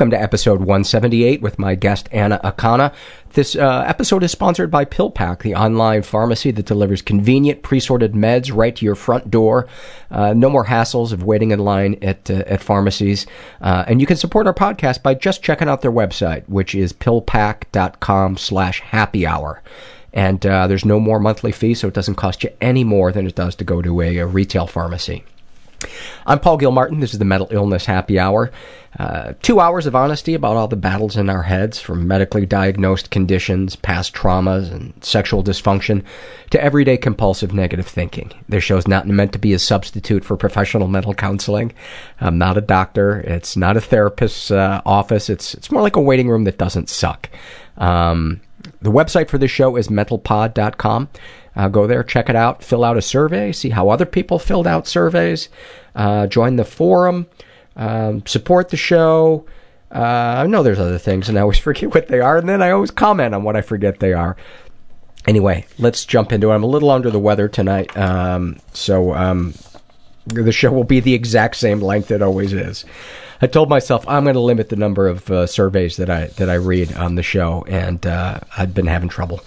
Welcome 0.00 0.12
to 0.12 0.22
episode 0.22 0.60
178 0.60 1.42
with 1.42 1.58
my 1.58 1.74
guest 1.74 2.08
Anna 2.10 2.40
Akana. 2.42 2.94
This 3.34 3.54
uh, 3.54 3.84
episode 3.86 4.22
is 4.22 4.32
sponsored 4.32 4.70
by 4.70 4.86
PillPack, 4.86 5.42
the 5.42 5.54
online 5.54 6.00
pharmacy 6.00 6.50
that 6.52 6.64
delivers 6.64 7.02
convenient 7.02 7.60
pre-sorted 7.60 8.14
meds 8.14 8.50
right 8.50 8.74
to 8.76 8.84
your 8.86 8.94
front 8.94 9.30
door. 9.30 9.68
Uh, 10.10 10.32
no 10.32 10.48
more 10.48 10.64
hassles 10.64 11.12
of 11.12 11.24
waiting 11.24 11.50
in 11.50 11.58
line 11.58 11.98
at 12.00 12.30
uh, 12.30 12.44
at 12.46 12.62
pharmacies. 12.62 13.26
Uh, 13.60 13.84
and 13.86 14.00
you 14.00 14.06
can 14.06 14.16
support 14.16 14.46
our 14.46 14.54
podcast 14.54 15.02
by 15.02 15.12
just 15.12 15.42
checking 15.42 15.68
out 15.68 15.82
their 15.82 15.92
website, 15.92 16.48
which 16.48 16.74
is 16.74 16.94
pillpack.com 16.94 18.38
slash 18.38 18.80
happy 18.80 19.26
hour. 19.26 19.62
And 20.14 20.46
uh, 20.46 20.66
there's 20.66 20.86
no 20.86 20.98
more 20.98 21.20
monthly 21.20 21.52
fee, 21.52 21.74
so 21.74 21.88
it 21.88 21.94
doesn't 21.94 22.14
cost 22.14 22.42
you 22.42 22.48
any 22.62 22.84
more 22.84 23.12
than 23.12 23.26
it 23.26 23.34
does 23.34 23.54
to 23.56 23.64
go 23.64 23.82
to 23.82 24.00
a, 24.00 24.16
a 24.16 24.26
retail 24.26 24.66
pharmacy. 24.66 25.24
I'm 26.26 26.40
Paul 26.40 26.58
Gilmartin. 26.58 27.00
This 27.00 27.12
is 27.12 27.18
the 27.18 27.24
Mental 27.24 27.48
Illness 27.50 27.86
Happy 27.86 28.18
Hour. 28.18 28.50
Uh, 28.98 29.34
two 29.40 29.60
hours 29.60 29.86
of 29.86 29.94
honesty 29.94 30.34
about 30.34 30.56
all 30.56 30.66
the 30.66 30.76
battles 30.76 31.16
in 31.16 31.30
our 31.30 31.44
heads, 31.44 31.80
from 31.80 32.08
medically 32.08 32.44
diagnosed 32.44 33.10
conditions, 33.10 33.76
past 33.76 34.12
traumas, 34.12 34.72
and 34.72 34.92
sexual 35.04 35.44
dysfunction, 35.44 36.02
to 36.50 36.62
everyday 36.62 36.96
compulsive 36.96 37.52
negative 37.52 37.86
thinking. 37.86 38.32
This 38.48 38.64
show's 38.64 38.88
not 38.88 39.06
meant 39.06 39.32
to 39.32 39.38
be 39.38 39.52
a 39.52 39.60
substitute 39.60 40.24
for 40.24 40.36
professional 40.36 40.88
mental 40.88 41.14
counseling. 41.14 41.72
I'm 42.20 42.36
not 42.36 42.58
a 42.58 42.62
doctor. 42.62 43.20
It's 43.20 43.56
not 43.56 43.76
a 43.76 43.80
therapist's 43.80 44.50
uh, 44.50 44.82
office. 44.84 45.30
It's 45.30 45.54
it's 45.54 45.70
more 45.70 45.82
like 45.82 45.96
a 45.96 46.00
waiting 46.00 46.28
room 46.28 46.44
that 46.44 46.58
doesn't 46.58 46.88
suck. 46.88 47.30
Um, 47.76 48.40
the 48.82 48.90
website 48.90 49.28
for 49.28 49.38
this 49.38 49.50
show 49.50 49.76
is 49.76 49.88
mentalpod.com. 49.88 51.08
Uh, 51.56 51.68
go 51.68 51.86
there, 51.86 52.02
check 52.02 52.28
it 52.28 52.36
out, 52.36 52.62
fill 52.62 52.84
out 52.84 52.96
a 52.96 53.02
survey, 53.02 53.52
see 53.52 53.70
how 53.70 53.88
other 53.88 54.06
people 54.06 54.38
filled 54.38 54.66
out 54.66 54.86
surveys, 54.86 55.48
uh, 55.96 56.26
join 56.26 56.56
the 56.56 56.64
forum, 56.64 57.26
um, 57.76 58.24
support 58.26 58.68
the 58.68 58.76
show. 58.76 59.44
Uh, 59.92 59.98
I 60.38 60.46
know 60.46 60.62
there's 60.62 60.78
other 60.78 60.98
things, 60.98 61.28
and 61.28 61.36
I 61.36 61.40
always 61.42 61.58
forget 61.68 61.94
what 61.94 62.08
they 62.08 62.20
are, 62.20 62.38
and 62.38 62.48
then 62.48 62.62
I 62.62 62.70
always 62.70 62.90
comment 62.90 63.34
on 63.34 63.42
what 63.42 63.56
I 63.56 63.62
forget 63.62 63.98
they 63.98 64.12
are. 64.12 64.36
Anyway, 65.26 65.66
let's 65.78 66.04
jump 66.04 66.32
into 66.32 66.50
it. 66.50 66.54
I'm 66.54 66.62
a 66.62 66.68
little 66.68 66.90
under 66.90 67.10
the 67.10 67.18
weather 67.18 67.48
tonight, 67.48 67.94
um, 67.96 68.58
so 68.72 69.14
um, 69.14 69.54
the 70.26 70.52
show 70.52 70.70
will 70.70 70.84
be 70.84 71.00
the 71.00 71.14
exact 71.14 71.56
same 71.56 71.80
length 71.80 72.10
it 72.10 72.22
always 72.22 72.52
is. 72.52 72.84
I 73.42 73.46
told 73.46 73.68
myself 73.68 74.06
I'm 74.06 74.24
going 74.24 74.34
to 74.34 74.40
limit 74.40 74.68
the 74.68 74.76
number 74.76 75.08
of 75.08 75.30
uh, 75.30 75.46
surveys 75.46 75.96
that 75.96 76.10
I 76.10 76.26
that 76.26 76.50
I 76.50 76.54
read 76.54 76.92
on 76.94 77.14
the 77.14 77.22
show, 77.22 77.64
and 77.68 78.06
uh, 78.06 78.40
I've 78.56 78.74
been 78.74 78.86
having 78.86 79.08
trouble 79.08 79.40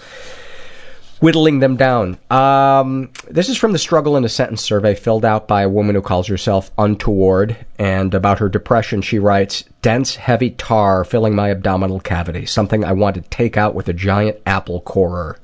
whittling 1.23 1.59
them 1.59 1.77
down. 1.77 2.17
Um, 2.29 3.09
this 3.29 3.47
is 3.47 3.55
from 3.55 3.71
the 3.71 3.79
Struggle 3.79 4.17
in 4.17 4.25
a 4.25 4.29
Sentence 4.29 4.61
survey 4.61 4.93
filled 4.93 5.23
out 5.23 5.47
by 5.47 5.61
a 5.61 5.69
woman 5.69 5.95
who 5.95 6.01
calls 6.01 6.27
herself 6.27 6.69
Untoward. 6.77 7.55
And 7.79 8.13
about 8.13 8.39
her 8.39 8.49
depression, 8.49 9.01
she 9.01 9.19
writes 9.19 9.63
Dense, 9.81 10.17
heavy 10.17 10.49
tar 10.49 11.05
filling 11.05 11.33
my 11.33 11.49
abdominal 11.49 12.01
cavity, 12.01 12.45
something 12.45 12.83
I 12.83 12.91
want 12.91 13.15
to 13.15 13.21
take 13.21 13.55
out 13.55 13.73
with 13.73 13.87
a 13.87 13.93
giant 13.93 14.41
apple 14.45 14.81
corer. 14.81 15.39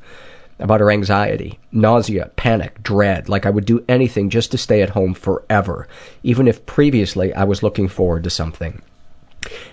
About 0.60 0.82
her 0.82 0.92
anxiety, 0.92 1.58
nausea, 1.72 2.30
panic, 2.36 2.84
dread, 2.84 3.30
like 3.30 3.46
I 3.46 3.50
would 3.50 3.64
do 3.64 3.86
anything 3.88 4.30
just 4.30 4.52
to 4.52 4.58
stay 4.58 4.82
at 4.82 4.90
home 4.90 5.14
forever, 5.14 5.88
even 6.24 6.50
if 6.50 6.66
previously 6.66 7.34
I 7.34 7.46
was 7.46 7.64
looking 7.64 7.88
forward 7.88 8.26
to 8.26 8.30
something 8.30 8.82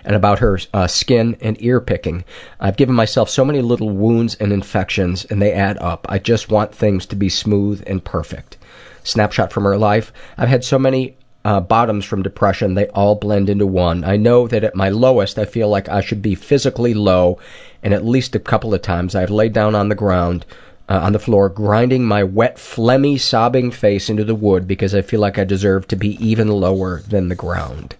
and 0.04 0.14
about 0.14 0.38
her 0.38 0.58
uh, 0.72 0.86
skin 0.86 1.36
and 1.40 1.60
ear 1.62 1.80
picking. 1.80 2.24
I've 2.60 2.76
given 2.76 2.94
myself 2.94 3.28
so 3.28 3.44
many 3.44 3.60
little 3.60 3.90
wounds 3.90 4.34
and 4.36 4.52
infections, 4.52 5.24
and 5.24 5.40
they 5.40 5.52
add 5.52 5.78
up. 5.78 6.06
I 6.08 6.18
just 6.18 6.50
want 6.50 6.74
things 6.74 7.06
to 7.06 7.16
be 7.16 7.28
smooth 7.28 7.82
and 7.86 8.04
perfect. 8.04 8.56
Snapshot 9.02 9.52
from 9.52 9.64
her 9.64 9.78
life. 9.78 10.12
I've 10.36 10.48
had 10.48 10.64
so 10.64 10.78
many 10.78 11.16
uh, 11.46 11.60
bottoms 11.60 12.04
from 12.04 12.24
depression, 12.24 12.74
they 12.74 12.88
all 12.88 13.14
blend 13.14 13.48
into 13.48 13.68
one. 13.68 14.02
I 14.02 14.16
know 14.16 14.48
that 14.48 14.64
at 14.64 14.74
my 14.74 14.88
lowest, 14.88 15.38
I 15.38 15.44
feel 15.44 15.68
like 15.68 15.88
I 15.88 16.00
should 16.00 16.20
be 16.20 16.34
physically 16.34 16.92
low, 16.92 17.38
and 17.84 17.94
at 17.94 18.04
least 18.04 18.34
a 18.34 18.40
couple 18.40 18.74
of 18.74 18.82
times 18.82 19.14
I've 19.14 19.30
laid 19.30 19.52
down 19.52 19.76
on 19.76 19.88
the 19.88 19.94
ground. 19.94 20.44
Uh, 20.88 21.00
on 21.02 21.12
the 21.12 21.18
floor, 21.18 21.48
grinding 21.48 22.04
my 22.04 22.22
wet, 22.22 22.58
phlegmy, 22.58 23.18
sobbing 23.18 23.72
face 23.72 24.08
into 24.08 24.22
the 24.22 24.36
wood 24.36 24.68
because 24.68 24.94
I 24.94 25.02
feel 25.02 25.18
like 25.18 25.36
I 25.36 25.42
deserve 25.42 25.88
to 25.88 25.96
be 25.96 26.10
even 26.24 26.46
lower 26.46 27.00
than 27.00 27.28
the 27.28 27.34
ground. 27.34 27.96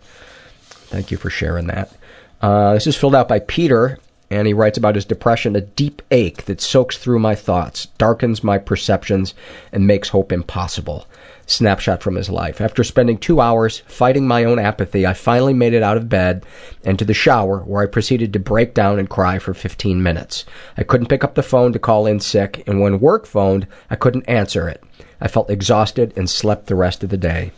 Thank 0.97 1.11
you 1.11 1.19
for 1.19 1.29
sharing 1.29 1.67
that. 1.67 1.93
Uh, 2.41 2.73
this 2.73 2.87
is 2.87 2.97
filled 2.97 3.15
out 3.15 3.29
by 3.29 3.41
Peter, 3.41 3.99
and 4.31 4.47
he 4.47 4.55
writes 4.55 4.79
about 4.79 4.95
his 4.95 5.05
depression 5.05 5.55
a 5.55 5.61
deep 5.61 6.01
ache 6.11 6.47
that 6.47 6.63
soaks 6.63 6.97
through 6.97 7.19
my 7.19 7.35
thoughts, 7.35 7.85
darkens 7.99 8.43
my 8.43 8.57
perceptions, 8.57 9.35
and 9.73 9.87
makes 9.87 10.09
hope 10.09 10.33
impossible. 10.33 11.07
Snapshot 11.45 12.03
from 12.03 12.15
his 12.15 12.31
life. 12.31 12.63
After 12.63 12.83
spending 12.83 13.19
two 13.19 13.43
hours 13.43 13.81
fighting 13.81 14.27
my 14.27 14.45
own 14.45 14.59
apathy, 14.59 15.07
I 15.07 15.13
finally 15.13 15.53
made 15.53 15.75
it 15.75 15.83
out 15.83 15.99
of 15.99 16.09
bed 16.09 16.47
and 16.83 16.99
to 16.99 17.05
the 17.05 17.13
shower, 17.13 17.59
where 17.59 17.83
I 17.83 17.87
proceeded 17.87 18.33
to 18.33 18.39
break 18.39 18.73
down 18.73 18.99
and 18.99 19.11
cry 19.11 19.39
for 19.39 19.53
15 19.53 20.03
minutes. 20.03 20.47
I 20.79 20.83
couldn't 20.83 21.09
pick 21.09 21.25
up 21.25 21.35
the 21.35 21.43
phone 21.43 21.75
to 21.75 21.79
call 21.79 22.07
in 22.07 22.21
sick, 22.21 22.65
and 22.67 22.81
when 22.81 23.01
work 23.01 23.27
phoned, 23.27 23.67
I 23.91 23.97
couldn't 23.97 24.31
answer 24.31 24.67
it. 24.67 24.83
I 25.21 25.29
felt 25.29 25.51
exhausted 25.51 26.15
and 26.17 26.31
slept 26.31 26.69
the 26.69 26.75
rest 26.75 27.05
of 27.05 27.11
the 27.11 27.19
day. 27.19 27.53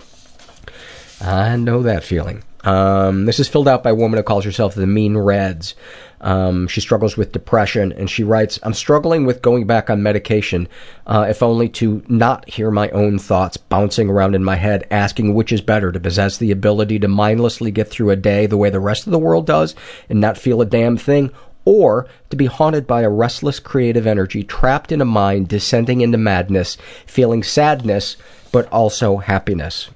I 1.21 1.55
know 1.55 1.83
that 1.83 2.03
feeling. 2.03 2.43
Um, 2.65 3.27
this 3.27 3.39
is 3.39 3.49
filled 3.49 3.69
out 3.69 3.83
by 3.83 3.91
a 3.91 3.95
woman 3.95 4.19
who 4.19 4.25
calls 4.25 4.45
herself 4.45 4.75
the 4.75 4.87
Mean 4.87 5.17
Reds. 5.17 5.75
Um, 6.21 6.67
she 6.67 6.81
struggles 6.81 7.17
with 7.17 7.33
depression, 7.33 7.93
and 7.93 8.11
she 8.11 8.25
writes, 8.25 8.59
I'm 8.65 8.75
struggling 8.75 9.25
with 9.25 9.43
going 9.43 9.67
back 9.67 9.89
on 9.89 10.03
medication, 10.03 10.67
uh, 11.07 11.27
if 11.29 11.43
only 11.43 11.69
to 11.71 12.03
not 12.09 12.49
hear 12.49 12.73
my 12.73 12.89
own 12.91 13.21
thoughts 13.21 13.57
bouncing 13.57 14.11
around 14.11 14.35
in 14.35 14.43
my 14.43 14.57
head, 14.57 14.87
asking 14.91 15.35
which 15.35 15.53
is 15.53 15.61
better, 15.61 15.93
to 15.93 16.01
possess 16.01 16.37
the 16.37 16.51
ability 16.51 16.99
to 16.99 17.09
mindlessly 17.09 17.71
get 17.71 17.89
through 17.89 18.11
a 18.11 18.17
day 18.17 18.47
the 18.47 18.57
way 18.57 18.71
the 18.71 18.81
rest 18.81 19.07
of 19.07 19.13
the 19.13 19.19
world 19.19 19.47
does 19.47 19.77
and 20.09 20.21
not 20.21 20.37
feel 20.37 20.61
a 20.61 20.67
damn 20.67 20.97
thing, 20.97 21.31
or 21.65 22.09
to 22.31 22.37
be 22.37 22.47
haunted 22.47 22.87
by 22.87 23.03
a 23.03 23.11
restless 23.11 23.61
creative 23.61 24.07
energy 24.07 24.43
trapped 24.43 24.91
in 24.91 25.01
a 25.01 25.05
mind 25.05 25.47
descending 25.47 26.01
into 26.01 26.19
madness, 26.19 26.77
feeling 27.07 27.45
sadness, 27.45 28.17
but 28.51 28.67
also 28.73 29.19
happiness. 29.19 29.91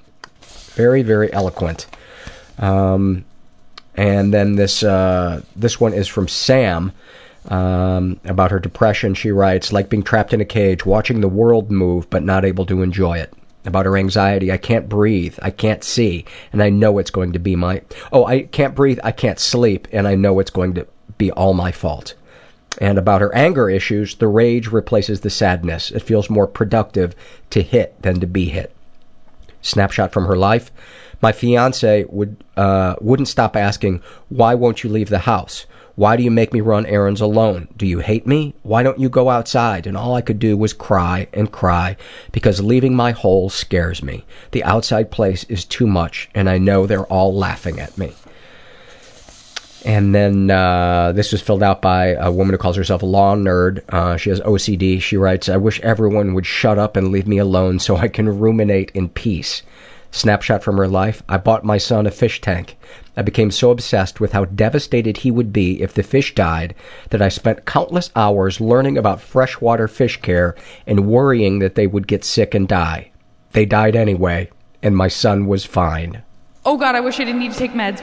Very, 0.75 1.03
very 1.03 1.33
eloquent. 1.33 1.87
Um, 2.63 3.27
and 3.95 4.33
then 4.33 4.55
this 4.55 4.83
uh, 4.83 5.43
this 5.55 5.79
one 5.79 5.93
is 5.93 6.09
from 6.09 6.29
Sam 6.29 6.93
um, 7.49 8.21
about 8.25 8.53
her 8.53 8.61
depression. 8.61 9.15
She 9.15 9.31
writes, 9.31 9.73
like 9.73 9.91
being 9.91 10.03
trapped 10.03 10.33
in 10.33 10.41
a 10.41 10.47
cage, 10.47 10.87
watching 10.87 11.21
the 11.21 11.29
world 11.29 11.71
move 11.71 12.09
but 12.09 12.23
not 12.23 12.45
able 12.45 12.65
to 12.67 12.83
enjoy 12.83 13.19
it. 13.19 13.35
About 13.65 13.87
her 13.87 13.97
anxiety, 13.97 14.51
I 14.51 14.57
can't 14.57 14.89
breathe, 14.89 15.39
I 15.41 15.51
can't 15.51 15.85
see, 15.85 16.25
and 16.53 16.61
I 16.61 16.69
know 16.69 16.99
it's 16.99 17.13
going 17.13 17.33
to 17.33 17.39
be 17.39 17.55
my. 17.55 17.83
Oh, 18.11 18.25
I 18.25 18.43
can't 18.43 18.75
breathe, 18.75 18.99
I 19.05 19.13
can't 19.13 19.39
sleep, 19.39 19.87
and 19.93 20.09
I 20.09 20.17
know 20.17 20.41
it's 20.41 20.51
going 20.51 20.75
to 20.75 20.87
be 21.17 21.31
all 21.31 21.55
my 21.55 21.71
fault. 21.71 22.15
And 22.81 22.99
about 22.99 23.21
her 23.21 23.33
anger 23.35 23.71
issues, 23.71 24.17
the 24.17 24.27
rage 24.27 24.69
replaces 24.69 25.21
the 25.21 25.31
sadness. 25.31 25.93
It 25.93 26.03
feels 26.03 26.31
more 26.31 26.49
productive 26.49 27.15
to 27.51 27.63
hit 27.63 28.01
than 28.03 28.19
to 28.19 28.27
be 28.27 28.47
hit. 28.47 28.75
Snapshot 29.63 30.13
from 30.13 30.27
her 30.27 30.37
life. 30.37 30.71
My 31.23 31.33
fiance 31.33 32.05
would 32.09 32.37
uh, 32.57 32.97
wouldn't 33.01 33.29
stop 33.29 33.57
asking, 33.57 34.03
"Why 34.29 34.55
won't 34.55 34.83
you 34.83 34.91
leave 34.91 35.09
the 35.09 35.21
house? 35.21 35.67
Why 35.95 36.17
do 36.17 36.23
you 36.23 36.31
make 36.31 36.53
me 36.53 36.61
run 36.61 36.87
errands 36.87 37.21
alone? 37.21 37.69
Do 37.77 37.87
you 37.87 38.01
hate 38.01 38.27
me? 38.27 38.55
Why 38.63 38.83
don't 38.83 38.99
you 38.99 39.09
go 39.09 39.31
outside?" 39.31 39.87
And 39.87 39.97
all 39.97 40.15
I 40.15 40.21
could 40.21 40.39
do 40.39 40.57
was 40.57 40.73
cry 40.73 41.29
and 41.33 41.53
cry 41.53 41.97
because 42.33 42.61
leaving 42.61 42.95
my 42.95 43.13
hole 43.13 43.51
scares 43.51 44.03
me. 44.03 44.25
The 44.51 44.65
outside 44.65 45.11
place 45.11 45.45
is 45.45 45.65
too 45.65 45.87
much, 45.87 46.29
and 46.35 46.51
I 46.51 46.59
know 46.59 46.87
they're 46.87 47.05
all 47.05 47.35
laughing 47.35 47.79
at 47.79 47.97
me. 47.97 48.13
And 49.85 50.15
then 50.15 50.51
uh, 50.51 51.13
this 51.13 51.33
was 51.33 51.43
filled 51.43 51.63
out 51.63 51.83
by 51.83 52.09
a 52.09 52.31
woman 52.31 52.55
who 52.55 52.59
calls 52.59 52.77
herself 52.77 53.03
a 53.03 53.07
law 53.07 53.35
nerd. 53.35 53.83
Uh, 53.89 54.17
she 54.17 54.31
has 54.31 54.41
OCD. 54.41 55.01
She 55.01 55.17
writes, 55.17 55.49
I 55.49 55.57
wish 55.57 55.81
everyone 55.81 56.35
would 56.35 56.47
shut 56.47 56.79
up 56.79 56.97
and 56.97 57.11
leave 57.11 57.27
me 57.27 57.39
alone 57.39 57.79
so 57.79 57.97
I 57.97 58.09
can 58.09 58.39
ruminate 58.39 58.93
in 58.93 59.09
peace. 59.09 59.63
Snapshot 60.13 60.63
from 60.63 60.77
her 60.77 60.87
life. 60.87 61.23
I 61.29 61.39
bought 61.39 61.65
my 61.65 61.79
son 61.79 62.07
a 62.07 62.11
fish 62.11 62.41
tank. 62.41 62.77
I 63.17 63.23
became 63.23 63.51
so 63.51 63.71
obsessed 63.71 64.21
with 64.21 64.33
how 64.33 64.45
devastated 64.45 65.19
he 65.19 65.31
would 65.31 65.53
be 65.53 65.83
if 65.83 65.95
the 65.95 66.03
fish 66.03 66.35
died 66.35 66.75
that 67.11 67.23
I 67.23 67.29
spent 67.29 67.67
countless 67.67 68.11
hours 68.15 68.61
learning 68.61 68.97
about 68.99 69.21
freshwater 69.21 69.89
fish 69.89 70.21
care 70.21 70.55
and 70.87 71.09
worrying 71.09 71.59
that 71.59 71.75
they 71.75 71.87
would 71.87 72.07
get 72.07 72.25
sick 72.25 72.55
and 72.55 72.69
die. 72.69 73.11
They 73.53 73.67
died 73.67 73.97
anyway, 73.97 74.51
and 74.83 74.97
my 74.97 75.09
son 75.09 75.47
was 75.47 75.65
fine. 75.65 76.23
Oh 76.65 76.77
god, 76.77 76.95
I 76.95 77.01
wish 77.01 77.19
I 77.19 77.25
didn't 77.25 77.41
need 77.41 77.53
to 77.53 77.59
take 77.59 77.73
meds. 77.73 78.03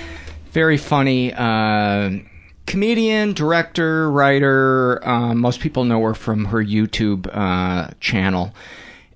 very 0.51 0.77
funny. 0.77 1.33
Uh, 1.33 2.19
comedian, 2.65 3.33
director, 3.33 4.09
writer. 4.11 5.05
Uh, 5.07 5.33
most 5.33 5.59
people 5.59 5.83
know 5.83 6.01
her 6.03 6.13
from 6.13 6.45
her 6.45 6.63
YouTube 6.63 7.29
uh, 7.33 7.91
channel. 7.99 8.53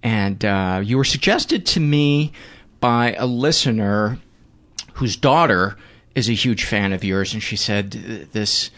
And 0.03 0.43
uh, 0.45 0.81
you 0.83 0.97
were 0.97 1.03
suggested 1.03 1.65
to 1.67 1.79
me 1.79 2.31
by 2.79 3.13
a 3.13 3.25
listener 3.25 4.19
whose 4.93 5.15
daughter 5.15 5.77
is 6.13 6.29
a 6.29 6.33
huge 6.33 6.63
fan 6.63 6.93
of 6.93 7.03
yours, 7.03 7.33
and 7.33 7.43
she 7.43 7.55
said 7.55 7.91
this 8.31 8.71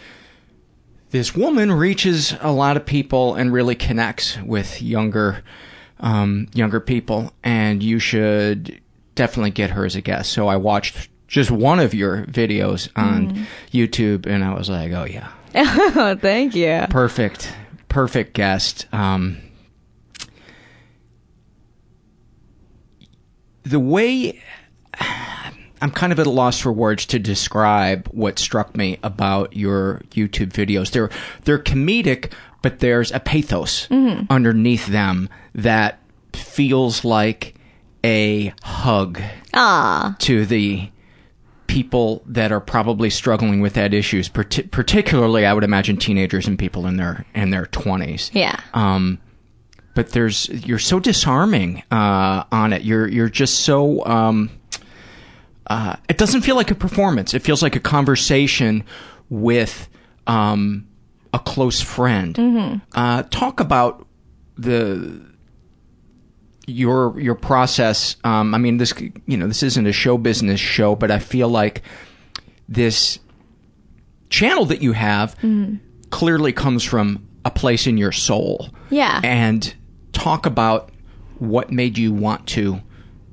this 1.12 1.36
woman 1.36 1.71
reaches 1.71 2.36
a 2.42 2.51
lot 2.51 2.75
of 2.75 2.86
people 2.86 3.36
and 3.36 3.54
really 3.54 3.75
connects 3.75 4.38
with 4.42 4.81
younger 4.81 5.44
um, 6.00 6.48
younger 6.54 6.80
people, 6.80 7.31
and 7.44 7.81
you 7.81 8.00
should 8.00 8.81
definitely 9.15 9.51
get 9.51 9.71
her 9.71 9.86
as 9.86 9.95
a 9.95 10.01
guest. 10.01 10.31
So 10.31 10.48
I 10.48 10.56
watched 10.56 11.09
just 11.27 11.51
one 11.51 11.79
of 11.79 11.94
your 11.94 12.25
videos 12.25 12.89
on 12.95 13.45
YouTube, 13.71 14.25
and 14.25 14.44
I 14.44 14.53
was 14.53 14.69
like, 14.69 14.91
oh 14.94 15.06
yeah, 15.06 15.29
Oh, 15.56 16.15
thank 16.21 16.56
you. 16.56 16.85
perfect, 16.89 17.53
perfect 17.89 18.33
guest. 18.33 18.85
Um, 18.94 19.38
the 23.63 23.79
way 23.79 24.41
I'm 25.81 25.91
kind 25.91 26.12
of 26.12 26.19
at 26.19 26.25
a 26.27 26.31
loss 26.31 26.59
for 26.59 26.71
words 26.71 27.06
to 27.07 27.19
describe 27.19 28.07
what 28.07 28.39
struck 28.39 28.75
me 28.75 28.97
about 29.03 29.56
your 29.56 30.01
YouTube 30.12 30.51
videos. 30.51 30.91
They're 30.91 31.09
they're 31.44 31.59
comedic, 31.59 32.31
but 32.62 32.80
there's 32.80 33.12
a 33.12 33.19
pathos 33.19 33.88
underneath 33.91 34.88
them 34.88 35.30
that 35.53 36.00
feels 36.33 37.03
like 37.06 37.56
a 38.03 38.53
hug 38.63 39.21
Ah, 39.53 40.15
to 40.19 40.45
the 40.45 40.89
people 41.67 42.23
that 42.25 42.51
are 42.51 42.59
probably 42.59 43.09
struggling 43.09 43.61
with 43.61 43.73
that 43.73 43.93
issues. 43.93 44.29
Parti- 44.29 44.63
particularly, 44.63 45.45
I 45.45 45.53
would 45.53 45.63
imagine 45.63 45.97
teenagers 45.97 46.47
and 46.47 46.57
people 46.57 46.87
in 46.87 46.97
their 46.97 47.25
in 47.35 47.51
their 47.51 47.65
twenties. 47.67 48.31
yeah. 48.33 48.59
Um, 48.73 49.19
but 49.93 50.09
there's 50.09 50.47
you're 50.49 50.79
so 50.79 50.99
disarming 50.99 51.83
uh, 51.91 52.43
on 52.51 52.71
it. 52.73 52.83
You're 52.83 53.07
you're 53.07 53.29
just 53.29 53.61
so. 53.61 54.05
Um, 54.05 54.49
uh, 55.65 55.97
it 56.07 56.17
doesn't 56.17 56.41
feel 56.41 56.55
like 56.55 56.71
a 56.71 56.75
performance. 56.75 57.33
It 57.33 57.41
feels 57.41 57.61
like 57.61 57.75
a 57.75 57.79
conversation 57.81 58.83
with 59.29 59.89
um, 60.25 60.87
a 61.33 61.39
close 61.39 61.81
friend. 61.81 62.81
Uh, 62.95 63.23
talk 63.23 63.59
about 63.59 64.07
the 64.57 65.26
your 66.67 67.19
your 67.19 67.35
process. 67.35 68.17
Um, 68.23 68.53
I 68.53 68.59
mean, 68.59 68.77
this 68.77 68.93
you 69.25 69.37
know 69.37 69.47
this 69.47 69.63
isn't 69.63 69.87
a 69.87 69.93
show 69.93 70.17
business 70.17 70.59
show, 70.59 70.95
but 70.95 71.09
I 71.09 71.19
feel 71.19 71.49
like 71.49 71.81
this 72.69 73.19
channel 74.29 74.65
that 74.65 74.81
you 74.81 74.91
have 74.91 75.35
clearly 76.09 76.53
comes 76.53 76.83
from 76.83 77.27
a 77.45 77.49
place 77.49 77.87
in 77.87 77.97
your 77.97 78.11
soul. 78.11 78.69
Yeah. 78.89 79.21
And 79.23 79.73
talk 80.11 80.45
about 80.45 80.91
what 81.39 81.71
made 81.71 81.97
you 81.97 82.11
want 82.13 82.47
to 82.47 82.81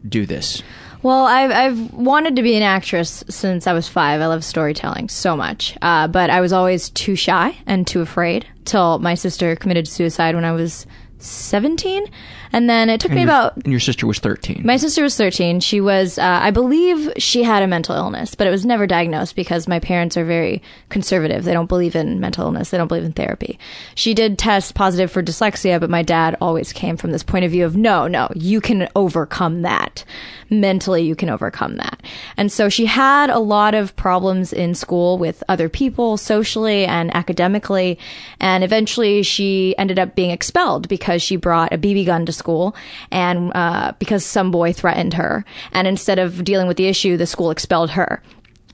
do 0.09 0.27
this. 0.27 0.63
Well, 1.03 1.25
I've 1.27 1.51
I've 1.51 1.93
wanted 1.93 2.37
to 2.37 2.43
be 2.43 2.55
an 2.57 2.63
actress 2.63 3.25
since 3.29 3.67
I 3.67 3.73
was 3.75 3.89
five. 3.89 4.21
I 4.21 4.27
love 4.27 4.45
storytelling 4.45 5.09
so 5.11 5.37
much, 5.37 5.77
uh, 5.83 6.09
but 6.09 6.31
I 6.31 6.41
was 6.41 6.53
always 6.53 6.91
too 6.91 7.15
shy 7.15 7.57
and 7.67 7.87
too 7.87 8.01
afraid. 8.01 8.47
Till 8.65 8.99
my 9.01 9.15
sister 9.15 9.55
committed 9.57 9.87
suicide 9.87 10.35
when 10.35 10.47
I 10.47 10.53
was 10.53 10.87
seventeen, 11.19 12.07
and 12.55 12.71
then 12.71 12.89
it 12.89 13.01
took 13.01 13.11
me 13.11 13.23
your, 13.23 13.25
about 13.25 13.57
and 13.57 13.67
your 13.67 13.81
sister 13.81 14.07
was 14.07 14.21
13. 14.21 14.63
My 14.65 14.77
sister 14.77 15.03
was 15.03 15.17
13. 15.17 15.59
She 15.59 15.81
was, 15.81 16.19
uh, 16.19 16.39
I 16.41 16.53
believe 16.53 17.13
she 17.17 17.43
had 17.43 17.65
a 17.65 17.67
mental 17.67 17.97
illness, 17.97 18.37
but 18.37 18.47
it 18.47 18.51
was 18.51 18.65
never 18.65 18.87
diagnosed 18.87 19.35
because 19.35 19.67
my 19.67 19.81
parents 19.81 20.17
are 20.17 20.25
very 20.25 20.63
conservative. 20.89 21.43
They 21.43 21.53
don't 21.53 21.69
believe 21.69 21.97
in 21.97 22.21
mental 22.21 22.45
illness. 22.45 22.71
They 22.71 22.79
don't 22.79 22.87
believe 22.87 23.03
in 23.03 23.13
therapy. 23.13 23.59
She 23.97 24.15
did 24.15 24.39
test 24.39 24.77
positive 24.77 25.11
for 25.11 25.21
dyslexia, 25.21 25.81
but 25.81 25.91
my 25.91 26.03
dad 26.03 26.37
always 26.41 26.73
came 26.73 26.97
from 26.97 27.11
this 27.11 27.25
point 27.25 27.45
of 27.45 27.51
view 27.51 27.65
of 27.65 27.77
no, 27.77 28.07
no, 28.07 28.29
you 28.37 28.61
can 28.61 28.89
overcome 28.95 29.63
that. 29.63 30.05
Mentally, 30.49 31.03
you 31.03 31.17
can 31.17 31.31
overcome 31.31 31.77
that. 31.79 32.03
And 32.37 32.53
so 32.53 32.69
she 32.69 32.87
had 32.87 33.31
a 33.31 33.41
lot 33.41 33.75
of 33.75 33.97
problems 33.97 34.53
in 34.53 34.77
school 34.77 35.19
with 35.19 35.43
other 35.49 35.69
people, 35.69 36.17
socially 36.17 36.85
and 36.85 37.13
academically. 37.17 37.99
And 38.39 38.63
eventually 38.63 39.25
she 39.25 39.75
ended 39.77 39.99
up 39.99 40.15
being 40.15 40.31
expelled 40.31 40.89
because 40.89 41.21
she 41.21 41.35
brought 41.35 41.73
a 41.73 41.79
BB 41.79 42.07
gun 42.07 42.27
to 42.27 42.33
school 42.33 42.44
and 43.11 43.53
uh, 43.55 43.93
because 43.99 44.25
some 44.25 44.51
boy 44.51 44.73
threatened 44.73 45.15
her. 45.15 45.45
And 45.73 45.87
instead 45.87 46.19
of 46.19 46.45
dealing 46.45 46.67
with 46.67 46.77
the 46.77 46.87
issue, 46.87 47.17
the 47.17 47.27
school 47.27 47.51
expelled 47.51 47.91
her. 47.91 48.23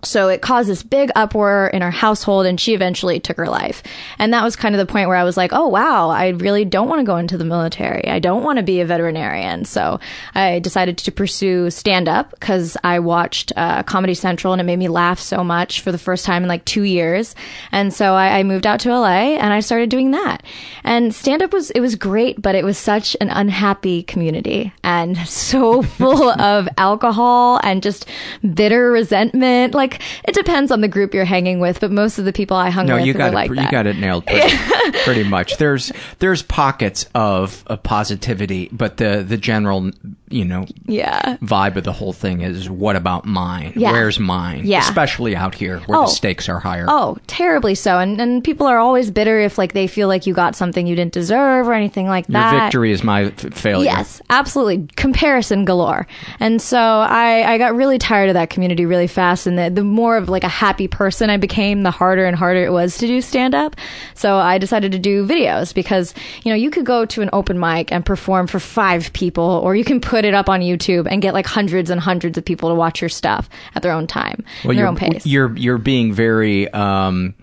So 0.02 0.28
it 0.28 0.40
caused 0.40 0.68
this 0.68 0.82
big 0.82 1.10
uproar 1.14 1.68
in 1.68 1.82
our 1.82 1.90
household, 1.90 2.46
and 2.46 2.58
she 2.58 2.74
eventually 2.74 3.20
took 3.20 3.36
her 3.36 3.48
life. 3.48 3.82
And 4.18 4.32
that 4.32 4.42
was 4.42 4.56
kind 4.56 4.74
of 4.74 4.78
the 4.78 4.90
point 4.90 5.08
where 5.08 5.16
I 5.16 5.24
was 5.24 5.36
like, 5.36 5.52
oh, 5.52 5.68
wow, 5.68 6.08
I 6.08 6.28
really 6.28 6.64
don't 6.64 6.88
want 6.88 7.00
to 7.00 7.04
go 7.04 7.16
into 7.16 7.36
the 7.36 7.44
military. 7.44 8.08
I 8.08 8.18
don't 8.18 8.42
want 8.42 8.58
to 8.58 8.62
be 8.62 8.80
a 8.80 8.86
veterinarian. 8.86 9.64
So 9.64 10.00
I 10.34 10.58
decided 10.60 10.98
to 10.98 11.12
pursue 11.12 11.70
stand 11.70 12.08
up 12.08 12.30
because 12.30 12.76
I 12.82 13.00
watched 13.00 13.52
uh, 13.56 13.82
Comedy 13.82 14.14
Central 14.14 14.52
and 14.52 14.60
it 14.60 14.64
made 14.64 14.78
me 14.78 14.88
laugh 14.88 15.18
so 15.18 15.44
much 15.44 15.80
for 15.80 15.92
the 15.92 15.98
first 15.98 16.24
time 16.24 16.42
in 16.42 16.48
like 16.48 16.64
two 16.64 16.82
years. 16.82 17.34
And 17.72 17.92
so 17.92 18.14
I, 18.14 18.38
I 18.38 18.42
moved 18.42 18.66
out 18.66 18.80
to 18.80 18.90
LA 18.90 19.36
and 19.36 19.52
I 19.52 19.60
started 19.60 19.90
doing 19.90 20.12
that. 20.12 20.42
And 20.84 21.14
stand 21.14 21.42
up 21.42 21.52
was, 21.52 21.70
it 21.70 21.80
was 21.80 21.94
great, 21.94 22.40
but 22.40 22.54
it 22.54 22.64
was 22.64 22.78
such 22.78 23.16
an 23.20 23.30
unhappy 23.30 24.02
community 24.02 24.72
and 24.82 25.16
so 25.28 25.82
full 25.82 26.30
of 26.30 26.68
alcohol 26.78 27.60
and 27.62 27.82
just 27.82 28.06
bitter 28.54 28.90
resentment. 28.90 29.74
Like, 29.74 29.89
it 30.24 30.34
depends 30.34 30.70
on 30.70 30.80
the 30.80 30.88
group 30.88 31.14
you're 31.14 31.24
hanging 31.24 31.60
with, 31.60 31.80
but 31.80 31.90
most 31.90 32.18
of 32.18 32.24
the 32.24 32.32
people 32.32 32.56
I 32.56 32.70
hung 32.70 32.86
no, 32.86 32.96
with 32.96 33.06
you 33.06 33.12
were 33.14 33.18
got 33.18 33.32
it. 33.32 33.34
like 33.34 33.48
you 33.50 33.56
that. 33.56 33.70
got 33.70 33.86
it 33.86 33.96
nailed 33.96 34.26
pretty, 34.26 34.56
pretty 35.04 35.24
much. 35.24 35.56
There's 35.56 35.92
there's 36.18 36.42
pockets 36.42 37.06
of, 37.14 37.62
of 37.66 37.82
positivity, 37.82 38.68
but 38.72 38.96
the 38.98 39.24
the 39.26 39.36
general 39.36 39.90
you 40.28 40.44
know 40.44 40.66
Yeah. 40.86 41.36
vibe 41.42 41.76
of 41.76 41.84
the 41.84 41.92
whole 41.92 42.12
thing 42.12 42.40
is 42.42 42.68
what 42.70 42.94
about 42.96 43.24
mine? 43.24 43.72
Yeah. 43.76 43.92
Where's 43.92 44.18
mine? 44.20 44.62
Yeah. 44.64 44.80
Especially 44.80 45.34
out 45.34 45.54
here 45.54 45.80
where 45.80 45.98
Oh. 45.98 46.02
the 46.02 46.08
stakes 46.12 46.48
are 46.48 46.60
higher. 46.60 46.84
Oh, 46.88 47.18
terribly 47.26 47.74
so. 47.74 47.98
And 47.98 48.20
and 48.20 48.44
people 48.44 48.66
are 48.66 48.78
always 48.78 49.10
bitter 49.10 49.40
if 49.40 49.58
like 49.58 49.72
they 49.72 49.86
feel 49.88 50.06
like 50.08 50.26
you 50.26 50.34
got 50.34 50.54
something 50.54 50.86
you 50.86 50.94
didn't 50.94 51.12
deserve 51.12 51.66
or 51.68 51.72
anything 51.74 52.06
like 52.06 52.28
Your 52.28 52.40
that. 52.40 52.64
victory 52.66 52.92
is 52.92 53.02
my 53.02 53.24
f- 53.24 53.34
failure. 53.54 53.84
Yes, 53.90 54.22
absolutely. 54.30 54.86
Comparison 54.96 55.64
galore. 55.64 56.06
And 56.38 56.62
so 56.62 56.78
I, 56.78 57.54
I 57.54 57.58
got 57.58 57.74
really 57.74 57.98
tired 57.98 58.28
of 58.28 58.34
that 58.34 58.50
community 58.50 58.86
really 58.86 59.06
fast. 59.08 59.46
And 59.48 59.58
the, 59.58 59.68
the 59.70 59.79
more 59.82 60.16
of 60.16 60.28
like 60.28 60.44
a 60.44 60.48
happy 60.48 60.88
person 60.88 61.30
I 61.30 61.36
became, 61.36 61.82
the 61.82 61.90
harder 61.90 62.26
and 62.26 62.36
harder 62.36 62.64
it 62.64 62.72
was 62.72 62.98
to 62.98 63.06
do 63.06 63.20
stand 63.20 63.54
up. 63.54 63.76
So 64.14 64.36
I 64.36 64.58
decided 64.58 64.92
to 64.92 64.98
do 64.98 65.26
videos 65.26 65.74
because, 65.74 66.14
you 66.42 66.50
know, 66.50 66.56
you 66.56 66.70
could 66.70 66.86
go 66.86 67.04
to 67.06 67.22
an 67.22 67.30
open 67.32 67.58
mic 67.58 67.92
and 67.92 68.04
perform 68.04 68.46
for 68.46 68.60
five 68.60 69.12
people, 69.12 69.44
or 69.44 69.74
you 69.74 69.84
can 69.84 70.00
put 70.00 70.24
it 70.24 70.34
up 70.34 70.48
on 70.48 70.60
YouTube 70.60 71.06
and 71.10 71.22
get 71.22 71.34
like 71.34 71.46
hundreds 71.46 71.90
and 71.90 72.00
hundreds 72.00 72.36
of 72.38 72.44
people 72.44 72.68
to 72.68 72.74
watch 72.74 73.00
your 73.00 73.08
stuff 73.08 73.48
at 73.74 73.82
their 73.82 73.92
own 73.92 74.06
time, 74.06 74.44
Well, 74.64 74.76
their 74.76 74.86
own 74.86 74.96
pace. 74.96 75.26
You're 75.26 75.56
you're 75.56 75.78
being 75.78 76.12
very 76.12 76.68
um, 76.72 77.34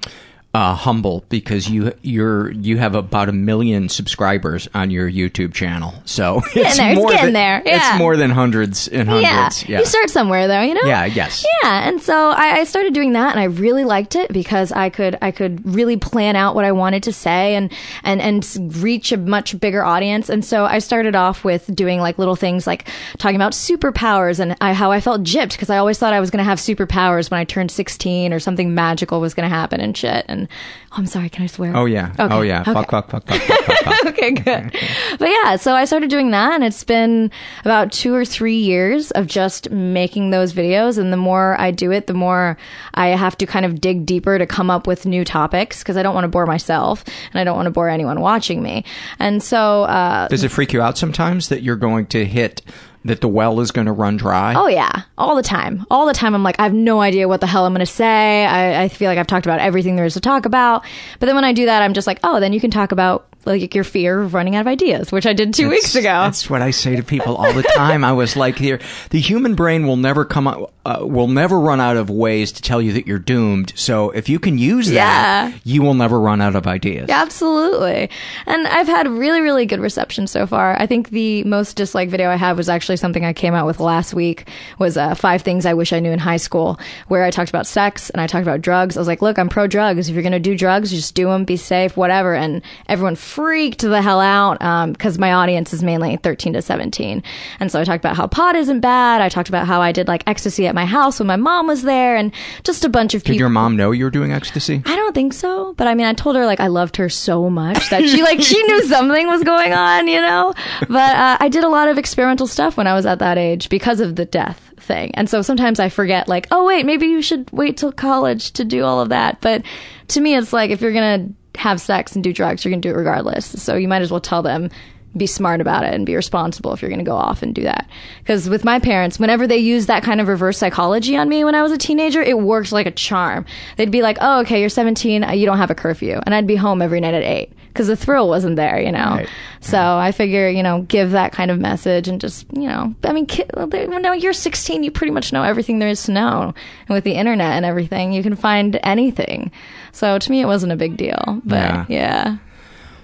uh, 0.58 0.74
humble 0.74 1.24
because 1.30 1.70
you 1.70 1.94
you're 2.02 2.50
you 2.50 2.78
have 2.78 2.96
about 2.96 3.30
a 3.30 3.32
million 3.32 3.90
subscribers 3.90 4.68
on 4.74 4.90
your 4.90 5.08
YouTube 5.08 5.54
channel. 5.54 5.94
So 6.06 6.42
it's 6.56 6.78
there, 6.80 6.94
it's 6.94 7.00
more 7.00 7.12
getting 7.12 7.26
than, 7.26 7.34
there, 7.34 7.62
yeah. 7.64 7.92
It's 7.92 8.00
more 8.00 8.18
than 8.18 8.32
hundreds 8.32 8.88
and 8.88 9.08
hundreds. 9.08 9.70
Yeah. 9.70 9.78
You 9.78 9.86
start 9.86 10.10
somewhere 10.10 10.48
though, 10.48 10.62
you 10.62 10.74
know? 10.74 10.82
Yeah, 10.84 11.06
yes. 11.06 11.46
Yeah. 11.62 11.88
And 11.88 12.02
so 12.02 12.32
I, 12.32 12.62
I 12.62 12.64
started 12.64 12.96
doing 12.96 13.14
that 13.14 13.36
and 13.36 13.40
I 13.40 13.44
really 13.44 13.84
liked 13.84 14.16
it 14.16 14.34
because 14.34 14.72
I 14.72 14.90
could 14.90 15.16
I 15.22 15.30
could 15.30 15.64
really 15.64 15.96
plan 15.96 16.36
out 16.36 16.56
what 16.56 16.66
I 16.66 16.72
wanted 16.72 17.04
to 17.04 17.14
say 17.14 17.54
and 17.54 17.72
and 18.02 18.20
and 18.20 18.76
reach 18.78 19.12
a 19.12 19.18
much 19.18 19.60
bigger 19.60 19.84
audience. 19.84 20.28
And 20.28 20.44
so 20.44 20.66
I 20.66 20.80
started 20.80 21.16
off 21.16 21.44
with 21.44 21.70
doing 21.76 22.00
like 22.00 22.18
little 22.18 22.36
things 22.36 22.66
like 22.66 22.90
talking 23.20 23.36
about 23.36 23.52
superpowers 23.52 24.40
and 24.40 24.58
I, 24.60 24.74
how 24.74 24.92
I 24.92 25.02
felt 25.02 25.22
gypped 25.22 25.52
because 25.52 25.70
I 25.70 25.78
always 25.78 26.00
thought 26.00 26.14
I 26.14 26.20
was 26.20 26.32
going 26.32 26.40
to 26.40 26.50
have 26.50 26.58
superpowers 26.58 27.30
when 27.30 27.40
I 27.40 27.44
turned 27.44 27.70
16 27.70 28.34
or 28.34 28.40
something 28.40 28.74
magical 28.74 29.22
was 29.22 29.36
going 29.36 29.48
to 29.48 29.56
happen 29.56 29.80
and 29.80 29.96
shit. 29.96 30.26
And 30.28 30.47
and 30.50 30.92
oh, 30.92 30.96
I'm 30.98 31.06
sorry, 31.06 31.30
can 31.30 31.44
I 31.44 31.48
swear? 31.48 31.76
Oh 31.76 31.86
yeah. 31.86 32.14
Okay, 32.20 32.34
Oh 32.34 32.42
yeah. 32.42 32.62
okay. 32.62 32.74
Fuck, 32.74 32.90
fuck, 32.90 33.10
fuck, 33.10 33.28
fuck, 33.28 33.42
fuck, 33.42 33.66
fuck, 33.66 33.78
fuck. 33.84 34.06
okay, 34.14 34.32
good. 34.32 34.72
But 35.20 35.30
yeah, 35.30 35.56
so 35.58 35.76
I 35.76 35.86
started 35.86 36.10
doing 36.10 36.32
that, 36.32 36.54
and 36.54 36.64
it's 36.64 36.84
been 36.84 37.32
about 37.62 37.92
two 37.92 38.14
or 38.14 38.26
three 38.26 38.58
years 38.58 39.12
of 39.12 39.28
just 39.28 39.70
making 39.72 40.30
those 40.32 40.54
videos. 40.54 40.98
And 40.98 41.12
the 41.12 41.18
more 41.18 41.60
I 41.60 41.72
do 41.72 41.92
it, 41.92 42.08
the 42.08 42.14
more 42.14 42.58
I 42.94 43.08
have 43.10 43.38
to 43.40 43.46
kind 43.46 43.66
of 43.66 43.80
dig 43.82 44.06
deeper 44.06 44.38
to 44.38 44.46
come 44.46 44.70
up 44.70 44.88
with 44.88 45.06
new 45.06 45.24
topics 45.24 45.80
because 45.84 45.98
I 45.98 46.04
don't 46.04 46.16
want 46.16 46.26
to 46.26 46.30
bore 46.30 46.46
myself 46.46 47.04
and 47.34 47.40
I 47.40 47.44
don't 47.44 47.56
want 47.56 47.68
to 47.68 47.72
bore 47.72 47.90
anyone 47.90 48.20
watching 48.22 48.62
me. 48.64 48.86
And 49.20 49.42
so, 49.44 49.84
uh, 49.84 50.28
Does 50.30 50.44
it 50.44 50.50
freak 50.50 50.74
you 50.74 50.82
out 50.82 50.98
sometimes 50.98 51.50
that 51.50 51.64
you're 51.64 51.76
going 51.76 52.08
to 52.08 52.26
hit 52.26 52.62
that 53.08 53.22
the 53.22 53.28
well 53.28 53.60
is 53.60 53.72
going 53.72 53.88
to 53.88 53.92
run 53.92 54.18
dry? 54.18 54.54
Oh 54.56 54.68
yeah, 54.68 55.04
all 55.18 55.36
the 55.36 55.44
time, 55.44 55.86
all 55.90 56.06
the 56.06 56.14
time. 56.14 56.36
I'm 56.36 56.44
like, 56.44 56.60
I 56.60 56.64
have 56.64 56.74
no 56.74 57.02
idea 57.02 57.28
what 57.28 57.42
the 57.42 57.48
hell 57.48 57.66
I'm 57.66 57.74
going 57.74 57.86
to 57.86 57.92
say. 57.92 58.46
I, 58.46 58.84
I 58.84 58.88
feel 58.88 59.10
like 59.10 59.18
I've 59.18 59.28
talked 59.28 59.46
about 59.46 59.60
everything 59.60 59.96
there 59.96 60.06
is 60.06 60.14
to 60.14 60.22
talk 60.22 60.46
about. 60.46 60.86
But 61.20 61.26
then 61.26 61.36
when 61.36 61.44
I 61.44 61.54
do 61.54 61.66
that, 61.66 61.82
I'm 61.82 61.94
just 61.94 62.08
like, 62.08 62.20
oh, 62.24 62.40
then 62.40 62.54
you 62.54 62.60
can 62.60 62.72
talk 62.72 62.92
about 62.92 63.28
like 63.48 63.74
your 63.74 63.84
fear 63.84 64.22
of 64.22 64.34
running 64.34 64.56
out 64.56 64.62
of 64.62 64.68
ideas, 64.68 65.12
which 65.12 65.26
I 65.26 65.34
did 65.34 65.54
two 65.54 65.70
weeks 65.70 65.96
ago. 65.96 66.04
That's 66.04 66.50
what 66.50 66.62
I 66.62 66.72
say 66.72 66.96
to 66.96 67.04
people 67.04 67.36
all 67.36 67.54
the 67.54 67.64
time. 67.64 68.04
I 68.04 68.14
was 68.14 68.36
like, 68.36 68.58
here, 68.58 68.80
the 69.10 69.20
human 69.20 69.56
brain 69.56 69.88
will 69.88 69.98
never 69.98 70.26
come 70.26 70.48
out, 70.48 70.72
uh, 70.86 71.00
will 71.02 71.28
never 71.28 71.60
run 71.60 71.80
out 71.82 71.98
of 71.98 72.10
ways 72.10 72.52
to 72.54 72.62
tell 72.62 72.82
you 72.82 72.94
that 72.94 73.08
you're 73.08 73.20
doomed. 73.20 73.74
So 73.76 74.12
if 74.12 74.30
you 74.30 74.40
can 74.40 74.58
use 74.58 74.88
that, 74.90 74.94
Yeah. 74.94 75.52
you 75.64 75.82
will 75.82 75.94
never 75.94 76.20
run 76.20 76.42
out 76.42 76.56
of 76.56 76.68
ideas. 76.68 77.08
Yeah, 77.10 77.22
absolutely. 77.22 78.10
And 78.46 78.68
I've 78.68 78.88
had 78.88 79.08
really, 79.08 79.42
really 79.42 79.66
good 79.66 79.80
reception 79.80 80.28
so 80.28 80.46
far. 80.46 80.80
I 80.80 80.86
think 80.86 81.10
the 81.10 81.44
most 81.46 81.76
disliked 81.76 82.12
video 82.12 82.30
I 82.30 82.36
have 82.36 82.58
was 82.58 82.70
actually 82.70 82.98
something 82.98 83.24
I 83.26 83.34
came 83.34 83.54
out 83.54 83.66
with 83.66 83.80
last 83.80 84.14
week 84.14 84.50
was 84.80 84.98
uh, 84.98 85.16
five 85.16 85.42
things 85.42 85.66
I 85.66 85.74
wish 85.74 85.94
I 85.94 86.00
knew 86.00 86.12
in 86.12 86.20
high 86.20 86.38
school, 86.38 86.80
where 87.08 87.24
I 87.24 87.32
talked 87.32 87.50
about 87.50 87.68
sex 87.68 88.10
and 88.10 88.20
I 88.22 88.28
talked 88.28 88.44
about 88.44 88.62
drugs. 88.62 88.98
I 88.98 89.00
was 89.00 89.08
like, 89.08 89.22
look, 89.22 89.40
I'm 89.40 89.50
pro 89.50 89.68
drugs. 89.68 90.10
If 90.10 90.14
you're 90.16 90.24
going 90.24 90.32
to 90.34 90.40
do 90.40 90.58
drugs, 90.58 90.92
just 90.92 91.16
do 91.16 91.28
them, 91.28 91.46
be 91.46 91.58
safe, 91.58 91.96
whatever. 91.96 92.34
And 92.36 92.62
everyone 92.88 93.16
freaked 93.38 93.82
the 93.82 94.02
hell 94.02 94.20
out 94.20 94.58
because 94.94 95.20
my 95.20 95.32
audience 95.32 95.72
is 95.72 95.84
mainly 95.84 96.18
13 96.18 96.54
to 96.54 96.62
17. 96.64 97.22
And 97.60 97.72
so 97.72 97.80
I 97.80 97.84
talked 97.84 98.04
about 98.04 98.18
how 98.18 98.26
pot 98.26 98.56
isn't 98.56 98.80
bad. 98.80 99.22
I 99.22 99.30
talked 99.30 99.48
about 99.48 99.68
how 99.68 99.80
I 99.80 99.92
did 99.92 100.08
like 100.08 100.24
ecstasy 100.26 100.66
at 100.66 100.74
my 100.74 100.86
house 100.86 101.20
when 101.20 101.28
my 101.28 101.36
mom 101.36 101.68
was 101.68 101.84
there 101.84 102.16
and 102.16 102.34
just 102.64 102.84
a 102.84 102.90
bunch 102.90 103.14
of 103.14 103.24
people. 103.24 103.34
Did 103.34 103.40
your 103.42 103.50
mom 103.50 103.76
know 103.76 103.92
you 103.92 104.06
were 104.06 104.10
doing 104.10 104.32
ecstasy? 104.32 104.82
I 104.88 104.96
don't 104.96 105.14
think 105.14 105.34
so, 105.34 105.76
but 105.76 105.86
I 105.86 105.94
mean, 105.94 106.08
I 106.08 106.14
told 106.14 106.36
her 106.36 106.48
like 106.48 106.60
I 106.60 106.66
loved 106.66 106.98
her 106.98 107.10
so 107.10 107.48
much 107.48 107.92
that 107.92 108.10
she 108.10 108.24
like 108.24 108.42
she 108.42 108.60
knew 108.64 108.84
something 108.88 109.28
was 109.28 109.44
going 109.44 109.72
on, 109.72 110.08
you 110.08 110.20
know. 110.20 110.56
But 110.90 111.16
uh, 111.16 111.38
I 111.40 111.48
did 111.48 111.64
a 111.64 111.70
lot 111.70 111.90
of 111.90 112.00
experimental 112.00 112.48
stuff 112.48 112.76
when 112.76 112.88
I 112.88 112.96
was 112.96 113.06
at 113.06 113.20
that 113.20 113.38
age 113.38 113.70
because 113.70 114.00
of 114.00 114.16
the 114.16 114.26
death 114.26 114.74
thing, 114.80 115.12
and 115.14 115.30
so 115.30 115.44
sometimes 115.44 115.80
I 115.80 115.90
forget 115.90 116.28
like, 116.28 116.48
oh 116.50 116.66
wait, 116.66 116.88
maybe 116.88 117.06
you 117.06 117.22
should 117.22 117.52
wait 117.52 117.78
till 117.78 117.92
college 117.92 118.54
to 118.54 118.66
do 118.66 118.84
all 118.84 119.00
of 119.00 119.10
that. 119.10 119.42
But 119.42 119.62
to 120.08 120.22
me, 120.22 120.36
it's 120.36 120.54
like 120.54 120.72
if 120.72 120.82
you're 120.82 120.92
gonna 120.92 121.30
have 121.58 121.82
sex 121.82 122.16
and 122.16 122.24
do 122.24 122.34
drugs, 122.34 122.64
you're 122.64 122.72
gonna 122.72 122.82
do 122.82 122.92
it 122.92 122.98
regardless. 122.98 123.46
So 123.46 123.76
you 123.76 123.88
might 123.88 124.02
as 124.02 124.12
well 124.12 124.22
tell 124.22 124.42
them. 124.42 124.70
Be 125.16 125.26
smart 125.26 125.62
about 125.62 125.84
it 125.84 125.96
and 125.96 126.06
be 126.06 126.16
responsible 126.16 126.74
if 126.74 126.82
you're 126.82 126.90
going 126.90 127.00
to 127.00 127.06
go 127.06 127.16
off 127.16 127.42
and 127.42 127.56
do 127.56 127.64
that. 127.64 127.90
Because 128.20 128.48
with 128.50 128.64
my 128.64 128.78
parents, 128.78 129.18
whenever 129.18 129.48
they 129.48 129.58
used 129.58 129.88
that 129.88 130.04
kind 130.04 130.22
of 130.22 130.28
reverse 130.28 130.60
psychology 130.60 131.18
on 131.18 131.28
me 131.28 131.44
when 131.44 131.56
I 131.56 131.64
was 131.64 131.72
a 131.72 131.78
teenager, 131.78 132.22
it 132.22 132.38
worked 132.38 132.72
like 132.72 132.86
a 132.86 132.92
charm. 132.92 133.46
They'd 133.78 133.90
be 133.90 134.04
like, 134.04 134.18
"Oh, 134.22 134.42
okay, 134.42 134.60
you're 134.60 134.70
17, 134.70 135.24
uh, 135.24 135.32
you 135.32 135.48
don't 135.48 135.58
have 135.58 135.72
a 135.72 135.76
curfew," 135.76 136.20
and 136.24 136.36
I'd 136.36 136.46
be 136.46 136.58
home 136.58 136.84
every 136.84 137.00
night 137.00 137.16
at 137.16 137.24
eight 137.24 137.52
because 137.78 137.88
the 137.88 137.96
thrill 137.96 138.28
wasn't 138.28 138.56
there, 138.56 138.80
you 138.82 138.92
know. 138.92 139.18
Right. 139.18 139.30
So 139.62 139.78
I 139.80 140.12
figure, 140.12 140.50
you 140.50 140.64
know, 140.64 140.82
give 140.82 141.12
that 141.12 141.32
kind 141.32 141.52
of 141.52 141.60
message 141.60 142.08
and 142.08 142.20
just, 142.20 142.46
you 142.54 142.68
know, 142.68 142.96
I 143.04 143.14
mean, 143.14 143.26
kid, 143.28 143.52
when 143.56 144.20
you're 144.20 144.34
16, 144.34 144.84
you 144.84 144.90
pretty 144.92 145.12
much 145.12 145.32
know 145.32 145.44
everything 145.44 145.80
there 145.80 145.90
is 145.90 146.04
to 146.04 146.12
know, 146.12 146.54
and 146.88 146.90
with 146.90 147.04
the 147.04 147.14
internet 147.14 147.52
and 147.54 147.66
everything, 147.66 148.12
you 148.14 148.24
can 148.24 148.36
find 148.36 148.80
anything. 148.84 149.52
So 149.92 150.18
to 150.18 150.32
me, 150.32 150.42
it 150.42 150.46
wasn't 150.46 150.72
a 150.74 150.76
big 150.76 150.98
deal. 150.98 151.42
But 151.46 151.56
Yeah. 151.56 151.86
yeah. 151.90 152.38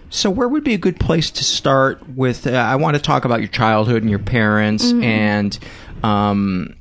So, 0.09 0.29
where 0.29 0.47
would 0.47 0.63
be 0.63 0.75
a 0.75 0.77
good 0.77 0.99
place 0.99 1.31
to 1.31 1.43
start 1.43 2.07
with? 2.09 2.45
Uh, 2.45 2.51
I 2.51 2.75
want 2.75 2.95
to 2.95 3.01
talk 3.01 3.25
about 3.25 3.39
your 3.39 3.47
childhood 3.49 4.03
and 4.03 4.09
your 4.11 4.19
parents, 4.19 4.85
Mm-hmm. 4.85 5.03
and 5.03 5.59
um, 6.03 6.75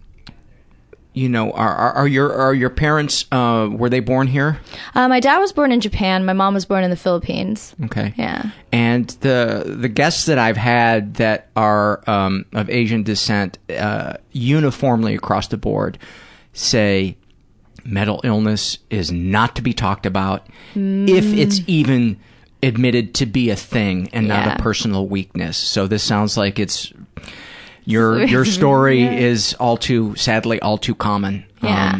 you 1.14 1.28
know, 1.28 1.50
are, 1.52 1.74
are, 1.74 1.92
are 1.92 2.08
your 2.08 2.32
are 2.32 2.54
your 2.54 2.70
parents 2.70 3.26
uh, 3.32 3.68
were 3.70 3.90
they 3.90 4.00
born 4.00 4.26
here? 4.26 4.58
Uh, 4.94 5.08
my 5.08 5.20
dad 5.20 5.38
was 5.38 5.52
born 5.52 5.70
in 5.72 5.80
Japan. 5.80 6.24
My 6.24 6.32
mom 6.32 6.54
was 6.54 6.64
born 6.64 6.84
in 6.84 6.90
the 6.90 6.96
Philippines. 6.96 7.74
Okay, 7.84 8.14
Yeah. 8.16 8.50
And 8.72 9.08
the 9.20 9.76
the 9.78 9.88
guests 9.88 10.24
that 10.26 10.38
I've 10.38 10.56
had 10.56 11.14
that 11.14 11.48
are 11.54 12.02
um, 12.08 12.46
of 12.54 12.70
Asian 12.70 13.02
descent, 13.02 13.58
uh, 13.76 14.14
uniformly 14.32 15.14
across 15.14 15.48
the 15.48 15.58
board, 15.58 15.98
say 16.54 17.16
mental 17.84 18.20
illness 18.24 18.78
is 18.90 19.10
not 19.12 19.56
to 19.56 19.62
be 19.62 19.72
talked 19.74 20.06
about 20.06 20.46
if 20.74 21.24
it's 21.34 21.60
even 21.66 22.16
admitted 22.62 23.12
to 23.12 23.26
be 23.26 23.50
a 23.50 23.56
thing 23.56 24.08
and 24.12 24.28
not 24.28 24.46
Yeah. 24.46 24.54
a 24.54 24.58
personal 24.62 25.08
weakness. 25.08 25.56
So 25.56 25.88
this 25.88 26.02
sounds 26.04 26.36
like 26.36 26.60
it's 26.60 26.92
your 27.84 28.22
your 28.34 28.44
story 28.44 29.02
is 29.02 29.54
all 29.60 29.76
too 29.76 30.14
sadly 30.16 30.60
all 30.60 30.78
too 30.78 30.94
common. 30.94 31.44
Um, 31.62 31.68
Yeah. 31.68 31.98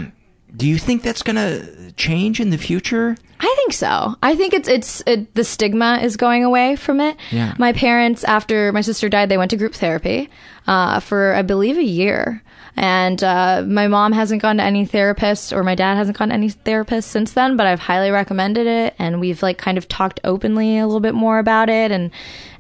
do 0.56 0.68
you 0.68 0.78
think 0.78 1.02
that's 1.02 1.22
going 1.22 1.36
to 1.36 1.92
change 1.92 2.40
in 2.40 2.50
the 2.50 2.58
future? 2.58 3.16
I 3.40 3.52
think 3.58 3.72
so. 3.72 4.14
I 4.22 4.36
think 4.36 4.54
it's 4.54 4.68
it's 4.68 5.02
it, 5.06 5.34
the 5.34 5.42
stigma 5.44 5.98
is 6.02 6.16
going 6.16 6.44
away 6.44 6.76
from 6.76 7.00
it. 7.00 7.16
Yeah. 7.30 7.54
My 7.58 7.72
parents, 7.72 8.22
after 8.24 8.70
my 8.72 8.82
sister 8.82 9.08
died, 9.08 9.28
they 9.28 9.36
went 9.38 9.50
to 9.50 9.56
group 9.56 9.74
therapy 9.74 10.28
uh, 10.68 11.00
for 11.00 11.34
I 11.34 11.42
believe 11.42 11.76
a 11.76 11.82
year, 11.84 12.42
and 12.76 13.22
uh, 13.22 13.62
my 13.66 13.86
mom 13.86 14.12
hasn't 14.12 14.40
gone 14.40 14.56
to 14.56 14.62
any 14.62 14.86
therapist, 14.86 15.52
or 15.52 15.62
my 15.62 15.74
dad 15.74 15.96
hasn't 15.96 16.16
gone 16.16 16.28
to 16.28 16.34
any 16.34 16.48
therapist 16.48 17.10
since 17.10 17.32
then. 17.32 17.56
But 17.56 17.66
I've 17.66 17.80
highly 17.80 18.10
recommended 18.10 18.66
it, 18.66 18.94
and 18.98 19.20
we've 19.20 19.42
like 19.42 19.58
kind 19.58 19.76
of 19.76 19.88
talked 19.88 20.20
openly 20.24 20.78
a 20.78 20.86
little 20.86 21.00
bit 21.00 21.14
more 21.14 21.38
about 21.38 21.68
it, 21.68 21.90
and 21.90 22.10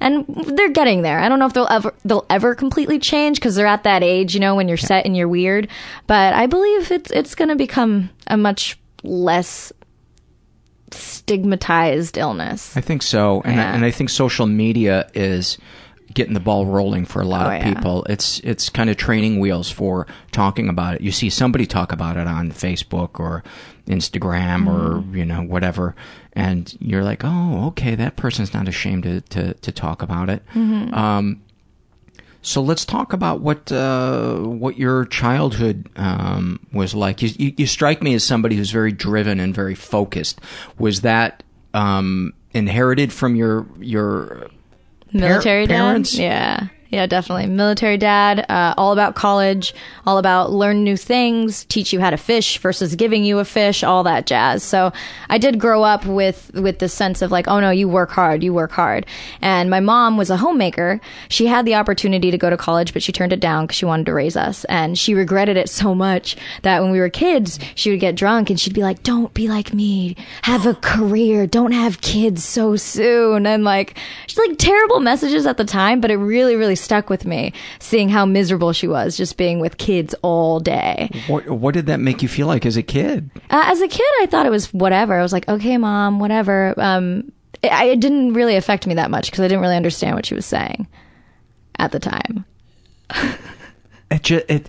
and 0.00 0.26
they're 0.26 0.70
getting 0.70 1.02
there. 1.02 1.18
I 1.18 1.28
don't 1.28 1.38
know 1.38 1.46
if 1.46 1.54
they'll 1.54 1.66
ever 1.70 1.94
they'll 2.04 2.26
ever 2.28 2.54
completely 2.54 2.98
change 2.98 3.38
because 3.38 3.54
they're 3.54 3.66
at 3.66 3.84
that 3.84 4.02
age, 4.02 4.34
you 4.34 4.40
know, 4.40 4.54
when 4.54 4.68
you're 4.68 4.76
set 4.76 5.06
and 5.06 5.16
you're 5.16 5.28
weird. 5.28 5.68
But 6.06 6.34
I 6.34 6.46
believe 6.46 6.90
it's 6.90 7.10
it's 7.10 7.34
going 7.34 7.48
to 7.48 7.56
become 7.56 8.10
a 8.26 8.36
much 8.36 8.78
less 9.02 9.72
stigmatized 10.90 12.18
illness. 12.18 12.76
I 12.76 12.82
think 12.82 13.02
so, 13.02 13.40
and 13.46 13.58
I, 13.58 13.64
and 13.64 13.84
I 13.84 13.90
think 13.90 14.10
social 14.10 14.46
media 14.46 15.10
is 15.14 15.56
getting 16.14 16.34
the 16.34 16.40
ball 16.40 16.66
rolling 16.66 17.04
for 17.04 17.20
a 17.22 17.24
lot 17.26 17.46
Oh, 17.46 17.50
of 17.50 17.60
yeah. 17.62 17.74
people. 17.74 18.04
It's 18.08 18.40
it's 18.40 18.68
kind 18.68 18.90
of 18.90 18.96
training 18.96 19.40
wheels 19.40 19.70
for 19.70 20.06
talking 20.30 20.68
about 20.68 20.94
it. 20.96 21.00
You 21.00 21.12
see 21.12 21.30
somebody 21.30 21.66
talk 21.66 21.92
about 21.92 22.16
it 22.16 22.26
on 22.26 22.52
Facebook 22.52 23.18
or 23.20 23.42
Instagram 23.86 24.66
or 24.66 24.98
Mm-hmm. 25.00 25.16
you 25.16 25.24
know 25.24 25.42
whatever, 25.42 25.94
and 26.34 26.74
you're 26.80 27.02
like, 27.04 27.22
oh, 27.24 27.66
okay, 27.68 27.94
that 27.94 28.16
person's 28.16 28.52
not 28.54 28.68
ashamed 28.68 29.02
to 29.04 29.20
to, 29.20 29.54
to 29.54 29.72
talk 29.72 30.02
about 30.02 30.28
it. 30.30 30.42
Mm-hmm. 30.54 30.94
Um, 30.94 31.42
so 32.44 32.60
let's 32.60 32.84
talk 32.84 33.12
about 33.12 33.40
what 33.40 33.70
uh, 33.70 34.36
what 34.38 34.76
your 34.76 35.04
childhood 35.04 35.88
um, 35.96 36.58
was 36.72 36.94
like. 36.94 37.22
You, 37.22 37.30
you 37.38 37.54
you 37.56 37.66
strike 37.66 38.02
me 38.02 38.14
as 38.14 38.24
somebody 38.24 38.56
who's 38.56 38.70
very 38.72 38.90
driven 38.92 39.38
and 39.38 39.54
very 39.54 39.74
focused. 39.76 40.40
Was 40.78 41.02
that 41.02 41.42
um, 41.72 42.32
inherited 42.52 43.12
from 43.12 43.36
your 43.36 43.66
your 43.78 44.48
Military 45.12 45.66
dad? 45.66 45.74
parents? 45.76 46.18
Yeah. 46.18 46.68
Yeah, 46.92 47.06
definitely. 47.06 47.46
Military 47.46 47.96
dad, 47.96 48.44
uh, 48.50 48.74
all 48.76 48.92
about 48.92 49.14
college, 49.14 49.74
all 50.04 50.18
about 50.18 50.52
learn 50.52 50.84
new 50.84 50.98
things, 50.98 51.64
teach 51.64 51.90
you 51.90 52.00
how 52.00 52.10
to 52.10 52.18
fish 52.18 52.58
versus 52.58 52.94
giving 52.96 53.24
you 53.24 53.38
a 53.38 53.46
fish, 53.46 53.82
all 53.82 54.02
that 54.02 54.26
jazz. 54.26 54.62
So 54.62 54.92
I 55.30 55.38
did 55.38 55.58
grow 55.58 55.84
up 55.84 56.04
with, 56.04 56.50
with 56.52 56.80
this 56.80 56.92
sense 56.92 57.22
of 57.22 57.30
like, 57.30 57.48
oh 57.48 57.60
no, 57.60 57.70
you 57.70 57.88
work 57.88 58.10
hard, 58.10 58.42
you 58.42 58.52
work 58.52 58.72
hard. 58.72 59.06
And 59.40 59.70
my 59.70 59.80
mom 59.80 60.18
was 60.18 60.28
a 60.28 60.36
homemaker. 60.36 61.00
She 61.30 61.46
had 61.46 61.64
the 61.64 61.76
opportunity 61.76 62.30
to 62.30 62.36
go 62.36 62.50
to 62.50 62.58
college, 62.58 62.92
but 62.92 63.02
she 63.02 63.10
turned 63.10 63.32
it 63.32 63.40
down 63.40 63.64
because 63.64 63.78
she 63.78 63.86
wanted 63.86 64.04
to 64.04 64.12
raise 64.12 64.36
us. 64.36 64.66
And 64.66 64.98
she 64.98 65.14
regretted 65.14 65.56
it 65.56 65.70
so 65.70 65.94
much 65.94 66.36
that 66.60 66.82
when 66.82 66.90
we 66.90 67.00
were 67.00 67.08
kids, 67.08 67.58
she 67.74 67.90
would 67.90 68.00
get 68.00 68.16
drunk 68.16 68.50
and 68.50 68.60
she'd 68.60 68.74
be 68.74 68.82
like, 68.82 69.02
don't 69.02 69.32
be 69.32 69.48
like 69.48 69.72
me. 69.72 70.14
Have 70.42 70.66
a 70.66 70.74
career. 70.74 71.46
Don't 71.46 71.72
have 71.72 72.02
kids 72.02 72.44
so 72.44 72.76
soon. 72.76 73.46
And 73.46 73.64
like, 73.64 73.96
she's 74.26 74.36
like 74.36 74.58
terrible 74.58 75.00
messages 75.00 75.46
at 75.46 75.56
the 75.56 75.64
time, 75.64 76.02
but 76.02 76.10
it 76.10 76.18
really, 76.18 76.54
really 76.54 76.76
stuck 76.82 77.08
with 77.08 77.24
me 77.24 77.52
seeing 77.78 78.08
how 78.08 78.26
miserable 78.26 78.72
she 78.72 78.86
was 78.88 79.16
just 79.16 79.36
being 79.36 79.60
with 79.60 79.78
kids 79.78 80.14
all 80.22 80.60
day. 80.60 81.08
what 81.28 81.48
what 81.48 81.74
did 81.74 81.86
that 81.86 82.00
make 82.00 82.22
you 82.22 82.28
feel 82.28 82.46
like 82.46 82.66
as 82.66 82.76
a 82.76 82.82
kid? 82.82 83.30
Uh, 83.50 83.62
as 83.66 83.80
a 83.80 83.88
kid, 83.88 84.10
I 84.20 84.26
thought 84.26 84.44
it 84.46 84.50
was 84.50 84.72
whatever. 84.74 85.14
I 85.14 85.22
was 85.22 85.32
like, 85.32 85.48
okay, 85.48 85.78
mom, 85.78 86.18
whatever. 86.18 86.74
Um, 86.76 87.32
it, 87.62 87.72
I- 87.72 87.86
it 87.86 88.00
didn't 88.00 88.34
really 88.34 88.56
affect 88.56 88.86
me 88.86 88.94
that 88.94 89.10
much 89.10 89.30
because 89.30 89.40
I 89.40 89.48
didn't 89.48 89.60
really 89.62 89.76
understand 89.76 90.16
what 90.16 90.26
she 90.26 90.34
was 90.34 90.46
saying 90.46 90.86
at 91.78 91.92
the 91.92 92.00
time. 92.00 92.44
It, 94.10 94.22
ju- 94.24 94.42
it 94.46 94.68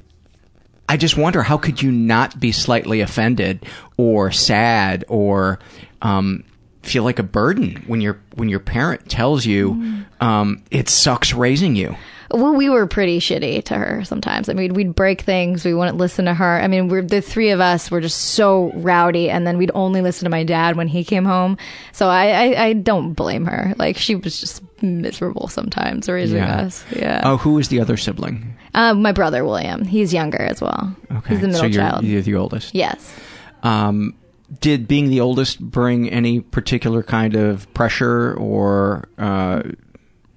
I 0.87 0.95
just 0.95 1.17
wonder 1.17 1.41
how 1.43 1.57
could 1.57 1.81
you 1.81 1.91
not 1.91 2.39
be 2.39 2.53
slightly 2.53 3.01
offended 3.01 3.65
or 3.97 4.31
sad 4.31 5.03
or 5.09 5.59
um, 6.01 6.45
feel 6.83 7.03
like 7.03 7.17
a 7.19 7.23
burden 7.23 7.83
when 7.87 8.01
your 8.01 8.19
when 8.35 8.49
your 8.49 8.59
parent 8.59 9.09
tells 9.09 9.45
you 9.45 10.03
um, 10.21 10.63
it 10.71 10.89
sucks 10.89 11.33
raising 11.33 11.75
you. 11.75 11.95
well, 12.31 12.53
we 12.55 12.69
were 12.69 12.87
pretty 12.87 13.19
shitty 13.19 13.63
to 13.65 13.75
her 13.75 14.03
sometimes. 14.05 14.49
I 14.49 14.53
mean, 14.53 14.73
we'd 14.73 14.95
break 14.95 15.21
things. 15.21 15.63
We 15.65 15.73
wouldn't 15.73 15.97
listen 15.97 16.25
to 16.25 16.33
her. 16.33 16.59
I 16.61 16.67
mean, 16.67 16.87
we're 16.87 17.01
the 17.03 17.21
three 17.21 17.49
of 17.51 17.59
us 17.59 17.91
were 17.91 18.01
just 18.01 18.17
so 18.33 18.71
rowdy, 18.75 19.29
and 19.29 19.45
then 19.45 19.57
we'd 19.57 19.71
only 19.75 20.01
listen 20.01 20.25
to 20.25 20.29
my 20.29 20.43
dad 20.43 20.75
when 20.75 20.87
he 20.87 21.03
came 21.03 21.25
home. 21.25 21.57
So 21.91 22.07
I, 22.07 22.27
I, 22.53 22.63
I 22.67 22.73
don't 22.73 23.13
blame 23.13 23.45
her. 23.45 23.73
Like 23.77 23.97
she 23.97 24.15
was 24.15 24.39
just 24.39 24.63
miserable 24.81 25.47
sometimes 25.47 26.09
raising 26.09 26.37
Yeah. 26.37 26.61
us. 26.61 26.83
Yeah. 26.95 27.21
Oh, 27.23 27.37
who 27.37 27.53
was 27.53 27.67
the 27.69 27.79
other 27.79 27.97
sibling? 27.97 28.55
Uh, 28.73 28.93
my 28.93 29.11
brother 29.11 29.45
William. 29.45 29.85
He's 29.85 30.13
younger 30.13 30.41
as 30.41 30.59
well. 30.61 30.95
Okay, 31.11 31.29
He's 31.35 31.41
the 31.41 31.47
middle 31.47 31.61
so 31.61 31.67
you're, 31.67 31.81
child. 31.81 32.03
you're 32.03 32.21
the 32.21 32.35
oldest. 32.35 32.73
Yes. 32.73 33.13
Um, 33.61 34.15
did 34.59 34.87
being 34.87 35.09
the 35.09 35.19
oldest 35.19 35.59
bring 35.59 36.09
any 36.09 36.39
particular 36.39 37.03
kind 37.03 37.35
of 37.35 37.71
pressure 37.73 38.33
or 38.35 39.07
uh, 39.17 39.63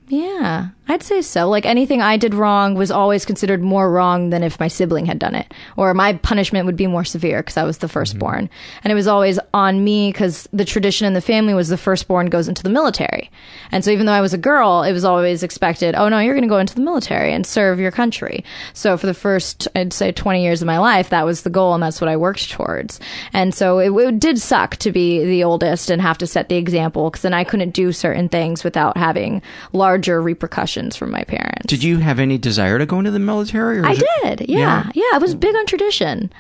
Yeah, 0.09 0.69
I'd 0.89 1.03
say 1.03 1.21
so. 1.21 1.49
Like 1.49 1.67
anything 1.67 2.01
I 2.01 2.17
did 2.17 2.33
wrong 2.33 2.75
was 2.75 2.93
always 2.93 3.25
considered 3.25 3.61
more 3.61 3.91
wrong 3.91 4.31
than 4.31 4.45
if 4.45 4.61
my 4.61 4.69
sibling 4.69 5.07
had 5.07 5.19
done 5.19 5.35
it, 5.35 5.53
or 5.77 5.93
my 5.95 6.13
punishment 6.13 6.67
would 6.67 6.77
be 6.77 6.87
more 6.87 7.05
severe 7.05 7.39
because 7.43 7.57
I 7.57 7.65
was 7.65 7.79
the 7.79 7.89
mm-hmm. 7.89 7.95
firstborn. 7.95 8.49
And 8.85 8.93
it 8.93 8.95
was 8.95 9.09
always 9.09 9.41
on 9.53 9.83
me 9.83 10.13
because 10.13 10.49
the 10.53 10.65
tradition 10.65 11.07
in 11.07 11.15
the 11.15 11.21
family 11.21 11.55
was 11.55 11.69
the 11.69 11.77
firstborn 11.77 12.27
goes 12.27 12.47
into 12.47 12.63
the 12.63 12.71
military. 12.71 13.31
And 13.73 13.85
so 13.85 13.91
even 13.91 14.07
though 14.07 14.13
I 14.13 14.21
was 14.21 14.33
a 14.33 14.39
girl, 14.39 14.85
it 14.85 14.93
was 14.93 15.05
always 15.05 15.43
expected, 15.43 15.97
oh 15.97 16.09
no, 16.09 16.21
you're 16.21 16.35
going 16.35 16.43
to 16.43 16.49
go 16.49 16.59
into 16.59 16.77
the 16.77 16.81
military 16.81 17.33
and 17.33 17.45
serve 17.45 17.81
your 17.81 17.91
country. 17.91 18.45
So 18.73 18.97
for 18.97 19.07
the 19.07 19.15
first, 19.15 19.67
I'd 19.75 19.93
say 19.93 20.13
20 20.13 20.41
years 20.41 20.63
of 20.63 20.67
my 20.67 20.79
life, 20.79 21.11
that 21.11 21.27
was 21.27 21.43
the 21.43 21.51
goal 21.51 21.75
and 21.75 21.83
that's 21.83 22.01
what 22.01 22.09
I 22.09 22.17
worked 22.17 22.49
towards. 22.51 23.01
And 23.33 23.53
so 23.53 23.81
it, 23.81 23.93
it 23.93 24.21
did 24.21 24.39
suck 24.39 24.77
to 24.77 24.93
be 24.93 25.25
the 25.25 25.43
oldest 25.43 25.91
and 25.91 26.01
have 26.01 26.19
to 26.19 26.29
set 26.29 26.49
the 26.49 26.57
example 26.57 27.11
because 27.11 27.23
then 27.23 27.35
I 27.35 27.43
couldn't 27.43 27.71
do 27.71 27.91
certain 27.91 28.29
things 28.29 28.63
without 28.63 28.97
having 28.97 29.43
larger 29.73 30.23
repercussions 30.23 30.76
from 30.97 31.11
my 31.11 31.25
parents. 31.25 31.67
did 31.67 31.83
you 31.83 31.99
have 31.99 32.19
any 32.19 32.37
desire 32.39 32.79
to 32.79 32.85
go 32.87 32.99
into 32.99 33.11
the 33.11 33.19
military? 33.19 33.79
Or 33.79 33.87
I 33.87 33.91
was 33.91 34.03
it- 34.03 34.39
did. 34.39 34.49
Yeah. 34.51 34.91
yeah. 34.95 35.03
I 35.15 35.19
was 35.19 35.35
big 35.35 35.55
on 35.55 35.67
tradition. 35.67 36.31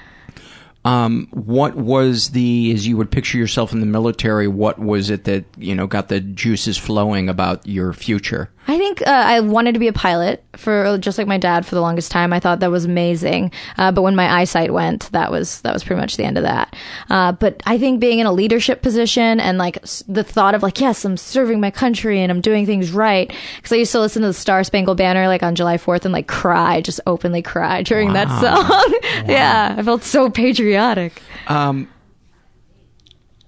Um, 0.84 1.26
what 1.32 1.74
was 1.74 2.30
the, 2.30 2.70
as 2.72 2.86
you 2.86 2.96
would 2.96 3.10
picture 3.10 3.38
yourself 3.38 3.72
in 3.72 3.80
the 3.80 3.86
military, 3.86 4.46
what 4.46 4.78
was 4.78 5.10
it 5.10 5.24
that, 5.24 5.44
you 5.58 5.74
know, 5.74 5.88
got 5.88 6.08
the 6.08 6.20
juices 6.20 6.78
flowing 6.78 7.28
about 7.28 7.66
your 7.66 7.92
future? 7.92 8.50
I 8.68 8.78
think 8.78 9.00
uh, 9.06 9.11
I 9.11 9.40
wanted 9.40 9.73
to 9.75 9.78
be 9.78 9.88
a 9.88 9.92
pilot 9.92 10.42
for 10.56 10.99
just 10.99 11.18
like 11.18 11.26
my 11.26 11.38
dad 11.38 11.64
for 11.64 11.75
the 11.75 11.80
longest 11.80 12.11
time. 12.11 12.32
I 12.32 12.40
thought 12.40 12.61
that 12.61 12.70
was 12.70 12.85
amazing. 12.85 13.52
Uh, 13.78 13.92
but 13.92 14.02
when 14.02 14.16
my 14.16 14.40
eyesight 14.40 14.73
went, 14.73 15.11
that 15.12 15.30
was 15.30 15.61
that 15.61 15.73
was 15.73 15.85
pretty 15.85 16.00
much 16.00 16.16
the 16.16 16.25
end 16.25 16.37
of 16.37 16.42
that. 16.44 16.75
Uh, 17.08 17.32
but 17.32 17.62
I 17.66 17.78
think 17.78 18.00
being 18.00 18.18
in 18.18 18.26
a 18.26 18.32
leadership 18.32 18.82
position 18.82 19.38
and 19.38 19.56
like 19.58 19.78
s- 19.82 20.02
the 20.08 20.25
thought 20.25 20.54
of 20.54 20.62
like, 20.62 20.80
yes, 20.80 21.04
I'm 21.04 21.16
serving 21.16 21.61
my 21.61 21.70
country 21.70 22.20
and 22.23 22.32
I'm 22.32 22.40
doing 22.40 22.66
things 22.66 22.90
right. 22.90 23.32
Because 23.56 23.73
I 23.73 23.76
used 23.76 23.92
to 23.92 24.00
listen 24.00 24.23
to 24.23 24.28
the 24.28 24.35
Star 24.35 24.64
Spangled 24.64 24.96
Banner 24.99 25.28
like 25.28 25.42
on 25.42 25.54
July 25.54 25.76
4th 25.76 26.04
and 26.04 26.12
like 26.12 26.26
cry, 26.26 26.80
just 26.80 27.00
openly 27.06 27.42
cry 27.42 27.82
during 27.82 28.14
that 28.14 28.28
song. 28.40 29.00
yeah, 29.30 29.75
I 29.78 29.82
felt 29.82 30.02
so 30.02 30.28
patriotic. 30.30 31.23
Um, 31.46 31.88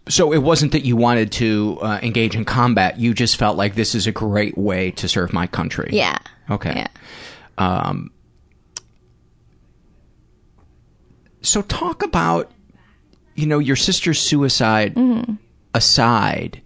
so 0.09 0.33
it 0.33 0.39
wasn't 0.39 0.73
that 0.73 0.85
you 0.85 0.97
wanted 0.97 1.33
to 1.33 1.79
uh, 1.83 2.01
engage 2.03 2.35
in 2.35 2.45
combat. 2.45 2.99
You 2.99 3.15
just 3.15 3.37
felt 3.37 3.57
like 3.57 3.75
this 3.75 3.95
is 3.95 4.07
a 4.07 4.13
great 4.13 4.57
way 4.57 4.91
to 4.93 5.09
serve 5.09 5.33
my 5.33 5.47
country. 5.47 5.91
Yeah. 5.93 6.19
Okay. 6.51 6.75
Yeah. 6.75 6.89
Um, 7.59 8.11
so 11.43 11.63
talk 11.63 12.03
about, 12.03 12.51
you 13.35 13.47
know, 13.47 13.59
your 13.59 13.77
sister's 13.77 14.19
suicide 14.19 14.97
aside. 15.75 16.63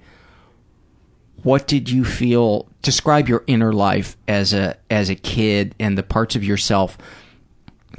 What 1.43 1.67
did 1.67 1.91
you 1.91 2.05
feel? 2.05 2.69
Describe 2.83 3.29
your 3.29 3.45
inner 3.47 3.73
life 3.73 4.17
as 4.29 4.53
a 4.53 4.77
as 4.91 5.09
a 5.09 5.15
kid 5.15 5.75
and 5.79 5.99
the 5.99 6.03
parts 6.03 6.37
of 6.37 6.45
yourself 6.45 6.97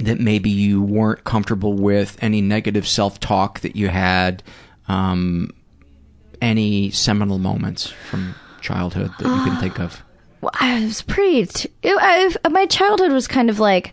that 0.00 0.18
maybe 0.18 0.50
you 0.50 0.82
weren't 0.82 1.24
comfortable 1.24 1.74
with. 1.74 2.16
Any 2.20 2.40
negative 2.40 2.86
self 2.88 3.20
talk 3.20 3.60
that 3.60 3.76
you 3.76 3.88
had. 3.88 4.42
Um, 4.88 5.50
any 6.40 6.90
seminal 6.90 7.38
moments 7.38 7.88
from 7.88 8.34
childhood 8.60 9.10
that 9.18 9.26
you 9.26 9.44
can 9.44 9.60
think 9.60 9.78
of. 9.80 10.02
Well, 10.40 10.52
I 10.60 10.84
was 10.84 11.02
pretty. 11.02 11.70
I, 11.84 12.34
my 12.50 12.66
childhood 12.66 13.12
was 13.12 13.26
kind 13.26 13.48
of 13.48 13.58
like 13.58 13.92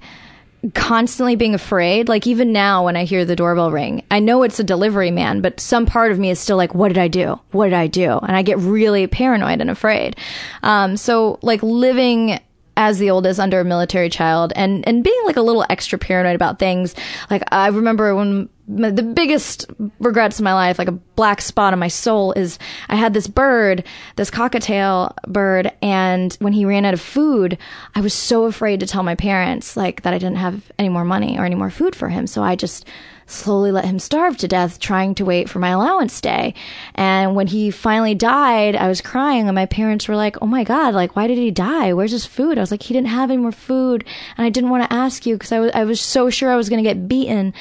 constantly 0.74 1.36
being 1.36 1.56
afraid. 1.56 2.10
Like 2.10 2.28
even 2.28 2.52
now, 2.52 2.86
when 2.86 2.96
I 2.96 3.06
hear 3.06 3.26
the 3.26 3.36
doorbell 3.36 3.72
ring, 3.72 4.04
I 4.12 4.20
know 4.20 4.44
it's 4.44 4.60
a 4.60 4.64
delivery 4.64 5.12
man, 5.12 5.42
but 5.42 5.60
some 5.60 5.86
part 5.86 6.12
of 6.12 6.20
me 6.20 6.30
is 6.30 6.40
still 6.40 6.58
like, 6.58 6.76
"What 6.76 6.90
did 6.90 6.98
I 6.98 7.08
do? 7.08 7.40
What 7.52 7.66
did 7.66 7.74
I 7.74 7.88
do?" 7.88 8.18
And 8.18 8.36
I 8.36 8.42
get 8.42 8.58
really 8.60 9.08
paranoid 9.08 9.62
and 9.62 9.70
afraid. 9.70 10.16
Um, 10.62 10.98
so 10.98 11.40
like 11.42 11.64
living 11.64 12.40
as 12.82 12.98
the 12.98 13.12
oldest 13.12 13.40
under 13.40 13.60
a 13.60 13.64
military 13.64 14.10
child 14.10 14.52
and 14.56 14.86
and 14.88 15.04
being 15.04 15.22
like 15.26 15.38
a 15.38 15.42
little 15.42 15.64
extra 15.70 16.00
paranoid 16.00 16.34
about 16.34 16.58
things. 16.58 16.96
Like 17.30 17.44
i 17.52 17.68
remember 17.68 18.16
when 18.16 18.50
the 18.68 19.04
biggest 19.04 19.70
regrets 20.00 20.40
in 20.40 20.44
my 20.44 20.54
life 20.54 20.80
like 20.80 20.88
a 20.88 20.94
black 20.94 21.42
spot 21.42 21.74
on 21.74 21.80
my 21.80 21.90
soul 21.90 22.32
is 22.34 22.58
i 22.88 22.96
had 22.96 23.14
this 23.14 23.28
bird 23.28 23.84
this 24.16 24.32
cockatiel 24.32 25.14
bird 25.28 25.70
and 25.82 26.38
when 26.40 26.54
he 26.54 26.64
ran 26.64 26.86
out 26.86 26.94
of 26.94 27.02
food 27.02 27.58
i 27.96 28.02
was 28.02 28.14
so 28.14 28.46
afraid 28.46 28.80
to 28.80 28.88
tell 28.88 29.04
my 29.04 29.16
parents 29.16 29.76
like 29.76 30.04
that 30.04 30.14
i 30.14 30.18
didn't 30.18 30.38
have 30.38 30.72
any 30.80 30.88
more 30.88 31.04
money 31.04 31.38
or 31.38 31.44
any 31.44 31.56
more 31.56 31.70
food 31.70 31.96
for 31.96 32.08
him. 32.08 32.26
So 32.26 32.42
i 32.44 32.56
just 32.56 32.88
slowly 33.32 33.72
let 33.72 33.86
him 33.86 34.00
starve 34.00 34.38
to 34.38 34.48
death 34.48 34.80
trying 34.80 35.16
to 35.16 35.26
wait 35.26 35.50
for 35.50 35.60
my 35.60 35.70
allowance 35.70 36.20
day. 36.22 36.54
And 36.96 37.36
when 37.36 37.48
he 37.48 37.72
finally 37.72 38.16
died, 38.16 38.76
I 38.76 38.88
was 38.88 39.02
crying 39.02 39.48
and 39.48 39.56
my 39.56 39.66
parents 39.66 40.08
were 40.08 40.16
like, 40.16 40.38
"Oh 40.42 40.48
my 40.48 40.64
god, 40.64 40.94
like 40.94 41.16
why 41.16 41.28
did 41.28 41.38
he 41.38 41.52
die? 41.52 41.94
Where's 41.94 42.12
his 42.12 42.26
food?" 42.26 42.58
I 42.58 42.62
was 42.62 42.72
like, 42.72 42.84
"He 42.84 42.94
didn't 42.94 43.08
have 43.08 43.32
any 43.32 43.42
more 43.42 43.52
food." 43.52 44.06
And 44.38 44.46
I 44.46 44.50
didn't 44.50 44.70
want 44.70 44.90
to 44.90 44.94
ask 44.94 45.26
you 45.26 45.36
because 45.36 45.52
I 45.52 45.60
was 45.60 45.72
I 45.74 45.84
was 45.84 46.02
so 46.02 46.30
sure 46.30 46.52
I 46.52 46.56
was 46.56 46.70
going 46.70 46.84
to 46.84 46.90
get 46.90 47.08
beaten. 47.08 47.54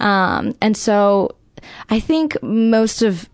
Um 0.00 0.54
and 0.60 0.76
so 0.76 1.36
I 1.90 2.00
think 2.00 2.40
most 2.42 3.02
of 3.02 3.28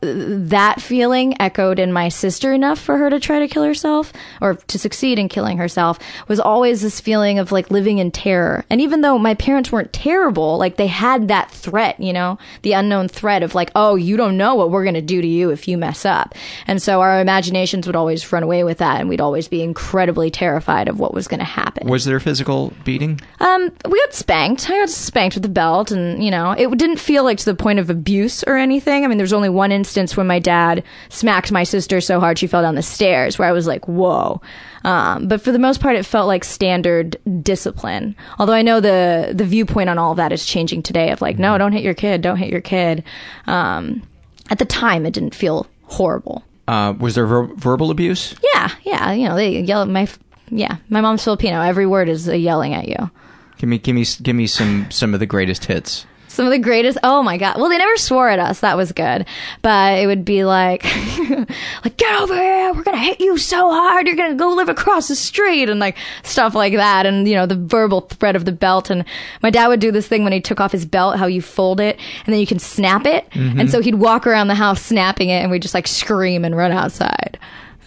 that 0.00 0.80
feeling 0.80 1.40
echoed 1.40 1.78
in 1.78 1.92
my 1.92 2.08
sister 2.08 2.52
enough 2.52 2.78
for 2.78 2.96
her 2.96 3.10
to 3.10 3.20
try 3.20 3.38
to 3.38 3.48
kill 3.48 3.64
herself 3.64 4.12
or 4.40 4.54
to 4.54 4.78
succeed 4.78 5.18
in 5.18 5.28
killing 5.28 5.58
herself 5.58 5.98
was 6.26 6.40
always 6.40 6.80
this 6.80 7.00
feeling 7.00 7.38
of 7.38 7.52
like 7.52 7.70
living 7.70 7.98
in 7.98 8.10
terror. 8.10 8.64
And 8.70 8.80
even 8.80 9.02
though 9.02 9.18
my 9.18 9.34
parents 9.34 9.70
weren't 9.70 9.92
terrible, 9.92 10.56
like 10.58 10.76
they 10.76 10.86
had 10.86 11.28
that 11.28 11.50
threat, 11.50 12.00
you 12.00 12.12
know, 12.12 12.38
the 12.62 12.72
unknown 12.72 13.08
threat 13.08 13.42
of 13.42 13.54
like, 13.54 13.70
oh, 13.74 13.94
you 13.94 14.16
don't 14.16 14.36
know 14.36 14.54
what 14.54 14.70
we're 14.70 14.84
going 14.84 14.94
to 14.94 15.02
do 15.02 15.20
to 15.20 15.28
you 15.28 15.50
if 15.50 15.68
you 15.68 15.76
mess 15.76 16.04
up. 16.04 16.34
And 16.66 16.80
so 16.80 17.00
our 17.00 17.20
imaginations 17.20 17.86
would 17.86 17.96
always 17.96 18.32
run 18.32 18.42
away 18.42 18.64
with 18.64 18.78
that 18.78 19.00
and 19.00 19.08
we'd 19.08 19.20
always 19.20 19.48
be 19.48 19.62
incredibly 19.62 20.30
terrified 20.30 20.88
of 20.88 20.98
what 20.98 21.12
was 21.12 21.28
going 21.28 21.40
to 21.40 21.44
happen. 21.44 21.88
Was 21.88 22.04
there 22.04 22.20
physical 22.20 22.72
beating? 22.84 23.20
Um, 23.40 23.70
we 23.88 24.00
got 24.00 24.14
spanked. 24.14 24.70
I 24.70 24.78
got 24.78 24.88
spanked 24.88 25.36
with 25.36 25.42
the 25.42 25.48
belt, 25.48 25.90
and 25.90 26.22
you 26.22 26.30
know, 26.30 26.52
it 26.52 26.70
didn't 26.78 26.98
feel 26.98 27.24
like 27.24 27.38
to 27.38 27.44
the 27.44 27.54
point 27.54 27.78
of 27.78 27.90
abuse 27.90 28.42
or 28.44 28.56
anything. 28.56 29.04
I 29.04 29.08
mean, 29.08 29.18
there 29.18 29.24
was 29.24 29.32
only 29.32 29.48
one 29.48 29.72
instance 29.90 30.16
when 30.16 30.28
my 30.28 30.38
dad 30.38 30.84
smacked 31.08 31.50
my 31.50 31.64
sister 31.64 32.00
so 32.00 32.20
hard 32.20 32.38
she 32.38 32.46
fell 32.46 32.62
down 32.62 32.76
the 32.76 32.82
stairs, 32.82 33.38
where 33.38 33.48
I 33.48 33.52
was 33.52 33.66
like, 33.66 33.88
"Whoa!" 33.88 34.40
Um, 34.84 35.26
but 35.26 35.40
for 35.40 35.50
the 35.50 35.58
most 35.58 35.80
part, 35.80 35.96
it 35.96 36.06
felt 36.06 36.28
like 36.28 36.44
standard 36.44 37.16
discipline. 37.42 38.14
Although 38.38 38.52
I 38.52 38.62
know 38.62 38.78
the 38.78 39.32
the 39.34 39.44
viewpoint 39.44 39.90
on 39.90 39.98
all 39.98 40.12
of 40.12 40.16
that 40.18 40.32
is 40.32 40.46
changing 40.46 40.82
today. 40.82 41.10
Of 41.10 41.20
like, 41.20 41.38
no, 41.38 41.58
don't 41.58 41.72
hit 41.72 41.82
your 41.82 41.94
kid, 41.94 42.22
don't 42.22 42.36
hit 42.36 42.50
your 42.50 42.60
kid. 42.60 43.02
Um, 43.46 44.02
at 44.50 44.58
the 44.58 44.64
time, 44.64 45.06
it 45.06 45.12
didn't 45.12 45.34
feel 45.34 45.66
horrible. 45.84 46.44
Uh, 46.68 46.94
was 46.98 47.16
there 47.16 47.26
ver- 47.26 47.52
verbal 47.54 47.90
abuse? 47.90 48.34
Yeah, 48.54 48.70
yeah, 48.84 49.12
you 49.12 49.28
know, 49.28 49.34
they 49.34 49.60
yell 49.60 49.82
at 49.82 49.88
my. 49.88 50.06
Yeah, 50.52 50.76
my 50.88 51.00
mom's 51.00 51.24
Filipino. 51.24 51.60
Every 51.60 51.86
word 51.86 52.08
is 52.08 52.28
yelling 52.28 52.74
at 52.74 52.86
you. 52.86 53.10
Give 53.58 53.68
me, 53.68 53.78
give 53.78 53.94
me, 53.94 54.04
give 54.22 54.36
me 54.36 54.46
some 54.46 54.90
some 54.90 55.14
of 55.14 55.20
the 55.20 55.26
greatest 55.26 55.66
hits. 55.66 56.06
Some 56.40 56.46
of 56.46 56.52
the 56.52 56.58
greatest. 56.58 56.96
Oh 57.02 57.22
my 57.22 57.36
god! 57.36 57.58
Well, 57.58 57.68
they 57.68 57.76
never 57.76 57.98
swore 57.98 58.30
at 58.30 58.38
us. 58.38 58.60
That 58.60 58.74
was 58.74 58.92
good. 58.92 59.26
But 59.60 59.98
it 59.98 60.06
would 60.06 60.24
be 60.24 60.44
like, 60.44 60.84
like 61.84 61.98
get 61.98 62.18
over 62.18 62.34
here. 62.34 62.72
We're 62.72 62.82
gonna 62.82 62.96
hit 62.96 63.20
you 63.20 63.36
so 63.36 63.70
hard. 63.70 64.06
You're 64.06 64.16
gonna 64.16 64.36
go 64.36 64.54
live 64.54 64.70
across 64.70 65.08
the 65.08 65.16
street 65.16 65.68
and 65.68 65.78
like 65.78 65.98
stuff 66.22 66.54
like 66.54 66.72
that. 66.76 67.04
And 67.04 67.28
you 67.28 67.34
know 67.34 67.44
the 67.44 67.56
verbal 67.56 68.00
threat 68.00 68.36
of 68.36 68.46
the 68.46 68.52
belt. 68.52 68.88
And 68.88 69.04
my 69.42 69.50
dad 69.50 69.68
would 69.68 69.80
do 69.80 69.92
this 69.92 70.08
thing 70.08 70.24
when 70.24 70.32
he 70.32 70.40
took 70.40 70.60
off 70.60 70.72
his 70.72 70.86
belt, 70.86 71.18
how 71.18 71.26
you 71.26 71.42
fold 71.42 71.78
it 71.78 72.00
and 72.24 72.32
then 72.32 72.40
you 72.40 72.46
can 72.46 72.58
snap 72.58 73.04
it. 73.04 73.28
And 73.32 73.58
mm-hmm. 73.58 73.66
so 73.66 73.82
he'd 73.82 73.96
walk 73.96 74.26
around 74.26 74.48
the 74.48 74.54
house 74.54 74.80
snapping 74.80 75.28
it, 75.28 75.42
and 75.42 75.50
we'd 75.50 75.60
just 75.60 75.74
like 75.74 75.86
scream 75.86 76.46
and 76.46 76.56
run 76.56 76.72
outside. 76.72 77.38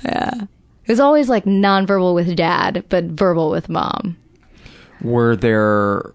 Yeah. 0.06 0.32
It 0.42 0.92
was 0.92 1.00
always 1.00 1.28
like 1.28 1.46
nonverbal 1.46 2.13
with 2.13 2.36
dad, 2.36 2.84
but 2.89 3.06
verbal 3.06 3.50
with 3.50 3.68
mom. 3.68 4.16
Were 5.02 5.36
there? 5.36 6.13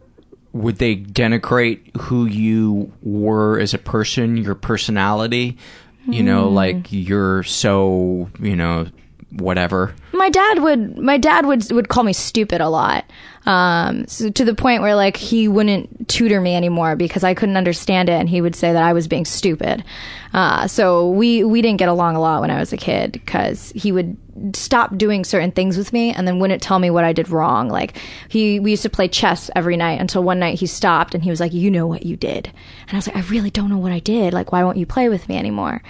Would 0.52 0.76
they 0.76 0.96
denigrate 0.96 1.96
who 1.96 2.26
you 2.26 2.92
were 3.02 3.58
as 3.58 3.74
a 3.74 3.78
person, 3.78 4.36
your 4.36 4.54
personality? 4.54 5.58
You 6.06 6.22
know, 6.22 6.48
hmm. 6.48 6.54
like 6.54 6.86
you're 6.90 7.42
so, 7.42 8.30
you 8.40 8.56
know, 8.56 8.86
whatever. 9.32 9.94
my 10.12 10.30
dad 10.30 10.60
would 10.60 10.96
my 10.98 11.18
dad 11.18 11.46
would 11.46 11.70
would 11.70 11.88
call 11.88 12.02
me 12.02 12.12
stupid 12.12 12.60
a 12.60 12.68
lot 12.68 13.04
um 13.44 14.06
so 14.06 14.30
to 14.30 14.44
the 14.44 14.54
point 14.54 14.82
where 14.82 14.94
like 14.94 15.16
he 15.16 15.48
wouldn't 15.48 16.08
tutor 16.08 16.40
me 16.40 16.54
anymore 16.54 16.96
because 16.96 17.22
i 17.24 17.34
couldn't 17.34 17.56
understand 17.56 18.08
it 18.08 18.12
and 18.14 18.28
he 18.28 18.40
would 18.40 18.56
say 18.56 18.72
that 18.72 18.82
i 18.82 18.92
was 18.92 19.06
being 19.06 19.24
stupid 19.26 19.84
uh 20.32 20.66
so 20.66 21.10
we 21.10 21.44
we 21.44 21.60
didn't 21.60 21.78
get 21.78 21.88
along 21.88 22.16
a 22.16 22.20
lot 22.20 22.40
when 22.40 22.50
i 22.50 22.58
was 22.58 22.72
a 22.72 22.76
kid 22.76 23.12
because 23.12 23.70
he 23.74 23.92
would 23.92 24.16
stop 24.54 24.96
doing 24.96 25.24
certain 25.24 25.50
things 25.50 25.76
with 25.76 25.92
me 25.92 26.12
and 26.12 26.26
then 26.26 26.38
wouldn't 26.38 26.62
tell 26.62 26.78
me 26.78 26.90
what 26.90 27.02
I 27.02 27.12
did 27.12 27.28
wrong. 27.28 27.68
Like 27.68 27.98
he, 28.28 28.60
we 28.60 28.70
used 28.70 28.84
to 28.84 28.88
play 28.88 29.08
chess 29.08 29.50
every 29.56 29.76
night 29.76 30.00
until 30.00 30.22
one 30.22 30.38
night 30.38 30.60
he 30.60 30.66
stopped 30.66 31.12
and 31.12 31.24
he 31.24 31.30
was 31.30 31.40
like, 31.40 31.52
"You 31.52 31.72
know 31.72 31.88
what 31.88 32.06
you 32.06 32.16
did," 32.16 32.46
and 32.86 32.92
I 32.92 32.96
was 32.96 33.08
like, 33.08 33.16
"I 33.16 33.22
really 33.22 33.50
don't 33.50 33.68
know 33.68 33.78
what 33.78 33.90
I 33.90 33.98
did. 33.98 34.32
Like, 34.32 34.52
why 34.52 34.62
won't 34.62 34.76
you 34.76 34.86
play 34.86 35.08
with 35.08 35.28
me 35.28 35.36
anymore?" 35.36 35.82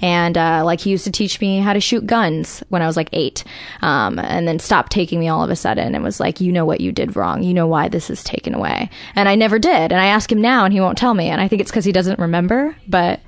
And 0.00 0.36
uh, 0.36 0.62
like 0.64 0.80
he 0.80 0.90
used 0.90 1.04
to 1.04 1.10
teach 1.10 1.40
me 1.40 1.58
how 1.58 1.72
to 1.72 1.80
shoot 1.80 2.06
guns 2.06 2.62
when 2.68 2.82
I 2.82 2.86
was 2.86 2.96
like 2.96 3.08
eight, 3.12 3.44
um, 3.82 4.18
and 4.18 4.46
then 4.46 4.58
stopped 4.58 4.92
taking 4.92 5.20
me 5.20 5.28
all 5.28 5.42
of 5.42 5.50
a 5.50 5.56
sudden 5.56 5.94
and 5.94 6.04
was 6.04 6.20
like, 6.20 6.40
"You 6.40 6.52
know 6.52 6.64
what 6.64 6.80
you 6.80 6.92
did 6.92 7.16
wrong. 7.16 7.42
You 7.42 7.54
know 7.54 7.66
why 7.66 7.88
this 7.88 8.10
is 8.10 8.22
taken 8.22 8.54
away." 8.54 8.90
And 9.14 9.28
I 9.28 9.34
never 9.34 9.58
did. 9.58 9.92
And 9.92 10.00
I 10.00 10.06
ask 10.06 10.30
him 10.30 10.40
now, 10.40 10.64
and 10.64 10.72
he 10.72 10.80
won't 10.80 10.98
tell 10.98 11.14
me. 11.14 11.28
And 11.28 11.40
I 11.40 11.48
think 11.48 11.60
it's 11.60 11.70
because 11.70 11.84
he 11.84 11.92
doesn't 11.92 12.18
remember. 12.18 12.76
But 12.86 13.20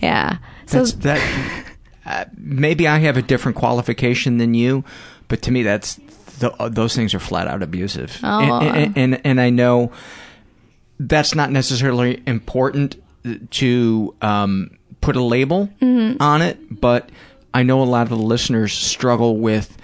yeah, 0.00 0.38
so 0.66 0.78
That's 0.78 0.92
that. 0.94 1.66
Uh, 2.04 2.24
maybe 2.36 2.88
I 2.88 2.98
have 2.98 3.16
a 3.16 3.22
different 3.22 3.56
qualification 3.56 4.38
than 4.38 4.54
you, 4.54 4.84
but 5.28 5.40
to 5.42 5.52
me, 5.52 5.62
that's 5.62 6.00
th- 6.40 6.52
those 6.70 6.96
things 6.96 7.14
are 7.14 7.20
flat 7.20 7.46
out 7.46 7.62
abusive. 7.62 8.18
Oh. 8.22 8.58
And, 8.58 8.76
and, 8.76 8.96
and 9.14 9.20
and 9.24 9.40
I 9.40 9.50
know 9.50 9.92
that's 10.98 11.34
not 11.34 11.50
necessarily 11.50 12.22
important 12.26 12.96
to 13.50 14.14
um, 14.20 14.78
put 15.02 15.16
a 15.16 15.22
label 15.22 15.68
on 16.20 16.40
it, 16.40 16.80
but 16.80 17.10
I 17.52 17.62
know 17.62 17.82
a 17.82 17.84
lot 17.84 18.02
of 18.04 18.08
the 18.08 18.16
listeners 18.16 18.72
struggle 18.72 19.36
with 19.36 19.76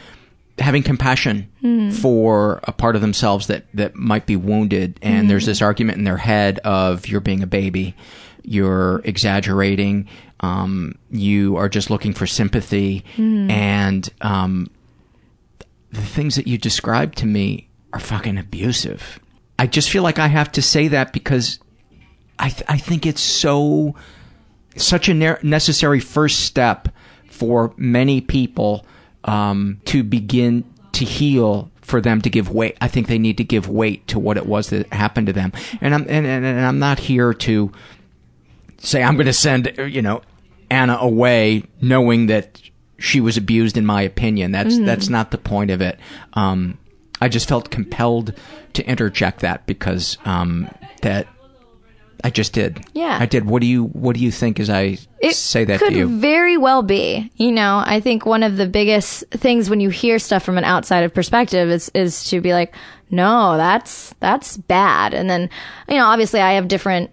having 0.59 0.83
compassion 0.83 1.49
for 1.93 2.61
a 2.65 2.73
part 2.73 2.97
of 2.97 3.03
themselves 3.03 3.47
that, 3.49 3.65
that 3.75 3.95
might 3.95 4.25
be 4.27 4.35
wounded 4.37 4.99
and 5.03 5.29
there's 5.31 5.45
this 5.47 5.61
argument 5.63 5.99
in 5.99 6.05
their 6.05 6.17
head 6.17 6.59
of 6.61 7.07
you're 7.07 7.21
being 7.21 7.43
a 7.43 7.47
baby. 7.47 7.95
You're 8.43 9.01
exaggerating. 9.05 10.09
Um, 10.41 10.95
you 11.11 11.57
are 11.57 11.69
just 11.69 11.91
looking 11.91 12.15
for 12.15 12.27
sympathy. 12.27 13.05
And 13.51 14.09
um, 14.23 14.71
the 15.93 16.01
things 16.03 16.35
that 16.37 16.47
you 16.47 16.59
described 16.59 17.19
to 17.19 17.27
me 17.27 17.69
are 17.93 18.01
fucking 18.01 18.39
abusive. 18.39 19.21
I 19.59 19.67
just 19.67 19.91
feel 19.91 20.03
like 20.03 20.19
i 20.19 20.29
have 20.29 20.51
to 20.53 20.63
say 20.63 20.89
that 20.89 21.13
because 21.13 21.59
i, 22.39 22.49
th- 22.49 22.63
I 22.69 22.79
think 22.79 23.05
it's 23.07 23.21
so 23.21 23.95
such 24.79 25.09
a 25.09 25.15
ne- 25.15 25.39
necessary 25.43 26.01
first 26.01 26.41
step 26.41 26.89
for 27.29 27.73
many 27.77 28.21
people 28.21 28.85
um, 29.25 29.81
to 29.85 30.03
begin 30.03 30.65
to 30.93 31.05
heal 31.05 31.71
for 31.81 32.01
them 32.01 32.21
to 32.21 32.31
give 32.31 32.51
weight. 32.51 32.77
I 32.81 32.89
think 32.89 33.07
they 33.07 33.19
need 33.19 33.39
to 33.39 33.45
give 33.45 33.69
weight 33.69 34.07
to 34.09 34.19
what 34.19 34.37
it 34.37 34.47
was 34.47 34.71
that 34.71 34.93
happened 34.93 35.29
to 35.29 35.33
them. 35.33 35.53
And 35.81 35.95
I'm 35.95 36.03
and, 36.03 36.27
and, 36.27 36.45
and 36.45 36.61
I'm 36.61 36.79
not 36.79 36.99
here 36.99 37.33
to 37.35 37.73
say 38.79 39.03
I'm 39.03 39.15
going 39.15 39.27
to 39.27 39.33
send 39.33 39.73
you 39.79 40.03
know 40.03 40.23
Anna 40.71 40.99
away 41.01 41.65
knowing 41.81 42.27
that 42.27 42.61
she 42.99 43.21
was 43.21 43.37
abused 43.37 43.77
in 43.77 43.87
my 43.87 44.03
opinion. 44.03 44.53
That's 44.53 44.79
that's 44.79 45.09
not 45.09 45.31
the 45.31 45.39
point 45.39 45.71
of 45.71 45.81
it. 45.81 45.99
Um, 46.35 46.79
I 47.21 47.29
just 47.29 47.49
felt 47.49 47.71
compelled 47.71 48.35
to 48.75 48.87
interject 48.87 49.41
that 49.41 49.67
because 49.67 50.19
um, 50.25 50.69
that 51.03 51.27
I 52.25 52.31
just 52.31 52.53
did. 52.53 52.85
Yeah. 52.95 53.17
I 53.21 53.27
did. 53.27 53.47
What 53.47 53.61
do 53.63 53.67
you 53.69 53.85
What 53.85 54.17
do 54.17 54.23
you 54.23 54.31
think 54.33 54.59
as 54.59 54.69
I 54.71 54.99
it 55.21 55.35
say 55.35 55.65
that 55.65 55.79
could 55.79 55.91
to 55.91 55.99
you? 55.99 56.19
very 56.19 56.57
well 56.57 56.83
be. 56.83 57.31
You 57.37 57.53
know, 57.53 57.83
I 57.85 58.01
think 58.01 58.27
one 58.27 58.43
of 58.43 58.57
the 58.57 58.67
biggest 58.67 59.25
things 59.31 59.71
when 59.71 59.81
you 59.81 59.89
hear 59.91 60.19
stuff 60.19 60.43
from 60.43 60.59
an 60.59 60.65
outside 60.65 61.05
of 61.05 61.15
perspective 61.15 61.71
is 61.71 61.91
is 61.95 62.25
to 62.31 62.41
be 62.41 62.53
like, 62.53 62.75
no, 63.11 63.57
that's 63.57 64.15
that's 64.21 64.57
bad. 64.57 65.15
And 65.15 65.31
then, 65.31 65.49
you 65.89 65.97
know, 65.97 66.07
obviously 66.07 66.41
I 66.41 66.53
have 66.55 66.67
different 66.69 67.11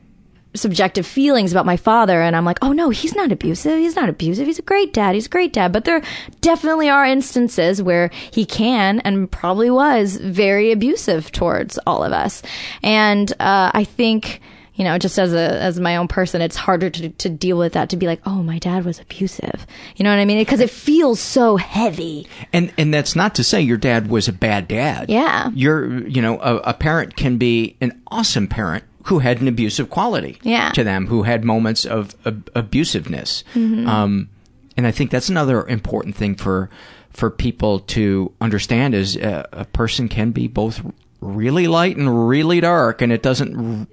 subjective 0.56 1.06
feelings 1.06 1.52
about 1.52 1.66
my 1.66 1.76
father 1.76 2.22
and 2.22 2.34
I'm 2.34 2.46
like, 2.46 2.60
"Oh 2.62 2.72
no, 2.72 2.90
he's 2.90 3.14
not 3.14 3.30
abusive. 3.32 3.78
He's 3.78 3.96
not 3.98 4.08
abusive. 4.08 4.48
He's 4.48 4.58
a 4.58 4.64
great 4.64 4.94
dad. 4.94 5.14
He's 5.14 5.26
a 5.26 5.30
great 5.30 5.52
dad." 5.52 5.74
But 5.74 5.84
there 5.84 6.02
definitely 6.42 6.90
are 6.90 7.06
instances 7.06 7.84
where 7.84 8.10
he 8.32 8.46
can 8.46 9.02
and 9.02 9.30
probably 9.30 9.70
was 9.70 10.16
very 10.16 10.72
abusive 10.72 11.32
towards 11.32 11.78
all 11.86 12.04
of 12.06 12.14
us. 12.14 12.42
And 12.82 13.32
uh, 13.34 13.72
I 13.74 13.84
think 13.84 14.40
you 14.76 14.84
know, 14.84 14.98
just 14.98 15.18
as 15.18 15.34
a 15.34 15.62
as 15.62 15.80
my 15.80 15.96
own 15.96 16.08
person, 16.08 16.42
it's 16.42 16.56
harder 16.58 16.90
to 16.90 17.10
to 17.10 17.30
deal 17.30 17.58
with 17.58 17.74
that. 17.74 17.90
To 17.90 17.98
be 17.98 18.08
like, 18.08 18.22
oh, 18.26 18.44
my 18.44 18.60
dad 18.60 18.84
was 18.86 19.00
abusive. 19.00 19.66
You 19.96 20.04
know 20.04 20.10
what 20.10 20.20
I 20.20 20.26
mean? 20.26 20.38
Because 20.40 20.60
it 20.60 20.70
feels 20.70 21.20
so 21.20 21.56
heavy. 21.58 22.28
And 22.52 22.74
and 22.78 22.94
that's 22.94 23.16
not 23.16 23.36
to 23.36 23.44
say 23.44 23.62
your 23.62 23.78
dad 23.78 24.10
was 24.10 24.28
a 24.28 24.34
bad 24.34 24.68
dad. 24.68 25.10
Yeah. 25.10 25.50
You're 25.54 26.08
you 26.08 26.22
know 26.22 26.40
a, 26.42 26.58
a 26.58 26.74
parent 26.74 27.16
can 27.16 27.38
be 27.38 27.78
an 27.82 28.02
awesome 28.12 28.48
parent 28.48 28.84
who 29.06 29.20
had 29.20 29.40
an 29.40 29.48
abusive 29.48 29.90
quality 29.90 30.40
Yeah. 30.42 30.72
to 30.72 30.84
them, 30.84 31.06
who 31.08 31.22
had 31.24 31.46
moments 31.46 31.86
of, 31.86 32.16
ab- 32.26 32.50
abusiveness. 32.56 33.44
Mm-hmm. 33.54 33.88
Um, 33.88 34.30
and 34.76 34.88
I 34.88 34.92
think 34.92 35.12
that's 35.12 35.30
another 35.30 35.66
important 35.68 36.16
thing 36.16 36.36
for 36.36 36.70
for 37.12 37.30
people 37.30 37.80
to 37.80 38.34
understand 38.42 38.94
is 38.94 39.16
uh, 39.16 39.44
a 39.54 39.64
person 39.66 40.10
can 40.10 40.32
be 40.32 40.48
both 40.48 40.82
really 41.22 41.68
light 41.68 41.96
and 41.96 42.28
really 42.28 42.60
dark, 42.60 43.02
and 43.02 43.12
it 43.14 43.24
doesn't 43.24 43.88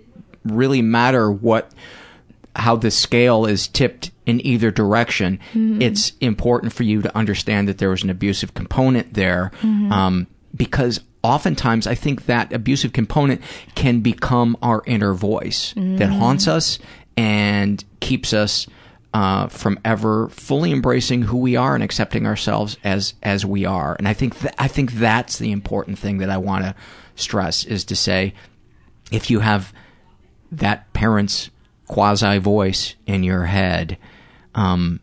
really 0.44 0.82
matter 0.82 1.30
what 1.30 1.70
how 2.54 2.76
the 2.76 2.90
scale 2.90 3.46
is 3.46 3.66
tipped 3.66 4.10
in 4.26 4.44
either 4.46 4.70
direction. 4.70 5.38
It's 5.80 6.12
important 6.20 6.72
for 6.74 6.82
you 6.82 7.00
to 7.02 7.16
understand 7.16 7.66
that 7.68 7.78
there 7.78 7.88
was 7.88 8.02
an 8.02 8.10
abusive 8.10 8.52
component 8.54 9.14
there, 9.14 9.50
um, 9.90 10.26
because 10.54 11.00
oftentimes 11.22 11.86
I 11.86 11.94
think 11.94 12.26
that 12.26 12.52
abusive 12.52 12.92
component 12.92 13.40
can 13.74 14.00
become 14.00 14.56
our 14.60 14.82
inner 14.86 15.14
voice 15.14 15.72
that 15.76 16.10
haunts 16.10 16.46
us 16.46 16.78
and 17.16 17.82
keeps 18.00 18.32
us 18.34 18.66
uh, 19.14 19.46
from 19.48 19.78
ever 19.84 20.28
fully 20.30 20.72
embracing 20.72 21.22
who 21.22 21.36
we 21.38 21.56
are 21.56 21.74
and 21.74 21.84
accepting 21.84 22.26
ourselves 22.26 22.76
as 22.84 23.14
as 23.22 23.46
we 23.46 23.64
are. 23.64 23.94
And 23.98 24.08
I 24.08 24.14
think 24.14 24.38
th- 24.38 24.54
I 24.58 24.68
think 24.68 24.92
that's 24.92 25.38
the 25.38 25.52
important 25.52 25.98
thing 25.98 26.18
that 26.18 26.30
I 26.30 26.36
want 26.38 26.64
to 26.64 26.74
stress 27.14 27.64
is 27.64 27.84
to 27.84 27.96
say, 27.96 28.34
if 29.10 29.30
you 29.30 29.40
have 29.40 29.72
that 30.52 30.92
parent's 30.92 31.50
quasi 31.88 32.38
voice 32.38 32.94
in 33.06 33.22
your 33.24 33.44
head, 33.46 33.98
um, 34.54 35.00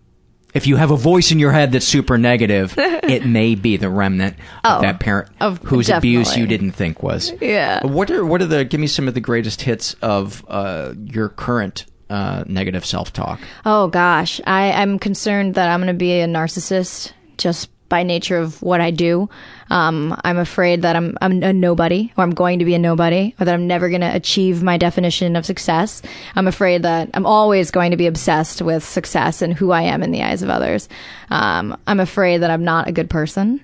if 0.54 0.66
you 0.66 0.78
have 0.78 0.90
a 0.90 0.96
voice 0.98 1.32
in 1.32 1.38
your 1.40 1.52
head 1.52 1.72
that's 1.72 1.86
super 1.86 2.18
negative, 2.18 2.74
it 2.78 3.26
may 3.26 3.54
be 3.56 3.78
the 3.78 3.90
remnant 3.90 4.36
of 4.64 4.80
Oh, 4.80 4.82
that 4.82 5.00
parent 5.00 5.30
of- 5.40 5.60
whose 5.64 5.90
abuse 5.90 6.36
you 6.38 6.48
didn't 6.48 6.72
think 6.72 7.04
was. 7.04 7.32
Yeah. 7.42 7.86
What 7.86 8.10
are 8.10 8.26
what 8.26 8.42
are 8.42 8.48
the? 8.48 8.66
Give 8.66 8.80
me 8.80 8.88
some 8.88 9.08
of 9.08 9.14
the 9.14 9.20
greatest 9.22 9.62
hits 9.62 9.94
of 10.02 10.44
uh, 10.48 10.94
your 11.06 11.30
current 11.30 11.86
uh, 12.10 12.44
negative 12.48 12.84
self 12.86 13.14
talk. 13.14 13.40
Oh 13.66 13.88
gosh, 13.90 14.42
I, 14.48 14.72
I'm 14.72 14.98
concerned 14.98 15.54
that 15.56 15.70
I'm 15.70 15.80
going 15.80 15.88
to 15.88 15.94
be 15.94 16.14
a 16.22 16.26
narcissist 16.28 17.12
just 17.38 17.70
by 17.90 18.04
nature 18.04 18.38
of 18.38 18.62
what 18.62 18.80
I 18.80 18.92
do. 18.92 19.30
Um, 19.70 20.20
I'm 20.24 20.38
afraid 20.38 20.84
that 20.84 20.96
I'm 20.96 21.18
I'm 21.22 21.44
a 21.44 21.54
nobody, 21.54 22.12
or 22.18 22.24
I'm 22.24 22.32
going 22.32 22.60
to 22.60 22.66
be 22.66 22.76
a 22.76 22.80
nobody, 22.80 23.36
or 23.40 23.46
that 23.46 23.54
I'm 23.54 23.68
never 23.68 23.90
going 23.90 24.02
to 24.02 24.16
achieve 24.16 24.64
my 24.64 24.78
definition 24.78 25.36
of 25.36 25.46
success. 25.46 26.02
I'm 26.36 26.48
afraid 26.48 26.84
that 26.84 27.10
I'm 27.14 27.26
always 27.26 27.72
going 27.72 27.92
to 27.92 27.98
be 27.98 28.08
obsessed 28.08 28.62
with 28.62 28.84
success 28.84 29.42
and 29.42 29.54
who 29.54 29.72
I 29.72 29.84
am 29.84 30.02
in 30.04 30.12
the 30.12 30.24
eyes 30.24 30.42
of 30.42 30.50
others. 30.50 30.88
Um, 31.30 31.78
I'm 31.86 32.00
afraid 32.00 32.38
that 32.40 32.52
I'm 32.52 32.64
not 32.64 32.88
a 32.88 32.92
good 32.92 33.10
person. 33.10 33.62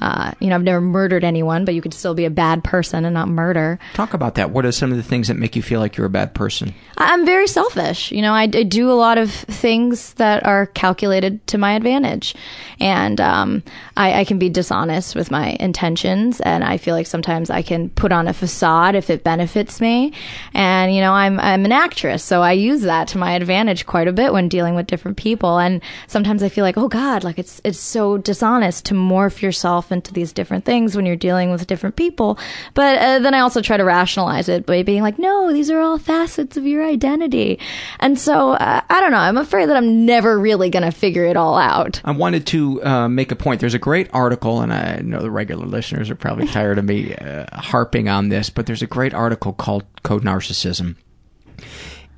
Uh, 0.00 0.32
you 0.40 0.48
know, 0.48 0.56
I've 0.56 0.62
never 0.62 0.80
murdered 0.80 1.22
anyone, 1.22 1.64
but 1.64 1.74
you 1.74 1.80
could 1.80 1.94
still 1.94 2.14
be 2.14 2.24
a 2.24 2.30
bad 2.30 2.64
person 2.64 3.04
and 3.04 3.14
not 3.14 3.28
murder. 3.28 3.78
Talk 3.94 4.14
about 4.14 4.34
that. 4.34 4.50
What 4.50 4.66
are 4.66 4.72
some 4.72 4.90
of 4.90 4.96
the 4.96 5.02
things 5.02 5.28
that 5.28 5.34
make 5.34 5.54
you 5.54 5.62
feel 5.62 5.78
like 5.78 5.96
you're 5.96 6.06
a 6.06 6.10
bad 6.10 6.34
person? 6.34 6.74
I'm 6.98 7.24
very 7.24 7.46
selfish. 7.46 8.10
You 8.10 8.22
know, 8.22 8.32
I, 8.32 8.42
I 8.42 8.64
do 8.64 8.90
a 8.90 8.94
lot 8.94 9.18
of 9.18 9.30
things 9.30 10.14
that 10.14 10.44
are 10.44 10.66
calculated 10.66 11.46
to 11.48 11.58
my 11.58 11.74
advantage, 11.74 12.34
and 12.80 13.20
um, 13.20 13.62
I, 13.96 14.20
I 14.20 14.24
can 14.24 14.38
be 14.38 14.48
dishonest 14.48 15.14
with 15.14 15.30
my 15.30 15.56
intentions. 15.60 16.40
And 16.40 16.64
I 16.64 16.78
feel 16.78 16.94
like 16.94 17.06
sometimes 17.06 17.48
I 17.48 17.62
can 17.62 17.90
put 17.90 18.12
on 18.12 18.28
a 18.28 18.32
facade 18.32 18.94
if 18.94 19.08
it 19.08 19.22
benefits 19.22 19.80
me. 19.80 20.12
And 20.52 20.94
you 20.94 21.00
know, 21.00 21.12
I'm 21.12 21.38
I'm 21.38 21.64
an 21.64 21.72
actress, 21.72 22.24
so 22.24 22.42
I 22.42 22.52
use 22.52 22.82
that 22.82 23.08
to 23.08 23.18
my 23.18 23.32
advantage 23.34 23.86
quite 23.86 24.08
a 24.08 24.12
bit 24.12 24.32
when 24.32 24.48
dealing 24.48 24.74
with 24.74 24.86
different 24.86 25.16
people. 25.16 25.58
And 25.58 25.80
sometimes 26.06 26.42
I 26.42 26.48
feel 26.48 26.64
like, 26.64 26.76
oh 26.76 26.88
God, 26.88 27.24
like 27.24 27.38
it's 27.38 27.60
it's 27.64 27.78
so 27.78 28.18
dishonest 28.18 28.86
to 28.86 28.94
morph 28.94 29.42
yourself 29.42 29.81
into 29.90 30.12
these 30.12 30.32
different 30.32 30.64
things 30.64 30.94
when 30.94 31.06
you're 31.06 31.16
dealing 31.16 31.50
with 31.50 31.66
different 31.66 31.96
people. 31.96 32.38
But 32.74 32.98
uh, 32.98 33.18
then 33.18 33.34
I 33.34 33.40
also 33.40 33.62
try 33.62 33.76
to 33.76 33.84
rationalize 33.84 34.48
it 34.48 34.66
by 34.66 34.82
being 34.82 35.02
like, 35.02 35.18
no, 35.18 35.52
these 35.52 35.70
are 35.70 35.80
all 35.80 35.98
facets 35.98 36.56
of 36.56 36.66
your 36.66 36.84
identity. 36.84 37.58
And 37.98 38.18
so 38.18 38.52
uh, 38.52 38.82
I 38.88 39.00
don't 39.00 39.10
know. 39.10 39.18
I'm 39.18 39.38
afraid 39.38 39.68
that 39.68 39.76
I'm 39.76 40.04
never 40.04 40.38
really 40.38 40.70
going 40.70 40.84
to 40.84 40.92
figure 40.92 41.24
it 41.24 41.36
all 41.36 41.56
out. 41.56 42.00
I 42.04 42.12
wanted 42.12 42.46
to 42.48 42.84
uh, 42.84 43.08
make 43.08 43.32
a 43.32 43.36
point. 43.36 43.60
There's 43.60 43.74
a 43.74 43.78
great 43.78 44.08
article, 44.12 44.60
and 44.60 44.72
I 44.72 44.96
know 44.96 45.20
the 45.20 45.30
regular 45.30 45.66
listeners 45.66 46.10
are 46.10 46.14
probably 46.14 46.46
tired 46.46 46.78
of 46.78 46.84
me 46.84 47.14
uh, 47.14 47.46
harping 47.52 48.08
on 48.08 48.28
this, 48.28 48.50
but 48.50 48.66
there's 48.66 48.82
a 48.82 48.86
great 48.86 49.14
article 49.14 49.52
called 49.52 49.84
Co-Narcissism. 50.02 50.96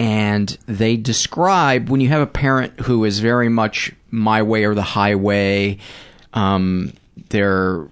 And 0.00 0.59
they 0.66 0.96
describe 0.96 1.88
when 1.88 2.00
you 2.00 2.09
have 2.09 2.20
a 2.20 2.27
parent 2.27 2.81
who 2.81 3.05
is 3.05 3.20
very 3.20 3.48
much 3.48 3.92
my 4.11 4.42
way 4.42 4.64
or 4.64 4.74
the 4.74 4.83
highway, 4.83 5.79
um, 6.33 6.92
there, 7.35 7.88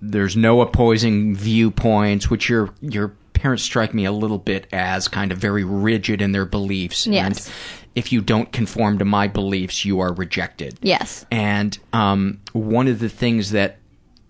there's 0.00 0.36
no 0.36 0.60
opposing 0.60 1.34
viewpoints, 1.34 2.30
which 2.30 2.48
your 2.48 2.72
your 2.80 3.08
parents 3.32 3.64
strike 3.64 3.92
me 3.92 4.04
a 4.04 4.12
little 4.12 4.38
bit 4.38 4.66
as 4.72 5.08
kind 5.08 5.32
of 5.32 5.38
very 5.38 5.64
rigid 5.64 6.22
in 6.22 6.32
their 6.32 6.46
beliefs. 6.46 7.06
Yes. 7.06 7.46
And 7.46 7.54
if 7.94 8.12
you 8.12 8.20
don't 8.20 8.50
conform 8.52 8.98
to 8.98 9.04
my 9.04 9.26
beliefs, 9.26 9.84
you 9.84 10.00
are 10.00 10.12
rejected. 10.12 10.78
Yes. 10.82 11.26
And 11.30 11.78
um, 11.92 12.40
one 12.52 12.88
of 12.88 13.00
the 13.00 13.08
things 13.08 13.50
that 13.50 13.78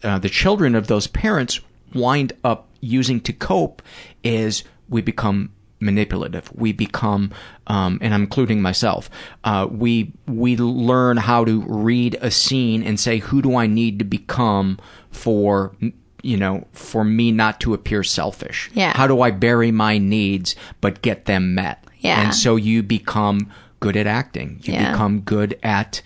uh, 0.02 0.18
the 0.18 0.28
children 0.28 0.74
of 0.74 0.86
those 0.86 1.06
parents 1.06 1.60
wind 1.94 2.32
up 2.42 2.68
using 2.80 3.20
to 3.20 3.32
cope 3.32 3.82
is 4.24 4.64
we 4.88 5.02
become 5.02 5.52
manipulative. 5.80 6.50
We 6.54 6.72
become, 6.72 7.30
um, 7.66 7.98
and 8.00 8.14
I'm 8.14 8.22
including 8.22 8.62
myself. 8.62 9.10
Uh, 9.44 9.66
we 9.70 10.12
we 10.26 10.56
learn 10.56 11.16
how 11.18 11.44
to 11.44 11.62
read 11.66 12.16
a 12.20 12.30
scene 12.30 12.82
and 12.82 12.98
say, 12.98 13.18
who 13.18 13.42
do 13.42 13.56
I 13.56 13.66
need 13.66 13.98
to 13.98 14.04
become 14.04 14.78
for 15.10 15.74
you 16.22 16.36
know 16.36 16.66
for 16.72 17.04
me 17.04 17.30
not 17.30 17.60
to 17.60 17.74
appear 17.74 18.02
selfish? 18.02 18.70
Yeah. 18.74 18.96
How 18.96 19.06
do 19.06 19.20
I 19.20 19.30
bury 19.30 19.70
my 19.70 19.98
needs 19.98 20.56
but 20.80 21.02
get 21.02 21.26
them 21.26 21.54
met? 21.54 21.84
Yeah. 22.00 22.22
And 22.22 22.34
so 22.34 22.56
you 22.56 22.82
become 22.82 23.50
good 23.80 23.96
at 23.96 24.06
acting. 24.06 24.60
You 24.62 24.72
Yeah. 24.74 24.92
become 24.92 25.20
good 25.20 25.58
at 25.62 26.00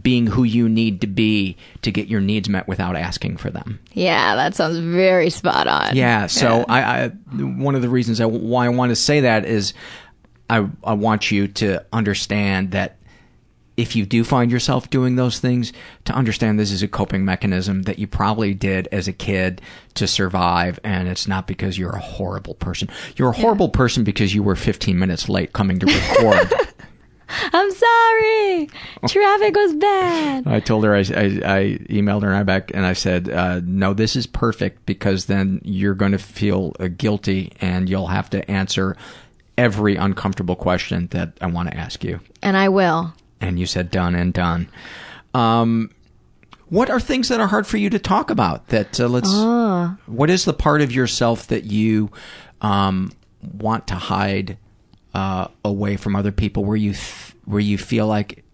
being 0.00 0.26
who 0.26 0.44
you 0.44 0.68
need 0.68 1.00
to 1.02 1.06
be 1.06 1.56
to 1.82 1.90
get 1.90 2.08
your 2.08 2.20
needs 2.20 2.48
met 2.48 2.66
without 2.66 2.96
asking 2.96 3.36
for 3.36 3.50
them. 3.50 3.78
Yeah, 3.92 4.36
that 4.36 4.54
sounds 4.54 4.78
very 4.78 5.28
spot 5.28 5.66
on. 5.66 5.94
Yeah. 5.94 6.26
So 6.28 6.64
I, 6.68 7.04
I, 7.04 7.08
one 7.08 7.74
of 7.74 7.82
the 7.82 7.88
reasons 7.88 8.20
I, 8.20 8.26
why 8.26 8.66
I 8.66 8.70
want 8.70 8.90
to 8.90 8.96
say 8.96 9.20
that 9.20 9.44
is, 9.44 9.74
I, 10.48 10.68
I 10.84 10.94
want 10.94 11.30
you 11.30 11.48
to 11.48 11.84
understand 11.92 12.72
that 12.72 12.98
if 13.76 13.96
you 13.96 14.04
do 14.04 14.22
find 14.22 14.50
yourself 14.50 14.90
doing 14.90 15.16
those 15.16 15.38
things, 15.38 15.72
to 16.04 16.12
understand 16.12 16.58
this 16.58 16.70
is 16.70 16.82
a 16.82 16.88
coping 16.88 17.24
mechanism 17.24 17.82
that 17.82 17.98
you 17.98 18.06
probably 18.06 18.52
did 18.52 18.86
as 18.92 19.08
a 19.08 19.12
kid 19.12 19.62
to 19.94 20.06
survive, 20.06 20.78
and 20.84 21.08
it's 21.08 21.26
not 21.26 21.46
because 21.46 21.78
you're 21.78 21.96
a 21.96 22.00
horrible 22.00 22.54
person. 22.54 22.88
You're 23.16 23.30
a 23.30 23.36
horrible 23.36 23.70
person 23.70 24.04
because 24.04 24.34
you 24.34 24.42
were 24.42 24.56
15 24.56 24.98
minutes 24.98 25.28
late 25.28 25.52
coming 25.52 25.78
to 25.78 25.86
record. 25.86 26.52
I'm 27.52 27.70
sorry. 27.70 28.68
Traffic 29.08 29.54
was 29.56 29.74
bad. 29.74 30.46
I 30.46 30.60
told 30.60 30.84
her 30.84 30.94
I, 30.94 30.98
I, 30.98 31.02
I 31.02 31.78
emailed 31.88 32.22
her 32.22 32.28
and 32.28 32.38
I 32.38 32.42
back 32.42 32.70
and 32.74 32.86
I 32.86 32.92
said, 32.92 33.28
uh, 33.28 33.60
no, 33.64 33.94
this 33.94 34.16
is 34.16 34.26
perfect 34.26 34.86
because 34.86 35.26
then 35.26 35.60
you're 35.64 35.94
going 35.94 36.12
to 36.12 36.18
feel 36.18 36.74
uh, 36.80 36.88
guilty 36.88 37.52
and 37.60 37.88
you'll 37.88 38.08
have 38.08 38.30
to 38.30 38.50
answer 38.50 38.96
every 39.58 39.96
uncomfortable 39.96 40.56
question 40.56 41.08
that 41.08 41.32
I 41.40 41.46
want 41.46 41.70
to 41.70 41.76
ask 41.76 42.02
you. 42.04 42.20
And 42.42 42.56
I 42.56 42.68
will. 42.68 43.12
And 43.40 43.58
you 43.58 43.66
said 43.66 43.90
done 43.90 44.14
and 44.14 44.32
done. 44.32 44.68
Um, 45.34 45.90
what 46.68 46.88
are 46.88 47.00
things 47.00 47.28
that 47.28 47.40
are 47.40 47.48
hard 47.48 47.66
for 47.66 47.76
you 47.76 47.90
to 47.90 47.98
talk 47.98 48.30
about? 48.30 48.68
That 48.68 48.98
uh, 48.98 49.08
let's. 49.08 49.30
What 50.06 50.30
is 50.30 50.44
the 50.44 50.54
part 50.54 50.80
of 50.80 50.90
yourself 50.90 51.46
that 51.48 51.64
you 51.64 52.10
um, 52.62 53.12
want 53.42 53.86
to 53.88 53.94
hide 53.94 54.56
uh, 55.14 55.48
away 55.64 55.96
from 55.96 56.16
other 56.16 56.32
people? 56.32 56.64
Where 56.64 56.76
you 56.76 56.92
th- 56.92 57.34
where 57.44 57.60
you 57.60 57.78
feel 57.78 58.06
like 58.06 58.44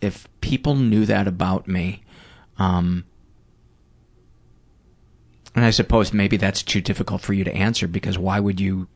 if 0.00 0.28
people 0.40 0.74
knew 0.74 1.04
that 1.06 1.26
about 1.26 1.66
me, 1.68 2.02
um, 2.58 3.04
and 5.54 5.64
I 5.64 5.70
suppose 5.70 6.12
maybe 6.12 6.36
that's 6.36 6.62
too 6.62 6.80
difficult 6.80 7.20
for 7.20 7.32
you 7.32 7.44
to 7.44 7.54
answer 7.54 7.88
because 7.88 8.18
why 8.18 8.38
would 8.38 8.60
you 8.60 8.88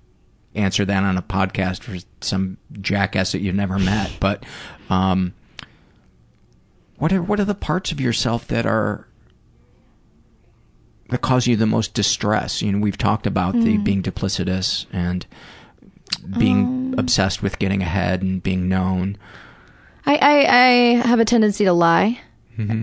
answer 0.55 0.85
that 0.85 1.03
on 1.03 1.17
a 1.17 1.23
podcast 1.23 1.83
for 1.83 1.97
some 2.21 2.59
jackass 2.81 3.33
that 3.33 3.41
you've 3.41 3.55
never 3.55 3.79
met? 3.79 4.13
But 4.21 4.45
um, 4.91 5.35
what 6.99 7.13
are 7.13 7.23
what 7.23 7.41
are 7.41 7.45
the 7.45 7.55
parts 7.55 7.91
of 7.91 8.01
yourself 8.01 8.47
that 8.47 8.65
are 8.65 9.09
that 11.09 11.21
cause 11.21 11.47
you 11.49 11.57
the 11.57 11.67
most 11.67 11.95
distress? 11.95 12.63
You 12.63 12.73
know, 12.73 12.79
we've 12.79 12.99
talked 12.99 13.27
about 13.27 13.55
the 13.55 13.77
being 13.79 14.03
duplicitous 14.03 14.87
and 14.93 15.27
being 16.39 16.95
obsessed 16.99 17.43
with 17.43 17.59
getting 17.59 17.83
ahead 17.83 18.23
and 18.23 18.43
being 18.43 18.69
known. 18.69 19.17
I, 20.07 20.17
I, 20.17 20.39
I 20.47 21.09
have 21.09 21.21
a 21.21 21.25
tendency 21.25 21.65
to 21.65 21.73
lie. 21.73 22.21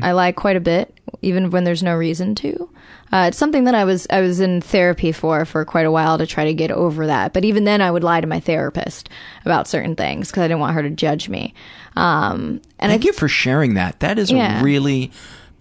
I 0.01 0.11
lie 0.11 0.33
quite 0.33 0.57
a 0.57 0.59
bit, 0.59 0.93
even 1.21 1.51
when 1.51 1.63
there's 1.63 1.81
no 1.83 1.95
reason 1.95 2.35
to. 2.35 2.69
Uh, 3.13 3.25
it's 3.29 3.37
something 3.37 3.63
that 3.63 3.75
I 3.75 3.85
was 3.85 4.07
I 4.09 4.19
was 4.19 4.41
in 4.41 4.59
therapy 4.61 5.11
for 5.13 5.45
for 5.45 5.63
quite 5.63 5.85
a 5.85 5.91
while 5.91 6.17
to 6.17 6.25
try 6.27 6.45
to 6.45 6.53
get 6.53 6.69
over 6.69 7.07
that. 7.07 7.31
But 7.33 7.45
even 7.45 7.63
then, 7.63 7.79
I 7.81 7.89
would 7.89 8.03
lie 8.03 8.19
to 8.19 8.27
my 8.27 8.41
therapist 8.41 9.09
about 9.45 9.67
certain 9.69 9.95
things 9.95 10.29
because 10.29 10.41
I 10.43 10.47
didn't 10.49 10.59
want 10.59 10.73
her 10.73 10.81
to 10.81 10.89
judge 10.89 11.29
me. 11.29 11.53
Um, 11.95 12.61
and 12.77 12.91
Thank 12.91 13.03
I, 13.03 13.05
you 13.05 13.13
for 13.13 13.29
sharing 13.29 13.75
that. 13.75 14.01
That 14.01 14.19
is 14.19 14.31
Yeah. 14.31 14.59
a 14.59 14.63
really 14.63 15.11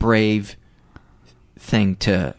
brave 0.01 0.57
thing 1.59 1.95
to 1.97 2.35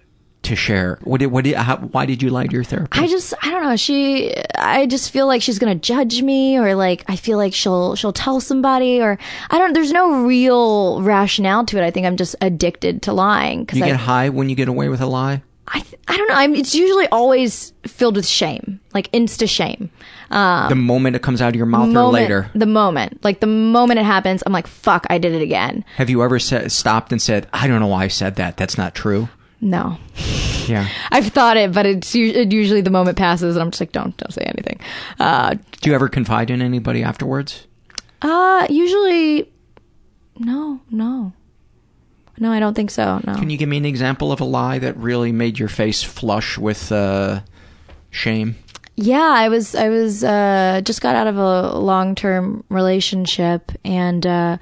to 0.50 0.56
share. 0.56 1.00
What 1.04 1.20
did 1.20 1.28
what 1.28 1.46
did 1.46 1.56
how, 1.56 1.78
why 1.78 2.06
did 2.06 2.22
you 2.22 2.30
lie 2.30 2.46
to 2.48 2.54
your 2.54 2.64
therapist? 2.64 3.02
I 3.02 3.08
just 3.08 3.34
I 3.42 3.50
don't 3.50 3.64
know. 3.64 3.76
She 3.76 4.34
I 4.56 4.86
just 4.86 5.12
feel 5.12 5.26
like 5.28 5.42
she's 5.42 5.58
gonna 5.58 5.76
judge 5.76 6.22
me, 6.22 6.58
or 6.58 6.76
like 6.76 7.06
I 7.08 7.16
feel 7.16 7.38
like 7.38 7.54
she'll 7.54 7.96
she'll 7.96 8.14
tell 8.14 8.40
somebody, 8.42 9.02
or 9.02 9.18
I 9.50 9.58
don't. 9.58 9.74
There's 9.74 9.92
no 9.92 10.24
real 10.26 11.02
rationale 11.02 11.66
to 11.66 11.78
it. 11.78 11.84
I 11.84 11.92
think 11.92 12.06
I'm 12.06 12.18
just 12.18 12.36
addicted 12.42 13.02
to 13.04 13.14
lying 13.14 13.62
because 13.64 13.80
you 13.80 13.86
I, 13.86 13.90
get 13.90 13.98
high 13.98 14.30
when 14.30 14.50
you 14.50 14.56
get 14.56 14.68
away 14.68 14.90
with 14.90 15.02
a 15.02 15.08
lie. 15.08 15.42
I 15.72 15.82
th- 15.82 16.02
I 16.08 16.18
don't 16.18 16.28
know. 16.28 16.36
I'm, 16.36 16.56
it's 16.56 16.74
usually 16.74 17.08
always 17.10 17.74
filled 17.86 18.16
with 18.16 18.26
shame, 18.26 18.80
like 18.94 19.12
insta 19.12 19.48
shame. 19.48 19.92
Um, 20.32 20.70
the 20.70 20.76
moment 20.76 21.16
it 21.16 21.22
comes 21.22 21.42
out 21.42 21.50
of 21.50 21.56
your 21.56 21.68
mouth 21.68 21.96
or 21.96 22.08
later. 22.08 22.50
the 22.56 22.66
moment, 22.66 23.24
like 23.24 23.40
the 23.40 23.48
moment 23.48 24.00
it 24.00 24.06
happens, 24.06 24.42
I'm 24.46 24.54
like, 24.54 24.66
fuck, 24.66 25.06
I 25.10 25.20
did 25.20 25.34
it 25.34 25.44
again. 25.44 25.86
Have 25.98 26.10
you 26.10 26.24
ever 26.24 26.40
sa- 26.40 26.68
stopped 26.68 27.12
and 27.12 27.22
said, 27.22 27.48
"I 27.54 27.68
don't 27.68 27.80
know 27.80 27.88
why 27.88 28.06
I 28.06 28.08
said 28.08 28.36
that. 28.38 28.58
That's 28.58 28.78
not 28.78 28.96
true." 28.96 29.30
No, 29.62 29.98
Yeah. 30.68 30.88
I've 31.12 31.28
thought 31.28 31.58
it, 31.58 31.74
but 31.74 31.86
it's 31.86 32.16
it 32.16 32.52
usually 32.54 32.82
the 32.82 32.90
moment 32.90 33.18
passes, 33.18 33.56
and 33.56 33.62
I'm 33.64 33.72
just 33.72 33.82
like, 33.82 33.92
don't 33.92 34.16
don't 34.18 34.32
say 34.34 34.44
anything. 34.44 34.80
Uh, 35.20 35.56
Do 35.82 35.90
you 35.90 35.96
ever 35.96 36.08
confide 36.08 36.50
in 36.50 36.62
anybody 36.62 37.04
afterwards? 37.04 37.66
uh, 38.22 38.68
usually, 38.70 39.50
no, 40.38 40.80
no, 40.92 41.34
no, 42.38 42.52
I 42.52 42.60
don't 42.60 42.74
think 42.74 42.92
so. 42.92 43.20
No. 43.26 43.34
Can 43.36 43.50
you 43.50 43.58
give 43.58 43.68
me 43.70 43.78
an 43.78 43.86
example 43.86 44.32
of 44.32 44.40
a 44.40 44.46
lie 44.46 44.80
that 44.80 44.96
really 44.98 45.32
made 45.34 45.60
your 45.60 45.68
face 45.70 46.04
flush 46.04 46.58
with 46.58 46.92
uh, 46.92 47.42
shame? 48.12 48.56
Yeah, 48.96 49.22
I 49.36 49.48
was 49.50 49.76
I 49.76 49.88
was 49.90 50.24
uh 50.26 50.82
just 50.84 51.02
got 51.02 51.16
out 51.16 51.28
of 51.28 51.38
a 51.38 51.78
long-term 51.80 52.66
relationship 52.70 53.72
and 53.86 54.26
uh 54.28 54.58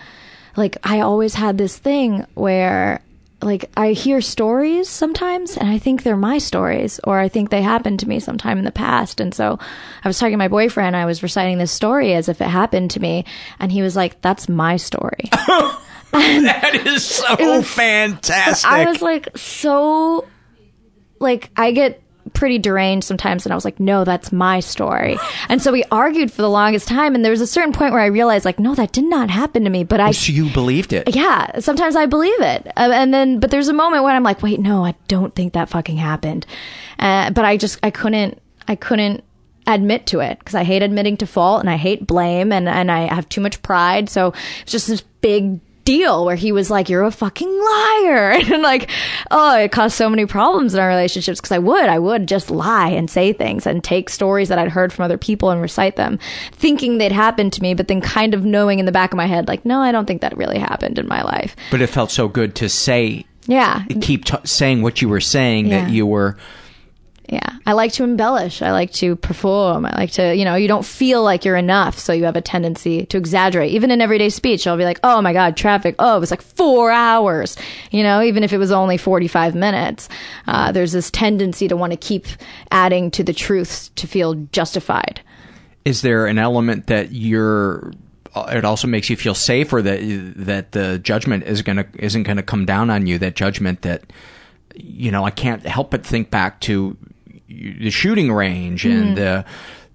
like 0.56 0.78
I 0.84 1.00
always 1.02 1.34
had 1.34 1.58
this 1.58 1.76
thing 1.78 2.24
where 2.36 3.02
like 3.42 3.70
I 3.78 3.92
hear 3.92 4.20
stories 4.20 4.90
sometimes 4.90 5.58
and 5.58 5.70
I 5.70 5.78
think 5.78 6.04
they're 6.04 6.18
my 6.18 6.40
stories 6.40 7.00
or 7.04 7.20
I 7.20 7.30
think 7.30 7.50
they 7.50 7.62
happened 7.62 8.00
to 8.00 8.08
me 8.08 8.20
sometime 8.20 8.58
in 8.58 8.66
the 8.66 8.72
past 8.72 9.20
and 9.20 9.34
so 9.34 9.60
I 10.04 10.08
was 10.08 10.18
talking 10.18 10.34
to 10.34 10.38
my 10.38 10.48
boyfriend 10.48 10.96
I 10.96 11.06
was 11.06 11.22
reciting 11.22 11.58
this 11.60 11.72
story 11.72 12.14
as 12.14 12.30
if 12.30 12.42
it 12.42 12.48
happened 12.48 12.92
to 12.92 13.00
me 13.00 13.26
and 13.60 13.72
he 13.72 13.82
was 13.82 13.96
like 13.96 14.22
that's 14.22 14.50
my 14.50 14.78
story. 14.78 15.30
That 16.12 16.74
is 16.86 17.06
so 17.06 17.62
fantastic. 17.62 18.72
I 18.72 18.86
was 18.86 19.02
like 19.02 19.38
so 19.38 20.26
like 21.20 21.50
I 21.56 21.72
get 21.72 22.02
pretty 22.34 22.58
deranged 22.58 23.06
sometimes 23.06 23.46
and 23.46 23.54
I 23.54 23.56
was 23.56 23.66
like 23.66 23.80
no 23.80 24.04
that's 24.04 24.32
my 24.32 24.60
story. 24.60 25.18
And 25.50 25.62
so 25.62 25.72
we 25.72 25.84
argued 25.92 26.32
for 26.32 26.42
the 26.42 26.50
longest 26.50 26.88
time 26.88 27.16
and 27.16 27.24
there 27.24 27.32
was 27.32 27.42
a 27.42 27.48
certain 27.48 27.74
point 27.74 27.94
where 27.94 28.02
I 28.02 28.08
realized 28.08 28.46
like 28.46 28.60
no 28.60 28.76
that 28.76 28.92
did 28.92 29.06
not 29.06 29.30
happen 29.30 29.64
to 29.64 29.70
me 29.70 29.84
but 29.84 30.00
I 30.00 30.12
so 30.12 30.32
you 30.32 30.50
believed 30.50 30.94
it. 30.94 31.16
yeah, 31.16 31.60
sometimes 31.60 31.96
I 31.96 32.06
believe 32.06 32.40
it. 32.42 32.68
Uh, 32.76 32.92
and 32.94 33.14
then 33.14 33.40
but 33.40 33.52
there's 33.52 33.68
a 33.68 33.74
moment 33.74 34.04
when 34.04 34.16
I'm 34.16 34.24
like 34.24 34.42
wait 34.42 34.60
no 34.60 34.86
I 34.86 34.96
don't 35.08 35.36
think 35.36 35.54
that 35.54 35.70
fucking 35.70 35.98
happened. 35.98 36.46
Uh, 37.00 37.32
but 37.32 37.46
I 37.46 37.58
just 37.58 37.80
I 37.84 37.92
couldn't 37.92 38.42
I 38.68 38.76
couldn't 38.76 39.24
admit 39.68 40.08
to 40.08 40.22
it 40.22 40.40
because 40.40 40.56
I 40.56 40.64
hate 40.64 40.82
admitting 40.82 41.18
to 41.18 41.28
fault 41.28 41.60
and 41.60 41.70
I 41.70 41.76
hate 41.76 42.08
blame 42.08 42.52
and 42.52 42.70
and 42.70 42.90
I 42.90 43.14
have 43.14 43.28
too 43.28 43.42
much 43.42 43.62
pride 43.62 44.10
so 44.10 44.34
it's 44.62 44.72
just 44.72 44.88
this 44.88 45.02
big 45.22 45.60
deal 45.88 46.26
where 46.26 46.36
he 46.36 46.52
was 46.52 46.70
like 46.70 46.90
you're 46.90 47.04
a 47.04 47.12
fucking 47.12 47.48
liar. 47.48 48.42
And 48.58 48.62
like 48.62 48.90
oh 49.32 49.58
it 49.58 49.72
caused 49.72 49.96
so 49.96 50.10
many 50.10 50.26
problems 50.26 50.74
in 50.74 50.80
our 50.80 50.88
relationships. 50.90 51.40
Because 51.40 51.54
I 51.54 51.60
would 51.60 51.86
I 51.86 51.98
would 51.98 52.28
just 52.28 52.52
lie 52.52 52.90
and 52.90 53.10
say 53.10 53.32
things 53.32 53.66
and 53.66 53.84
take 53.84 54.10
stories 54.10 54.50
that 54.50 54.60
I'd 54.60 54.70
heard 54.70 54.92
from 54.92 55.06
other 55.06 55.18
people 55.18 55.50
and 55.50 55.62
recite 55.62 55.96
them 55.96 56.20
thinking 56.52 56.98
they'd 56.98 57.12
happened 57.12 57.54
to 57.54 57.62
me 57.62 57.74
but 57.74 57.88
then 57.88 58.02
kind 58.02 58.34
of 58.34 58.44
knowing 58.44 58.80
in 58.80 58.86
the 58.86 58.92
back 58.92 59.14
of 59.14 59.18
my 59.18 59.28
head 59.28 59.48
like 59.48 59.64
no 59.64 59.80
I 59.82 59.92
don't 59.94 60.06
think 60.06 60.22
that 60.22 60.36
really 60.36 60.60
happened 60.60 61.00
in 61.00 61.08
my 61.08 61.24
life. 61.24 61.56
But 61.72 61.82
it 61.82 61.88
felt 61.88 62.12
so 62.12 62.28
good 62.28 62.56
to 62.56 62.68
say, 62.68 63.26
yeah. 63.46 63.86
keep 64.02 64.26
t- 64.26 64.38
saying 64.44 64.82
what 64.82 65.02
you 65.02 65.08
were 65.08 65.22
saying 65.22 65.70
that 65.70 65.90
you 65.90 66.06
were. 66.06 66.38
Yeah. 67.28 67.58
I 67.66 67.74
like 67.74 67.92
to 67.94 68.06
embellish. 68.06 68.62
I 68.62 68.72
like 68.72 68.94
to 68.94 69.18
perform. 69.18 69.86
I 69.86 69.94
like 69.98 70.12
to, 70.12 70.34
you 70.34 70.46
know, 70.46 70.56
you 70.56 70.70
don't 70.70 70.86
feel 70.86 71.22
like 71.22 71.44
you're 71.44 71.58
enough. 71.58 72.00
So 72.00 72.14
you 72.14 72.24
have 72.24 72.38
a 72.38 72.42
tendency 72.42 73.06
to 73.08 73.18
exaggerate. 73.18 73.72
Even 73.72 73.92
in 73.92 74.00
everyday 74.00 74.30
speech, 74.30 74.66
I'll 74.66 74.78
be 74.78 74.86
like, 74.86 75.02
oh 75.04 75.22
my 75.22 75.34
God, 75.34 75.58
traffic. 75.58 75.96
Oh, 76.00 76.16
it 76.16 76.20
was 76.22 76.32
like 76.32 76.42
four 76.42 76.90
hours. 76.90 77.58
You 77.92 78.04
know, 78.04 78.22
even 78.22 78.44
if 78.44 78.54
it 78.54 78.58
was 78.58 78.72
only 78.72 78.96
45 78.96 79.56
minutes, 79.56 80.08
uh, 80.48 80.72
there's 80.72 80.94
this 80.94 81.12
tendency 81.12 81.68
to 81.68 81.76
want 81.76 81.92
to 81.92 81.98
keep 81.98 82.28
adding 82.72 83.12
to 83.12 83.24
the 83.24 83.34
truths 83.34 83.90
to 83.96 84.08
feel 84.08 84.36
justified. 84.54 85.20
Is 85.84 86.02
there 86.02 86.28
an 86.28 86.38
element 86.38 86.88
that 86.88 87.12
you're? 87.12 87.92
It 88.36 88.64
also 88.66 88.88
makes 88.88 89.10
you 89.10 89.18
feel 89.18 89.34
safe, 89.34 89.74
or 89.74 89.82
that 89.82 90.00
that 90.36 90.74
the 90.74 91.00
judgment 91.00 91.46
is 91.46 91.62
gonna 91.62 91.88
isn't 91.98 92.24
gonna 92.24 92.44
come 92.44 92.66
down 92.66 92.90
on 92.90 93.08
you. 93.08 93.18
That 93.18 93.36
judgment 93.36 93.82
that 93.82 94.04
you 94.76 95.12
know, 95.12 95.24
I 95.24 95.32
can't 95.32 95.66
help 95.66 95.92
but 95.92 96.06
think 96.06 96.30
back 96.30 96.60
to 96.62 96.98
the 97.48 97.90
shooting 97.90 98.32
range 98.32 98.86
and 98.86 99.18
the 99.18 99.46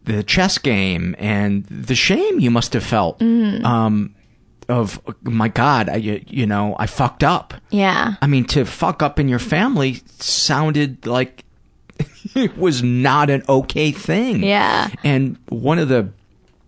the 0.04 0.22
chess 0.22 0.58
game 0.58 1.14
and 1.18 1.64
the 1.66 1.94
shame 1.94 2.40
you 2.40 2.50
must 2.50 2.72
have 2.72 2.82
felt 2.82 3.22
um, 3.22 4.14
of 4.68 5.00
my 5.22 5.48
God, 5.48 5.88
I, 5.88 5.96
you 5.96 6.24
you 6.26 6.46
know, 6.46 6.76
I 6.78 6.86
fucked 6.86 7.22
up. 7.24 7.54
Yeah. 7.70 8.14
I 8.20 8.26
mean, 8.26 8.44
to 8.46 8.64
fuck 8.64 9.02
up 9.02 9.18
in 9.18 9.28
your 9.28 9.38
family 9.38 10.02
sounded 10.18 11.06
like 11.06 11.44
it 12.34 12.56
was 12.56 12.82
not 12.82 13.30
an 13.30 13.42
okay 13.48 13.92
thing. 13.92 14.42
Yeah. 14.42 14.88
And 15.04 15.38
one 15.48 15.78
of 15.78 15.88
the 15.88 16.10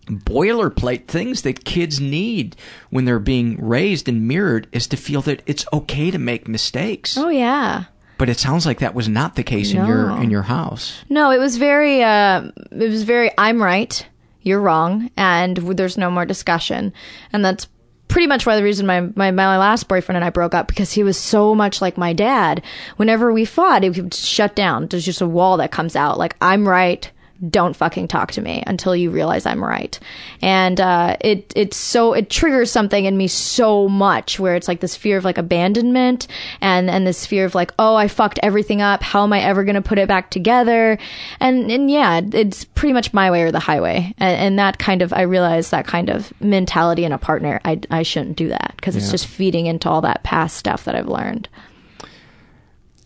boilerplate 0.05 1.07
things 1.07 1.41
that 1.41 1.65
kids 1.65 1.99
need 1.99 2.55
when 2.91 3.05
they're 3.05 3.17
being 3.19 3.59
raised 3.59 4.07
and 4.07 4.27
mirrored 4.27 4.67
is 4.71 4.87
to 4.87 4.97
feel 4.97 5.21
that 5.23 5.41
it's 5.45 5.65
okay 5.73 6.11
to 6.11 6.19
make 6.19 6.47
mistakes. 6.47 7.17
Oh 7.17 7.29
yeah. 7.29 7.85
But 8.17 8.29
it 8.29 8.39
sounds 8.39 8.65
like 8.65 8.79
that 8.79 8.95
was 8.95 9.09
not 9.09 9.35
the 9.35 9.43
case 9.43 9.71
in 9.71 9.85
your 9.85 10.11
in 10.21 10.31
your 10.31 10.43
house. 10.43 11.03
No, 11.09 11.31
it 11.31 11.39
was 11.39 11.57
very. 11.57 12.03
Uh, 12.03 12.51
it 12.71 12.89
was 12.89 13.03
very. 13.03 13.31
I'm 13.37 13.61
right. 13.61 14.05
You're 14.41 14.61
wrong, 14.61 15.09
and 15.17 15.57
there's 15.57 15.97
no 15.97 16.11
more 16.11 16.25
discussion. 16.25 16.93
And 17.33 17.43
that's 17.43 17.67
pretty 18.07 18.27
much 18.27 18.45
why 18.45 18.55
the 18.55 18.63
reason 18.63 18.85
my, 18.85 19.01
my 19.01 19.31
my 19.31 19.57
last 19.57 19.87
boyfriend 19.87 20.17
and 20.17 20.23
I 20.23 20.29
broke 20.29 20.53
up 20.53 20.67
because 20.67 20.93
he 20.93 21.03
was 21.03 21.17
so 21.17 21.55
much 21.55 21.81
like 21.81 21.97
my 21.97 22.13
dad. 22.13 22.61
Whenever 22.97 23.33
we 23.33 23.43
fought, 23.43 23.83
it 23.83 23.97
would 23.97 24.13
shut 24.13 24.55
down. 24.55 24.87
There's 24.87 25.05
just 25.05 25.21
a 25.21 25.27
wall 25.27 25.57
that 25.57 25.71
comes 25.71 25.95
out. 25.95 26.17
Like 26.17 26.35
I'm 26.41 26.67
right. 26.67 27.11
Don't 27.49 27.75
fucking 27.75 28.07
talk 28.07 28.31
to 28.33 28.41
me 28.41 28.63
until 28.65 28.95
you 28.95 29.09
realize 29.09 29.45
I'm 29.45 29.63
right. 29.63 29.99
And 30.41 30.79
uh, 30.79 31.17
it 31.19 31.51
it's 31.55 31.75
so 31.75 32.13
it 32.13 32.29
triggers 32.29 32.71
something 32.71 33.03
in 33.03 33.17
me 33.17 33.27
so 33.27 33.89
much 33.89 34.39
where 34.39 34.55
it's 34.55 34.67
like 34.67 34.79
this 34.79 34.95
fear 34.95 35.17
of 35.17 35.25
like 35.25 35.37
abandonment 35.37 36.27
and 36.61 36.89
and 36.89 37.05
this 37.05 37.25
fear 37.25 37.43
of 37.45 37.53
like 37.53 37.73
oh 37.77 37.95
I 37.95 38.07
fucked 38.07 38.39
everything 38.41 38.81
up. 38.81 39.03
How 39.03 39.23
am 39.23 39.33
I 39.33 39.41
ever 39.41 39.65
gonna 39.65 39.81
put 39.81 39.99
it 39.99 40.07
back 40.07 40.29
together? 40.29 40.97
And 41.41 41.69
and 41.69 41.91
yeah, 41.91 42.21
it's 42.23 42.63
pretty 42.63 42.93
much 42.93 43.13
my 43.13 43.29
way 43.29 43.43
or 43.43 43.51
the 43.51 43.59
highway. 43.59 44.13
And, 44.17 44.39
and 44.39 44.59
that 44.59 44.79
kind 44.79 45.01
of 45.01 45.11
I 45.11 45.21
realize 45.23 45.71
that 45.71 45.85
kind 45.85 46.09
of 46.09 46.31
mentality 46.41 47.03
in 47.03 47.11
a 47.11 47.17
partner. 47.17 47.59
I 47.65 47.81
I 47.91 48.03
shouldn't 48.03 48.37
do 48.37 48.47
that 48.49 48.73
because 48.77 48.95
it's 48.95 49.11
just 49.11 49.27
feeding 49.27 49.65
into 49.65 49.89
all 49.89 50.01
that 50.01 50.23
past 50.23 50.55
stuff 50.55 50.85
that 50.85 50.95
I've 50.95 51.07
learned. 51.07 51.49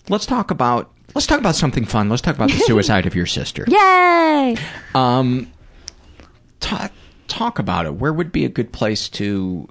Let's 0.08 0.26
talk 0.26 0.52
about 0.52 0.92
let's 1.16 1.28
talk 1.28 1.40
about 1.40 1.56
something 1.56 1.86
fun. 1.86 2.10
Let's 2.10 2.22
talk 2.22 2.36
about 2.36 2.50
the 2.50 2.58
suicide 2.66 3.06
of 3.06 3.16
your 3.16 3.26
sister. 3.26 3.66
Yay! 3.68 4.58
Um, 4.96 5.52
talk 6.60 6.92
talk 7.28 7.60
about 7.60 7.86
it. 7.86 7.96
Where 7.96 8.14
would 8.14 8.32
be 8.32 8.46
a 8.46 8.50
good 8.50 8.72
place 8.72 9.10
to 9.10 9.68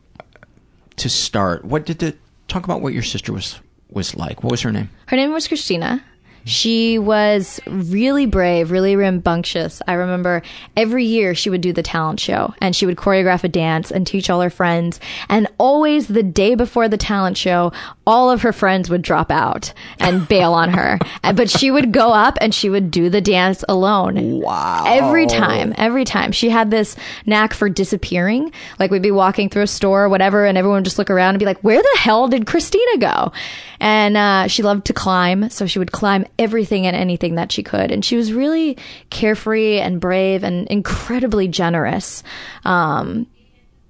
to 0.97 1.09
start? 1.09 1.65
What 1.65 1.87
did 1.87 1.99
the 1.99 2.17
talk 2.49 2.65
about 2.65 2.81
what 2.81 2.93
your 2.93 3.03
sister 3.03 3.33
was 3.33 3.61
was 3.91 4.15
like? 4.15 4.43
What 4.43 4.51
was 4.51 4.63
her 4.63 4.73
name? 4.73 4.91
Her 5.07 5.17
name 5.17 5.33
was 5.33 5.49
Christina. 5.49 6.03
She 6.49 6.99
was 6.99 7.61
really 7.67 8.27
brave, 8.27 8.71
really 8.71 8.97
rambunctious. 8.97 9.83
I 9.87 9.95
remember 9.95 10.43
every 10.77 11.05
year 11.05 11.35
she 11.35 11.51
would 11.51 11.61
do 11.61 11.73
the 11.73 11.83
talent 11.83 12.21
show 12.21 12.55
and 12.61 12.75
she 12.75 12.87
would 12.87 12.97
choreograph 12.97 13.45
a 13.45 13.49
dance 13.49 13.91
and 13.91 14.07
teach 14.07 14.31
all 14.31 14.41
her 14.41 14.51
friends. 14.51 14.99
And 15.29 15.47
always 15.59 16.09
the 16.09 16.23
day 16.23 16.55
before 16.55 16.89
the 16.89 16.97
talent 16.97 17.37
show, 17.37 17.73
all 18.07 18.31
of 18.31 18.43
her 18.43 18.53
friends 18.53 18.89
would 18.89 19.03
drop 19.03 19.31
out 19.31 19.73
and 20.01 20.27
bail 20.29 20.55
on 20.55 20.71
her. 20.71 20.99
But 21.23 21.51
she 21.51 21.71
would 21.71 21.93
go 21.93 22.13
up 22.13 22.39
and 22.41 22.55
she 22.55 22.71
would 22.71 22.91
do 22.91 23.11
the 23.11 23.21
dance 23.21 23.65
alone. 23.69 24.41
Wow. 24.41 24.85
Every 24.87 25.27
time, 25.27 25.75
every 25.77 26.05
time. 26.05 26.33
She 26.33 26.49
had 26.49 26.71
this 26.71 26.97
knack 27.27 27.53
for 27.53 27.69
disappearing. 27.69 28.53
Like 28.79 28.91
we'd 28.91 29.03
be 29.03 29.11
walking 29.11 29.49
through 29.51 29.63
a 29.63 29.67
store 29.67 30.05
or 30.05 30.09
whatever, 30.09 30.47
and 30.47 30.57
everyone 30.57 30.79
would 30.79 30.85
just 30.85 30.99
look 30.99 31.11
around 31.11 31.31
and 31.31 31.39
be 31.39 31.45
like, 31.45 31.61
where 31.61 31.81
the 31.81 31.99
hell 31.99 32.29
did 32.29 32.47
Christina 32.47 32.99
go? 32.99 33.33
And 33.81 34.17
uh, 34.17 34.49
she 34.49 34.63
loved 34.63 34.87
to 34.87 34.93
climb, 34.93 35.51
so 35.51 35.67
she 35.67 35.79
would 35.79 35.93
climb 35.93 36.27
everything 36.39 36.87
and 36.87 36.95
anything 36.95 37.35
that 37.35 37.53
she 37.53 37.63
could. 37.63 37.91
And 37.91 38.05
she 38.05 38.17
was 38.17 38.33
really 38.33 38.79
carefree 39.11 39.79
and 39.79 40.01
brave 40.01 40.45
and 40.45 40.67
incredibly 40.69 41.49
generous. 41.49 42.23
Um, 42.65 43.27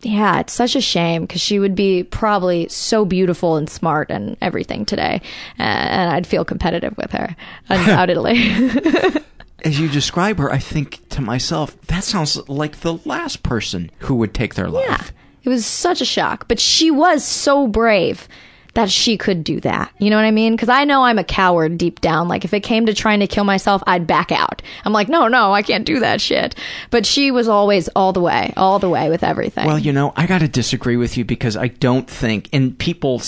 yeah, 0.01 0.41
it's 0.41 0.53
such 0.53 0.77
a 0.77 0.81
shame 0.81 1.23
because 1.23 1.41
she 1.41 1.59
would 1.59 1.75
be 1.75 2.05
probably 2.05 2.69
so 2.69 3.05
beautiful 3.05 3.57
and 3.57 3.69
smart 3.69 4.11
and 4.11 4.37
everything 4.41 4.85
today. 4.85 5.21
And 5.59 6.11
I'd 6.11 6.27
feel 6.27 6.45
competitive 6.45 6.97
with 6.97 7.11
her, 7.13 7.35
undoubtedly. 7.69 8.39
As 9.65 9.81
you 9.81 9.89
describe 9.89 10.39
her, 10.39 10.53
I 10.53 10.59
think 10.59 11.09
to 11.11 11.21
myself, 11.21 11.81
that 11.89 12.05
sounds 12.05 12.49
like 12.49 12.81
the 12.81 12.99
last 13.05 13.43
person 13.43 13.91
who 13.99 14.15
would 14.15 14.33
take 14.33 14.55
their 14.55 14.69
life. 14.69 14.87
Yeah. 14.89 15.05
It 15.43 15.49
was 15.49 15.67
such 15.67 16.01
a 16.01 16.05
shock, 16.05 16.47
but 16.47 16.61
she 16.61 16.91
was 16.91 17.25
so 17.25 17.67
brave 17.67 18.29
that 18.79 18.89
she 18.89 19.19
could 19.19 19.43
do 19.43 19.59
that. 19.59 19.93
You 19.99 20.09
know 20.09 20.15
what 20.15 20.25
I 20.25 20.31
mean? 20.31 20.55
Because 20.55 20.69
I 20.69 20.85
know 20.85 21.03
I'm 21.03 21.19
a 21.19 21.25
coward 21.25 21.79
deep 21.79 22.01
down. 22.01 22.29
Like, 22.29 22.45
if 22.45 22.55
it 22.55 22.61
came 22.61 22.87
to 22.87 22.95
trying 22.95 23.19
to 23.19 23.27
kill 23.27 23.43
myself, 23.43 23.83
I'd 23.89 24.07
back 24.07 24.31
out. 24.31 24.63
I'm 24.85 24.93
like, 24.93 25.09
no, 25.09 25.27
no, 25.27 25.53
I 25.53 25.63
can't 25.63 25.85
do 25.85 25.99
that 25.99 26.21
shit. 26.21 26.55
But 26.91 27.05
she 27.05 27.33
was 27.33 27.49
always 27.49 27.89
all 27.97 28.13
the 28.13 28.21
way, 28.21 28.53
all 28.57 28.79
the 28.79 28.89
way 28.89 29.11
with 29.11 29.25
everything. 29.25 29.67
Well, 29.67 29.81
you 29.81 29.93
know, 29.93 30.13
I 30.15 30.29
got 30.29 30.43
to 30.43 30.49
disagree 30.49 30.97
with 30.97 31.17
you 31.17 31.25
because 31.25 31.57
I 31.57 31.67
don't 31.67 32.09
think, 32.09 32.51
and 32.53 32.79
people 32.79 33.21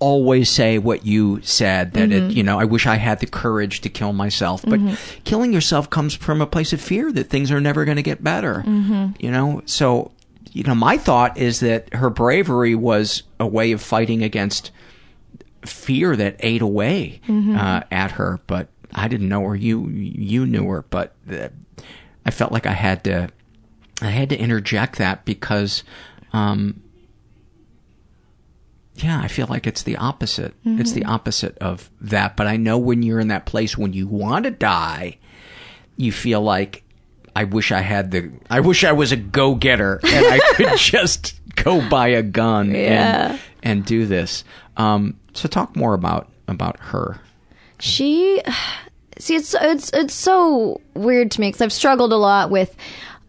always 0.00 0.50
say 0.50 0.78
what 0.78 1.06
you 1.06 1.40
said 1.42 1.92
that 1.92 2.08
Mm-hmm. 2.08 2.30
it, 2.30 2.32
you 2.32 2.42
know, 2.42 2.58
I 2.58 2.64
wish 2.64 2.84
I 2.88 2.96
had 2.96 3.20
the 3.20 3.26
courage 3.26 3.82
to 3.82 3.88
kill 3.88 4.12
myself, 4.12 4.64
but 4.66 4.80
killing 5.22 5.52
yourself 5.52 5.88
comes 5.88 6.16
from 6.16 6.40
a 6.40 6.48
place 6.48 6.72
of 6.72 6.80
fear 6.80 7.12
that 7.12 7.30
things 7.30 7.52
are 7.52 7.60
never 7.60 7.84
going 7.84 7.98
to 7.98 8.02
get 8.02 8.24
better. 8.24 8.64
Mm-hmm. 8.66 9.12
You 9.20 9.30
know, 9.30 9.62
so 9.66 10.10
you 10.52 10.64
know, 10.64 10.74
my 10.74 10.98
thought 10.98 11.38
is 11.38 11.60
that 11.60 11.94
her 11.94 12.10
bravery 12.10 12.74
was 12.74 13.22
a 13.38 13.46
way 13.46 13.72
of 13.72 13.80
fighting 13.80 14.22
against 14.22 14.70
fear 15.64 16.16
that 16.16 16.36
ate 16.40 16.62
away 16.62 17.20
Mm-hmm. 17.28 17.56
uh, 17.56 17.82
at 17.90 18.12
her, 18.12 18.40
but 18.46 18.68
I 18.92 19.08
didn't 19.08 19.28
know 19.28 19.46
her. 19.48 19.54
You 19.54 19.86
you 19.88 20.46
knew 20.46 20.66
her, 20.68 20.82
but 20.90 21.14
uh, 21.30 21.48
I 22.26 22.30
felt 22.30 22.50
like 22.52 22.66
I 22.66 22.72
had 22.72 23.04
to 23.04 23.28
I 24.02 24.06
had 24.08 24.30
to 24.30 24.38
interject 24.38 24.96
that 24.98 25.24
because, 25.24 25.84
um, 26.32 26.82
yeah, 28.96 29.20
I 29.22 29.28
feel 29.28 29.46
like 29.48 29.66
it's 29.66 29.82
the 29.82 29.96
opposite. 29.96 30.54
It's 30.64 30.92
the 30.92 31.04
opposite 31.04 31.56
of 31.58 31.90
that. 32.00 32.36
But 32.36 32.46
I 32.46 32.56
know 32.56 32.76
when 32.78 33.02
you're 33.02 33.20
in 33.20 33.28
that 33.28 33.46
place 33.46 33.78
when 33.78 33.92
you 33.92 34.06
want 34.06 34.44
to 34.44 34.50
die, 34.50 35.18
you 35.96 36.12
feel 36.12 36.40
like 36.42 36.82
I 37.36 37.44
wish 37.44 37.72
I 37.72 37.80
had 37.80 38.10
the. 38.10 38.30
I 38.50 38.60
wish 38.60 38.84
I 38.84 38.92
was 38.92 39.12
a 39.12 39.16
go 39.16 39.54
getter 39.54 40.00
and 40.02 40.26
I 40.26 40.38
could 40.54 40.76
just 40.78 41.40
go 41.56 41.86
buy 41.88 42.08
a 42.08 42.22
gun 42.22 42.72
Yeah. 42.74 43.32
and 43.32 43.40
and 43.62 43.84
do 43.84 44.06
this. 44.06 44.44
Um, 44.76 45.16
so 45.34 45.48
talk 45.48 45.76
more 45.76 45.94
about 45.94 46.30
about 46.48 46.78
her. 46.80 47.20
she 47.78 48.42
see 49.18 49.36
it's 49.36 49.54
it's 49.60 49.90
it's 49.92 50.14
so 50.14 50.80
weird 50.94 51.30
to 51.32 51.40
me 51.40 51.48
because 51.48 51.60
I've 51.60 51.72
struggled 51.72 52.12
a 52.12 52.16
lot 52.16 52.50
with 52.50 52.74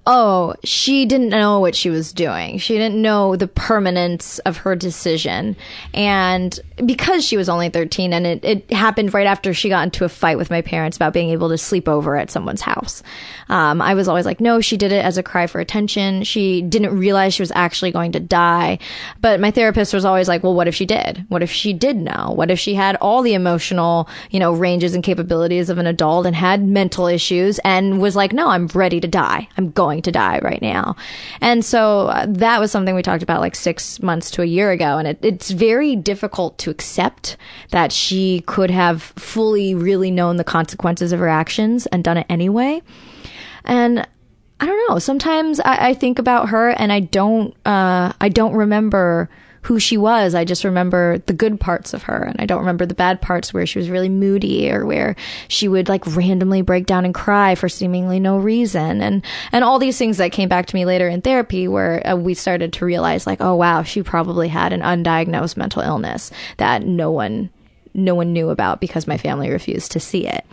oh 0.08 0.56
she 0.64 1.06
didn't 1.06 1.30
know 1.30 1.60
what 1.60 1.76
she 1.76 1.90
was 1.90 2.12
doing. 2.12 2.58
She 2.58 2.74
didn't 2.76 3.00
know 3.00 3.36
the 3.36 3.48
permanence 3.48 4.40
of 4.40 4.58
her 4.58 4.76
decision. 4.76 5.56
And 5.94 6.60
because 6.84 7.24
she 7.24 7.38
was 7.38 7.50
only 7.50 7.70
13 7.70 8.12
and 8.12 8.26
it, 8.26 8.44
it 8.44 8.74
happened 8.74 9.14
right 9.14 9.28
after 9.28 9.54
she 9.54 9.70
got 9.70 9.84
into 9.84 10.04
a 10.04 10.10
fight 10.10 10.38
with 10.38 10.50
my 10.50 10.62
parents 10.62 10.98
about 10.98 11.14
being 11.14 11.30
able 11.30 11.50
to 11.50 11.58
sleep 11.58 11.88
over 11.88 12.16
at 12.16 12.32
someone's 12.32 12.62
house. 12.62 13.04
Um, 13.50 13.82
i 13.82 13.94
was 13.94 14.08
always 14.08 14.26
like 14.26 14.40
no 14.40 14.62
she 14.62 14.78
did 14.78 14.92
it 14.92 15.04
as 15.04 15.18
a 15.18 15.24
cry 15.24 15.46
for 15.46 15.60
attention. 15.60 16.24
She 16.24 16.62
didn't 16.62 16.98
realize 16.98 17.34
she 17.34 17.44
was 17.44 17.52
actually 17.54 17.92
going 17.92 18.14
to 18.14 18.20
die. 18.20 18.80
But 19.20 19.40
my 19.40 19.52
therapist 19.52 19.94
was 19.94 20.06
always 20.06 20.28
like 20.28 20.42
well 20.42 20.56
what 20.56 20.68
if 20.68 20.76
she 20.76 20.86
did? 20.86 21.26
What 21.28 21.44
if 21.44 21.52
she 21.52 21.74
did 21.74 21.98
know? 21.98 22.32
What 22.36 22.50
if 22.50 22.60
she 22.60 22.74
had 22.74 22.96
all 22.96 23.22
the 23.22 23.36
emotional 23.36 24.10
you 24.32 24.40
know 24.40 24.52
ranges 24.54 24.96
and 24.96 25.04
capabilities 25.04 25.70
of 25.70 25.78
an 25.78 25.86
adult 25.86 26.26
and 26.26 26.36
had 26.36 26.64
mental 26.64 27.06
issues 27.06 27.60
and 27.60 28.02
was 28.02 28.16
like 28.16 28.34
no 28.34 28.48
i'm 28.50 28.68
ready 28.68 29.00
to 29.00 29.08
die. 29.08 29.48
I'm 29.58 29.70
going 29.72 29.90
to 29.99 30.12
die 30.12 30.39
right 30.43 30.62
now 30.62 30.95
and 31.41 31.65
so 31.65 32.08
uh, 32.08 32.25
that 32.30 32.60
was 32.60 32.71
something 32.71 32.95
we 32.95 33.01
talked 33.01 33.23
about 33.23 33.41
like 33.41 33.56
six 33.56 34.01
months 34.01 34.30
to 34.30 34.41
a 34.41 34.45
year 34.45 34.71
ago 34.71 34.97
and 34.99 35.08
it, 35.08 35.19
it's 35.23 35.49
very 35.49 35.95
difficult 35.95 36.58
to 36.60 36.69
accept 36.69 37.36
that 37.71 37.91
she 37.91 38.41
could 38.41 38.69
have 38.69 39.01
fully 39.01 39.73
really 39.73 40.12
known 40.12 40.38
the 40.38 40.43
consequences 40.43 41.12
of 41.12 41.19
her 41.19 41.27
actions 41.27 41.88
and 41.88 42.04
done 42.04 42.17
it 42.17 42.27
anyway 42.30 42.82
and 43.65 44.08
I 44.62 44.67
don't 44.67 44.89
know. 44.89 44.99
Sometimes 44.99 45.60
I, 45.60 45.89
I 45.89 45.93
think 45.95 46.19
about 46.19 46.49
her 46.49 46.69
and 46.69 46.93
I 46.93 46.99
don't. 46.99 47.56
Uh, 47.65 48.13
I 48.21 48.30
don't 48.30 48.54
remember 48.54 49.27
who 49.63 49.80
she 49.80 49.95
was. 49.95 50.34
I 50.34 50.43
just 50.43 50.63
remember 50.63 51.19
the 51.28 51.34
good 51.34 51.60
parts 51.60 51.93
of 51.93 52.04
her, 52.04 52.24
and 52.24 52.36
I 52.39 52.45
don't 52.45 52.60
remember 52.62 52.86
the 52.86 52.95
bad 52.95 53.21
parts 53.21 53.54
where 53.54 53.65
she 53.65 53.78
was 53.78 53.89
really 53.89 54.10
moody 54.10 54.71
or 54.71 54.86
where 54.86 55.15
she 55.47 55.67
would 55.67 55.88
like 55.88 56.06
randomly 56.15 56.62
break 56.63 56.88
down 56.88 57.06
and 57.06 57.13
cry 57.13 57.54
for 57.56 57.69
seemingly 57.69 58.19
no 58.19 58.38
reason, 58.38 59.02
and 59.02 59.24
and 59.52 59.63
all 59.63 59.78
these 59.78 59.97
things 59.97 60.17
that 60.17 60.32
came 60.32 60.50
back 60.50 60.65
to 60.65 60.76
me 60.76 60.86
later 60.86 61.08
in 61.08 61.21
therapy, 61.21 61.67
where 61.67 62.06
uh, 62.08 62.15
we 62.15 62.34
started 62.34 62.74
to 62.74 62.86
realize 62.86 63.28
like, 63.28 63.39
oh 63.41 63.56
wow, 63.56 63.84
she 63.84 64.02
probably 64.02 64.47
had 64.47 64.74
an 64.74 64.82
undiagnosed 64.82 65.58
mental 65.58 65.82
illness 65.84 66.32
that 66.58 66.84
no 66.84 67.12
one 67.12 67.50
no 67.93 68.15
one 68.15 68.34
knew 68.34 68.50
about 68.50 68.80
because 68.82 69.06
my 69.06 69.17
family 69.17 69.50
refused 69.52 69.91
to 69.91 70.00
see 70.00 70.26
it. 70.26 70.45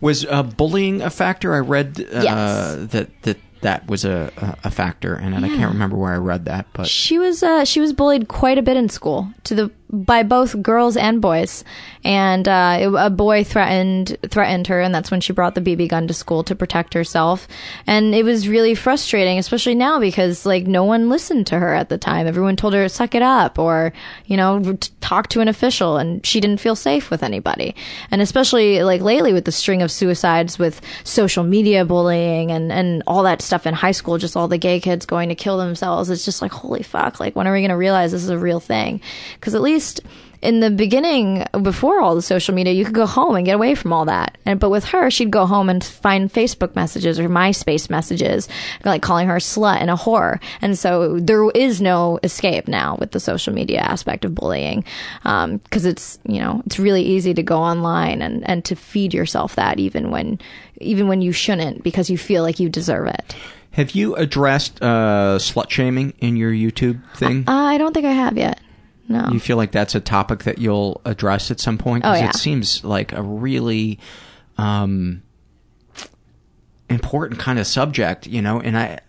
Was 0.00 0.26
uh, 0.26 0.42
bullying 0.42 1.02
a 1.02 1.10
factor? 1.10 1.54
I 1.54 1.58
read 1.60 2.00
uh, 2.00 2.20
Yes. 2.22 2.90
that 2.90 3.22
that 3.22 3.36
that 3.66 3.88
was 3.88 4.04
a 4.04 4.30
a- 4.62 4.70
factor, 4.70 5.14
and 5.14 5.34
I 5.44 5.48
can't 5.48 5.72
remember 5.72 5.96
where 5.96 6.12
I 6.12 6.18
read 6.18 6.44
that, 6.44 6.66
but 6.72 6.86
She 6.86 7.18
was 7.18 7.42
uh, 7.42 7.64
she 7.64 7.80
was 7.80 7.92
bullied 7.92 8.28
quite 8.28 8.58
a 8.58 8.62
bit 8.62 8.76
in 8.76 8.88
school 8.88 9.28
to 9.44 9.54
the 9.56 9.70
by 9.90 10.22
both 10.22 10.60
girls 10.62 10.96
and 10.96 11.20
boys. 11.20 11.64
And 12.04 12.46
uh, 12.48 12.78
it- 12.80 12.94
a 12.94 13.10
boy 13.10 13.44
threatened 13.44 14.16
threatened 14.28 14.66
her, 14.68 14.80
and 14.80 14.94
that's 14.94 15.10
when 15.10 15.20
she 15.20 15.32
brought 15.32 15.54
the 15.54 15.60
BB 15.60 15.88
gun 15.88 16.06
to 16.08 16.14
school 16.14 16.44
to 16.44 16.54
protect 16.54 16.94
herself. 16.94 17.48
And 17.86 18.14
it 18.14 18.24
was 18.24 18.48
really 18.48 18.74
frustrating, 18.74 19.38
especially 19.38 19.74
now 19.74 19.98
because 19.98 20.46
like 20.46 20.66
no 20.66 20.84
one 20.84 21.08
listened 21.08 21.46
to 21.48 21.58
her 21.58 21.74
at 21.74 21.88
the 21.88 21.98
time. 21.98 22.26
Everyone 22.26 22.56
told 22.56 22.74
her 22.74 22.88
suck 22.88 23.14
it 23.14 23.22
up, 23.22 23.58
or 23.58 23.92
you 24.26 24.36
know 24.36 24.76
talk 25.00 25.28
to 25.28 25.40
an 25.40 25.48
official, 25.48 25.96
and 25.96 26.24
she 26.24 26.40
didn't 26.40 26.60
feel 26.60 26.76
safe 26.76 27.10
with 27.10 27.22
anybody. 27.22 27.74
And 28.10 28.20
especially 28.22 28.82
like 28.82 29.00
lately 29.00 29.32
with 29.32 29.44
the 29.44 29.52
string 29.52 29.82
of 29.82 29.90
suicides 29.90 30.58
with 30.58 30.80
social 31.04 31.44
media 31.44 31.84
bullying 31.84 32.50
and 32.52 32.70
and 32.70 33.02
all 33.06 33.22
that 33.24 33.42
stuff 33.42 33.66
in 33.66 33.74
high 33.74 33.92
school, 33.92 34.18
just 34.18 34.36
all 34.36 34.48
the 34.48 34.58
gay 34.58 34.78
kids 34.80 35.06
going 35.06 35.28
to 35.28 35.34
kill 35.34 35.58
themselves. 35.58 36.08
It's 36.10 36.24
just 36.24 36.40
like 36.42 36.52
holy 36.52 36.82
fuck! 36.82 37.18
Like 37.18 37.34
when 37.34 37.46
are 37.48 37.52
we 37.52 37.60
going 37.60 37.70
to 37.70 37.76
realize 37.76 38.12
this 38.12 38.22
is 38.22 38.30
a 38.30 38.38
real 38.38 38.60
thing? 38.60 39.00
Because 39.34 39.54
at 39.54 39.62
least 39.62 39.75
in 40.42 40.60
the 40.60 40.70
beginning, 40.70 41.44
before 41.62 42.00
all 42.00 42.14
the 42.14 42.22
social 42.22 42.54
media, 42.54 42.72
you 42.72 42.84
could 42.84 42.94
go 42.94 43.06
home 43.06 43.36
and 43.36 43.44
get 43.44 43.54
away 43.54 43.74
from 43.74 43.92
all 43.92 44.04
that. 44.04 44.36
And 44.44 44.60
but 44.60 44.70
with 44.70 44.84
her, 44.86 45.10
she'd 45.10 45.30
go 45.30 45.46
home 45.46 45.68
and 45.68 45.82
find 45.82 46.32
Facebook 46.32 46.76
messages 46.76 47.18
or 47.18 47.28
MySpace 47.28 47.88
messages, 47.88 48.48
like 48.84 49.02
calling 49.02 49.26
her 49.28 49.36
a 49.36 49.40
slut 49.40 49.80
and 49.80 49.90
a 49.90 49.94
whore. 49.94 50.40
And 50.60 50.78
so 50.78 51.18
there 51.18 51.50
is 51.50 51.80
no 51.80 52.20
escape 52.22 52.68
now 52.68 52.96
with 53.00 53.12
the 53.12 53.20
social 53.20 53.54
media 53.54 53.80
aspect 53.80 54.24
of 54.24 54.34
bullying, 54.34 54.84
because 55.22 55.84
it's 55.84 56.18
you 56.28 56.38
know 56.38 56.62
it's 56.66 56.78
really 56.78 57.02
easy 57.02 57.32
to 57.34 57.42
go 57.42 57.58
online 57.58 58.22
and 58.22 58.48
and 58.48 58.64
to 58.66 58.76
feed 58.76 59.14
yourself 59.14 59.56
that 59.56 59.78
even 59.78 60.10
when 60.10 60.38
even 60.80 61.08
when 61.08 61.22
you 61.22 61.32
shouldn't 61.32 61.82
because 61.82 62.10
you 62.10 62.18
feel 62.18 62.42
like 62.42 62.60
you 62.60 62.68
deserve 62.68 63.08
it. 63.08 63.34
Have 63.72 63.90
you 63.90 64.14
addressed 64.16 64.82
uh, 64.82 65.36
slut 65.38 65.70
shaming 65.70 66.14
in 66.20 66.36
your 66.36 66.52
YouTube 66.52 67.00
thing? 67.16 67.44
Uh, 67.46 67.52
I 67.52 67.78
don't 67.78 67.92
think 67.92 68.06
I 68.06 68.12
have 68.12 68.38
yet. 68.38 68.60
No. 69.08 69.28
You 69.32 69.38
feel 69.40 69.56
like 69.56 69.72
that's 69.72 69.94
a 69.94 70.00
topic 70.00 70.44
that 70.44 70.58
you'll 70.58 71.00
address 71.04 71.50
at 71.50 71.60
some 71.60 71.78
point? 71.78 72.02
'Cause 72.04 72.18
Oh, 72.18 72.20
yeah. 72.22 72.30
It 72.30 72.34
seems 72.36 72.82
like 72.84 73.12
a 73.12 73.22
really 73.22 73.98
um, 74.58 75.22
important 76.88 77.40
kind 77.40 77.58
of 77.58 77.66
subject, 77.66 78.26
you 78.26 78.40
know, 78.42 78.60
and 78.60 78.76
I, 78.78 79.00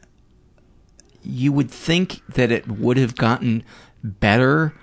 you 1.24 1.52
would 1.52 1.70
think 1.72 2.22
that 2.34 2.52
it 2.52 2.68
would 2.68 2.98
have 2.98 3.16
gotten 3.16 3.64
better 4.04 4.74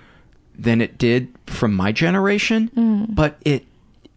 than 0.57 0.81
it 0.81 0.97
did 0.97 1.29
from 1.47 1.73
my 1.73 1.91
generation, 1.91 2.69
Mm. 2.75 3.13
but 3.15 3.37
it, 3.43 3.65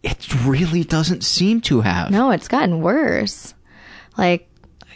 it 0.03 0.27
really 0.45 0.83
doesn't 0.83 1.23
seem 1.23 1.61
to 1.61 1.81
have. 1.81 2.11
No, 2.11 2.31
it's 2.31 2.47
gotten 2.47 2.81
worse. 2.81 3.53
Like, 4.17 4.48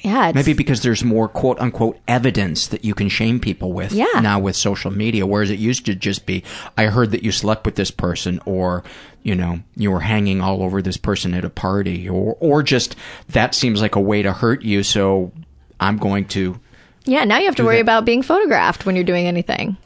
yeah, 0.04 0.28
it's, 0.28 0.36
Maybe 0.36 0.54
because 0.54 0.82
there's 0.82 1.04
more 1.04 1.30
quote 1.30 1.60
unquote 1.60 1.98
evidence 2.10 2.68
that 2.68 2.84
you 2.84 2.94
can 2.94 3.08
shame 3.08 3.40
people 3.40 3.72
with 3.72 3.94
Yeah. 3.94 4.06
now 4.22 4.38
with 4.38 4.56
social 4.56 4.92
media, 4.92 5.26
whereas 5.26 5.50
it 5.50 5.60
used 5.60 5.86
to 5.86 5.96
just 5.96 6.26
be, 6.26 6.44
I 6.78 6.88
heard 6.88 7.12
that 7.12 7.24
you 7.24 7.32
slept 7.32 7.66
with 7.66 7.76
this 7.76 7.90
person, 7.90 8.42
or, 8.46 8.84
you 9.22 9.34
know, 9.34 9.62
you 9.78 9.92
were 9.92 10.02
hanging 10.02 10.42
all 10.42 10.62
over 10.62 10.82
this 10.82 10.98
person 10.98 11.34
at 11.34 11.46
a 11.46 11.50
party, 11.50 12.10
or, 12.10 12.36
or 12.42 12.62
just 12.64 12.98
that 13.30 13.56
seems 13.56 13.82
like 13.82 13.96
a 13.96 14.02
way 14.02 14.22
to 14.22 14.34
hurt 14.34 14.62
you, 14.62 14.84
so 14.84 15.32
I'm 15.80 15.98
going 15.98 16.26
to. 16.30 16.60
Yeah, 17.06 17.24
now 17.24 17.38
you 17.40 17.46
have 17.46 17.56
to 17.56 17.64
worry 17.64 17.78
that. 17.78 17.82
about 17.84 18.06
being 18.06 18.24
photographed 18.24 18.86
when 18.86 18.96
you're 18.96 19.06
doing 19.06 19.26
anything. 19.26 19.78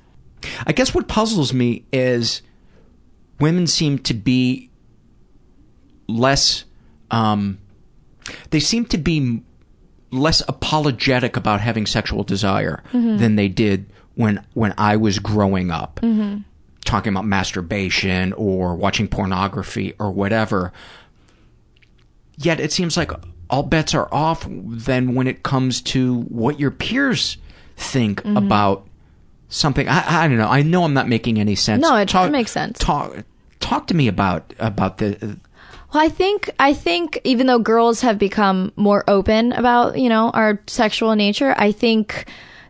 I 0.66 0.72
guess 0.72 0.94
what 0.96 1.08
puzzles 1.08 1.54
me 1.54 1.84
is 1.92 2.42
women 3.40 3.68
seem 3.68 4.00
to 4.00 4.14
be 4.16 4.70
less, 6.08 6.64
um, 7.12 7.60
they 8.50 8.60
seem 8.60 8.86
to 8.86 8.98
be 8.98 9.44
less 10.12 10.42
apologetic 10.48 11.36
about 11.36 11.60
having 11.62 11.86
sexual 11.86 12.24
desire 12.24 12.82
Mhm. 12.94 13.20
than 13.20 13.36
they 13.36 13.48
did 13.48 13.86
when 14.16 14.42
when 14.54 14.74
I 14.78 14.96
was 14.96 15.20
growing 15.20 15.70
up. 15.72 16.00
Mm-hmm. 16.02 16.42
Talking 16.86 17.12
about 17.14 17.26
masturbation 17.26 18.32
or 18.34 18.76
watching 18.76 19.08
pornography 19.08 19.94
or 20.00 20.12
whatever. 20.12 20.72
Yet 22.38 22.60
it 22.60 22.72
seems 22.72 22.96
like 22.98 23.12
all 23.50 23.64
bets 23.64 23.94
are 23.94 24.08
off 24.14 24.46
then 24.50 25.16
when 25.16 25.28
it 25.28 25.44
comes 25.44 25.82
to 25.82 26.22
what 26.24 26.60
your 26.60 26.72
peers 26.72 27.38
think 27.76 28.22
Mhm. 28.24 28.38
about 28.38 28.88
something. 29.50 29.88
I, 29.88 30.24
I 30.24 30.28
don't 30.28 30.38
know. 30.38 30.48
I 30.50 30.62
know 30.62 30.84
I'm 30.84 30.94
not 30.94 31.08
making 31.10 31.40
any 31.40 31.56
sense. 31.56 31.82
No, 31.82 31.96
it, 31.96 32.10
talk, 32.10 32.28
it 32.28 32.32
makes 32.32 32.52
sense. 32.52 32.78
Talk 32.80 33.24
talk 33.60 33.88
to 33.88 33.96
me 33.96 34.08
about 34.08 34.54
about 34.60 35.00
the 35.00 35.38
Well, 35.94 36.04
I 36.04 36.10
think 36.10 36.50
I 36.60 36.74
think 36.74 37.22
even 37.24 37.48
though 37.48 37.60
girls 37.60 38.02
have 38.02 38.18
become 38.20 38.74
more 38.76 39.04
open 39.08 39.54
about 39.54 39.98
you 39.98 40.10
know 40.10 40.30
our 40.32 40.62
sexual 40.68 41.16
nature, 41.16 41.56
I 41.58 41.72
think 41.72 42.26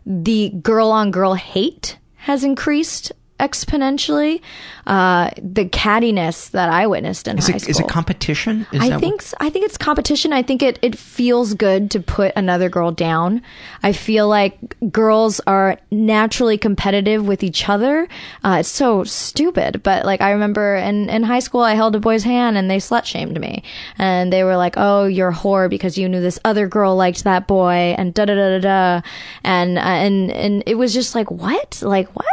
the 0.06 0.50
girl 0.50 0.90
on 0.90 1.10
girl 1.10 1.34
hate 1.34 1.98
has 2.16 2.44
increased 2.44 3.12
exponentially. 3.38 4.40
Uh, 4.86 5.30
the 5.36 5.66
cattiness 5.66 6.50
that 6.52 6.70
I 6.70 6.86
witnessed 6.86 7.28
in 7.28 7.38
is 7.38 7.46
high 7.48 7.56
it 7.56 7.60
school. 7.60 7.70
is 7.70 7.80
it 7.80 7.88
competition? 7.88 8.66
Is 8.72 8.80
I 8.80 8.98
think 8.98 9.20
s- 9.20 9.34
I 9.38 9.50
think 9.50 9.66
it's 9.66 9.76
competition. 9.76 10.32
I 10.32 10.42
think 10.42 10.62
it, 10.62 10.78
it 10.82 10.96
feels 10.96 11.54
good 11.54 11.90
to 11.90 12.00
put 12.00 12.32
another 12.36 12.68
girl 12.68 12.90
down. 12.90 13.42
I 13.82 13.92
feel 13.92 14.28
like 14.28 14.58
girls 14.90 15.40
are 15.46 15.76
naturally 15.90 16.56
competitive 16.56 17.26
with 17.26 17.42
each 17.42 17.68
other. 17.68 18.08
Uh, 18.42 18.58
it's 18.60 18.68
so 18.68 19.04
stupid, 19.04 19.82
but 19.82 20.04
like 20.06 20.20
I 20.20 20.30
remember 20.30 20.76
in, 20.76 21.10
in 21.10 21.22
high 21.22 21.40
school, 21.40 21.60
I 21.60 21.74
held 21.74 21.94
a 21.96 22.00
boy's 22.00 22.24
hand 22.24 22.56
and 22.56 22.70
they 22.70 22.78
slut 22.78 23.04
shamed 23.04 23.38
me, 23.40 23.62
and 23.98 24.32
they 24.32 24.42
were 24.42 24.56
like, 24.56 24.74
"Oh, 24.76 25.04
you're 25.04 25.28
a 25.28 25.34
whore 25.34 25.68
because 25.68 25.98
you 25.98 26.08
knew 26.08 26.20
this 26.20 26.38
other 26.44 26.66
girl 26.66 26.96
liked 26.96 27.24
that 27.24 27.46
boy," 27.46 27.94
and 27.98 28.14
da 28.14 28.24
da 28.24 28.34
da 28.34 28.58
da 28.58 28.60
da, 28.60 29.00
and 29.44 29.78
uh, 29.78 29.82
and 29.82 30.30
and 30.32 30.62
it 30.66 30.76
was 30.76 30.94
just 30.94 31.14
like, 31.14 31.30
what, 31.30 31.80
like 31.82 32.08
what? 32.16 32.26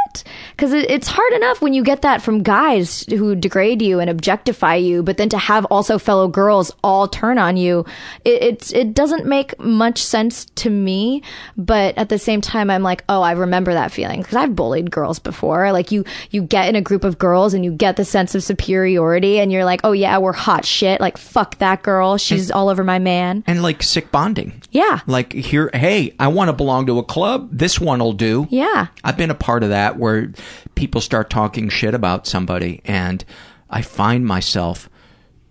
Because 0.52 0.74
it, 0.74 0.90
it's 0.90 1.08
hard 1.08 1.34
enough 1.34 1.62
when 1.62 1.74
you 1.74 1.84
get 1.84 2.02
that 2.04 2.22
from 2.22 2.44
guys 2.44 3.06
who 3.10 3.36
degrade 3.36 3.82
you 3.82 4.00
and 4.00 4.10
objectify 4.10 4.76
you, 4.76 5.04
but 5.04 5.18
then 5.18 5.30
to 5.30 5.38
have 5.38 5.66
also 5.66 5.98
fellow 5.98 6.28
girls 6.28 6.72
all 6.84 7.08
turn 7.08 7.38
on 7.38 7.58
you, 7.58 7.86
it, 8.24 8.42
it's 8.44 8.74
it 8.74 8.94
doesn't 8.94 9.26
make 9.26 9.60
much 9.60 10.02
sense 10.02 10.46
to 10.56 10.70
me. 10.70 11.22
But 11.58 11.98
at 11.98 12.10
the 12.10 12.20
same 12.20 12.42
time, 12.42 12.70
I'm 12.70 12.84
like, 12.84 13.04
oh, 13.10 13.22
I 13.22 13.32
remember 13.32 13.74
that 13.74 13.92
feeling 13.92 14.22
because 14.22 14.36
I've 14.36 14.56
bullied 14.56 14.92
girls 14.92 15.20
before. 15.20 15.72
Like 15.72 15.92
you, 15.92 16.04
you 16.32 16.44
get 16.44 16.70
in 16.70 16.76
a 16.76 16.82
group 16.82 17.04
of 17.04 17.18
girls 17.18 17.54
and 17.54 17.64
you 17.66 17.72
get 17.72 17.96
the 17.98 18.06
sense 18.06 18.36
of 18.36 18.44
superiority, 18.44 19.40
and 19.40 19.52
you're 19.52 19.66
like, 19.66 19.82
oh 19.84 19.92
yeah, 19.92 20.18
we're 20.18 20.34
hot 20.34 20.66
shit. 20.66 21.02
Like 21.02 21.18
fuck 21.18 21.58
that 21.60 21.84
girl, 21.84 22.18
she's 22.18 22.52
all 22.52 22.70
over 22.70 22.84
my 22.84 23.00
man. 23.00 23.44
and 23.48 23.62
like 23.62 23.84
sick 23.84 24.12
bonding. 24.12 24.62
Yeah. 24.72 25.00
Like 25.08 25.34
here, 25.34 25.70
hey, 25.74 26.14
I 26.20 26.28
want 26.28 26.50
to 26.50 26.54
belong 26.54 26.86
to 26.88 27.00
a 27.00 27.04
club. 27.04 27.50
This 27.52 27.80
one'll 27.80 28.14
do. 28.14 28.48
Yeah. 28.50 28.88
I've 29.04 29.18
been 29.18 29.32
a 29.32 29.36
part 29.36 29.64
of 29.64 29.70
that 29.70 29.98
where 30.06 30.32
people 30.76 31.02
start 31.02 31.30
talking 31.30 31.68
shit 31.70 31.94
about 31.96 32.28
somebody 32.28 32.82
and 32.86 33.26
I 33.70 33.82
find 33.82 34.26
myself 34.26 34.88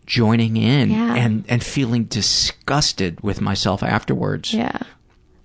joining 0.06 0.56
in 0.56 0.90
Yeah. 0.90 1.14
and, 1.16 1.44
and 1.48 1.62
feeling 1.64 2.04
disgusted 2.04 3.20
with 3.22 3.40
myself 3.40 3.82
afterwards. 3.82 4.54
Yeah. 4.54 4.78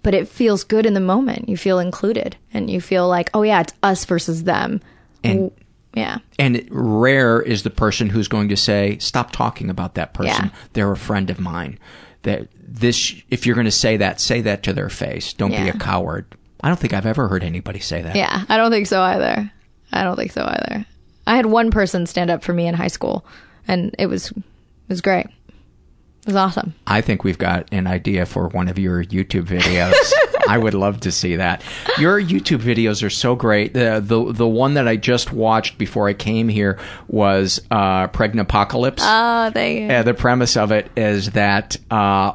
But 0.03 0.13
it 0.13 0.27
feels 0.27 0.63
good 0.63 0.85
in 0.85 0.93
the 0.93 0.99
moment. 0.99 1.49
You 1.49 1.57
feel 1.57 1.79
included 1.79 2.37
and 2.53 2.69
you 2.69 2.79
feel 2.81 3.07
like, 3.07 3.29
oh 3.33 3.41
yeah, 3.41 3.61
it's 3.61 3.73
us 3.83 4.05
versus 4.05 4.43
them. 4.43 4.81
And 5.23 5.51
Yeah. 5.95 6.19
and 6.37 6.65
rare 6.69 7.41
is 7.41 7.63
the 7.63 7.69
person 7.69 8.09
who's 8.09 8.27
going 8.27 8.49
to 8.49 8.55
say, 8.55 8.97
"Stop 8.99 9.31
talking 9.31 9.69
about 9.69 9.95
that 9.95 10.13
person. 10.13 10.45
Yeah. 10.45 10.59
They're 10.73 10.91
a 10.91 10.97
friend 10.97 11.29
of 11.29 11.39
mine." 11.39 11.79
That 12.23 12.47
this, 12.61 13.15
if 13.29 13.45
you're 13.45 13.55
going 13.55 13.65
to 13.65 13.71
say 13.71 13.97
that, 13.97 14.21
say 14.21 14.41
that 14.41 14.61
to 14.63 14.73
their 14.73 14.89
face. 14.89 15.33
Don't 15.33 15.51
be 15.51 15.67
a 15.69 15.73
coward. 15.73 16.25
I 16.61 16.67
don't 16.67 16.79
think 16.79 16.93
I've 16.93 17.05
ever 17.05 17.27
heard 17.27 17.43
anybody 17.43 17.79
say 17.79 18.01
that. 18.01 18.15
Yeah. 18.15 18.45
I 18.49 18.57
don't 18.57 18.71
think 18.71 18.87
so 18.87 19.01
either. 19.01 19.51
I 19.91 20.03
don't 20.03 20.15
think 20.15 20.31
so 20.31 20.43
either. 20.43 20.85
I 21.25 21.35
had 21.35 21.45
one 21.45 21.71
person 21.71 22.05
stand 22.05 22.29
up 22.29 22.43
for 22.43 22.53
me 22.53 22.67
in 22.67 22.73
high 22.73 22.87
school 22.87 23.25
and 23.67 23.95
it 23.99 24.07
was 24.07 24.31
it 24.31 24.43
was 24.89 25.01
great. 25.01 25.27
It 25.27 26.25
was 26.25 26.35
awesome. 26.35 26.75
I 26.85 27.01
think 27.01 27.23
we've 27.23 27.37
got 27.37 27.69
an 27.71 27.87
idea 27.87 28.25
for 28.25 28.49
one 28.49 28.67
of 28.67 28.77
your 28.77 29.03
YouTube 29.03 29.45
videos. 29.45 29.93
I 30.49 30.57
would 30.57 30.73
love 30.73 31.01
to 31.01 31.11
see 31.11 31.35
that. 31.35 31.63
Your 31.99 32.19
YouTube 32.19 32.59
videos 32.59 33.03
are 33.03 33.09
so 33.09 33.35
great. 33.35 33.73
The 33.73 34.01
the 34.03 34.33
the 34.33 34.47
one 34.47 34.73
that 34.73 34.87
I 34.87 34.95
just 34.95 35.31
watched 35.31 35.77
before 35.77 36.07
I 36.09 36.13
came 36.13 36.49
here 36.49 36.79
was 37.07 37.61
uh, 37.69 38.07
Pregnapocalypse. 38.07 38.99
Oh, 39.01 39.51
thank 39.51 39.79
you. 39.79 39.85
Yeah, 39.85 40.01
the 40.01 40.13
premise 40.15 40.57
of 40.57 40.71
it 40.71 40.89
is 40.97 41.31
that 41.31 41.77
uh, 41.91 42.33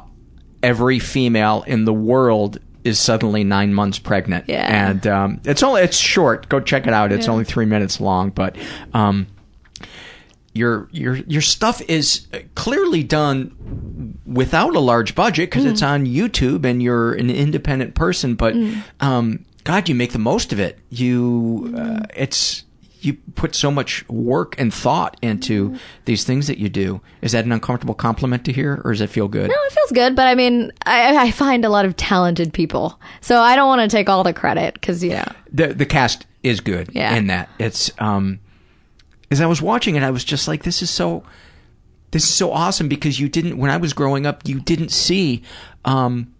every 0.63 0.99
female 0.99 1.63
in 1.67 1.85
the 1.85 1.93
world 1.93 2.59
is 2.85 2.99
suddenly 2.99 3.43
nine 3.43 3.73
months 3.73 3.99
pregnant. 3.99 4.45
Yeah. 4.47 4.65
and 4.89 5.05
um, 5.07 5.41
it's 5.43 5.63
only 5.63 5.81
it's 5.81 5.97
short. 5.97 6.47
Go 6.47 6.59
check 6.61 6.87
it 6.87 6.93
out. 6.93 7.11
It's 7.11 7.25
Yeah. 7.25 7.33
only 7.33 7.43
three 7.43 7.65
minutes 7.65 7.99
long, 7.99 8.29
but. 8.29 8.55
Um, 8.93 9.27
your 10.53 10.87
your 10.93 11.15
your 11.17 11.41
stuff 11.41 11.81
is 11.89 12.27
clearly 12.55 13.03
done 13.03 14.17
without 14.25 14.73
a 14.73 14.79
large 14.79 15.13
budget 15.13 15.49
because 15.49 15.65
it's 15.65 15.81
on 15.81 16.05
YouTube 16.05 16.63
and 16.63 16.81
you're 16.81 17.11
an 17.13 17.29
independent 17.29 17.93
person. 17.93 18.35
But 18.35 18.55
um, 19.01 19.43
God, 19.65 19.89
you 19.89 19.95
make 19.95 20.13
the 20.13 20.19
most 20.19 20.53
of 20.53 20.59
it. 20.61 20.79
You 20.89 21.73
uh, 21.77 22.03
it's 22.15 22.63
you 23.05 23.13
put 23.35 23.55
so 23.55 23.69
much 23.71 24.07
work 24.09 24.55
and 24.59 24.73
thought 24.73 25.17
into 25.21 25.77
these 26.05 26.23
things 26.23 26.47
that 26.47 26.57
you 26.57 26.69
do. 26.69 27.01
Is 27.21 27.31
that 27.33 27.45
an 27.45 27.51
uncomfortable 27.51 27.93
compliment 27.93 28.45
to 28.45 28.51
hear, 28.51 28.81
or 28.83 28.91
does 28.91 29.01
it 29.01 29.09
feel 29.09 29.27
good? 29.27 29.49
No, 29.49 29.55
it 29.55 29.71
feels 29.71 29.91
good, 29.91 30.15
but 30.15 30.27
I 30.27 30.35
mean, 30.35 30.71
I, 30.85 31.15
I 31.27 31.31
find 31.31 31.63
a 31.65 31.69
lot 31.69 31.85
of 31.85 31.95
talented 31.95 32.53
people, 32.53 32.99
so 33.21 33.39
I 33.39 33.55
don't 33.55 33.67
want 33.67 33.89
to 33.89 33.95
take 33.95 34.09
all 34.09 34.23
the 34.23 34.33
credit 34.33 34.73
because 34.73 35.03
you 35.03 35.11
know, 35.11 35.25
the 35.51 35.67
the 35.67 35.85
cast 35.85 36.25
is 36.43 36.59
good 36.61 36.89
Yeah. 36.93 37.15
in 37.15 37.27
that 37.27 37.49
it's 37.57 37.89
um 37.99 38.39
as 39.31 39.41
I 39.41 39.47
was 39.47 39.61
watching 39.61 39.95
it, 39.95 40.03
I 40.03 40.11
was 40.11 40.23
just 40.23 40.47
like, 40.47 40.61
this 40.63 40.83
is 40.83 40.89
so, 40.91 41.23
this 42.11 42.23
is 42.23 42.33
so 42.33 42.51
awesome 42.51 42.87
because 42.87 43.19
you 43.19 43.27
didn't, 43.27 43.57
when 43.57 43.71
I 43.71 43.77
was 43.77 43.91
growing 43.91 44.27
up, 44.27 44.43
you 44.47 44.59
didn't 44.59 44.89
see 44.89 45.41
um, 45.83 46.31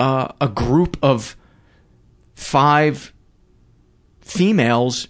uh, 0.00 0.26
a 0.40 0.48
group 0.48 0.96
of 1.02 1.36
five 2.34 3.12
females 4.20 5.06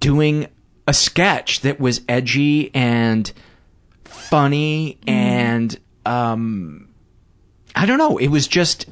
doing 0.00 0.48
a 0.86 0.94
sketch 0.94 1.60
that 1.60 1.78
was 1.78 2.00
edgy 2.08 2.74
and 2.74 3.32
funny 4.02 4.98
and 5.06 5.78
um 6.06 6.88
I 7.76 7.86
don't 7.86 7.98
know, 7.98 8.16
it 8.18 8.28
was 8.28 8.48
just 8.48 8.86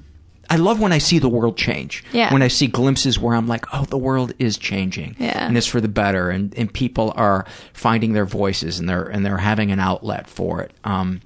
I 0.49 0.57
love 0.57 0.79
when 0.79 0.93
I 0.93 0.99
see 0.99 1.19
the 1.19 1.29
world 1.29 1.57
change. 1.57 2.05
Yeah. 2.13 2.33
When 2.33 2.41
I 2.43 2.49
see 2.49 2.69
glimpses 2.69 3.19
where 3.19 3.35
I'm 3.35 3.49
like, 3.49 3.65
oh, 3.75 3.85
the 3.85 3.99
world 3.99 4.33
is 4.39 4.57
changing. 4.59 5.17
Yeah. 5.19 5.45
And 5.45 5.57
it's 5.57 5.67
for 5.67 5.81
the 5.81 5.89
better 5.89 6.31
and, 6.31 6.57
and 6.57 6.73
people 6.73 7.13
are 7.17 7.47
finding 7.73 8.13
their 8.13 8.27
voices 8.27 8.79
and 8.79 8.89
they're 8.89 9.05
and 9.05 9.27
they're 9.27 9.39
having 9.39 9.73
an 9.73 9.81
outlet 9.81 10.29
for 10.29 10.61
it. 10.63 10.73
Um 10.85 11.21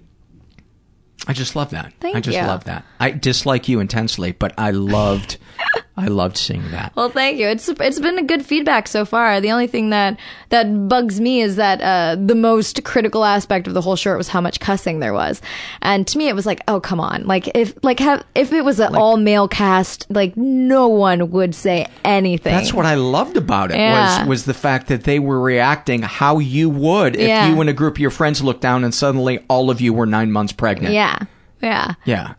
I 1.26 1.32
just 1.34 1.54
love 1.54 1.70
that. 1.70 1.92
Thank 2.00 2.16
I 2.16 2.20
just 2.20 2.38
you. 2.38 2.44
love 2.44 2.64
that. 2.64 2.84
I 2.98 3.11
dislike 3.11 3.68
you 3.68 3.80
intensely, 3.80 4.32
but 4.32 4.54
I 4.56 4.70
loved 4.70 5.36
I 6.01 6.07
loved 6.07 6.36
seeing 6.36 6.70
that. 6.70 6.92
Well, 6.96 7.11
thank 7.11 7.38
you. 7.38 7.46
It's 7.46 7.68
it's 7.68 8.01
been 8.01 8.18
a 8.18 8.22
good 8.22 8.44
feedback 8.44 8.88
so 8.88 9.05
far. 9.05 9.40
The 9.40 9.51
only 9.53 9.66
thing 9.66 9.90
that 9.90 10.18
that 10.48 10.88
bugs 10.88 11.20
me 11.20 11.40
is 11.42 11.57
that 11.57 11.80
uh, 11.80 12.16
the 12.20 12.34
most 12.34 12.82
critical 12.84 13.24
aspect 13.24 13.66
of 13.66 13.74
the 13.74 13.80
whole 13.80 13.96
short 13.96 14.18
was 14.18 14.28
how 14.28 14.40
much 14.40 14.59
cussing 14.61 15.01
there 15.01 15.12
was, 15.12 15.40
and 15.82 16.07
to 16.09 16.18
me 16.18 16.28
it 16.28 16.34
was 16.34 16.46
like, 16.46 16.61
oh 16.68 16.80
come 16.80 17.01
on, 17.01 17.26
like 17.26 17.48
if 17.55 17.74
like 17.84 18.01
have 18.01 18.24
if 18.34 18.53
it 18.53 18.64
was 18.64 18.80
an 18.80 18.96
all 18.96 19.16
male 19.16 19.46
cast, 19.48 20.07
like 20.11 20.36
no 20.36 20.88
one 20.88 21.30
would 21.30 21.55
say 21.55 21.86
anything. 22.05 22.53
That's 22.55 22.72
what 22.74 22.86
I 22.86 22.94
loved 22.94 23.36
about 23.36 23.70
it 23.70 23.76
Yeah. 23.76 24.20
was 24.20 24.28
was 24.28 24.44
the 24.46 24.55
fact 24.55 24.88
that 24.88 25.05
they 25.05 25.18
were 25.18 25.40
reacting 25.40 26.03
how 26.03 26.38
you 26.38 26.70
would 26.70 27.14
if 27.16 27.28
Yeah. 27.28 27.48
you 27.48 27.61
and 27.61 27.68
a 27.70 27.72
group 27.74 27.94
of 27.94 28.01
your 28.01 28.11
friends 28.11 28.42
looked 28.42 28.61
down 28.62 28.82
and 28.84 28.94
suddenly 28.94 29.44
all 29.48 29.70
of 29.70 29.80
you 29.80 29.92
were 29.92 30.07
nine 30.07 30.32
months 30.32 30.53
pregnant. 30.53 30.94
Yeah, 30.94 31.18
yeah. 31.62 31.94
Yeah. 32.05 32.34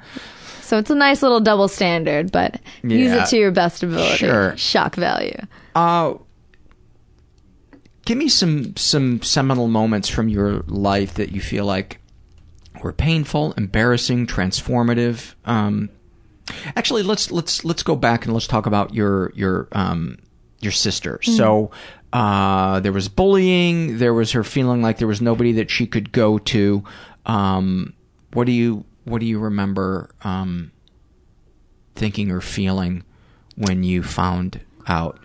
So 0.72 0.78
it's 0.78 0.90
a 0.90 0.96
nice 0.96 1.22
little 1.22 1.42
double 1.42 1.68
standard, 1.68 2.32
but 2.32 2.62
use 2.82 3.12
it 3.12 3.28
to 3.32 3.38
your 3.38 3.52
best 3.52 3.84
ability. 3.84 4.16
Sure. 4.16 4.56
Shock 4.56 4.96
value. 4.96 5.36
Uh 5.76 6.14
give 8.06 8.18
me 8.18 8.30
some 8.30 8.78
some 8.78 9.22
seminal 9.22 9.68
moments 9.68 10.08
from 10.08 10.30
your 10.30 10.62
life 10.68 11.16
that 11.16 11.34
you 11.34 11.42
feel 11.42 11.66
like 11.66 12.00
were 12.82 12.94
painful, 12.94 13.52
embarrassing, 13.58 14.28
transformative. 14.28 15.36
Um 15.44 15.90
actually 16.78 17.04
let's 17.04 17.32
let's 17.32 17.66
let's 17.66 17.84
go 17.84 17.98
back 17.98 18.24
and 18.24 18.34
let's 18.34 18.48
talk 18.48 18.66
about 18.66 18.94
your 18.94 19.34
your 19.36 19.68
um 19.74 20.20
your 20.62 20.72
sister. 20.72 21.20
So 21.22 21.72
uh 22.14 22.80
there 22.80 22.94
was 22.94 23.10
bullying, 23.10 23.98
there 23.98 24.14
was 24.14 24.32
her 24.32 24.46
feeling 24.46 24.82
like 24.82 25.00
there 25.00 25.08
was 25.10 25.22
nobody 25.22 25.52
that 25.52 25.70
she 25.70 25.86
could 25.86 26.14
go 26.14 26.38
to. 26.38 26.82
Um 27.26 27.94
what 28.32 28.46
do 28.46 28.54
you 28.54 28.86
what 29.04 29.20
do 29.20 29.26
you 29.26 29.40
remember 29.40 30.10
um 30.24 30.72
thinking 31.96 32.32
or 32.32 32.42
feeling 32.42 33.04
when 33.56 33.84
you 33.84 34.04
found 34.04 34.62
out? 34.88 35.20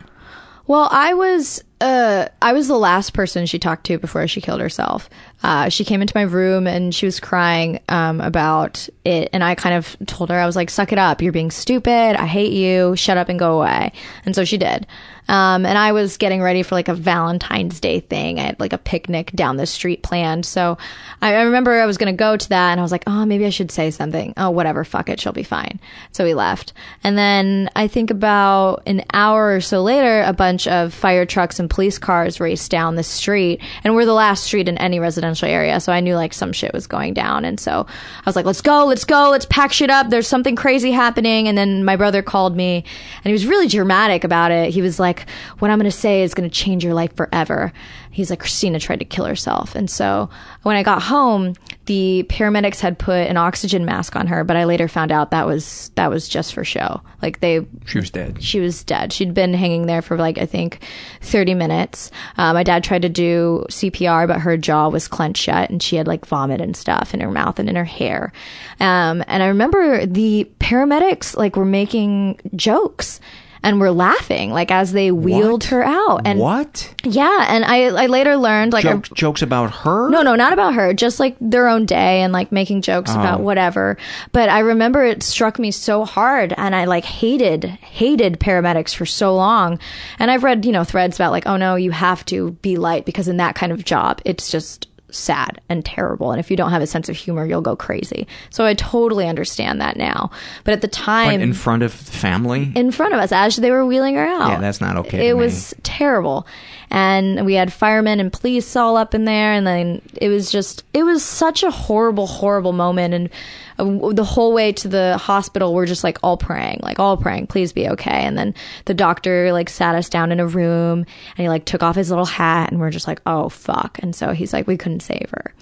Well, 0.66 0.88
I 0.90 1.14
was 1.14 1.62
uh 1.80 2.28
I 2.42 2.52
was 2.52 2.68
the 2.68 2.78
last 2.78 3.12
person 3.12 3.46
she 3.46 3.58
talked 3.58 3.86
to 3.86 3.98
before 3.98 4.26
she 4.26 4.40
killed 4.40 4.60
herself. 4.60 5.08
Uh, 5.42 5.68
she 5.68 5.84
came 5.84 6.00
into 6.00 6.16
my 6.16 6.22
room 6.22 6.66
and 6.66 6.94
she 6.94 7.06
was 7.06 7.20
crying 7.20 7.80
um, 7.88 8.20
about 8.20 8.88
it, 9.04 9.28
and 9.32 9.44
I 9.44 9.54
kind 9.54 9.74
of 9.76 9.96
told 10.06 10.30
her 10.30 10.38
I 10.38 10.46
was 10.46 10.56
like, 10.56 10.70
"Suck 10.70 10.92
it 10.92 10.98
up! 10.98 11.22
You're 11.22 11.32
being 11.32 11.50
stupid. 11.50 12.16
I 12.16 12.26
hate 12.26 12.52
you. 12.52 12.96
Shut 12.96 13.16
up 13.16 13.28
and 13.28 13.38
go 13.38 13.60
away." 13.60 13.92
And 14.24 14.34
so 14.34 14.44
she 14.44 14.58
did. 14.58 14.86
Um, 15.28 15.66
and 15.66 15.76
I 15.76 15.92
was 15.92 16.16
getting 16.16 16.40
ready 16.40 16.62
for 16.62 16.74
like 16.74 16.88
a 16.88 16.94
Valentine's 16.94 17.80
Day 17.80 18.00
thing. 18.00 18.38
I 18.38 18.44
had 18.44 18.60
like 18.60 18.72
a 18.72 18.78
picnic 18.78 19.32
down 19.32 19.56
the 19.56 19.66
street 19.66 20.02
planned. 20.02 20.46
So 20.46 20.78
I, 21.20 21.34
I 21.34 21.42
remember 21.42 21.72
I 21.80 21.86
was 21.86 21.98
going 21.98 22.12
to 22.12 22.16
go 22.16 22.36
to 22.36 22.48
that 22.50 22.70
and 22.70 22.80
I 22.80 22.82
was 22.82 22.92
like, 22.92 23.04
oh, 23.06 23.26
maybe 23.26 23.44
I 23.44 23.50
should 23.50 23.72
say 23.72 23.90
something. 23.90 24.34
Oh, 24.36 24.50
whatever. 24.50 24.84
Fuck 24.84 25.08
it. 25.08 25.20
She'll 25.20 25.32
be 25.32 25.42
fine. 25.42 25.80
So 26.12 26.24
we 26.24 26.34
left. 26.34 26.72
And 27.02 27.18
then 27.18 27.70
I 27.74 27.88
think 27.88 28.10
about 28.10 28.82
an 28.86 29.04
hour 29.12 29.56
or 29.56 29.60
so 29.60 29.82
later, 29.82 30.22
a 30.22 30.32
bunch 30.32 30.68
of 30.68 30.94
fire 30.94 31.26
trucks 31.26 31.58
and 31.58 31.68
police 31.68 31.98
cars 31.98 32.38
raced 32.38 32.70
down 32.70 32.94
the 32.94 33.02
street. 33.02 33.60
And 33.82 33.94
we're 33.94 34.04
the 34.04 34.12
last 34.12 34.44
street 34.44 34.68
in 34.68 34.78
any 34.78 35.00
residential 35.00 35.25
area. 35.46 35.80
So 35.80 35.92
I 35.92 36.00
knew 36.00 36.14
like 36.14 36.32
some 36.32 36.52
shit 36.52 36.72
was 36.72 36.86
going 36.86 37.14
down. 37.14 37.44
And 37.44 37.58
so 37.58 37.86
I 37.88 38.22
was 38.24 38.36
like, 38.36 38.44
let's 38.44 38.60
go, 38.60 38.84
let's 38.84 39.04
go, 39.04 39.30
let's 39.30 39.46
pack 39.46 39.72
shit 39.72 39.90
up. 39.90 40.10
There's 40.10 40.28
something 40.28 40.56
crazy 40.56 40.92
happening. 40.92 41.48
And 41.48 41.56
then 41.56 41.84
my 41.84 41.96
brother 41.96 42.22
called 42.22 42.56
me 42.56 42.84
and 43.16 43.24
he 43.24 43.32
was 43.32 43.46
really 43.46 43.68
dramatic 43.68 44.24
about 44.24 44.50
it. 44.50 44.72
He 44.72 44.82
was 44.82 45.00
like, 45.00 45.28
what 45.58 45.70
I'm 45.70 45.78
going 45.78 45.90
to 45.90 45.96
say 45.96 46.22
is 46.22 46.34
going 46.34 46.48
to 46.48 46.54
change 46.54 46.84
your 46.84 46.94
life 46.94 47.14
forever. 47.16 47.72
He's 48.10 48.30
like, 48.30 48.40
Christina 48.40 48.78
tried 48.80 49.00
to 49.00 49.04
kill 49.04 49.26
herself. 49.26 49.74
And 49.74 49.90
so 49.90 50.30
when 50.62 50.76
I 50.76 50.82
got 50.82 51.02
home, 51.02 51.54
the 51.86 52.26
paramedics 52.28 52.80
had 52.80 52.98
put 52.98 53.26
an 53.28 53.36
oxygen 53.36 53.84
mask 53.84 54.14
on 54.16 54.26
her, 54.26 54.44
but 54.44 54.56
I 54.56 54.64
later 54.64 54.88
found 54.88 55.10
out 55.10 55.30
that 55.30 55.46
was, 55.46 55.90
that 55.94 56.10
was 56.10 56.28
just 56.28 56.52
for 56.54 56.64
show. 56.64 57.00
Like 57.22 57.40
they, 57.40 57.66
She 57.86 57.98
was 57.98 58.10
dead. 58.10 58.42
she 58.42 58.60
was 58.60 58.84
dead. 58.84 59.12
She'd 59.12 59.34
been 59.34 59.54
hanging 59.54 59.86
there 59.86 60.02
for 60.02 60.16
like 60.16 60.38
I 60.38 60.46
think 60.46 60.82
30 61.22 61.54
minutes. 61.54 62.10
Uh, 62.36 62.52
my 62.52 62.62
dad 62.62 62.84
tried 62.84 63.02
to 63.02 63.08
do 63.08 63.64
CPR, 63.70 64.26
but 64.28 64.40
her 64.40 64.56
jaw 64.56 64.88
was 64.88 65.08
clenched 65.08 65.42
shut, 65.42 65.70
and 65.70 65.82
she 65.82 65.96
had 65.96 66.06
like 66.06 66.26
vomit 66.26 66.60
and 66.60 66.76
stuff 66.76 67.14
in 67.14 67.20
her 67.20 67.30
mouth 67.30 67.58
and 67.58 67.68
in 67.68 67.76
her 67.76 67.84
hair. 67.84 68.32
Um, 68.80 69.24
and 69.26 69.42
I 69.42 69.46
remember 69.46 70.04
the 70.06 70.48
paramedics 70.60 71.36
like 71.36 71.56
were 71.56 71.64
making 71.64 72.40
jokes. 72.54 73.20
And 73.66 73.80
were 73.80 73.90
laughing 73.90 74.52
like 74.52 74.70
as 74.70 74.92
they 74.92 75.10
wheeled 75.10 75.64
What? 75.64 75.70
her 75.70 75.84
out, 75.84 76.22
and 76.24 76.38
what? 76.38 76.94
yeah, 77.04 77.46
and 77.48 77.64
I 77.64 77.86
I 77.86 78.06
later 78.06 78.36
learned 78.36 78.72
like 78.72 78.84
I- 78.84 78.92
Jokes, 78.92 79.10
jokes 79.10 79.42
about 79.42 79.70
her? 79.82 80.08
no, 80.08 80.22
no, 80.22 80.36
not 80.36 80.52
about 80.52 80.74
her. 80.74 80.94
Just 80.94 81.18
like 81.18 81.36
their 81.40 81.68
own 81.68 81.84
day 81.86 82.22
and 82.22 82.32
like 82.32 82.52
making 82.52 82.82
jokes 82.82 83.10
oh. 83.10 83.20
about 83.20 83.40
whatever. 83.40 83.96
But 84.32 84.48
I 84.48 84.60
remember 84.60 85.04
it 85.04 85.22
struck 85.22 85.58
me 85.58 85.70
so 85.70 86.04
hard 86.04 86.54
and 86.56 86.74
I 86.74 86.84
like 86.84 87.04
hated, 87.04 87.64
hated 87.64 88.38
paramedics 88.38 88.94
for 88.94 89.06
so 89.06 89.34
long. 89.34 89.78
And 90.18 90.30
I've 90.30 90.44
read, 90.44 90.64
you 90.64 90.72
know, 90.72 90.84
threads 90.84 91.16
about 91.16 91.32
like, 91.32 91.46
oh 91.46 91.56
no, 91.56 91.74
you 91.76 91.90
have 91.90 92.24
to 92.26 92.52
be 92.62 92.76
light 92.76 93.04
because 93.04 93.28
in 93.28 93.38
that 93.38 93.54
kind 93.54 93.72
of 93.72 93.84
job, 93.84 94.20
it's 94.24 94.50
just 94.50 94.88
sad 95.10 95.60
and 95.68 95.84
terrible. 95.84 96.32
And 96.32 96.40
if 96.40 96.50
you 96.50 96.56
don't 96.56 96.70
have 96.70 96.82
a 96.82 96.86
sense 96.86 97.08
of 97.08 97.16
humor, 97.16 97.46
you'll 97.46 97.60
go 97.60 97.76
crazy. 97.76 98.26
So 98.50 98.64
I 98.64 98.74
totally 98.74 99.28
understand 99.28 99.80
that 99.80 99.96
now. 99.96 100.30
But 100.64 100.72
at 100.72 100.80
the 100.80 100.88
time, 100.88 101.28
Like 101.28 101.40
in 101.40 101.52
front 101.52 101.82
of 101.82 101.92
the 102.06 102.12
family? 102.12 102.72
in 102.74 102.90
front 102.90 103.14
of 103.14 103.20
us 103.20 103.32
as 103.32 103.56
they 103.56 103.70
were 103.70 103.84
wheeling 103.86 104.16
her 104.16 104.26
out. 104.26 104.48
Yeah, 104.48 104.60
that's 104.60 104.80
not 104.80 104.96
okay 104.98 105.28
It 105.28 105.36
was 105.36 105.74
terrible. 105.82 106.46
And 106.90 107.44
we 107.44 107.54
had 107.54 107.72
firemen 107.72 108.20
and 108.20 108.32
police 108.32 108.76
all 108.76 108.96
up 108.96 109.14
in 109.14 109.24
there 109.24 109.52
and 109.52 109.66
then 109.66 110.02
it 110.14 110.28
was 110.28 110.50
just 110.50 110.84
it 110.94 111.02
was 111.02 111.24
such 111.24 111.62
a 111.62 111.70
horrible 111.70 112.26
horrible 112.26 112.72
moment 112.72 113.14
and 113.14 113.30
uh, 113.78 114.12
the 114.12 114.24
whole 114.24 114.52
way 114.52 114.72
to 114.72 114.88
the 114.88 115.18
hospital 115.18 115.74
we're 115.74 115.86
just 115.86 116.04
like 116.04 116.18
all 116.22 116.36
praying, 116.36 116.80
like 116.82 116.98
all 116.98 117.16
praying, 117.16 117.48
please 117.48 117.72
be 117.72 117.88
okay. 117.88 118.24
And 118.24 118.38
then 118.38 118.54
the 118.84 118.94
doctor 118.94 119.52
like 119.52 119.68
sat 119.68 119.94
us 119.94 120.08
down 120.08 120.32
in 120.32 120.40
a 120.40 120.46
room 120.46 121.00
and 121.00 121.38
he 121.38 121.48
like 121.48 121.64
took 121.64 121.82
off 121.82 121.96
his 121.96 122.10
little 122.10 122.24
hat 122.24 122.70
and 122.70 122.80
we're 122.80 122.90
just 122.90 123.06
like, 123.06 123.20
"Oh 123.26 123.48
fuck." 123.48 123.98
And 124.02 124.14
so 124.14 124.32
he's 124.32 124.52
like, 124.52 124.66
"We 124.66 124.76
couldn't 124.76 125.00
save 125.00 125.28
her." 125.30 125.52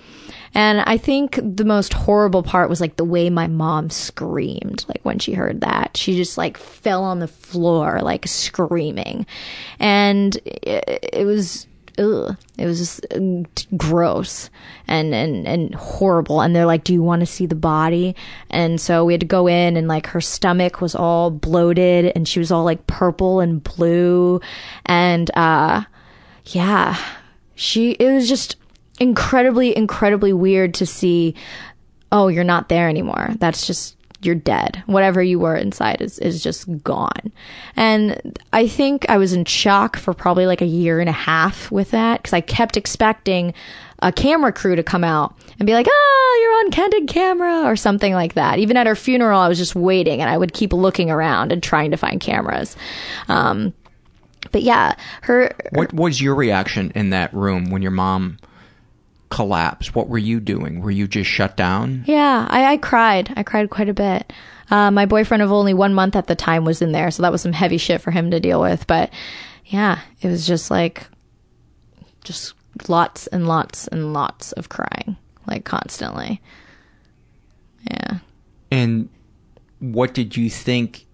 And 0.54 0.82
I 0.82 0.96
think 0.98 1.40
the 1.42 1.64
most 1.64 1.92
horrible 1.92 2.44
part 2.44 2.70
was 2.70 2.80
like 2.80 2.96
the 2.96 3.04
way 3.04 3.28
my 3.28 3.48
mom 3.48 3.90
screamed, 3.90 4.84
like 4.88 5.00
when 5.02 5.18
she 5.18 5.32
heard 5.32 5.62
that. 5.62 5.96
She 5.96 6.14
just 6.14 6.38
like 6.38 6.56
fell 6.56 7.02
on 7.02 7.18
the 7.18 7.26
floor, 7.28 8.00
like 8.02 8.28
screaming. 8.28 9.26
And 9.80 10.36
it, 10.44 11.10
it 11.12 11.24
was, 11.24 11.66
ugh, 11.98 12.36
it 12.56 12.66
was 12.66 12.78
just 12.78 13.04
uh, 13.12 13.42
gross 13.76 14.48
and, 14.86 15.12
and, 15.12 15.46
and 15.48 15.74
horrible. 15.74 16.40
And 16.40 16.54
they're 16.54 16.66
like, 16.66 16.84
do 16.84 16.92
you 16.92 17.02
want 17.02 17.20
to 17.20 17.26
see 17.26 17.46
the 17.46 17.56
body? 17.56 18.14
And 18.48 18.80
so 18.80 19.04
we 19.04 19.12
had 19.12 19.20
to 19.22 19.26
go 19.26 19.48
in 19.48 19.76
and 19.76 19.88
like 19.88 20.06
her 20.08 20.20
stomach 20.20 20.80
was 20.80 20.94
all 20.94 21.32
bloated 21.32 22.12
and 22.14 22.28
she 22.28 22.38
was 22.38 22.52
all 22.52 22.62
like 22.62 22.86
purple 22.86 23.40
and 23.40 23.62
blue. 23.62 24.40
And, 24.86 25.32
uh, 25.36 25.82
yeah, 26.46 26.96
she, 27.56 27.92
it 27.92 28.12
was 28.12 28.28
just, 28.28 28.54
incredibly, 28.98 29.76
incredibly 29.76 30.32
weird 30.32 30.74
to 30.74 30.86
see, 30.86 31.34
oh, 32.12 32.28
you're 32.28 32.44
not 32.44 32.68
there 32.68 32.88
anymore. 32.88 33.30
That's 33.38 33.66
just, 33.66 33.96
you're 34.22 34.34
dead. 34.34 34.82
Whatever 34.86 35.22
you 35.22 35.38
were 35.38 35.56
inside 35.56 36.00
is, 36.00 36.18
is 36.18 36.42
just 36.42 36.82
gone. 36.82 37.32
And 37.76 38.38
I 38.52 38.66
think 38.68 39.04
I 39.08 39.18
was 39.18 39.32
in 39.32 39.44
shock 39.44 39.96
for 39.96 40.14
probably 40.14 40.46
like 40.46 40.62
a 40.62 40.66
year 40.66 41.00
and 41.00 41.08
a 41.08 41.12
half 41.12 41.70
with 41.70 41.90
that 41.90 42.22
because 42.22 42.32
I 42.32 42.40
kept 42.40 42.76
expecting 42.76 43.52
a 44.00 44.12
camera 44.12 44.52
crew 44.52 44.76
to 44.76 44.82
come 44.82 45.04
out 45.04 45.34
and 45.58 45.66
be 45.66 45.72
like, 45.72 45.86
oh, 45.88 46.40
you're 46.42 46.64
on 46.64 46.70
candid 46.70 47.08
camera 47.08 47.62
or 47.62 47.76
something 47.76 48.12
like 48.12 48.34
that. 48.34 48.58
Even 48.58 48.76
at 48.76 48.86
her 48.86 48.96
funeral, 48.96 49.40
I 49.40 49.48
was 49.48 49.58
just 49.58 49.74
waiting 49.74 50.20
and 50.20 50.30
I 50.30 50.36
would 50.36 50.52
keep 50.52 50.72
looking 50.72 51.10
around 51.10 51.52
and 51.52 51.62
trying 51.62 51.90
to 51.90 51.96
find 51.96 52.20
cameras. 52.20 52.76
Um, 53.28 53.72
but 54.52 54.62
yeah, 54.62 54.94
her, 55.22 55.54
What 55.72 55.92
was 55.92 56.20
your 56.20 56.34
reaction 56.34 56.92
in 56.94 57.10
that 57.10 57.32
room 57.32 57.70
when 57.70 57.82
your 57.82 57.90
mom 57.90 58.38
collapsed? 59.34 59.96
What 59.96 60.08
were 60.08 60.18
you 60.18 60.38
doing? 60.38 60.80
Were 60.80 60.92
you 60.92 61.08
just 61.08 61.28
shut 61.28 61.56
down? 61.56 62.04
Yeah, 62.06 62.46
I, 62.48 62.74
I 62.74 62.76
cried. 62.76 63.32
I 63.36 63.42
cried 63.42 63.68
quite 63.68 63.88
a 63.88 63.94
bit. 63.94 64.32
Uh, 64.70 64.92
my 64.92 65.06
boyfriend 65.06 65.42
of 65.42 65.50
only 65.50 65.74
one 65.74 65.92
month 65.92 66.14
at 66.14 66.28
the 66.28 66.36
time 66.36 66.64
was 66.64 66.80
in 66.80 66.92
there, 66.92 67.10
so 67.10 67.22
that 67.22 67.32
was 67.32 67.42
some 67.42 67.52
heavy 67.52 67.76
shit 67.76 68.00
for 68.00 68.12
him 68.12 68.30
to 68.30 68.38
deal 68.38 68.60
with. 68.60 68.86
But 68.86 69.10
yeah, 69.66 69.98
it 70.20 70.28
was 70.28 70.46
just 70.46 70.70
like 70.70 71.08
just 72.22 72.54
lots 72.88 73.26
and 73.26 73.48
lots 73.48 73.88
and 73.88 74.12
lots 74.12 74.52
of 74.52 74.68
crying, 74.68 75.16
like 75.48 75.64
constantly. 75.64 76.40
Yeah. 77.90 78.18
And 78.70 79.08
what 79.80 80.14
did 80.14 80.36
you 80.36 80.48
think 80.48 81.06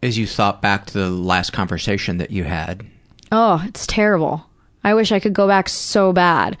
as 0.00 0.16
you 0.16 0.28
thought 0.28 0.62
back 0.62 0.86
to 0.86 0.92
the 0.92 1.10
last 1.10 1.52
conversation 1.52 2.18
that 2.18 2.30
you 2.30 2.44
had? 2.44 2.86
Oh, 3.32 3.64
it's 3.66 3.84
terrible. 3.84 4.46
I 4.84 4.94
wish 4.94 5.10
I 5.10 5.18
could 5.18 5.34
go 5.34 5.48
back 5.48 5.68
so 5.68 6.12
bad. 6.12 6.56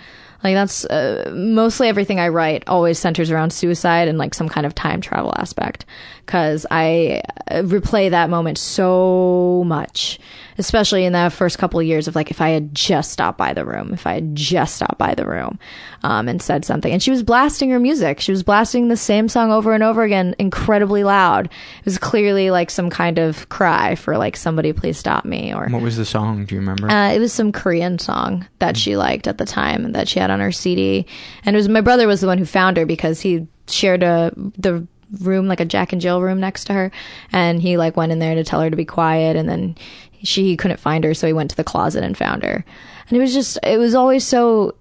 Like 0.46 0.54
that's 0.54 0.84
uh, 0.84 1.28
mostly 1.34 1.88
everything 1.88 2.20
I 2.20 2.28
write 2.28 2.62
always 2.68 3.00
centers 3.00 3.32
around 3.32 3.50
suicide 3.50 4.06
and 4.06 4.16
like 4.16 4.32
some 4.32 4.48
kind 4.48 4.64
of 4.64 4.76
time 4.76 5.00
travel 5.00 5.34
aspect 5.36 5.84
cuz 6.26 6.66
I 6.70 7.22
uh, 7.50 7.62
replay 7.62 8.10
that 8.10 8.28
moment 8.30 8.58
so 8.58 9.62
much, 9.66 10.18
especially 10.58 11.04
in 11.04 11.12
the 11.12 11.30
first 11.30 11.58
couple 11.58 11.78
of 11.80 11.86
years 11.86 12.08
of 12.08 12.14
like 12.16 12.30
if 12.30 12.40
I 12.40 12.50
had 12.50 12.74
just 12.74 13.12
stopped 13.12 13.38
by 13.38 13.52
the 13.54 13.64
room, 13.64 13.92
if 13.92 14.06
I 14.06 14.14
had 14.14 14.34
just 14.34 14.74
stopped 14.76 14.98
by 14.98 15.14
the 15.14 15.26
room 15.26 15.58
um, 16.02 16.28
and 16.28 16.42
said 16.42 16.64
something. 16.64 16.92
And 16.92 17.02
she 17.02 17.10
was 17.10 17.22
blasting 17.22 17.70
her 17.70 17.78
music. 17.78 18.20
She 18.20 18.32
was 18.32 18.42
blasting 18.42 18.88
the 18.88 18.96
same 18.96 19.28
song 19.28 19.52
over 19.52 19.72
and 19.72 19.82
over 19.82 20.02
again 20.02 20.34
incredibly 20.38 21.04
loud. 21.04 21.46
It 21.46 21.84
was 21.84 21.98
clearly 21.98 22.50
like 22.50 22.70
some 22.70 22.90
kind 22.90 23.18
of 23.18 23.48
cry 23.48 23.94
for 23.94 24.16
like 24.18 24.36
somebody 24.36 24.72
please 24.72 24.98
stop 24.98 25.24
me 25.24 25.54
or 25.54 25.68
What 25.68 25.82
was 25.82 25.96
the 25.96 26.04
song? 26.04 26.44
Do 26.44 26.54
you 26.54 26.60
remember? 26.60 26.90
uh, 26.90 27.12
it 27.12 27.18
was 27.18 27.32
some 27.32 27.52
Korean 27.52 27.98
song 27.98 28.46
that 28.58 28.76
she 28.76 28.96
liked 28.96 29.26
at 29.28 29.38
the 29.38 29.46
time 29.46 29.92
that 29.92 30.08
she 30.08 30.18
had 30.20 30.30
on 30.30 30.40
her 30.40 30.52
CD, 30.52 31.06
and 31.44 31.54
it 31.54 31.58
was 31.58 31.68
my 31.68 31.80
brother 31.80 32.06
was 32.06 32.20
the 32.20 32.26
one 32.26 32.38
who 32.38 32.44
found 32.44 32.76
her 32.76 32.86
because 32.86 33.20
he 33.20 33.46
shared 33.68 34.02
a 34.02 34.32
the 34.58 34.86
room 35.20 35.46
like 35.46 35.60
a 35.60 35.64
Jack 35.64 35.92
and 35.92 36.00
Jill 36.00 36.20
room 36.20 36.40
next 36.40 36.64
to 36.66 36.72
her, 36.72 36.92
and 37.32 37.60
he 37.60 37.76
like 37.76 37.96
went 37.96 38.12
in 38.12 38.18
there 38.18 38.34
to 38.34 38.44
tell 38.44 38.60
her 38.60 38.70
to 38.70 38.76
be 38.76 38.84
quiet, 38.84 39.36
and 39.36 39.48
then 39.48 39.76
she 40.22 40.56
couldn't 40.56 40.80
find 40.80 41.04
her, 41.04 41.14
so 41.14 41.26
he 41.26 41.32
went 41.32 41.50
to 41.50 41.56
the 41.56 41.64
closet 41.64 42.04
and 42.04 42.16
found 42.16 42.42
her, 42.42 42.64
and 43.08 43.16
it 43.16 43.20
was 43.20 43.34
just 43.34 43.58
it 43.62 43.78
was 43.78 43.94
always 43.94 44.26
so 44.26 44.74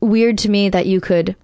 weird 0.00 0.38
to 0.38 0.50
me 0.50 0.68
that 0.68 0.86
you 0.86 1.00
could 1.00 1.36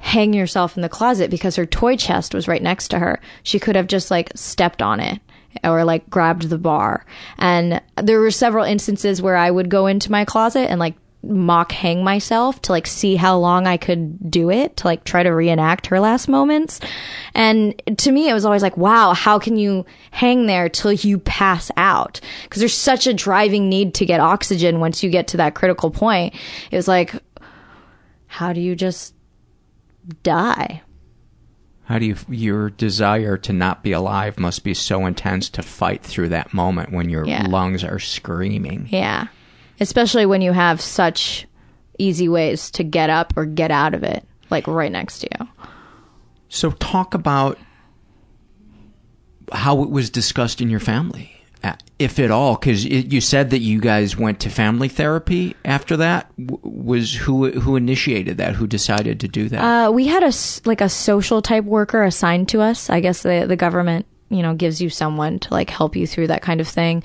hang 0.00 0.32
yourself 0.32 0.76
in 0.76 0.82
the 0.82 0.88
closet 0.88 1.30
because 1.30 1.56
her 1.56 1.66
toy 1.66 1.96
chest 1.96 2.34
was 2.34 2.48
right 2.48 2.62
next 2.62 2.88
to 2.88 2.98
her. 2.98 3.20
She 3.42 3.58
could 3.58 3.76
have 3.76 3.88
just 3.88 4.10
like 4.10 4.30
stepped 4.34 4.80
on 4.80 5.00
it 5.00 5.20
or 5.64 5.84
like 5.84 6.08
grabbed 6.08 6.48
the 6.48 6.58
bar. 6.58 7.04
And 7.38 7.80
there 7.96 8.20
were 8.20 8.30
several 8.30 8.64
instances 8.64 9.20
where 9.20 9.36
I 9.36 9.50
would 9.50 9.68
go 9.68 9.86
into 9.86 10.12
my 10.12 10.24
closet 10.24 10.70
and 10.70 10.78
like 10.78 10.94
mock 11.22 11.72
hang 11.72 12.04
myself 12.04 12.62
to 12.62 12.72
like 12.72 12.86
see 12.86 13.16
how 13.16 13.36
long 13.36 13.66
I 13.66 13.76
could 13.76 14.30
do 14.30 14.50
it 14.50 14.76
to 14.78 14.86
like 14.86 15.02
try 15.04 15.22
to 15.24 15.30
reenact 15.30 15.88
her 15.88 15.98
last 15.98 16.28
moments. 16.28 16.78
And 17.34 17.80
to 17.98 18.12
me, 18.12 18.28
it 18.28 18.34
was 18.34 18.44
always 18.44 18.62
like, 18.62 18.76
wow, 18.76 19.14
how 19.14 19.38
can 19.40 19.56
you 19.56 19.84
hang 20.12 20.46
there 20.46 20.68
till 20.68 20.92
you 20.92 21.18
pass 21.18 21.70
out? 21.76 22.20
Because 22.44 22.60
there's 22.60 22.74
such 22.76 23.06
a 23.08 23.12
driving 23.14 23.68
need 23.68 23.94
to 23.94 24.06
get 24.06 24.20
oxygen 24.20 24.78
once 24.78 25.02
you 25.02 25.10
get 25.10 25.26
to 25.28 25.36
that 25.38 25.54
critical 25.54 25.90
point. 25.90 26.34
It 26.70 26.76
was 26.76 26.86
like, 26.88 27.12
how 28.26 28.52
do 28.52 28.60
you 28.60 28.76
just 28.76 29.14
die? 30.22 30.82
How 31.84 31.98
do 31.98 32.04
you 32.06 32.16
your 32.28 32.68
desire 32.70 33.38
to 33.38 33.52
not 33.52 33.82
be 33.82 33.92
alive 33.92 34.38
must 34.38 34.62
be 34.62 34.74
so 34.74 35.06
intense 35.06 35.48
to 35.50 35.62
fight 35.62 36.02
through 36.02 36.28
that 36.28 36.52
moment 36.52 36.92
when 36.92 37.08
your 37.08 37.26
Yeah. 37.26 37.46
lungs 37.48 37.82
are 37.82 37.98
screaming. 37.98 38.88
Yeah. 38.90 39.28
Especially 39.80 40.26
when 40.26 40.42
you 40.42 40.52
have 40.52 40.80
such 40.80 41.46
easy 41.98 42.28
ways 42.28 42.70
to 42.72 42.84
get 42.84 43.10
up 43.10 43.32
or 43.36 43.44
get 43.44 43.70
out 43.70 43.94
of 43.94 44.02
it, 44.02 44.24
like 44.50 44.66
right 44.66 44.92
next 44.92 45.20
to 45.20 45.28
you. 45.38 45.48
So 46.48 46.70
talk 46.72 47.14
about 47.14 47.58
how 49.52 49.82
it 49.82 49.90
was 49.90 50.10
discussed 50.10 50.60
in 50.60 50.70
your 50.70 50.80
family, 50.80 51.32
uh, 51.64 51.74
if 51.98 52.18
at 52.18 52.30
all, 52.30 52.54
because 52.54 52.84
you 52.84 53.20
said 53.20 53.50
that 53.50 53.60
you 53.60 53.80
guys 53.80 54.16
went 54.16 54.40
to 54.40 54.50
family 54.50 54.88
therapy 54.88 55.56
after 55.64 55.96
that. 55.96 56.30
W- 56.38 56.60
Was 56.62 57.14
who 57.14 57.50
who 57.50 57.76
initiated 57.76 58.36
that? 58.38 58.54
Who 58.54 58.66
decided 58.66 59.20
to 59.20 59.28
do 59.28 59.48
that? 59.48 59.60
Uh, 59.88 59.90
we 59.90 60.06
had 60.06 60.22
a 60.22 60.32
like 60.64 60.80
a 60.80 60.88
social 60.88 61.42
type 61.42 61.64
worker 61.64 62.02
assigned 62.02 62.48
to 62.50 62.60
us. 62.60 62.90
I 62.90 63.00
guess 63.00 63.22
the 63.22 63.44
the 63.48 63.56
government, 63.56 64.06
you 64.30 64.42
know, 64.42 64.54
gives 64.54 64.80
you 64.80 64.90
someone 64.90 65.38
to 65.40 65.54
like 65.54 65.70
help 65.70 65.96
you 65.96 66.06
through 66.06 66.28
that 66.28 66.42
kind 66.42 66.60
of 66.60 66.68
thing. 66.68 67.02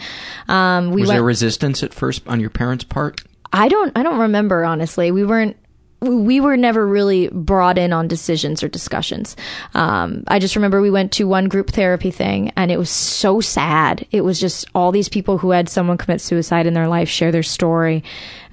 Um, 0.48 0.92
we 0.92 1.02
was 1.02 1.10
went. 1.10 1.18
there 1.18 1.24
resistance 1.24 1.84
at 1.84 1.94
first 1.94 2.28
on 2.28 2.40
your 2.40 2.50
parents' 2.50 2.84
part? 2.84 3.22
I 3.52 3.68
don't 3.68 3.96
I 3.98 4.04
don't 4.04 4.20
remember 4.20 4.66
honestly. 4.66 5.12
We 5.12 5.24
weren't 5.24 5.56
we 6.04 6.40
were 6.40 6.58
never 6.58 6.86
really 6.86 7.30
brought 7.30 7.78
in 7.78 7.94
on 7.94 8.08
decisions 8.08 8.64
or 8.64 8.68
discussions. 8.68 9.36
Um, 9.74 10.24
I 10.28 10.40
just 10.40 10.56
remember 10.56 10.82
we 10.82 10.92
went 10.92 11.12
to 11.14 11.28
one 11.28 11.48
group 11.48 11.72
therapy 11.72 12.12
thing 12.12 12.52
and 12.56 12.72
it 12.72 12.78
was 12.78 12.90
so 12.90 13.42
sad. 13.42 14.06
It 14.12 14.22
was 14.22 14.40
just 14.40 14.66
all 14.76 14.92
these 14.92 15.10
people 15.10 15.38
who 15.38 15.52
had 15.52 15.70
someone 15.70 15.98
commit 15.98 16.22
suicide 16.22 16.68
in 16.68 16.74
their 16.74 16.88
life 16.88 17.10
share 17.10 17.32
their 17.32 17.44
story. 17.44 18.04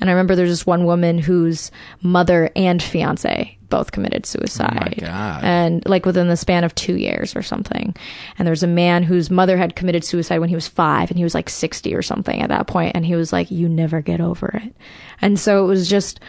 And 0.01 0.09
I 0.09 0.13
remember 0.13 0.35
there's 0.35 0.51
this 0.51 0.67
one 0.67 0.85
woman 0.85 1.19
whose 1.19 1.71
mother 2.03 2.51
and 2.55 2.83
fiance 2.83 3.57
both 3.71 3.93
committed 3.93 4.27
suicide. 4.27 4.97
God. 5.01 5.45
And 5.45 5.87
like 5.87 6.05
within 6.05 6.29
the 6.29 6.37
span 6.37 6.65
of 6.65 6.75
two 6.75 6.97
years 6.97 7.35
or 7.37 7.43
something. 7.43 7.95
And 8.37 8.47
there 8.47 8.53
was 8.53 8.65
a 8.65 8.69
man 8.69 9.05
whose 9.05 9.31
mother 9.31 9.57
had 9.57 9.77
committed 9.77 10.05
suicide 10.05 10.41
when 10.41 10.49
he 10.49 10.55
was 10.55 10.69
five 10.69 11.11
and 11.11 11.17
he 11.17 11.25
was 11.25 11.35
like 11.35 11.49
60 11.49 11.95
or 11.95 12.03
something 12.03 12.43
at 12.43 12.49
that 12.49 12.67
point, 12.67 12.97
And 12.97 13.07
he 13.07 13.15
was 13.15 13.33
like, 13.33 13.51
you 13.51 13.69
never 13.69 14.01
get 14.01 14.21
over 14.21 14.61
it. 14.63 14.75
And 15.23 15.39
so 15.39 15.65
it 15.65 15.69
was 15.69 15.89
just 15.89 16.21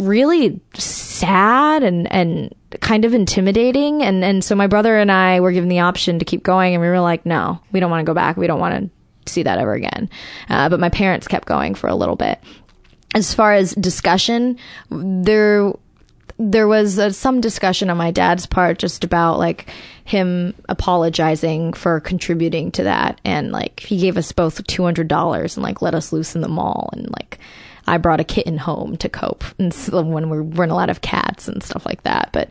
really 0.00 0.60
sad 0.74 1.82
and, 1.82 2.10
and 2.12 2.54
kind 2.80 3.04
of 3.04 3.14
intimidating. 3.14 4.02
And, 4.02 4.24
and 4.24 4.44
so 4.44 4.54
my 4.54 4.66
brother 4.66 4.96
and 4.98 5.10
I 5.10 5.40
were 5.40 5.52
given 5.52 5.68
the 5.68 5.80
option 5.80 6.18
to 6.18 6.24
keep 6.24 6.42
going 6.42 6.74
and 6.74 6.82
we 6.82 6.88
were 6.88 7.00
like, 7.00 7.26
no, 7.26 7.60
we 7.72 7.80
don't 7.80 7.90
want 7.90 8.00
to 8.04 8.10
go 8.10 8.14
back. 8.14 8.36
We 8.36 8.46
don't 8.46 8.60
want 8.60 8.92
to 9.26 9.30
see 9.30 9.42
that 9.42 9.58
ever 9.58 9.74
again. 9.74 10.10
Uh, 10.48 10.68
but 10.68 10.80
my 10.80 10.88
parents 10.88 11.28
kept 11.28 11.46
going 11.46 11.74
for 11.74 11.88
a 11.88 11.94
little 11.94 12.16
bit. 12.16 12.40
As 13.14 13.34
far 13.34 13.54
as 13.54 13.74
discussion, 13.74 14.58
there 14.90 15.72
there 16.38 16.66
was 16.66 16.98
uh, 16.98 17.10
some 17.10 17.42
discussion 17.42 17.90
on 17.90 17.98
my 17.98 18.10
dad's 18.10 18.46
part 18.46 18.78
just 18.78 19.04
about 19.04 19.38
like 19.38 19.68
him 20.04 20.54
apologizing 20.70 21.74
for 21.74 22.00
contributing 22.00 22.72
to 22.72 22.84
that 22.84 23.20
and 23.26 23.52
like 23.52 23.80
he 23.80 23.98
gave 23.98 24.16
us 24.16 24.32
both 24.32 24.64
$200 24.66 25.56
and 25.56 25.62
like 25.62 25.82
let 25.82 25.94
us 25.94 26.14
loose 26.14 26.34
in 26.34 26.40
the 26.40 26.48
mall 26.48 26.88
and 26.94 27.10
like 27.10 27.38
I 27.90 27.98
brought 27.98 28.20
a 28.20 28.24
kitten 28.24 28.58
home 28.58 28.96
to 28.98 29.08
cope 29.08 29.44
and 29.58 29.72
so 29.72 30.02
when 30.02 30.30
we're 30.30 30.42
running 30.42 30.72
a 30.72 30.76
lot 30.76 30.90
of 30.90 31.00
cats 31.00 31.48
and 31.48 31.62
stuff 31.62 31.84
like 31.84 32.02
that 32.04 32.30
but 32.32 32.50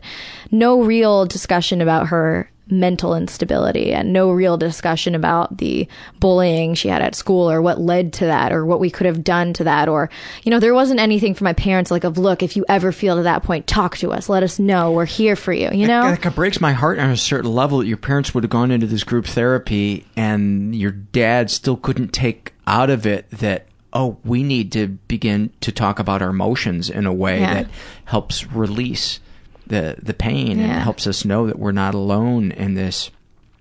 no 0.50 0.82
real 0.82 1.26
discussion 1.26 1.80
about 1.80 2.08
her 2.08 2.50
mental 2.70 3.14
instability 3.14 3.92
and 3.92 4.12
no 4.12 4.30
real 4.30 4.56
discussion 4.56 5.14
about 5.14 5.56
the 5.58 5.88
bullying 6.18 6.74
she 6.74 6.88
had 6.88 7.02
at 7.02 7.14
school 7.14 7.50
or 7.50 7.60
what 7.60 7.80
led 7.80 8.12
to 8.12 8.26
that 8.26 8.52
or 8.52 8.64
what 8.64 8.80
we 8.80 8.90
could 8.90 9.06
have 9.06 9.24
done 9.24 9.52
to 9.52 9.64
that 9.64 9.88
or 9.88 10.10
you 10.44 10.50
know 10.50 10.60
there 10.60 10.74
wasn't 10.74 11.00
anything 11.00 11.34
for 11.34 11.44
my 11.44 11.52
parents 11.52 11.90
like 11.90 12.04
of 12.04 12.18
look 12.18 12.42
if 12.42 12.56
you 12.56 12.64
ever 12.68 12.92
feel 12.92 13.16
to 13.16 13.22
that 13.22 13.42
point 13.42 13.66
talk 13.66 13.96
to 13.98 14.12
us. 14.12 14.28
Let 14.28 14.42
us 14.42 14.58
know. 14.58 14.92
We're 14.92 15.04
here 15.04 15.36
for 15.36 15.52
you 15.52 15.70
you 15.72 15.86
know? 15.86 16.08
It, 16.08 16.24
it 16.24 16.34
breaks 16.34 16.60
my 16.60 16.72
heart 16.72 16.98
on 16.98 17.10
a 17.10 17.16
certain 17.16 17.52
level 17.52 17.78
that 17.78 17.86
your 17.86 17.96
parents 17.96 18.34
would 18.34 18.44
have 18.44 18.50
gone 18.50 18.70
into 18.70 18.86
this 18.86 19.04
group 19.04 19.26
therapy 19.26 20.06
and 20.16 20.74
your 20.74 20.90
dad 20.90 21.50
still 21.50 21.76
couldn't 21.76 22.12
take 22.12 22.54
out 22.66 22.90
of 22.90 23.06
it 23.06 23.28
that 23.30 23.66
oh 23.92 24.16
we 24.24 24.42
need 24.42 24.70
to 24.72 24.86
begin 25.08 25.50
to 25.60 25.72
talk 25.72 25.98
about 25.98 26.22
our 26.22 26.30
emotions 26.30 26.88
in 26.90 27.06
a 27.06 27.12
way 27.12 27.40
Yeah. 27.40 27.54
that 27.54 27.70
helps 28.04 28.46
release 28.46 29.20
the 29.66 29.96
the 30.02 30.14
pain 30.14 30.58
and 30.60 30.72
helps 30.82 31.06
us 31.06 31.24
know 31.24 31.46
that 31.46 31.58
we're 31.58 31.72
not 31.72 31.94
alone 31.94 32.50
in 32.52 32.74
this. 32.74 33.10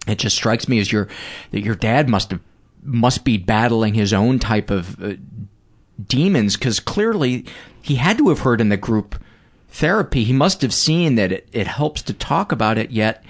It 0.07 0.17
just 0.19 0.35
strikes 0.35 0.67
me 0.67 0.79
as 0.79 0.91
your 0.91 1.07
that 1.51 1.61
your 1.61 1.75
dad 1.75 2.09
must 2.09 2.31
have 2.31 2.39
must 2.83 3.23
be 3.25 3.37
battling 3.37 3.93
his 3.93 4.13
own 4.13 4.39
type 4.39 4.71
of 4.71 5.01
uh, 5.03 5.13
demons 6.07 6.55
because 6.55 6.79
clearly 6.79 7.45
he 7.81 7.95
had 7.95 8.17
to 8.17 8.29
have 8.29 8.39
heard 8.39 8.61
in 8.61 8.69
the 8.69 8.77
group 8.77 9.21
therapy. 9.69 10.23
He 10.23 10.33
must 10.33 10.61
have 10.61 10.73
seen 10.73 11.15
that 11.15 11.31
it, 11.31 11.47
it 11.51 11.67
helps 11.67 12.01
to 12.03 12.13
talk 12.13 12.51
about 12.51 12.77
it 12.77 12.91
yet 12.91 13.23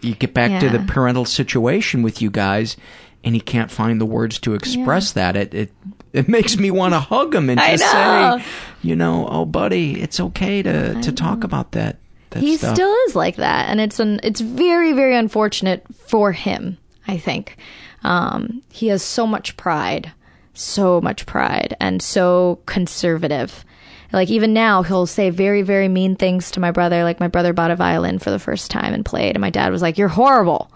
you 0.00 0.14
get 0.14 0.34
back 0.34 0.60
to 0.60 0.68
the 0.68 0.80
parental 0.92 1.24
situation 1.24 2.02
with 2.02 2.20
you 2.20 2.30
guys 2.30 2.76
and 3.24 3.34
he 3.34 3.40
can't 3.40 3.70
find 3.70 4.00
the 4.00 4.06
words 4.06 4.38
to 4.40 4.54
express 4.54 5.12
that 5.12 5.36
it 5.36 5.54
it 5.54 5.72
it 6.12 6.28
makes 6.28 6.56
me 6.56 6.70
want 6.70 6.94
to 6.94 7.00
hug 7.00 7.34
him 7.34 7.50
and 7.50 7.58
just 7.58 7.90
say 7.90 8.44
you 8.82 8.94
know 8.94 9.26
oh 9.28 9.44
buddy 9.44 10.00
it's 10.00 10.20
okay 10.20 10.62
to 10.62 11.00
to 11.02 11.10
talk 11.12 11.42
about 11.42 11.72
that, 11.72 11.98
that 12.30 12.40
he 12.40 12.56
stuff. 12.56 12.74
still 12.74 12.94
is 13.08 13.16
like 13.16 13.36
that 13.36 13.68
and 13.68 13.80
it's 13.80 13.98
an 13.98 14.20
it's 14.22 14.40
very 14.40 14.92
very 14.92 15.16
unfortunate 15.16 15.84
for 16.06 16.32
him 16.32 16.78
i 17.08 17.16
think. 17.16 17.56
Um, 18.02 18.60
he 18.68 18.88
has 18.88 19.02
so 19.02 19.26
much 19.26 19.56
pride 19.56 20.12
so 20.54 21.00
much 21.00 21.26
pride 21.26 21.76
and 21.80 22.00
so 22.00 22.60
conservative. 22.66 23.64
Like 24.12 24.30
even 24.30 24.52
now 24.52 24.82
he'll 24.82 25.06
say 25.06 25.30
very 25.30 25.62
very 25.62 25.88
mean 25.88 26.14
things 26.14 26.52
to 26.52 26.60
my 26.60 26.70
brother 26.70 27.02
like 27.02 27.18
my 27.18 27.28
brother 27.28 27.52
bought 27.52 27.72
a 27.72 27.76
violin 27.76 28.20
for 28.20 28.30
the 28.30 28.38
first 28.38 28.70
time 28.70 28.94
and 28.94 29.04
played 29.04 29.34
and 29.34 29.40
my 29.40 29.50
dad 29.50 29.72
was 29.72 29.82
like 29.82 29.98
you're 29.98 30.08
horrible. 30.08 30.70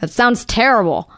That 0.00 0.10
sounds 0.10 0.44
terrible 0.44 1.10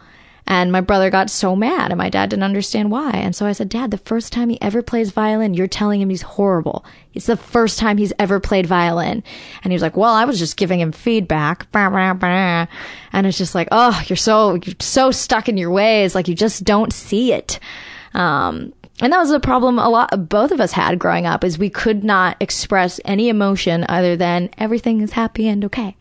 and 0.48 0.72
my 0.72 0.80
brother 0.80 1.10
got 1.10 1.28
so 1.28 1.54
mad, 1.54 1.90
and 1.90 1.98
my 1.98 2.08
dad 2.08 2.30
didn't 2.30 2.42
understand 2.42 2.90
why. 2.90 3.10
And 3.10 3.36
so 3.36 3.44
I 3.44 3.52
said, 3.52 3.68
Dad, 3.68 3.90
the 3.90 3.98
first 3.98 4.32
time 4.32 4.48
he 4.48 4.60
ever 4.62 4.80
plays 4.80 5.10
violin, 5.10 5.52
you're 5.52 5.66
telling 5.66 6.00
him 6.00 6.08
he's 6.08 6.22
horrible. 6.22 6.86
It's 7.12 7.26
the 7.26 7.36
first 7.36 7.78
time 7.78 7.98
he's 7.98 8.14
ever 8.18 8.40
played 8.40 8.64
violin. 8.64 9.22
And 9.62 9.70
he 9.70 9.74
was 9.74 9.82
like, 9.82 9.94
Well, 9.94 10.14
I 10.14 10.24
was 10.24 10.38
just 10.38 10.56
giving 10.56 10.80
him 10.80 10.90
feedback. 10.90 11.70
And 11.74 12.66
it's 13.26 13.36
just 13.36 13.54
like, 13.54 13.68
Oh, 13.70 14.02
you're 14.06 14.16
so, 14.16 14.54
you're 14.54 14.74
so 14.80 15.10
stuck 15.10 15.50
in 15.50 15.58
your 15.58 15.70
ways. 15.70 16.14
Like 16.14 16.28
you 16.28 16.34
just 16.34 16.64
don't 16.64 16.94
see 16.94 17.34
it. 17.34 17.60
Um, 18.14 18.72
and 19.02 19.12
that 19.12 19.18
was 19.18 19.30
a 19.30 19.40
problem 19.40 19.78
a 19.78 19.90
lot 19.90 20.28
both 20.30 20.50
of 20.50 20.60
us 20.62 20.72
had 20.72 20.98
growing 20.98 21.26
up 21.26 21.44
is 21.44 21.58
we 21.58 21.70
could 21.70 22.02
not 22.02 22.38
express 22.40 23.00
any 23.04 23.28
emotion 23.28 23.84
other 23.88 24.16
than 24.16 24.48
everything 24.56 25.02
is 25.02 25.12
happy 25.12 25.46
and 25.46 25.64
okay. 25.66 25.94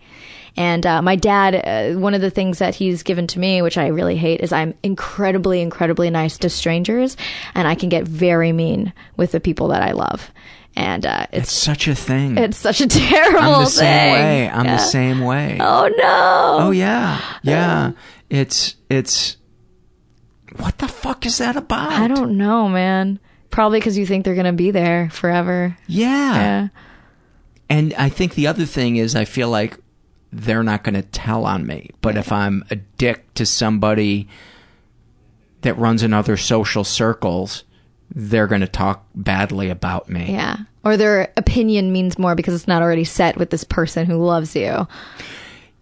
And 0.57 0.85
uh, 0.87 1.01
my 1.03 1.15
dad, 1.15 1.53
uh, 1.95 1.99
one 1.99 2.15
of 2.15 2.21
the 2.21 2.31
things 2.31 2.57
that 2.59 2.73
he's 2.73 3.03
given 3.03 3.27
to 3.27 3.39
me, 3.39 3.61
which 3.61 3.77
I 3.77 3.87
really 3.87 4.17
hate, 4.17 4.41
is 4.41 4.51
I'm 4.51 4.73
incredibly, 4.81 5.61
incredibly 5.61 6.09
nice 6.09 6.39
to 6.39 6.49
strangers, 6.49 7.15
and 7.53 7.67
I 7.67 7.75
can 7.75 7.89
get 7.89 8.05
very 8.05 8.51
mean 8.51 8.91
with 9.17 9.31
the 9.33 9.39
people 9.39 9.67
that 9.67 9.83
I 9.83 9.91
love. 9.91 10.31
And 10.75 11.05
uh, 11.05 11.27
It's 11.31 11.49
it's 11.49 11.51
such 11.53 11.87
a 11.87 11.95
thing. 11.95 12.37
it's 12.37 12.57
such 12.57 12.81
a 12.81 12.87
terrible 12.87 13.39
I'm 13.39 13.63
the 13.65 13.69
thing. 13.69 13.77
same 13.79 14.11
way. 14.13 14.49
I'm 14.49 14.65
Yeah. 14.65 14.77
the 14.77 14.83
same 14.83 15.19
way. 15.21 15.57
Oh 15.61 15.87
no! 15.95 16.57
Oh 16.67 16.71
yeah, 16.71 17.21
yeah. 17.43 17.91
It's 18.29 18.75
it's. 18.89 19.37
What 20.57 20.77
the 20.79 20.87
fuck 20.87 21.25
is 21.25 21.37
that 21.37 21.55
about? 21.55 21.91
I 21.91 22.07
don't 22.07 22.37
know, 22.37 22.67
man. 22.67 23.19
Probably 23.51 23.79
because 23.79 23.97
you 23.97 24.05
think 24.05 24.25
they're 24.25 24.35
gonna 24.35 24.53
be 24.53 24.71
there 24.71 25.09
forever. 25.11 25.77
Yeah. 25.87 26.33
Yeah. 26.35 26.67
And 27.69 27.93
I 27.95 28.09
think 28.09 28.33
the 28.35 28.47
other 28.47 28.65
thing 28.65 28.95
is, 28.95 29.15
I 29.15 29.25
feel 29.25 29.49
like 29.49 29.77
they're 30.37 30.63
not 30.63 30.83
going 30.83 30.93
to 30.95 31.01
tell 31.01 31.45
on 31.45 31.65
me. 31.65 31.89
But 32.01 32.15
if 32.17 32.31
I'm 32.31 32.63
a 32.69 32.75
dick 32.75 33.33
to 33.35 33.45
somebody 33.45 34.27
that 35.61 35.77
runs 35.77 36.03
in 36.03 36.13
other 36.13 36.37
social 36.37 36.83
circles, 36.83 37.63
they're 38.13 38.47
going 38.47 38.61
to 38.61 38.67
talk 38.67 39.05
badly 39.15 39.69
about 39.69 40.09
me. 40.09 40.31
Yeah. 40.31 40.57
Or 40.83 40.95
their 40.95 41.33
opinion 41.35 41.91
means 41.91 42.17
more 42.17 42.35
because 42.35 42.53
it's 42.53 42.67
not 42.67 42.81
already 42.81 43.03
set 43.03 43.37
with 43.37 43.49
this 43.49 43.63
person 43.63 44.05
who 44.05 44.23
loves 44.23 44.55
you. 44.55 44.87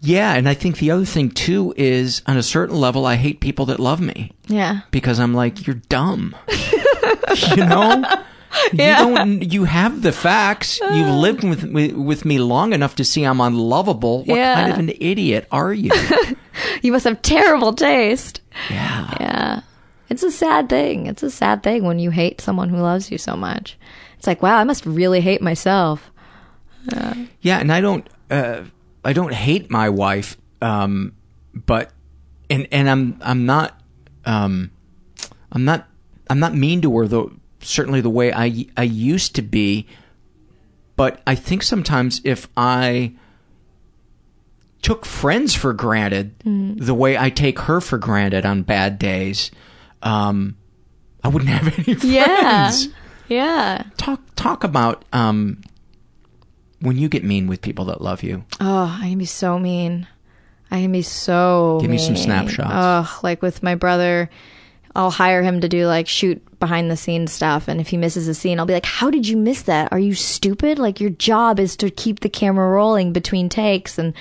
Yeah, 0.00 0.34
and 0.34 0.48
I 0.48 0.54
think 0.54 0.78
the 0.78 0.90
other 0.90 1.04
thing 1.04 1.30
too 1.30 1.72
is, 1.76 2.22
on 2.26 2.36
a 2.36 2.42
certain 2.42 2.76
level, 2.76 3.06
I 3.06 3.16
hate 3.16 3.40
people 3.40 3.66
that 3.66 3.80
love 3.80 4.00
me 4.00 4.32
Yeah. 4.46 4.80
because 4.90 5.18
I'm 5.20 5.34
like, 5.34 5.66
you're 5.66 5.76
dumb. 5.88 6.34
you 7.56 7.56
know. 7.56 8.04
Yeah. 8.72 9.06
You 9.06 9.14
don't. 9.14 9.52
You 9.52 9.64
have 9.64 10.02
the 10.02 10.12
facts. 10.12 10.80
You've 10.80 11.08
lived 11.14 11.44
with, 11.44 11.64
with 11.64 11.92
with 11.92 12.24
me 12.24 12.38
long 12.38 12.72
enough 12.72 12.96
to 12.96 13.04
see 13.04 13.22
I'm 13.24 13.40
unlovable. 13.40 14.24
What 14.24 14.36
Yeah. 14.36 14.54
kind 14.54 14.72
of 14.72 14.78
an 14.78 14.92
idiot 15.00 15.46
are 15.50 15.72
you? 15.72 15.90
You 16.82 16.92
must 16.92 17.04
have 17.04 17.20
terrible 17.22 17.74
taste. 17.74 18.40
yeah. 18.70 19.14
Yeah. 19.20 19.60
It's 20.08 20.22
a 20.22 20.30
sad 20.30 20.68
thing. 20.70 21.06
It's 21.06 21.22
a 21.22 21.30
sad 21.30 21.62
thing 21.62 21.84
when 21.84 21.98
you 21.98 22.10
hate 22.10 22.40
someone 22.40 22.68
who 22.70 22.78
loves 22.78 23.10
you 23.10 23.18
so 23.18 23.36
much. 23.36 23.76
It's 24.18 24.26
like, 24.26 24.40
wow, 24.42 24.56
I 24.56 24.64
must 24.64 24.86
really 24.86 25.20
hate 25.20 25.42
myself. 25.42 26.10
Yeah, 27.40 27.58
and 27.58 27.72
I 27.72 27.80
don't 27.80 28.08
uh, 28.30 28.62
I 29.04 29.12
don't 29.12 29.34
hate 29.34 29.70
my 29.70 29.90
wife, 29.90 30.36
um, 30.62 31.12
but 31.54 31.90
and 32.48 32.66
and 32.70 32.88
I'm 32.88 33.18
I'm 33.20 33.44
not 33.46 33.78
um, 34.24 34.70
I'm 35.52 35.64
not 35.64 35.86
I'm 36.30 36.38
not 36.38 36.54
mean 36.54 36.80
to 36.82 36.96
her 36.98 37.06
though. 37.08 37.32
Certainly 37.66 38.00
the 38.02 38.10
way 38.10 38.32
I 38.32 38.66
I 38.76 38.84
used 38.84 39.34
to 39.36 39.42
be, 39.42 39.86
but 40.96 41.20
I 41.26 41.34
think 41.34 41.62
sometimes 41.62 42.20
if 42.24 42.48
I 42.56 43.14
took 44.82 45.04
friends 45.04 45.54
for 45.54 45.72
granted 45.72 46.34
the 46.44 46.94
way 46.94 47.18
I 47.18 47.28
take 47.30 47.58
her 47.60 47.80
for 47.80 47.98
granted 47.98 48.46
on 48.46 48.62
bad 48.62 48.98
days, 48.98 49.50
um, 50.02 50.56
I 51.24 51.28
wouldn't 51.28 51.50
have 51.56 51.66
any 51.66 51.94
friends. 51.96 52.04
Yeah. 52.04 52.72
Yeah. 53.28 53.82
Talk 53.96 54.20
talk 54.36 54.62
about 54.62 55.04
um, 55.12 55.60
when 56.80 56.96
you 56.96 57.08
get 57.08 57.24
mean 57.24 57.48
with 57.48 57.60
people 57.62 57.86
that 57.86 58.00
love 58.00 58.22
you. 58.22 58.44
Oh, 58.60 58.98
I 59.02 59.08
can 59.08 59.18
be 59.18 59.24
so 59.24 59.58
mean. 59.58 60.06
I 60.70 60.82
can 60.82 60.92
be 60.92 61.02
so 61.02 61.78
Give 61.80 61.90
me 61.90 61.98
some 61.98 62.16
snapshots. 62.16 62.70
Oh, 62.72 63.20
like 63.22 63.42
with 63.42 63.62
my 63.62 63.74
brother, 63.74 64.30
I'll 64.96 65.10
hire 65.10 65.42
him 65.42 65.60
to 65.60 65.68
do 65.68 65.86
like 65.86 66.08
shoot 66.08 66.42
behind 66.58 66.90
the 66.90 66.96
scenes 66.96 67.30
stuff. 67.30 67.68
And 67.68 67.80
if 67.82 67.88
he 67.88 67.98
misses 67.98 68.28
a 68.28 68.34
scene, 68.34 68.58
I'll 68.58 68.66
be 68.66 68.72
like, 68.72 68.86
How 68.86 69.10
did 69.10 69.28
you 69.28 69.36
miss 69.36 69.62
that? 69.62 69.92
Are 69.92 69.98
you 69.98 70.14
stupid? 70.14 70.78
Like, 70.78 71.00
your 71.00 71.10
job 71.10 71.60
is 71.60 71.76
to 71.76 71.90
keep 71.90 72.20
the 72.20 72.30
camera 72.30 72.68
rolling 72.68 73.12
between 73.12 73.50
takes. 73.50 73.98
And 73.98 74.14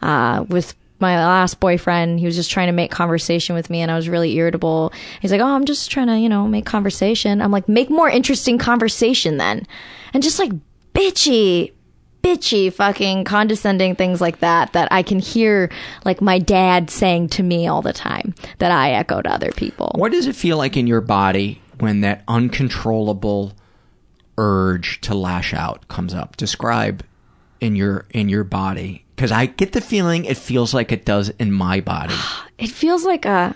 uh, 0.00 0.46
with 0.48 0.74
my 1.00 1.18
last 1.18 1.60
boyfriend, 1.60 2.18
he 2.18 2.24
was 2.24 2.34
just 2.34 2.50
trying 2.50 2.68
to 2.68 2.72
make 2.72 2.90
conversation 2.90 3.54
with 3.54 3.68
me 3.68 3.82
and 3.82 3.90
I 3.90 3.96
was 3.96 4.08
really 4.08 4.34
irritable. 4.36 4.92
He's 5.20 5.30
like, 5.30 5.42
Oh, 5.42 5.54
I'm 5.54 5.66
just 5.66 5.90
trying 5.90 6.06
to, 6.06 6.18
you 6.18 6.30
know, 6.30 6.48
make 6.48 6.64
conversation. 6.64 7.42
I'm 7.42 7.52
like, 7.52 7.68
Make 7.68 7.90
more 7.90 8.08
interesting 8.08 8.56
conversation 8.56 9.36
then. 9.36 9.66
And 10.14 10.22
just 10.22 10.38
like 10.38 10.52
bitchy, 10.94 11.72
bitchy 12.26 12.72
fucking 12.72 13.22
condescending 13.24 13.94
things 13.94 14.20
like 14.20 14.40
that 14.40 14.72
that 14.72 14.88
I 14.90 15.02
can 15.02 15.20
hear 15.20 15.70
like 16.04 16.20
my 16.20 16.38
dad 16.38 16.90
saying 16.90 17.28
to 17.30 17.42
me 17.42 17.68
all 17.68 17.82
the 17.82 17.92
time 17.92 18.34
that 18.58 18.72
I 18.72 18.92
echo 18.92 19.22
to 19.22 19.30
other 19.30 19.52
people. 19.52 19.92
What 19.94 20.10
does 20.10 20.26
it 20.26 20.34
feel 20.34 20.56
like 20.56 20.76
in 20.76 20.88
your 20.88 21.00
body 21.00 21.62
when 21.78 22.00
that 22.00 22.24
uncontrollable 22.26 23.52
urge 24.38 25.00
to 25.02 25.14
lash 25.14 25.54
out 25.54 25.86
comes 25.86 26.14
up? 26.14 26.36
Describe 26.36 27.04
in 27.60 27.76
your 27.76 28.06
in 28.10 28.28
your 28.28 28.44
body 28.44 29.04
because 29.14 29.30
I 29.30 29.46
get 29.46 29.72
the 29.72 29.80
feeling 29.80 30.24
it 30.24 30.36
feels 30.36 30.74
like 30.74 30.90
it 30.90 31.04
does 31.04 31.30
in 31.38 31.52
my 31.52 31.80
body. 31.80 32.16
It 32.58 32.70
feels 32.70 33.04
like 33.04 33.24
a 33.24 33.54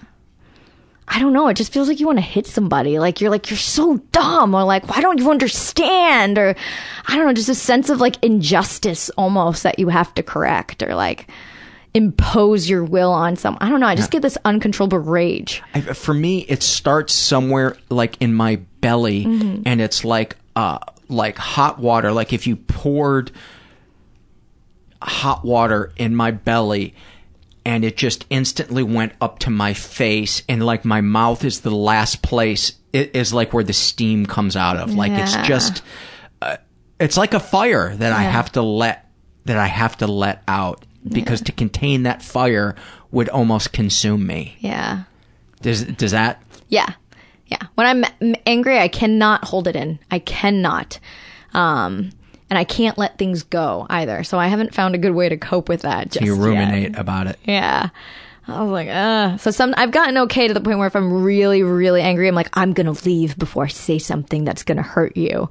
I 1.08 1.18
don't 1.18 1.32
know, 1.32 1.48
it 1.48 1.54
just 1.54 1.72
feels 1.72 1.88
like 1.88 1.98
you 1.98 2.06
want 2.06 2.18
to 2.18 2.24
hit 2.24 2.46
somebody. 2.46 2.98
Like 2.98 3.20
you're 3.20 3.30
like 3.30 3.50
you're 3.50 3.56
so 3.56 3.96
dumb 4.12 4.54
or 4.54 4.62
like 4.64 4.88
why 4.88 5.00
don't 5.00 5.18
you 5.18 5.30
understand 5.30 6.38
or 6.38 6.54
I 7.06 7.16
don't 7.16 7.26
know, 7.26 7.32
just 7.32 7.48
a 7.48 7.54
sense 7.54 7.90
of 7.90 8.00
like 8.00 8.22
injustice 8.22 9.10
almost 9.10 9.64
that 9.64 9.78
you 9.78 9.88
have 9.88 10.14
to 10.14 10.22
correct 10.22 10.82
or 10.82 10.94
like 10.94 11.28
impose 11.94 12.70
your 12.70 12.84
will 12.84 13.10
on 13.10 13.34
some. 13.34 13.58
I 13.60 13.68
don't 13.68 13.80
know, 13.80 13.88
I 13.88 13.96
just 13.96 14.12
get 14.12 14.22
this 14.22 14.38
uncontrollable 14.44 14.98
rage. 15.00 15.62
I, 15.74 15.80
for 15.80 16.14
me, 16.14 16.40
it 16.48 16.62
starts 16.62 17.12
somewhere 17.12 17.76
like 17.88 18.16
in 18.20 18.32
my 18.32 18.56
belly, 18.80 19.24
and 19.24 19.80
it's 19.80 20.04
like 20.04 20.36
uh 20.54 20.78
like 21.08 21.36
hot 21.38 21.80
water. 21.80 22.12
Like 22.12 22.32
if 22.32 22.46
you 22.46 22.54
poured 22.54 23.32
hot 25.02 25.44
water 25.44 25.92
in 25.96 26.14
my 26.14 26.30
belly. 26.30 26.94
And 27.64 27.84
it 27.84 27.96
just 27.96 28.24
instantly 28.30 28.82
went 28.82 29.12
up 29.20 29.38
to 29.40 29.50
my 29.50 29.74
face, 29.74 30.42
and 30.48 30.64
like 30.64 30.84
my 30.84 31.00
mouth 31.00 31.44
is 31.44 31.60
the 31.60 31.70
last 31.70 32.22
place. 32.22 32.72
It 32.92 33.14
is 33.14 33.34
like 33.34 33.52
where 33.52 33.62
the 33.62 33.74
steam 33.74 34.26
comes 34.26 34.56
out 34.56 34.76
of. 34.76 34.94
Like 34.94 35.12
it's 35.12 35.36
just, 35.46 35.82
uh, 36.40 36.56
it's 36.98 37.16
like 37.16 37.34
a 37.34 37.40
fire 37.40 37.94
that 37.96 38.12
I 38.12 38.22
have 38.22 38.52
to 38.52 38.62
let 38.62 39.10
that 39.44 39.58
I 39.58 39.66
have 39.66 39.96
to 39.98 40.06
let 40.06 40.42
out 40.48 40.84
because 41.06 41.40
to 41.42 41.52
contain 41.52 42.04
that 42.04 42.22
fire 42.22 42.76
would 43.10 43.28
almost 43.28 43.72
consume 43.72 44.26
me. 44.26 44.56
Yeah. 44.60 45.04
Does 45.62 45.84
does 45.84 46.12
that 46.12 46.42
Yeah. 46.68 46.94
Yeah. 47.46 47.62
When 47.74 47.86
I'm 47.86 48.36
angry, 48.46 48.78
I 48.78 48.88
cannot 48.88 49.44
hold 49.44 49.66
it 49.66 49.76
in. 49.76 49.98
I 50.10 50.20
cannot. 50.20 50.98
Um, 51.52 52.10
and 52.50 52.58
I 52.58 52.64
can't 52.64 52.98
let 52.98 53.16
things 53.16 53.44
go 53.44 53.86
either. 53.88 54.24
So 54.24 54.38
I 54.38 54.48
haven't 54.48 54.74
found 54.74 54.94
a 54.94 54.98
good 54.98 55.14
way 55.14 55.28
to 55.28 55.36
cope 55.36 55.68
with 55.68 55.82
that. 55.82 56.10
Just 56.10 56.26
you 56.26 56.34
yet. 56.34 56.42
ruminate 56.42 56.98
about 56.98 57.28
it? 57.28 57.38
Yeah. 57.44 57.90
I 58.48 58.62
was 58.62 58.70
like, 58.72 58.88
uh. 58.88 59.36
So 59.36 59.52
some, 59.52 59.72
I've 59.76 59.92
gotten 59.92 60.18
okay 60.18 60.48
to 60.48 60.54
the 60.54 60.60
point 60.60 60.78
where 60.78 60.88
if 60.88 60.96
I'm 60.96 61.22
really, 61.22 61.62
really 61.62 62.02
angry, 62.02 62.26
I'm 62.26 62.34
like, 62.34 62.50
I'm 62.54 62.72
gonna 62.72 62.96
leave 63.04 63.38
before 63.38 63.64
I 63.64 63.68
say 63.68 63.98
something 63.98 64.44
that's 64.44 64.64
gonna 64.64 64.82
hurt 64.82 65.16
you. 65.16 65.48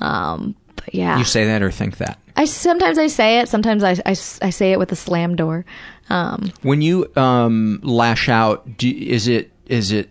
Um, 0.00 0.56
but 0.74 0.94
yeah, 0.94 1.18
You 1.18 1.24
say 1.24 1.46
that 1.46 1.62
or 1.62 1.70
think 1.70 1.98
that? 1.98 2.18
I 2.36 2.46
sometimes 2.46 2.98
I 2.98 3.06
say 3.06 3.40
it, 3.40 3.48
sometimes 3.48 3.84
I, 3.84 3.92
I, 4.04 4.10
I 4.10 4.50
say 4.50 4.72
it 4.72 4.78
with 4.78 4.90
a 4.90 4.96
slam 4.96 5.36
door. 5.36 5.64
Um, 6.08 6.52
When 6.62 6.82
you 6.82 7.10
um, 7.14 7.80
lash 7.84 8.28
out, 8.28 8.76
do, 8.78 8.90
is 8.90 9.28
it 9.28 9.52
is 9.66 9.92
it 9.92 10.10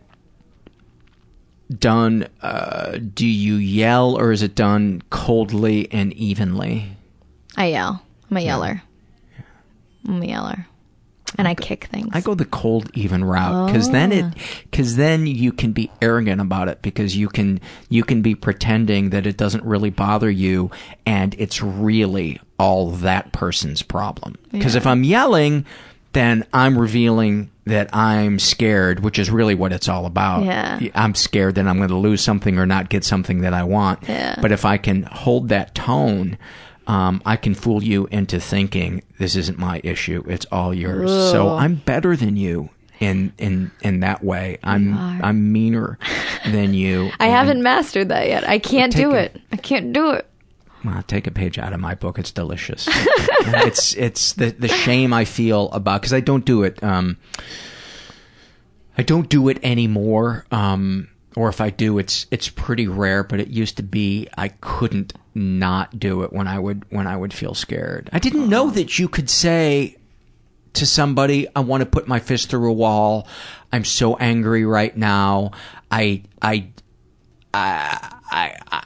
done? 1.78 2.28
Uh, 2.42 2.98
do 3.14 3.28
you 3.28 3.56
yell 3.56 4.18
or 4.18 4.32
is 4.32 4.42
it 4.42 4.56
done 4.56 5.04
coldly 5.10 5.92
and 5.92 6.14
evenly? 6.14 6.98
I 7.56 7.68
yell. 7.68 8.02
I'm 8.30 8.38
a 8.38 8.42
yeller. 8.42 8.84
I'm 10.08 10.22
a 10.22 10.26
yeller, 10.26 10.66
and 11.38 11.48
I 11.48 11.56
kick 11.56 11.86
things. 11.86 12.10
I 12.14 12.22
go 12.22 12.34
the 12.34 12.46
cold 12.46 12.90
even 12.94 13.24
route 13.24 13.68
because 13.68 13.92
then 13.92 14.12
it 14.12 14.34
because 14.64 14.96
then 14.96 15.28
you 15.28 15.52
can 15.52 15.72
be 15.72 15.92
arrogant 16.02 16.42
about 16.42 16.70
it 16.70 16.82
because 16.82 17.16
you 17.16 17.28
can 17.28 17.60
you 17.90 18.04
can 18.04 18.22
be 18.22 18.34
pretending 18.34 19.10
that 19.10 19.28
it 19.28 19.38
doesn't 19.38 19.64
really 19.66 19.90
bother 19.90 20.30
you 20.32 20.72
and 21.06 21.36
it's 21.38 21.62
really 21.62 22.40
all 22.58 22.92
that 22.92 23.32
person's 23.32 23.82
problem. 23.82 24.36
Because 24.52 24.76
if 24.76 24.88
I'm 24.88 25.04
yelling, 25.04 25.66
then 26.14 26.46
I'm 26.54 26.78
revealing 26.78 27.52
that 27.70 27.96
I'm 27.96 28.40
scared, 28.40 29.00
which 29.00 29.18
is 29.18 29.32
really 29.32 29.56
what 29.56 29.72
it's 29.72 29.88
all 29.88 30.06
about. 30.06 30.44
Yeah. 30.44 30.80
I'm 30.94 31.16
scared 31.16 31.56
that 31.56 31.68
I'm 31.68 31.78
going 31.78 31.90
to 31.90 31.98
lose 31.98 32.22
something 32.22 32.58
or 32.60 32.66
not 32.66 32.90
get 32.90 33.04
something 33.04 33.42
that 33.42 33.54
I 33.54 33.64
want. 33.64 34.08
Yeah. 34.08 34.36
But 34.42 34.52
if 34.52 34.66
I 34.66 34.78
can 34.78 35.04
hold 35.04 35.50
that 35.50 35.74
tone. 35.76 36.38
Um, 36.88 37.22
I 37.24 37.36
can 37.36 37.54
fool 37.54 37.84
you 37.84 38.08
into 38.08 38.40
thinking 38.40 39.04
this 39.20 39.36
isn't 39.36 39.60
my 39.60 39.80
issue; 39.84 40.24
it's 40.28 40.48
all 40.52 40.74
yours. 40.74 41.12
So 41.12 41.50
I'm 41.50 41.76
better 41.76 42.16
than 42.16 42.36
you 42.36 42.72
in 43.00 43.34
in 43.38 43.72
in 43.82 44.00
that 44.02 44.24
way. 44.24 44.58
I'm 44.64 44.98
I'm 44.98 45.52
meaner 45.52 45.98
than 46.46 46.74
you. 46.74 47.12
I 47.20 47.28
haven't 47.28 47.62
mastered 47.62 48.10
that 48.10 48.28
yet. 48.28 48.48
I 48.48 48.60
can't 48.60 48.96
do 48.96 49.14
it. 49.14 49.36
it. 49.36 49.42
I 49.52 49.58
can't 49.58 49.94
do 49.94 50.12
it. 50.12 50.28
Well, 50.84 51.04
take 51.04 51.28
a 51.28 51.32
page 51.32 51.60
out 51.60 51.74
of 51.74 51.80
my 51.80 51.96
book. 51.96 52.18
It's 52.20 52.32
delicious. 52.32 52.88
it's 52.90 53.94
it's 53.96 54.34
the 54.34 54.52
the 54.52 54.70
shame 54.70 55.14
I 55.14 55.26
feel 55.26 55.70
about 55.72 56.02
because 56.02 56.14
I 56.14 56.22
don't 56.22 56.46
do 56.46 56.64
it. 56.64 56.82
Um, 56.84 57.18
I 58.98 59.04
don't 59.04 59.30
do 59.30 59.50
it 59.50 59.60
anymore. 59.64 60.46
Um, 60.52 61.10
or 61.36 61.50
if 61.50 61.60
I 61.62 61.70
do, 61.70 62.00
it's 62.00 62.28
it's 62.32 62.50
pretty 62.50 62.88
rare. 62.88 63.24
But 63.24 63.40
it 63.40 63.50
used 63.50 63.78
to 63.78 63.84
be 63.84 64.28
I 64.38 64.50
couldn't 64.50 65.14
not 65.36 66.00
do 66.00 66.24
it 66.24 66.32
when 66.32 66.48
I 66.48 66.60
would 66.60 66.86
when 66.90 67.08
I 67.08 67.18
would 67.18 67.34
feel 67.34 67.54
scared. 67.54 68.10
I 68.14 68.20
didn't 68.20 68.50
know 68.50 68.70
that 68.72 68.98
you 68.98 69.08
could 69.10 69.30
say 69.30 69.98
to 70.74 70.86
somebody, 70.86 71.48
"I 71.56 71.60
want 71.60 71.82
to 71.82 71.86
put 71.86 72.08
my 72.08 72.20
fist 72.20 72.50
through 72.50 72.70
a 72.70 72.74
wall. 72.74 73.28
I'm 73.72 73.86
so 73.86 74.16
angry 74.16 74.66
right 74.66 74.96
now. 74.96 75.52
I 75.92 76.24
I 76.42 76.70
I 77.54 78.20
I 78.32 78.56
I, 78.72 78.84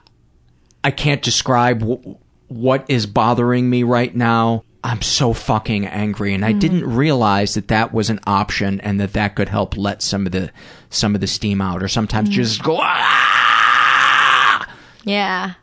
I 0.84 0.92
can't 0.92 1.22
describe 1.22 1.80
w- 1.80 2.18
what 2.48 2.86
is 2.90 3.06
bothering 3.06 3.70
me 3.70 3.84
right 3.84 4.16
now." 4.16 4.64
I'm 4.86 5.02
so 5.02 5.32
fucking 5.32 5.86
angry, 5.88 6.34
and 6.34 6.44
I 6.44 6.52
didn't 6.52 6.86
realize 6.86 7.54
that 7.54 7.70
that 7.70 7.94
was 7.94 8.10
an 8.10 8.20
option, 8.28 8.82
and 8.82 9.00
that 9.00 9.14
that 9.14 9.34
could 9.36 9.48
help 9.48 9.78
let 9.78 10.02
some 10.02 10.26
of 10.26 10.34
the 10.34 10.52
some 10.90 11.16
of 11.16 11.22
the 11.22 11.28
steam 11.28 11.62
out, 11.62 11.82
or 11.82 11.88
sometimes 11.88 12.28
just 12.30 12.62
go. 12.62 12.80
"Ah!" 12.82 14.68
Yeah. 15.06 15.54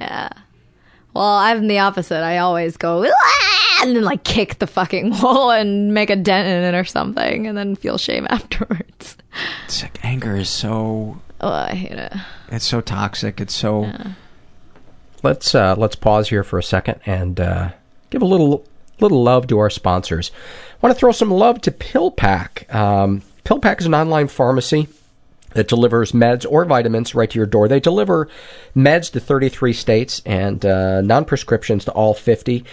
Yeah. 0.00 0.28
Well, 1.14 1.24
I'm 1.24 1.66
the 1.66 1.78
opposite. 1.78 2.22
I 2.22 2.38
always 2.38 2.76
go 2.76 3.06
"Ah!" 3.06 3.80
and 3.82 3.96
then 3.96 4.02
like 4.04 4.22
kick 4.24 4.58
the 4.58 4.66
fucking 4.66 5.18
wall 5.22 5.50
and 5.50 5.92
make 5.94 6.10
a 6.10 6.16
dent 6.16 6.46
in 6.48 6.74
it 6.74 6.78
or 6.78 6.84
something 6.84 7.46
and 7.46 7.56
then 7.56 7.74
feel 7.76 7.96
shame 7.98 8.26
afterwards. 8.30 9.16
It's 9.64 9.82
like 9.82 10.04
anger 10.04 10.36
is 10.36 10.48
so 10.50 11.20
Oh, 11.40 11.48
I 11.52 11.74
hate 11.74 11.92
it. 11.98 12.12
it's 12.50 12.66
so 12.66 12.80
toxic. 12.82 13.40
It's 13.40 13.54
so 13.54 13.90
Let's 15.22 15.54
uh, 15.54 15.76
let's 15.76 15.96
pause 15.96 16.28
here 16.28 16.42
for 16.42 16.58
a 16.58 16.62
second 16.62 17.00
and 17.06 17.38
uh, 17.38 17.70
give 18.10 18.22
a 18.22 18.26
little 18.26 18.64
little 19.00 19.22
love 19.22 19.46
to 19.48 19.58
our 19.58 19.70
sponsors. 19.70 20.30
Want 20.80 20.94
to 20.94 20.98
throw 20.98 21.12
some 21.12 21.30
love 21.30 21.60
to 21.62 21.70
PillPack. 21.70 22.72
Um, 22.74 23.22
PillPack 23.44 23.80
is 23.80 23.86
an 23.86 23.94
online 23.94 24.28
pharmacy 24.28 24.88
that 25.50 25.68
delivers 25.68 26.12
meds 26.12 26.46
or 26.48 26.64
vitamins 26.64 27.14
right 27.14 27.30
to 27.30 27.38
your 27.38 27.46
door. 27.46 27.68
They 27.68 27.80
deliver 27.80 28.28
meds 28.74 29.12
to 29.12 29.20
33 29.20 29.72
states 29.72 30.22
and 30.24 30.64
uh, 30.64 31.00
non 31.02 31.24
prescriptions 31.24 31.84
to 31.84 31.92
all 31.92 32.14
50. 32.14 32.64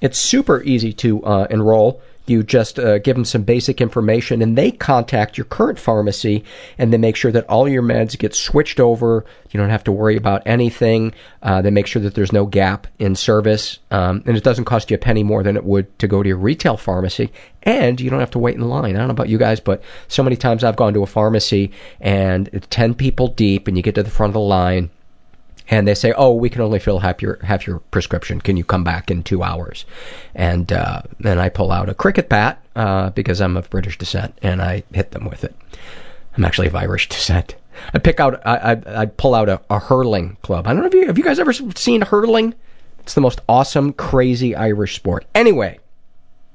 It's 0.00 0.18
super 0.18 0.62
easy 0.62 0.92
to 0.94 1.24
uh, 1.24 1.46
enroll. 1.48 2.02
You 2.26 2.42
just 2.42 2.78
uh, 2.78 2.98
give 2.98 3.16
them 3.16 3.24
some 3.24 3.42
basic 3.42 3.80
information 3.80 4.40
and 4.40 4.56
they 4.56 4.70
contact 4.70 5.36
your 5.36 5.44
current 5.44 5.78
pharmacy 5.78 6.42
and 6.78 6.92
they 6.92 6.96
make 6.96 7.16
sure 7.16 7.30
that 7.32 7.46
all 7.48 7.68
your 7.68 7.82
meds 7.82 8.18
get 8.18 8.34
switched 8.34 8.80
over. 8.80 9.24
You 9.50 9.60
don't 9.60 9.70
have 9.70 9.84
to 9.84 9.92
worry 9.92 10.16
about 10.16 10.42
anything. 10.46 11.14
Uh, 11.42 11.60
they 11.60 11.70
make 11.70 11.86
sure 11.86 12.00
that 12.02 12.14
there's 12.14 12.32
no 12.32 12.46
gap 12.46 12.86
in 12.98 13.14
service. 13.14 13.78
Um, 13.90 14.22
and 14.26 14.36
it 14.36 14.44
doesn't 14.44 14.64
cost 14.64 14.90
you 14.90 14.94
a 14.94 14.98
penny 14.98 15.22
more 15.22 15.42
than 15.42 15.56
it 15.56 15.64
would 15.64 15.98
to 15.98 16.08
go 16.08 16.22
to 16.22 16.28
your 16.28 16.38
retail 16.38 16.76
pharmacy. 16.76 17.30
And 17.62 18.00
you 18.00 18.08
don't 18.08 18.20
have 18.20 18.30
to 18.32 18.38
wait 18.38 18.56
in 18.56 18.62
line. 18.62 18.96
I 18.96 18.98
don't 18.98 19.08
know 19.08 19.12
about 19.12 19.28
you 19.28 19.38
guys, 19.38 19.60
but 19.60 19.82
so 20.08 20.22
many 20.22 20.36
times 20.36 20.64
I've 20.64 20.76
gone 20.76 20.94
to 20.94 21.02
a 21.02 21.06
pharmacy 21.06 21.72
and 22.00 22.48
it's 22.52 22.66
10 22.70 22.94
people 22.94 23.28
deep 23.28 23.68
and 23.68 23.76
you 23.76 23.82
get 23.82 23.94
to 23.96 24.02
the 24.02 24.10
front 24.10 24.30
of 24.30 24.34
the 24.34 24.40
line 24.40 24.90
and 25.68 25.88
they 25.88 25.94
say, 25.94 26.12
"Oh, 26.16 26.34
we 26.34 26.50
can 26.50 26.60
only 26.60 26.78
fill 26.78 26.98
half 27.00 27.22
your 27.22 27.38
half 27.42 27.66
your 27.66 27.78
prescription. 27.78 28.40
Can 28.40 28.56
you 28.56 28.64
come 28.64 28.84
back 28.84 29.10
in 29.10 29.22
two 29.22 29.42
hours?" 29.42 29.84
And 30.34 30.72
uh, 30.72 31.02
I 31.24 31.48
pull 31.48 31.72
out 31.72 31.88
a 31.88 31.94
cricket 31.94 32.28
bat 32.28 32.62
uh, 32.76 33.10
because 33.10 33.40
I'm 33.40 33.56
of 33.56 33.70
British 33.70 33.98
descent, 33.98 34.38
and 34.42 34.60
I 34.60 34.82
hit 34.92 35.12
them 35.12 35.24
with 35.24 35.44
it. 35.44 35.54
I'm 36.36 36.44
actually 36.44 36.66
of 36.66 36.74
Irish 36.74 37.08
descent. 37.14 37.54
I 37.92 37.98
pick 37.98 38.20
out, 38.20 38.40
I, 38.46 38.56
I, 38.56 39.02
I 39.02 39.06
pull 39.06 39.34
out 39.34 39.48
a, 39.48 39.60
a 39.68 39.80
hurling 39.80 40.36
club. 40.42 40.66
I 40.66 40.72
don't 40.72 40.82
know 40.82 40.86
if 40.86 40.94
you 40.94 41.06
have 41.06 41.18
you 41.18 41.24
guys 41.24 41.38
ever 41.38 41.52
seen 41.52 42.02
hurling. 42.02 42.54
It's 43.00 43.14
the 43.14 43.20
most 43.20 43.40
awesome, 43.48 43.92
crazy 43.92 44.54
Irish 44.54 44.96
sport. 44.96 45.26
Anyway, 45.34 45.78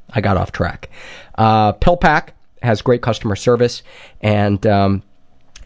I 0.10 0.22
got 0.22 0.38
off 0.38 0.52
track. 0.52 0.90
Uh, 1.36 1.74
PillPack 1.74 2.30
has 2.62 2.82
great 2.82 3.02
customer 3.02 3.36
service, 3.36 3.84
and 4.22 4.66
um, 4.66 5.04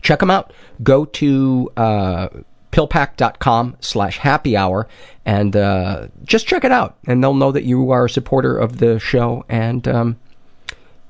check 0.02 0.20
them 0.20 0.30
out. 0.30 0.52
Go 0.82 1.06
to 1.06 1.72
uh, 1.78 2.28
pillpack.com 2.74 3.78
slash 3.80 4.18
happy 4.18 4.58
hour 4.58 4.88
and 5.26 5.56
uh, 5.56 6.08
just 6.24 6.48
check 6.48 6.66
it 6.66 6.72
out 6.72 6.98
and 7.06 7.24
they'll 7.24 7.36
know 7.36 7.52
that 7.52 7.64
you 7.64 7.92
are 7.92 8.06
a 8.06 8.10
supporter 8.10 8.58
of 8.58 8.80
the 8.80 9.00
show 9.00 9.46
and 9.48 9.88
um, 9.88 10.20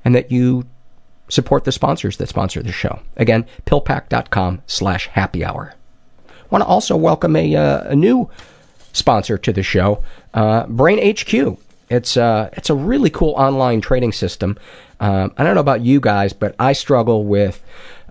and 0.04 0.14
that 0.14 0.30
you 0.30 0.66
support 1.28 1.64
the 1.64 1.72
sponsors 1.72 2.18
that 2.18 2.28
sponsor 2.28 2.62
the 2.62 2.70
show. 2.70 3.00
Again 3.16 3.46
pillpack.com 3.64 4.60
slash 4.66 5.08
happy 5.08 5.42
hour. 5.42 5.74
Want 6.50 6.62
to 6.62 6.68
also 6.68 6.96
welcome 6.96 7.34
a, 7.34 7.56
uh, 7.56 7.84
a 7.84 7.96
new 7.96 8.30
sponsor 8.92 9.38
to 9.38 9.52
the 9.52 9.62
show 9.62 10.04
uh, 10.34 10.66
brain 10.66 11.16
hq 11.16 11.58
it's 11.90 12.16
uh, 12.16 12.50
it's 12.52 12.70
a 12.70 12.74
really 12.74 13.10
cool 13.10 13.32
online 13.32 13.80
trading 13.80 14.12
system. 14.12 14.58
Um, 15.00 15.32
I 15.36 15.44
don't 15.44 15.54
know 15.54 15.60
about 15.60 15.82
you 15.82 16.00
guys, 16.00 16.32
but 16.32 16.54
I 16.58 16.72
struggle 16.72 17.24
with 17.24 17.62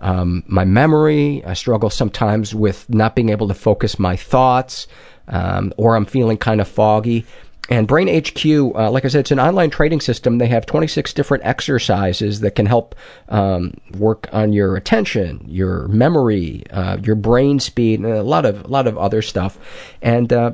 um, 0.03 0.43
my 0.47 0.65
memory. 0.65 1.43
I 1.45 1.53
struggle 1.53 1.89
sometimes 1.89 2.53
with 2.53 2.87
not 2.89 3.15
being 3.15 3.29
able 3.29 3.47
to 3.47 3.53
focus 3.53 3.97
my 3.97 4.15
thoughts, 4.15 4.87
um, 5.29 5.73
or 5.77 5.95
I'm 5.95 6.05
feeling 6.05 6.37
kind 6.37 6.61
of 6.61 6.67
foggy. 6.67 7.25
And 7.69 7.87
Brain 7.87 8.09
HQ, 8.09 8.45
uh, 8.45 8.91
like 8.91 9.05
I 9.05 9.07
said, 9.07 9.21
it's 9.21 9.31
an 9.31 9.39
online 9.39 9.69
trading 9.69 10.01
system. 10.01 10.37
They 10.37 10.47
have 10.47 10.65
26 10.65 11.13
different 11.13 11.45
exercises 11.45 12.41
that 12.41 12.51
can 12.51 12.65
help 12.65 12.93
um, 13.29 13.75
work 13.97 14.27
on 14.33 14.51
your 14.51 14.75
attention, 14.75 15.45
your 15.47 15.87
memory, 15.87 16.63
uh, 16.71 16.97
your 17.01 17.15
brain 17.15 17.61
speed, 17.61 18.01
and 18.01 18.09
a 18.09 18.21
lot 18.21 18.45
of 18.45 18.65
a 18.65 18.67
lot 18.67 18.85
of 18.85 18.97
other 18.97 19.21
stuff. 19.21 19.57
And 20.01 20.33
uh, 20.33 20.51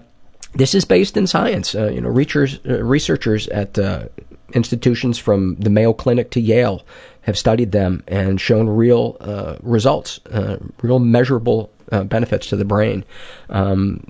this 0.53 0.75
is 0.75 0.85
based 0.85 1.17
in 1.17 1.25
science. 1.25 1.73
Uh, 1.73 1.89
you 1.89 1.99
know, 1.99 2.09
researchers, 2.09 2.59
uh, 2.69 2.83
researchers 2.83 3.47
at 3.47 3.79
uh, 3.79 4.05
institutions 4.53 5.17
from 5.17 5.55
the 5.55 5.71
Mayo 5.71 5.93
Clinic 5.93 6.29
to 6.31 6.39
Yale 6.39 6.85
have 7.29 7.37
studied 7.37 7.71
them 7.71 8.03
and 8.07 8.41
shown 8.41 8.67
real 8.67 9.15
uh, 9.21 9.55
results, 9.61 10.19
uh, 10.31 10.57
real 10.81 10.99
measurable 10.99 11.71
uh, 11.91 12.03
benefits 12.03 12.47
to 12.47 12.55
the 12.55 12.65
brain. 12.65 13.05
Um, 13.49 14.03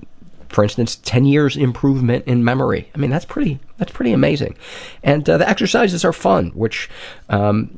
for 0.48 0.64
instance, 0.64 0.96
10 1.04 1.26
years 1.26 1.56
improvement 1.56 2.26
in 2.26 2.42
memory. 2.42 2.90
I 2.94 2.98
mean, 2.98 3.10
that's 3.10 3.24
pretty, 3.24 3.60
that's 3.78 3.92
pretty 3.92 4.12
amazing. 4.12 4.56
And 5.02 5.28
uh, 5.28 5.38
the 5.38 5.48
exercises 5.48 6.04
are 6.04 6.12
fun, 6.12 6.50
which, 6.54 6.90
um, 7.28 7.76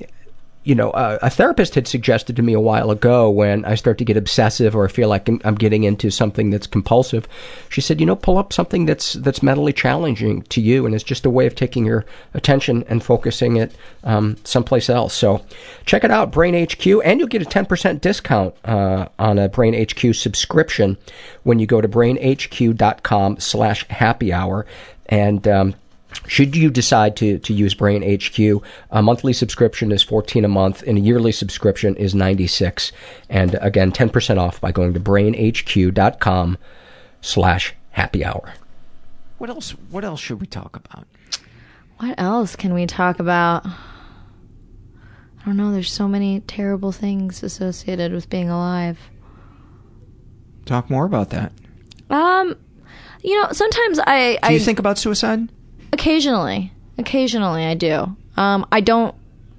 you 0.65 0.77
know, 0.77 0.91
uh, 0.91 1.19
a 1.23 1.31
therapist 1.31 1.75
had 1.75 1.89
suggested 1.89 2.37
to 2.37 2.43
me 2.43 2.53
a 2.53 2.61
while 2.61 2.93
ago 2.93 3.29
when 3.29 3.65
I 3.65 3.75
start 3.75 3.99
to 3.99 4.05
get 4.05 4.17
obsessive 4.17 4.77
or 4.77 4.89
feel 4.89 5.09
like 5.09 5.29
I'm, 5.29 5.41
I'm 5.45 5.57
getting 5.57 5.83
into 5.83 6.11
something 6.11 6.51
that's 6.51 6.69
compulsive. 6.69 7.27
She 7.69 7.81
said, 7.81 7.99
you 7.99 8.07
know, 8.07 8.15
pull 8.15 8.39
up 8.39 8.53
something 8.53 8.87
that's 8.87 9.15
that's 9.15 9.43
mentally 9.43 9.73
challenging 9.73 10.43
to 10.43 10.61
you, 10.61 10.87
and 10.87 10.95
it's 10.95 11.03
just 11.03 11.27
a 11.27 11.31
way 11.31 11.47
of 11.47 11.57
taking 11.57 11.85
your 11.85 12.05
attention 12.33 12.85
and 12.89 13.03
focusing 13.03 13.57
it 13.57 13.75
um, 14.05 14.37
someplace 14.45 14.89
else. 14.89 15.15
So, 15.15 15.45
check 15.85 16.05
it 16.05 16.13
out, 16.13 16.31
Brain 16.31 16.55
HQ, 16.55 16.87
and 17.05 17.19
you'll 17.19 17.29
get 17.29 17.43
a 17.43 17.45
10% 17.45 18.01
discount 18.01 18.55
uh, 18.65 19.09
on 19.19 19.39
a 19.39 19.49
Brain 19.49 19.75
HQ 19.75 20.15
subscription 20.15 20.97
when 21.43 21.59
you 21.59 21.67
go 21.67 21.81
to 21.81 21.89
brainhq.com/slash 21.89 23.89
happy 23.89 24.33
hour 24.33 24.65
and. 25.07 25.49
Um, 25.49 25.75
should 26.27 26.57
you 26.57 26.71
decide 26.71 27.17
to, 27.17 27.39
to 27.39 27.53
use 27.53 27.75
Brain 27.75 28.03
HQ, 28.03 28.63
a 28.91 29.03
monthly 29.03 29.33
subscription 29.33 29.93
is 29.93 30.03
14 30.03 30.45
a 30.45 30.49
month 30.49 30.83
and 30.87 30.99
a 30.99 31.01
yearly 31.01 31.33
subscription 31.33 31.97
is 31.97 32.15
96. 32.15 32.93
And 33.29 33.57
again, 33.61 33.93
10% 33.93 34.39
off 34.39 34.61
by 34.61 34.73
going 34.73 34.95
to 34.95 35.01
brainhq.com 35.01 36.59
slash 37.21 37.75
happy 37.91 38.25
hour. 38.25 38.55
What 39.39 39.51
else? 39.51 39.71
What 39.91 40.05
else 40.05 40.21
should 40.21 40.41
we 40.41 40.47
talk 40.47 40.77
about? 40.77 41.07
What 41.99 42.15
else 42.19 42.57
can 42.57 42.75
we 42.75 42.87
talk 42.87 43.19
about? 43.19 43.67
I 43.67 45.47
don't 45.47 45.57
know. 45.57 45.73
There's 45.73 45.91
so 45.91 46.07
many 46.07 46.41
terrible 46.41 46.93
things 46.93 47.43
associated 47.43 48.13
with 48.13 48.31
being 48.31 48.49
alive. 48.49 48.99
Talk 50.65 50.89
more 50.91 51.05
about 51.05 51.31
that. 51.31 51.53
Um, 52.11 52.57
you 53.23 53.41
know, 53.41 53.49
sometimes 53.53 53.99
I 53.99 54.35
Do 54.35 54.39
I 54.43 54.51
you 54.51 54.61
think 54.61 54.79
about 54.79 54.99
suicide? 54.99 55.49
Occasionally, 55.93 56.73
occasionally 56.99 57.65
I 57.65 57.75
do. 57.75 58.17
Um, 58.37 58.67
I 58.73 58.81
don't. 58.81 59.15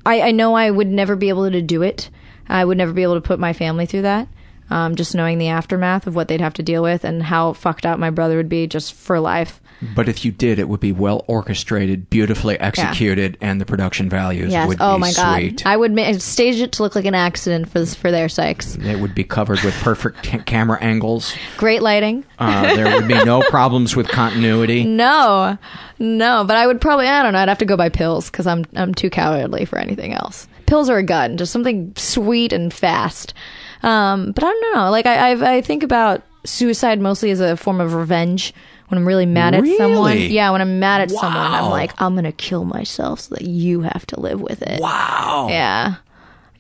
I 0.05 0.21
I 0.21 0.31
know 0.31 0.55
I 0.55 0.69
would 0.69 0.87
never 0.87 1.15
be 1.15 1.29
able 1.29 1.49
to 1.49 1.61
do 1.61 1.81
it. 1.81 2.09
I 2.47 2.65
would 2.65 2.77
never 2.77 2.91
be 2.91 3.03
able 3.03 3.15
to 3.15 3.21
put 3.21 3.39
my 3.39 3.53
family 3.53 3.85
through 3.85 4.01
that. 4.03 4.27
Um, 4.69 4.95
just 4.95 5.13
knowing 5.13 5.37
the 5.37 5.49
aftermath 5.49 6.07
of 6.07 6.15
what 6.15 6.29
they'd 6.29 6.41
have 6.41 6.53
to 6.55 6.63
deal 6.63 6.81
with 6.81 7.03
and 7.03 7.21
how 7.21 7.53
fucked 7.53 7.85
up 7.85 7.99
my 7.99 8.09
brother 8.09 8.37
would 8.37 8.49
be 8.49 8.65
just 8.65 8.93
for 8.93 9.19
life. 9.19 9.59
But 9.95 10.07
if 10.07 10.23
you 10.23 10.31
did, 10.31 10.57
it 10.59 10.69
would 10.69 10.79
be 10.79 10.93
well 10.93 11.25
orchestrated, 11.27 12.09
beautifully 12.09 12.57
executed, 12.59 13.37
and 13.41 13.59
the 13.59 13.65
production 13.65 14.09
values 14.09 14.51
Yes. 14.53 14.67
would 14.69 14.77
Oh 14.79 14.95
be 14.95 15.01
my 15.01 15.11
god. 15.11 15.37
sweet. 15.39 15.65
I 15.67 15.75
would 15.75 15.91
ma- 15.93 16.13
stage 16.13 16.61
it 16.61 16.71
to 16.73 16.83
look 16.83 16.95
like 16.95 17.03
an 17.05 17.13
accident 17.13 17.69
for 17.69 17.85
for 17.85 18.09
their 18.09 18.29
sakes. 18.29 18.75
It 18.77 18.99
would 18.99 19.13
be 19.13 19.25
covered 19.25 19.59
with 19.61 19.73
perfect 19.81 20.23
ca- 20.23 20.39
camera 20.45 20.77
angles. 20.81 21.33
Great 21.57 21.81
lighting. 21.83 22.23
Uh, 22.39 22.73
there 22.75 22.95
would 22.95 23.07
be 23.09 23.21
no 23.25 23.41
problems 23.49 23.95
with 23.95 24.07
continuity. 24.07 24.85
No, 24.85 25.57
no, 25.99 26.45
but 26.47 26.55
I 26.55 26.65
would 26.65 26.79
probably 26.79 27.07
I 27.07 27.21
don't 27.21 27.33
know. 27.33 27.39
I'd 27.39 27.49
have 27.49 27.57
to 27.57 27.65
go 27.65 27.75
buy 27.75 27.89
pills 27.89 28.29
because 28.31 28.47
I'm 28.47 28.63
I'm 28.75 28.93
too 28.95 29.09
cowardly 29.09 29.65
for 29.65 29.77
anything 29.77 30.13
else. 30.13 30.47
Pills 30.65 30.89
or 30.89 30.97
a 30.97 31.03
gun, 31.03 31.35
just 31.37 31.51
something 31.51 31.91
sweet 31.97 32.53
and 32.53 32.73
fast. 32.73 33.33
Um, 33.83 34.31
but 34.31 34.43
I 34.43 34.47
don't 34.47 34.75
know. 34.75 34.89
Like 34.91 35.05
I 35.05 35.31
I've, 35.31 35.41
I 35.41 35.61
think 35.61 35.83
about 35.83 36.23
suicide 36.45 36.99
mostly 36.99 37.31
as 37.31 37.39
a 37.39 37.57
form 37.57 37.79
of 37.79 37.93
revenge. 37.93 38.53
When 38.89 38.99
I'm 38.99 39.07
really 39.07 39.25
mad 39.25 39.55
at 39.55 39.65
someone, 39.77 40.17
yeah. 40.17 40.51
When 40.51 40.61
I'm 40.61 40.79
mad 40.79 41.01
at 41.01 41.09
someone, 41.09 41.51
I'm 41.51 41.71
like, 41.71 41.99
I'm 41.99 42.13
gonna 42.15 42.31
kill 42.31 42.63
myself 42.63 43.21
so 43.21 43.35
that 43.35 43.45
you 43.45 43.81
have 43.81 44.05
to 44.07 44.19
live 44.19 44.39
with 44.39 44.61
it. 44.61 44.81
Wow. 44.81 45.47
Yeah, 45.49 45.95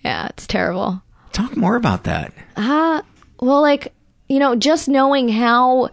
yeah. 0.03 0.27
It's 0.27 0.47
terrible. 0.47 1.01
Talk 1.31 1.55
more 1.55 1.75
about 1.75 2.05
that. 2.05 2.33
Uh, 2.55 3.01
well, 3.39 3.61
like, 3.61 3.93
you 4.29 4.39
know, 4.39 4.55
just 4.55 4.87
knowing 4.87 5.29
how 5.29 5.89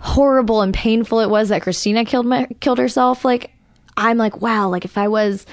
horrible 0.00 0.60
and 0.60 0.74
painful 0.74 1.20
it 1.20 1.30
was 1.30 1.48
that 1.48 1.62
Christina 1.62 2.04
killed 2.04 2.26
my, 2.26 2.46
killed 2.60 2.78
herself, 2.78 3.24
like, 3.24 3.50
I'm 3.96 4.18
like, 4.18 4.40
wow, 4.40 4.68
like 4.68 4.84
if 4.84 4.98
I 4.98 5.08
was 5.08 5.46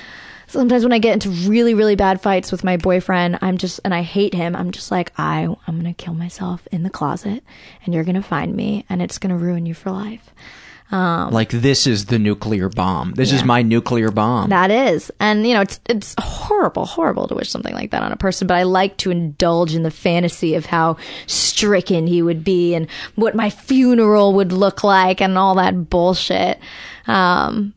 sometimes 0.48 0.84
when 0.84 0.93
I 0.93 1.00
get 1.00 1.14
into 1.14 1.30
really, 1.50 1.74
really 1.74 1.95
bad 1.95 2.22
fights 2.22 2.52
with 2.52 2.64
my 2.64 2.78
boyfriend, 2.78 3.39
I'm 3.41 3.58
just 3.58 3.80
and 3.84 3.93
I 3.93 4.02
hate 4.02 4.34
him, 4.34 4.56
I'm 4.56 4.72
just 4.72 4.91
like, 4.91 5.12
I 5.18 5.48
I'm 5.68 5.78
gonna 5.78 5.93
kill 5.93 6.14
myself 6.14 6.68
in 6.72 6.84
the 6.84 6.89
closet 6.89 7.43
and 7.86 7.93
you're 7.93 8.04
gonna 8.04 8.24
find 8.24 8.56
me 8.56 8.86
and 8.89 9.02
it's 9.02 9.18
gonna 9.18 9.38
ruin 9.38 9.66
you 9.66 9.74
for 9.74 9.91
life. 9.91 10.32
Um, 10.89 11.32
Like 11.34 11.50
this 11.50 11.86
is 11.86 12.06
the 12.06 12.18
nuclear 12.18 12.70
bomb. 12.70 13.14
This 13.14 13.34
is 13.34 13.43
my 13.43 13.62
nuclear 13.62 14.10
bomb. 14.10 14.50
That 14.52 14.72
is, 14.72 15.12
and 15.20 15.45
you 15.45 15.54
know, 15.54 15.60
it's 15.60 15.82
it's 15.89 16.16
horrible, 16.18 16.86
horrible 16.86 17.28
to 17.28 17.36
wish 17.36 17.50
something 17.50 17.74
like 17.74 17.91
that 17.91 18.04
on 18.04 18.14
a 18.14 18.16
person. 18.16 18.48
But 18.48 18.56
I 18.56 18.64
like 18.64 18.95
to 19.00 19.12
indulge 19.12 19.76
in 19.76 19.84
the 19.84 19.91
fantasy 19.91 20.56
of 20.56 20.66
how 20.68 20.95
stricken 21.26 22.08
he 22.08 22.22
would 22.22 22.41
be, 22.41 22.74
and 22.74 22.88
what 23.16 23.36
my 23.36 23.50
funeral 23.50 24.34
would 24.36 24.54
look 24.54 24.82
like, 24.82 25.22
and 25.22 25.38
all 25.38 25.56
that 25.56 25.89
bullshit. 25.89 26.58
Um, 27.06 27.74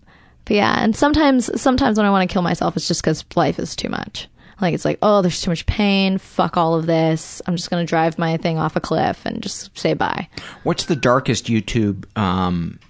but 0.50 0.56
yeah, 0.56 0.82
and 0.82 0.96
sometimes, 0.96 1.62
sometimes 1.62 1.96
when 1.96 2.06
I 2.06 2.10
want 2.10 2.28
to 2.28 2.32
kill 2.32 2.42
myself, 2.42 2.76
it's 2.76 2.88
just 2.88 3.04
because 3.04 3.24
life 3.36 3.60
is 3.60 3.76
too 3.76 3.88
much. 3.88 4.26
Like 4.60 4.74
it's 4.74 4.84
like, 4.84 4.98
oh, 5.00 5.22
there's 5.22 5.40
too 5.40 5.52
much 5.52 5.64
pain. 5.66 6.18
Fuck 6.18 6.56
all 6.56 6.74
of 6.74 6.86
this. 6.86 7.40
I'm 7.46 7.54
just 7.54 7.70
gonna 7.70 7.86
drive 7.86 8.18
my 8.18 8.36
thing 8.36 8.58
off 8.58 8.74
a 8.74 8.80
cliff 8.80 9.24
and 9.24 9.44
just 9.44 9.78
say 9.78 9.94
bye. 9.94 10.28
What's 10.64 10.86
the 10.86 10.96
darkest 10.96 11.46
YouTube 11.46 12.04
um, 12.18 12.80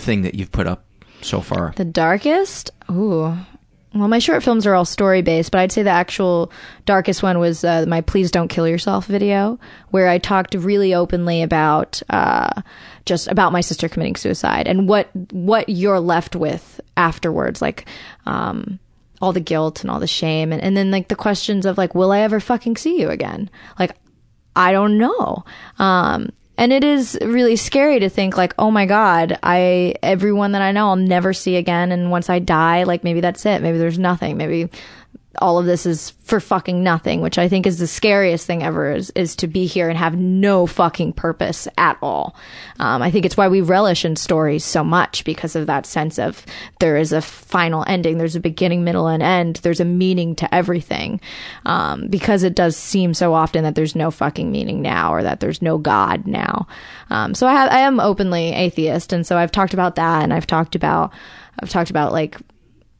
thing 0.00 0.22
that 0.22 0.34
you've 0.34 0.50
put 0.50 0.66
up 0.66 0.86
so 1.20 1.40
far? 1.40 1.72
The 1.76 1.84
darkest? 1.84 2.72
Ooh. 2.90 3.36
Well, 3.94 4.08
my 4.08 4.18
short 4.18 4.42
films 4.42 4.66
are 4.66 4.74
all 4.74 4.84
story 4.84 5.22
based, 5.22 5.52
but 5.52 5.60
I'd 5.60 5.70
say 5.70 5.84
the 5.84 5.90
actual 5.90 6.50
darkest 6.84 7.22
one 7.22 7.38
was 7.38 7.62
uh, 7.62 7.84
my 7.86 8.00
"Please 8.00 8.32
Don't 8.32 8.48
Kill 8.48 8.66
Yourself" 8.66 9.06
video, 9.06 9.60
where 9.90 10.08
I 10.08 10.18
talked 10.18 10.54
really 10.56 10.94
openly 10.94 11.42
about 11.42 12.02
uh, 12.10 12.62
just 13.06 13.28
about 13.28 13.52
my 13.52 13.60
sister 13.60 13.88
committing 13.88 14.16
suicide 14.16 14.66
and 14.66 14.88
what 14.88 15.10
what 15.30 15.68
you're 15.68 16.00
left 16.00 16.34
with 16.34 16.80
afterwards, 16.96 17.62
like 17.62 17.86
um, 18.26 18.80
all 19.22 19.32
the 19.32 19.38
guilt 19.38 19.82
and 19.82 19.90
all 19.92 20.00
the 20.00 20.08
shame, 20.08 20.52
and, 20.52 20.60
and 20.60 20.76
then 20.76 20.90
like 20.90 21.06
the 21.06 21.14
questions 21.14 21.64
of 21.64 21.78
like, 21.78 21.94
will 21.94 22.10
I 22.10 22.20
ever 22.20 22.40
fucking 22.40 22.76
see 22.76 23.00
you 23.00 23.10
again? 23.10 23.48
Like, 23.78 23.96
I 24.56 24.72
don't 24.72 24.98
know. 24.98 25.44
Um, 25.78 26.30
and 26.56 26.72
it 26.72 26.84
is 26.84 27.18
really 27.20 27.56
scary 27.56 27.98
to 28.00 28.08
think 28.08 28.36
like, 28.36 28.54
oh 28.58 28.70
my 28.70 28.86
God, 28.86 29.38
I, 29.42 29.94
everyone 30.02 30.52
that 30.52 30.62
I 30.62 30.72
know 30.72 30.88
I'll 30.88 30.96
never 30.96 31.32
see 31.32 31.56
again. 31.56 31.90
And 31.90 32.10
once 32.10 32.30
I 32.30 32.38
die, 32.38 32.84
like 32.84 33.02
maybe 33.02 33.20
that's 33.20 33.44
it. 33.44 33.60
Maybe 33.60 33.78
there's 33.78 33.98
nothing. 33.98 34.36
Maybe 34.36 34.70
all 35.40 35.58
of 35.58 35.66
this 35.66 35.86
is 35.86 36.10
for 36.24 36.40
fucking 36.40 36.82
nothing, 36.82 37.20
which 37.20 37.38
I 37.38 37.48
think 37.48 37.66
is 37.66 37.78
the 37.78 37.86
scariest 37.86 38.46
thing 38.46 38.62
ever 38.62 38.90
is, 38.90 39.10
is 39.10 39.36
to 39.36 39.46
be 39.46 39.66
here 39.66 39.88
and 39.88 39.98
have 39.98 40.16
no 40.16 40.66
fucking 40.66 41.12
purpose 41.12 41.68
at 41.76 41.98
all. 42.00 42.34
Um, 42.78 43.02
I 43.02 43.10
think 43.10 43.26
it's 43.26 43.36
why 43.36 43.48
we 43.48 43.60
relish 43.60 44.04
in 44.04 44.16
stories 44.16 44.64
so 44.64 44.82
much 44.82 45.24
because 45.24 45.54
of 45.54 45.66
that 45.66 45.86
sense 45.86 46.18
of 46.18 46.44
there 46.80 46.96
is 46.96 47.12
a 47.12 47.20
final 47.20 47.84
ending, 47.86 48.18
there's 48.18 48.36
a 48.36 48.40
beginning, 48.40 48.84
middle, 48.84 49.06
and 49.06 49.22
end, 49.22 49.56
there's 49.56 49.80
a 49.80 49.84
meaning 49.84 50.34
to 50.36 50.54
everything. 50.54 51.20
Um, 51.66 52.08
because 52.08 52.42
it 52.42 52.54
does 52.54 52.76
seem 52.76 53.12
so 53.12 53.34
often 53.34 53.64
that 53.64 53.74
there's 53.74 53.94
no 53.94 54.10
fucking 54.10 54.50
meaning 54.50 54.80
now 54.80 55.12
or 55.12 55.22
that 55.22 55.40
there's 55.40 55.60
no 55.60 55.78
God 55.78 56.26
now. 56.26 56.66
Um, 57.10 57.34
so 57.34 57.46
I 57.46 57.52
have, 57.52 57.70
I 57.70 57.80
am 57.80 58.00
openly 58.00 58.52
atheist. 58.52 59.12
And 59.12 59.26
so 59.26 59.36
I've 59.36 59.52
talked 59.52 59.74
about 59.74 59.96
that 59.96 60.22
and 60.22 60.32
I've 60.32 60.46
talked 60.46 60.74
about, 60.74 61.12
I've 61.60 61.70
talked 61.70 61.90
about 61.90 62.12
like 62.12 62.38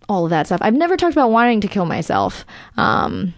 all 0.09 0.25
of 0.25 0.31
that 0.31 0.47
stuff. 0.47 0.61
I've 0.63 0.75
never 0.75 0.97
talked 0.97 1.15
about 1.15 1.31
wanting 1.31 1.61
to 1.63 1.69
kill 1.69 1.87
myself. 1.87 2.45
Um, 2.77 3.35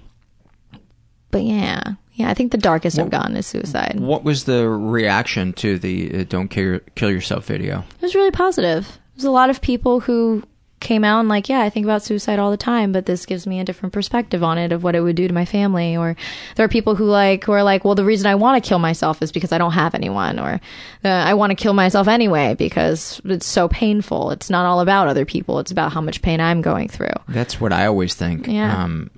but 1.30 1.42
yeah, 1.42 1.94
yeah, 2.14 2.30
I 2.30 2.34
think 2.34 2.52
the 2.52 2.58
darkest 2.58 2.98
I've 2.98 3.10
gone 3.10 3.36
is 3.36 3.46
suicide. 3.46 4.00
What 4.00 4.24
was 4.24 4.44
the 4.44 4.68
reaction 4.68 5.52
to 5.54 5.78
the 5.78 6.20
uh, 6.20 6.24
"Don't 6.28 6.48
kill, 6.48 6.80
kill 6.94 7.10
Yourself" 7.10 7.46
video? 7.46 7.84
It 7.96 8.02
was 8.02 8.14
really 8.14 8.30
positive. 8.30 8.98
There's 9.14 9.24
a 9.24 9.30
lot 9.30 9.50
of 9.50 9.60
people 9.60 10.00
who 10.00 10.42
came 10.86 11.02
out 11.02 11.18
and 11.18 11.28
like, 11.28 11.48
yeah, 11.48 11.60
I 11.60 11.68
think 11.68 11.84
about 11.84 12.02
suicide 12.02 12.38
all 12.38 12.52
the 12.52 12.56
time, 12.56 12.92
but 12.92 13.06
this 13.06 13.26
gives 13.26 13.44
me 13.44 13.58
a 13.58 13.64
different 13.64 13.92
perspective 13.92 14.44
on 14.44 14.56
it 14.56 14.70
of 14.70 14.84
what 14.84 14.94
it 14.94 15.00
would 15.00 15.16
do 15.16 15.26
to 15.26 15.34
my 15.34 15.44
family. 15.44 15.96
Or 15.96 16.16
there 16.54 16.64
are 16.64 16.68
people 16.68 16.94
who 16.94 17.06
like 17.06 17.44
who 17.44 17.52
are 17.52 17.64
like, 17.64 17.84
well, 17.84 17.96
the 17.96 18.04
reason 18.04 18.28
I 18.28 18.36
want 18.36 18.62
to 18.62 18.66
kill 18.66 18.78
myself 18.78 19.20
is 19.20 19.32
because 19.32 19.50
I 19.50 19.58
don't 19.58 19.72
have 19.72 19.96
anyone, 19.96 20.38
or 20.38 20.60
uh, 21.04 21.08
I 21.08 21.34
want 21.34 21.50
to 21.50 21.56
kill 21.56 21.74
myself 21.74 22.06
anyway 22.06 22.54
because 22.54 23.20
it's 23.24 23.46
so 23.46 23.68
painful. 23.68 24.30
It's 24.30 24.48
not 24.48 24.64
all 24.64 24.80
about 24.80 25.08
other 25.08 25.24
people; 25.24 25.58
it's 25.58 25.72
about 25.72 25.92
how 25.92 26.00
much 26.00 26.22
pain 26.22 26.40
I'm 26.40 26.62
going 26.62 26.88
through. 26.88 27.16
That's 27.28 27.60
what 27.60 27.72
I 27.72 27.86
always 27.86 28.14
think. 28.14 28.46
Yeah. 28.46 28.84
Um, 28.84 29.10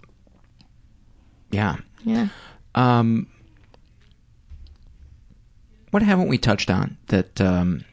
yeah. 1.50 1.76
Yeah. 2.04 2.28
Um, 2.74 3.26
what 5.90 6.02
haven't 6.02 6.28
we 6.28 6.38
touched 6.38 6.70
on 6.70 6.96
that 7.08 7.40
um, 7.40 7.84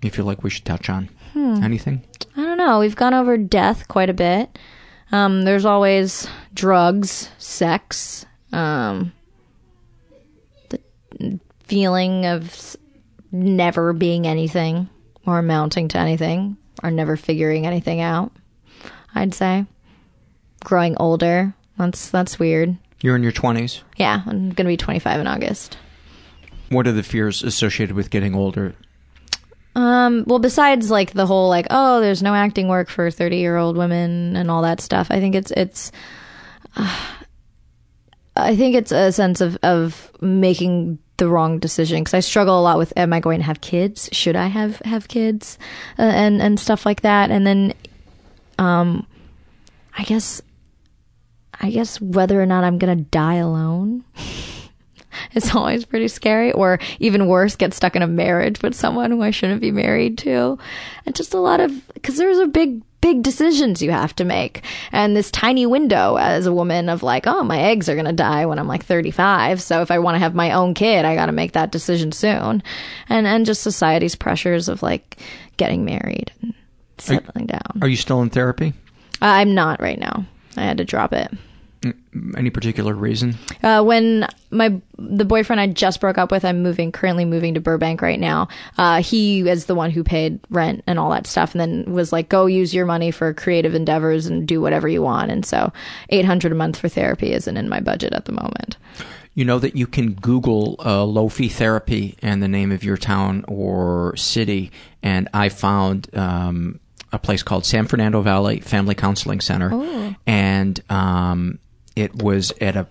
you 0.00 0.10
feel 0.10 0.24
like 0.24 0.44
we 0.44 0.50
should 0.50 0.64
touch 0.64 0.88
on? 0.88 1.08
Hmm. 1.32 1.62
Anything? 1.62 2.02
I 2.36 2.42
don't 2.42 2.58
know. 2.58 2.78
We've 2.80 2.96
gone 2.96 3.14
over 3.14 3.36
death 3.36 3.88
quite 3.88 4.10
a 4.10 4.14
bit. 4.14 4.58
Um, 5.12 5.42
there's 5.42 5.64
always 5.64 6.28
drugs, 6.54 7.30
sex, 7.38 8.26
um, 8.52 9.12
the 10.68 10.80
feeling 11.64 12.26
of 12.26 12.76
never 13.32 13.92
being 13.92 14.26
anything 14.26 14.88
or 15.26 15.38
amounting 15.38 15.88
to 15.88 15.98
anything 15.98 16.56
or 16.82 16.90
never 16.90 17.16
figuring 17.16 17.66
anything 17.66 18.00
out. 18.00 18.32
I'd 19.14 19.34
say 19.34 19.66
growing 20.64 20.96
older. 20.98 21.54
That's 21.76 22.10
that's 22.10 22.38
weird. 22.38 22.76
You're 23.02 23.16
in 23.16 23.22
your 23.22 23.32
20s. 23.32 23.82
Yeah, 23.96 24.22
I'm 24.26 24.50
gonna 24.50 24.68
be 24.68 24.76
25 24.76 25.20
in 25.20 25.26
August. 25.26 25.78
What 26.68 26.86
are 26.86 26.92
the 26.92 27.02
fears 27.02 27.42
associated 27.42 27.96
with 27.96 28.10
getting 28.10 28.34
older? 28.34 28.74
Um, 29.74 30.24
well, 30.26 30.38
besides 30.38 30.90
like 30.90 31.12
the 31.12 31.26
whole 31.26 31.48
like, 31.48 31.66
oh, 31.70 32.00
there's 32.00 32.22
no 32.22 32.34
acting 32.34 32.68
work 32.68 32.88
for 32.88 33.10
30 33.10 33.36
year 33.36 33.56
old 33.56 33.76
women 33.76 34.36
and 34.36 34.50
all 34.50 34.62
that 34.62 34.80
stuff. 34.80 35.08
I 35.10 35.20
think 35.20 35.34
it's 35.34 35.50
it's. 35.52 35.92
Uh, 36.76 36.98
I 38.36 38.56
think 38.56 38.74
it's 38.74 38.92
a 38.92 39.12
sense 39.12 39.40
of 39.40 39.58
of 39.62 40.10
making 40.20 40.98
the 41.18 41.28
wrong 41.28 41.58
decision 41.58 42.00
because 42.00 42.14
I 42.14 42.20
struggle 42.20 42.58
a 42.58 42.62
lot 42.62 42.78
with 42.78 42.92
am 42.96 43.12
I 43.12 43.20
going 43.20 43.40
to 43.40 43.46
have 43.46 43.60
kids? 43.60 44.08
Should 44.12 44.36
I 44.36 44.46
have 44.46 44.78
have 44.78 45.08
kids? 45.08 45.58
Uh, 45.98 46.02
and 46.02 46.40
and 46.40 46.58
stuff 46.58 46.86
like 46.86 47.02
that. 47.02 47.30
And 47.30 47.46
then, 47.46 47.74
um, 48.58 49.06
I 49.96 50.04
guess, 50.04 50.40
I 51.60 51.70
guess 51.70 52.00
whether 52.00 52.40
or 52.40 52.46
not 52.46 52.64
I'm 52.64 52.78
gonna 52.78 52.96
die 52.96 53.36
alone. 53.36 54.04
It's 55.34 55.54
always 55.54 55.84
pretty 55.84 56.08
scary, 56.08 56.52
or 56.52 56.78
even 56.98 57.26
worse, 57.26 57.56
get 57.56 57.74
stuck 57.74 57.96
in 57.96 58.02
a 58.02 58.06
marriage 58.06 58.62
with 58.62 58.74
someone 58.74 59.10
who 59.10 59.22
I 59.22 59.30
shouldn't 59.30 59.60
be 59.60 59.70
married 59.70 60.18
to. 60.18 60.58
And 61.06 61.14
just 61.14 61.34
a 61.34 61.40
lot 61.40 61.60
of, 61.60 61.86
because 61.94 62.16
there's 62.16 62.38
a 62.38 62.46
big, 62.46 62.82
big 63.00 63.22
decisions 63.22 63.82
you 63.82 63.90
have 63.90 64.14
to 64.16 64.24
make. 64.24 64.62
And 64.92 65.16
this 65.16 65.30
tiny 65.30 65.66
window 65.66 66.16
as 66.16 66.46
a 66.46 66.52
woman 66.52 66.88
of 66.88 67.02
like, 67.02 67.26
oh, 67.26 67.42
my 67.42 67.58
eggs 67.58 67.88
are 67.88 67.94
going 67.94 68.06
to 68.06 68.12
die 68.12 68.46
when 68.46 68.58
I'm 68.58 68.68
like 68.68 68.84
35. 68.84 69.62
So 69.62 69.82
if 69.82 69.90
I 69.90 69.98
want 69.98 70.16
to 70.16 70.20
have 70.20 70.34
my 70.34 70.52
own 70.52 70.74
kid, 70.74 71.04
I 71.04 71.14
got 71.14 71.26
to 71.26 71.32
make 71.32 71.52
that 71.52 71.72
decision 71.72 72.12
soon. 72.12 72.62
And, 73.08 73.26
and 73.26 73.46
just 73.46 73.62
society's 73.62 74.14
pressures 74.14 74.68
of 74.68 74.82
like 74.82 75.18
getting 75.56 75.84
married 75.84 76.32
and 76.42 76.54
settling 76.98 77.46
down. 77.46 77.78
Are 77.80 77.88
you 77.88 77.96
still 77.96 78.22
in 78.22 78.30
therapy? 78.30 78.74
Uh, 79.22 79.26
I'm 79.26 79.54
not 79.54 79.80
right 79.80 79.98
now. 79.98 80.26
I 80.56 80.62
had 80.62 80.78
to 80.78 80.84
drop 80.84 81.12
it. 81.12 81.30
Any 82.36 82.50
particular 82.50 82.92
reason? 82.92 83.36
Uh, 83.62 83.82
when 83.82 84.26
my 84.50 84.80
the 84.98 85.24
boyfriend 85.24 85.60
I 85.60 85.66
just 85.68 85.98
broke 86.00 86.18
up 86.18 86.30
with, 86.30 86.44
I'm 86.44 86.62
moving 86.62 86.92
currently 86.92 87.24
moving 87.24 87.54
to 87.54 87.60
Burbank 87.60 88.02
right 88.02 88.20
now. 88.20 88.48
Uh, 88.76 89.00
he 89.02 89.48
is 89.48 89.64
the 89.64 89.74
one 89.74 89.90
who 89.90 90.04
paid 90.04 90.40
rent 90.50 90.82
and 90.86 90.98
all 90.98 91.10
that 91.10 91.26
stuff, 91.26 91.54
and 91.54 91.60
then 91.60 91.90
was 91.92 92.12
like, 92.12 92.28
"Go 92.28 92.44
use 92.44 92.74
your 92.74 92.84
money 92.84 93.10
for 93.10 93.32
creative 93.32 93.74
endeavors 93.74 94.26
and 94.26 94.46
do 94.46 94.60
whatever 94.60 94.88
you 94.88 95.00
want." 95.00 95.30
And 95.30 95.46
so, 95.46 95.72
eight 96.10 96.26
hundred 96.26 96.52
a 96.52 96.54
month 96.54 96.76
for 96.78 96.88
therapy 96.90 97.32
isn't 97.32 97.56
in 97.56 97.68
my 97.70 97.80
budget 97.80 98.12
at 98.12 98.26
the 98.26 98.32
moment. 98.32 98.76
You 99.34 99.46
know 99.46 99.58
that 99.60 99.74
you 99.74 99.86
can 99.86 100.12
Google 100.14 100.76
uh, 100.84 101.04
low 101.04 101.30
fee 101.30 101.48
therapy 101.48 102.16
and 102.20 102.42
the 102.42 102.48
name 102.48 102.72
of 102.72 102.84
your 102.84 102.98
town 102.98 103.44
or 103.48 104.14
city, 104.16 104.70
and 105.02 105.28
I 105.32 105.48
found 105.48 106.14
um, 106.14 106.78
a 107.10 107.18
place 107.18 107.42
called 107.42 107.64
San 107.64 107.86
Fernando 107.86 108.20
Valley 108.20 108.60
Family 108.60 108.94
Counseling 108.94 109.40
Center, 109.40 109.70
Oh. 109.72 110.14
and 110.26 110.78
um, 110.90 111.58
it 111.96 112.22
was 112.22 112.52
at 112.60 112.76
a 112.76 112.86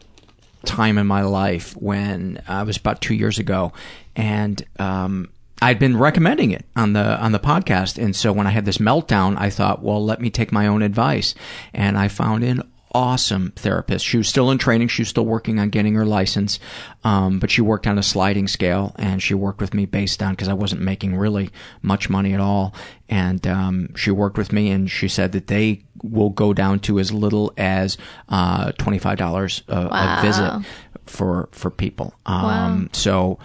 time 0.65 0.97
in 0.97 1.07
my 1.07 1.21
life 1.21 1.75
when 1.77 2.41
uh, 2.47 2.61
it 2.61 2.67
was 2.67 2.77
about 2.77 3.01
two 3.01 3.13
years 3.13 3.39
ago, 3.39 3.73
and 4.15 4.63
um, 4.79 5.29
I'd 5.61 5.79
been 5.79 5.97
recommending 5.97 6.51
it 6.51 6.65
on 6.75 6.93
the 6.93 7.19
on 7.21 7.31
the 7.31 7.39
podcast, 7.39 8.01
and 8.01 8.15
so 8.15 8.31
when 8.31 8.47
I 8.47 8.51
had 8.51 8.65
this 8.65 8.77
meltdown, 8.77 9.35
I 9.37 9.49
thought, 9.49 9.81
well, 9.81 10.03
let 10.03 10.21
me 10.21 10.29
take 10.29 10.51
my 10.51 10.67
own 10.67 10.81
advice, 10.81 11.35
and 11.73 11.97
I 11.97 12.07
found 12.07 12.43
in 12.43 12.63
awesome 12.93 13.51
therapist. 13.55 14.05
She 14.05 14.17
was 14.17 14.27
still 14.27 14.51
in 14.51 14.57
training. 14.57 14.87
She 14.87 15.01
was 15.01 15.09
still 15.09 15.25
working 15.25 15.59
on 15.59 15.69
getting 15.69 15.95
her 15.95 16.05
license, 16.05 16.59
um, 17.03 17.39
but 17.39 17.51
she 17.51 17.61
worked 17.61 17.87
on 17.87 17.97
a 17.97 18.03
sliding 18.03 18.47
scale, 18.47 18.95
and 18.97 19.21
she 19.21 19.33
worked 19.33 19.61
with 19.61 19.73
me 19.73 19.85
based 19.85 20.23
on 20.23 20.31
because 20.33 20.47
I 20.47 20.53
wasn't 20.53 20.81
making 20.81 21.15
really 21.15 21.49
much 21.81 22.09
money 22.09 22.33
at 22.33 22.39
all. 22.39 22.73
And 23.07 23.45
um, 23.47 23.95
she 23.95 24.11
worked 24.11 24.37
with 24.37 24.51
me, 24.51 24.69
and 24.69 24.89
she 24.89 25.07
said 25.07 25.31
that 25.31 25.47
they 25.47 25.83
will 26.03 26.29
go 26.29 26.53
down 26.53 26.79
to 26.81 26.99
as 26.99 27.11
little 27.11 27.53
as 27.57 27.97
uh, 28.29 28.71
twenty 28.73 28.99
five 28.99 29.17
dollars 29.17 29.63
a, 29.67 29.87
a 29.91 30.19
visit 30.21 30.65
for 31.05 31.49
for 31.51 31.69
people. 31.69 32.13
Um, 32.25 32.89
So 32.93 33.39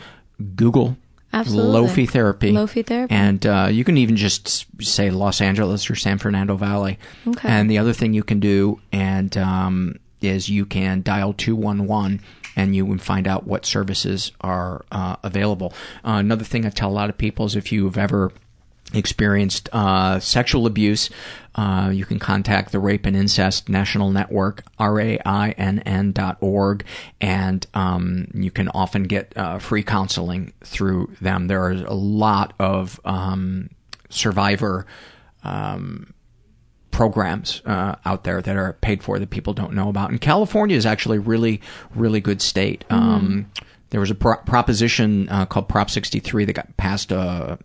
Google. 0.56 0.96
Absolutely. 1.34 1.72
Low 1.72 1.88
fee 1.88 2.06
therapy. 2.06 2.52
Low 2.52 2.68
fee 2.68 2.82
therapy. 2.82 3.12
And 3.12 3.44
uh, 3.44 3.68
you 3.70 3.82
can 3.82 3.96
even 3.96 4.14
just 4.14 4.66
say 4.80 5.10
Los 5.10 5.40
Angeles 5.40 5.90
or 5.90 5.96
San 5.96 6.18
Fernando 6.18 6.56
Valley. 6.56 6.96
Okay. 7.26 7.48
And 7.48 7.68
the 7.68 7.76
other 7.76 7.92
thing 7.92 8.14
you 8.14 8.22
can 8.22 8.38
do 8.38 8.80
and 8.92 9.36
um, 9.36 9.96
is 10.22 10.48
you 10.48 10.64
can 10.64 11.02
dial 11.02 11.32
211 11.32 12.20
and 12.56 12.76
you 12.76 12.86
can 12.86 12.98
find 12.98 13.26
out 13.26 13.48
what 13.48 13.66
services 13.66 14.30
are 14.42 14.84
uh, 14.92 15.16
available. 15.24 15.72
Uh, 16.04 16.12
another 16.12 16.44
thing 16.44 16.64
I 16.64 16.70
tell 16.70 16.88
a 16.88 16.92
lot 16.92 17.10
of 17.10 17.18
people 17.18 17.46
is 17.46 17.56
if 17.56 17.72
you've 17.72 17.98
ever 17.98 18.30
experienced 18.94 19.68
uh, 19.72 20.20
sexual 20.20 20.66
abuse, 20.66 21.10
uh, 21.54 21.90
you 21.92 22.04
can 22.04 22.18
contact 22.18 22.72
the 22.72 22.78
Rape 22.78 23.06
and 23.06 23.16
Incest 23.16 23.68
National 23.68 24.10
Network, 24.10 24.64
R-A-I-N-N 24.78 26.12
dot 26.12 26.36
org, 26.40 26.84
and 27.20 27.66
um, 27.74 28.28
you 28.34 28.50
can 28.50 28.68
often 28.70 29.04
get 29.04 29.36
uh, 29.36 29.58
free 29.58 29.82
counseling 29.82 30.52
through 30.64 31.14
them. 31.20 31.46
There 31.46 31.62
are 31.62 31.72
a 31.72 31.94
lot 31.94 32.54
of 32.58 33.00
um, 33.04 33.70
survivor 34.08 34.86
um, 35.42 36.14
programs 36.90 37.60
uh, 37.66 37.96
out 38.04 38.24
there 38.24 38.40
that 38.40 38.56
are 38.56 38.74
paid 38.74 39.02
for 39.02 39.18
that 39.18 39.30
people 39.30 39.52
don't 39.52 39.74
know 39.74 39.88
about. 39.88 40.10
And 40.10 40.20
California 40.20 40.76
is 40.76 40.86
actually 40.86 41.18
a 41.18 41.20
really, 41.20 41.60
really 41.94 42.20
good 42.20 42.40
state. 42.40 42.84
Um, 42.88 43.50
there 43.90 44.00
was 44.00 44.10
a 44.10 44.14
pro- 44.14 44.38
proposition 44.38 45.28
uh, 45.28 45.46
called 45.46 45.68
Prop 45.68 45.90
63 45.90 46.46
that 46.46 46.52
got 46.52 46.76
passed 46.76 47.12
uh, 47.12 47.56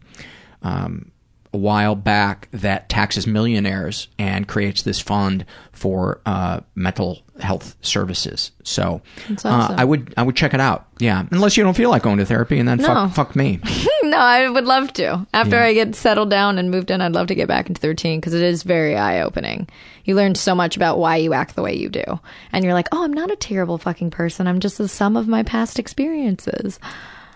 um, 0.61 1.11
a 1.51 1.57
while 1.57 1.95
back 1.95 2.47
that 2.51 2.89
taxes 2.89 3.25
millionaires 3.25 4.07
and 4.19 4.47
creates 4.47 4.83
this 4.83 4.99
fund 4.99 5.45
for 5.71 6.21
uh, 6.25 6.59
mental 6.75 7.23
health 7.39 7.75
services. 7.81 8.51
So 8.63 9.01
That's 9.27 9.45
uh. 9.45 9.73
I 9.77 9.83
would 9.83 10.13
I 10.15 10.23
would 10.23 10.35
check 10.35 10.53
it 10.53 10.59
out. 10.59 10.87
Yeah, 10.99 11.25
unless 11.31 11.57
you 11.57 11.63
don't 11.63 11.75
feel 11.75 11.89
like 11.89 12.03
going 12.03 12.17
to 12.17 12.25
therapy, 12.25 12.59
and 12.59 12.67
then 12.67 12.77
No. 12.77 12.85
fuck, 12.85 13.13
fuck 13.13 13.35
me. 13.35 13.59
no, 14.03 14.17
I 14.17 14.47
would 14.49 14.65
love 14.65 14.93
to. 14.93 15.25
After 15.33 15.55
Yeah. 15.55 15.63
I 15.65 15.73
get 15.73 15.95
settled 15.95 16.29
down 16.29 16.59
and 16.59 16.69
moved 16.69 16.91
in, 16.91 17.01
I'd 17.01 17.13
love 17.13 17.27
to 17.27 17.35
get 17.35 17.47
back 17.47 17.67
into 17.67 17.81
13 17.81 18.19
because 18.19 18.33
it 18.33 18.43
is 18.43 18.63
very 18.63 18.95
eye 18.95 19.21
opening. 19.21 19.67
You 20.03 20.15
learn 20.15 20.35
so 20.35 20.53
much 20.53 20.75
about 20.75 20.99
why 20.99 21.15
you 21.15 21.33
act 21.33 21.55
the 21.55 21.61
way 21.61 21.75
you 21.75 21.89
do. 21.89 22.03
And 22.51 22.63
you're 22.63 22.73
like, 22.73 22.89
oh, 22.91 23.03
I'm 23.03 23.13
not 23.13 23.31
a 23.31 23.35
terrible 23.35 23.77
fucking 23.77 24.11
person. 24.11 24.45
I'm 24.47 24.59
just 24.59 24.77
the 24.77 24.87
sum 24.87 25.15
of 25.17 25.27
my 25.27 25.43
past 25.43 25.79
experiences. 25.79 26.79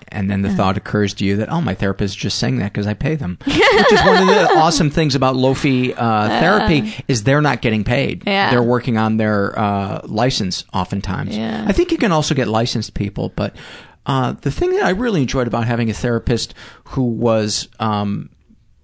And 0.09 0.29
then 0.29 0.41
the 0.41 0.49
thought 0.53 0.77
occurs 0.77 1.13
to 1.15 1.25
you 1.25 1.37
that 1.37 1.49
oh 1.49 1.61
my 1.61 1.73
therapist 1.73 2.11
is 2.13 2.15
just 2.15 2.37
saying 2.39 2.57
that 2.57 2.71
because 2.71 2.85
i 2.87 2.93
pay 2.93 3.15
them 3.15 3.37
which 3.45 3.55
is 3.91 4.03
one 4.03 4.21
of 4.21 4.27
the 4.27 4.49
awesome 4.57 4.89
things 4.89 5.15
about 5.15 5.35
low 5.35 5.53
fee 5.53 5.93
uh, 5.93 6.27
therapy 6.27 6.93
is 7.07 7.23
they're 7.23 7.41
not 7.41 7.61
getting 7.61 7.83
paid 7.83 8.23
Yeah. 8.25 8.51
they're 8.51 8.61
working 8.63 8.97
on 8.97 9.17
their 9.17 9.57
uh, 9.57 10.01
license 10.05 10.65
oftentimes 10.73 11.35
Yeah. 11.35 11.65
i 11.67 11.71
think 11.71 11.91
you 11.91 11.97
can 11.97 12.11
also 12.11 12.35
get 12.35 12.47
licensed 12.47 12.93
people 12.93 13.29
but 13.35 13.55
uh, 14.05 14.33
the 14.41 14.51
thing 14.51 14.71
that 14.71 14.83
i 14.83 14.89
really 14.91 15.21
enjoyed 15.21 15.47
about 15.47 15.65
having 15.65 15.89
a 15.89 15.93
therapist 15.93 16.53
who 16.89 17.03
was 17.03 17.67
um, 17.79 18.29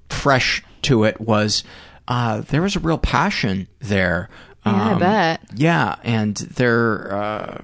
fresh 0.10 0.64
to 0.84 1.04
it 1.04 1.20
was 1.22 1.64
uh, 2.08 2.42
there 2.42 2.62
was 2.62 2.76
a 2.76 2.80
real 2.80 2.98
passion 2.98 3.68
there 3.80 4.30
Yeah, 4.66 4.74
I 4.74 4.92
Um, 4.94 5.00
bet. 5.00 5.42
yeah, 5.56 5.96
and 6.04 6.36
there, 6.36 7.14
uh, 7.14 7.62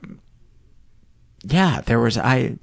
yeah, 1.43 1.81
there 1.85 1.99
was 1.99 2.17
I. 2.17 2.57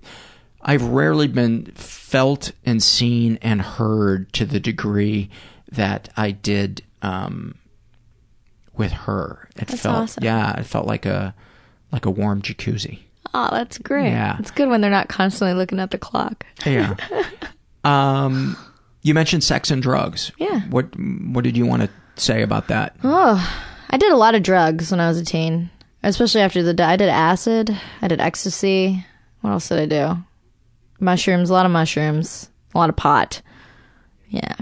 I've 0.63 0.83
rarely 0.85 1.27
been 1.27 1.67
felt 1.75 2.53
and 2.65 2.83
seen 2.83 3.39
and 3.43 3.61
heard 3.61 4.33
to 4.35 4.45
the 4.45 4.61
degree 4.61 5.31
that 5.73 6.09
I 6.17 6.31
did 6.31 6.83
um, 7.03 7.57
with 8.77 8.93
her. 8.93 9.49
It 9.57 9.69
That's 9.69 9.83
felt, 9.83 9.97
awesome. 9.97 10.25
yeah, 10.25 10.59
it 10.59 10.67
felt 10.67 10.87
like 10.87 11.07
a 11.07 11.35
like 11.91 12.07
a 12.07 12.11
warm 12.11 12.43
jacuzzi. 12.43 13.01
Oh, 13.35 13.49
that's 13.51 13.79
great. 13.79 14.11
Yeah. 14.11 14.37
It's 14.39 14.51
good 14.51 14.69
when 14.69 14.81
they're 14.81 14.91
not 14.91 15.09
constantly 15.09 15.55
looking 15.55 15.81
at 15.81 15.91
the 15.91 15.99
clock. 15.99 16.45
Yeah. 16.67 16.97
um, 17.85 18.57
you 19.03 19.15
mentioned 19.15 19.43
sex 19.43 19.71
and 19.71 19.83
drugs. 19.83 20.33
Yeah. 20.39 20.61
What 20.69 20.87
What 20.99 21.45
did 21.45 21.57
you 21.57 21.67
want 21.67 21.83
to 21.83 21.91
say 22.23 22.43
about 22.43 22.69
that? 22.69 22.95
Oh, 23.03 23.65
I 23.91 23.97
did 23.97 24.13
a 24.13 24.17
lot 24.17 24.35
of 24.35 24.43
drugs 24.43 24.91
when 24.91 25.01
I 25.01 25.09
was 25.09 25.19
a 25.19 25.25
teen, 25.25 25.71
especially 26.03 26.43
after 26.43 26.63
the. 26.63 26.85
I 26.85 26.97
did 26.97 27.09
acid. 27.09 27.77
I 28.01 28.09
did 28.09 28.21
ecstasy. 28.21 29.05
What 29.41 29.51
else 29.51 29.69
did 29.69 29.79
I 29.79 29.87
do? 29.87 30.23
Mushrooms. 31.03 31.51
A 31.51 31.53
lot 31.53 31.67
of 31.67 31.73
mushrooms. 31.73 32.49
A 32.75 32.79
lot 32.79 32.89
of 32.89 32.97
pot. 32.97 33.43
Yeah. 34.29 34.55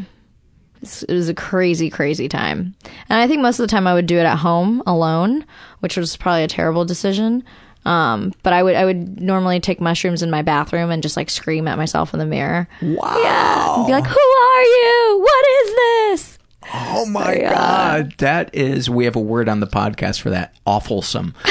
It 0.82 1.12
was 1.12 1.28
a 1.28 1.34
crazy, 1.34 1.91
crazy 1.91 2.28
time. 2.28 2.74
And 3.11 3.20
I 3.20 3.28
think 3.28 3.43
most 3.43 3.59
of 3.59 3.64
the 3.64 3.70
time 3.70 3.86
I 3.86 3.93
would 3.95 4.07
do 4.07 4.16
it 4.16 4.24
at 4.24 4.38
home 4.38 4.82
alone, 4.86 5.45
which 5.80 5.97
was 5.97 6.16
probably 6.16 6.43
a 6.43 6.49
terrible 6.49 6.84
decision. 6.86 7.45
Um, 7.84 8.32
but 8.43 8.53
I 8.53 8.62
would 8.62 8.74
I 8.76 8.84
would 8.84 9.20
normally 9.20 9.61
take 9.61 9.80
mushrooms 9.80 10.22
in 10.22 10.30
my 10.30 10.43
bathroom 10.43 10.91
and 10.91 11.03
just 11.03 11.16
like 11.16 11.30
scream 11.30 11.68
at 11.68 11.78
myself 11.78 12.12
in 12.12 12.18
the 12.18 12.26
mirror. 12.26 12.66
Wow. 12.82 13.20
Yeah. 13.22 13.74
And 13.76 13.86
be 13.86 13.93
like, 13.93 14.07
Who 14.07 14.18
are 14.18 14.62
you? 14.62 15.20
What 15.22 15.45
is 15.49 15.74
this? 15.74 16.38
Oh 16.74 17.07
my 17.07 17.34
Yeah. 17.36 17.55
god, 17.55 18.14
that 18.18 18.55
is 18.55 18.88
we 18.91 19.05
have 19.07 19.16
a 19.16 19.20
word 19.20 19.49
on 19.49 19.61
the 19.61 19.66
podcast 19.66 20.20
for 20.20 20.30
that. 20.30 20.55
Awfulsome. 20.66 21.34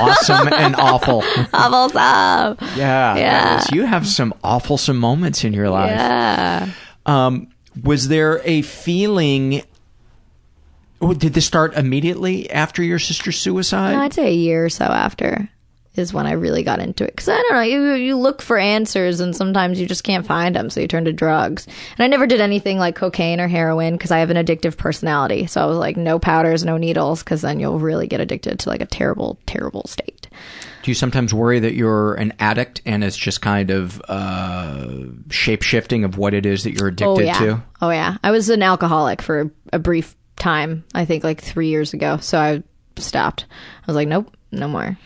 awesome 0.00 0.52
and 0.52 0.76
awful. 0.76 1.22
Awfulsome. 1.52 2.60
Yeah. 2.76 3.16
Yeah. 3.16 3.58
is- 3.60 3.70
you 3.72 3.84
have 3.84 4.06
some 4.06 4.32
awfulsome 4.44 4.96
moments 4.96 5.44
in 5.44 5.52
your 5.52 5.68
life. 5.70 5.90
Yeah. 5.90 6.68
Um 7.06 7.48
was 7.82 8.08
there 8.08 8.40
a 8.44 8.62
feeling 8.62 9.62
oh, 11.00 11.14
did 11.14 11.34
this 11.34 11.46
start 11.46 11.74
immediately 11.74 12.50
after 12.50 12.82
your 12.82 12.98
sister's 12.98 13.38
suicide? 13.38 13.92
No, 13.94 14.00
I'd 14.02 14.12
say 14.14 14.28
a 14.28 14.34
year 14.34 14.66
or 14.66 14.68
so 14.70 14.84
after 14.84 15.48
is 15.94 16.12
when 16.12 16.26
I 16.26 16.32
really 16.32 16.62
got 16.62 16.78
into 16.78 17.04
it. 17.04 17.10
Because 17.10 17.28
I 17.28 17.36
don't 17.36 17.52
know, 17.52 17.60
you 17.60 17.92
you 17.92 18.16
look 18.16 18.40
for 18.40 18.58
answers 18.58 19.20
and 19.20 19.36
sometimes 19.36 19.80
you 19.80 19.86
just 19.86 20.04
can't 20.04 20.26
find 20.26 20.54
them, 20.54 20.70
so 20.70 20.80
you 20.80 20.88
turn 20.88 21.04
to 21.04 21.12
drugs. 21.12 21.66
And 21.66 22.04
I 22.04 22.06
never 22.06 22.26
did 22.26 22.40
anything 22.40 22.78
like 22.78 22.96
cocaine 22.96 23.40
or 23.40 23.48
heroin 23.48 23.94
because 23.94 24.10
I 24.10 24.18
have 24.18 24.30
an 24.30 24.36
addictive 24.36 24.76
personality. 24.76 25.46
So 25.46 25.62
I 25.62 25.66
was 25.66 25.76
like, 25.76 25.96
no 25.96 26.18
powders, 26.18 26.64
no 26.64 26.76
needles, 26.76 27.22
because 27.22 27.42
then 27.42 27.60
you'll 27.60 27.78
really 27.78 28.06
get 28.06 28.20
addicted 28.20 28.58
to 28.60 28.68
like 28.68 28.80
a 28.80 28.86
terrible, 28.86 29.38
terrible 29.46 29.84
state. 29.86 30.28
Do 30.82 30.90
you 30.90 30.94
sometimes 30.94 31.32
worry 31.32 31.60
that 31.60 31.74
you're 31.74 32.14
an 32.14 32.32
addict 32.40 32.82
and 32.84 33.04
it's 33.04 33.16
just 33.16 33.40
kind 33.40 33.70
of 33.70 34.02
uh 34.08 34.96
shape 35.30 35.62
shifting 35.62 36.04
of 36.04 36.18
what 36.18 36.34
it 36.34 36.44
is 36.46 36.64
that 36.64 36.72
you're 36.72 36.88
addicted 36.88 37.06
oh 37.06 37.20
yeah, 37.20 37.38
to? 37.38 37.62
oh 37.82 37.90
yeah. 37.90 38.16
I 38.24 38.30
was 38.30 38.48
an 38.48 38.62
alcoholic 38.62 39.22
for 39.22 39.52
a 39.72 39.78
brief 39.78 40.16
time. 40.36 40.84
I 40.94 41.04
think 41.04 41.22
like 41.22 41.40
three 41.40 41.68
years 41.68 41.92
ago. 41.92 42.16
So 42.16 42.38
I 42.38 42.62
stopped. 42.96 43.46
I 43.50 43.86
was 43.86 43.94
like, 43.94 44.08
nope, 44.08 44.34
no 44.52 44.68
more. 44.68 44.96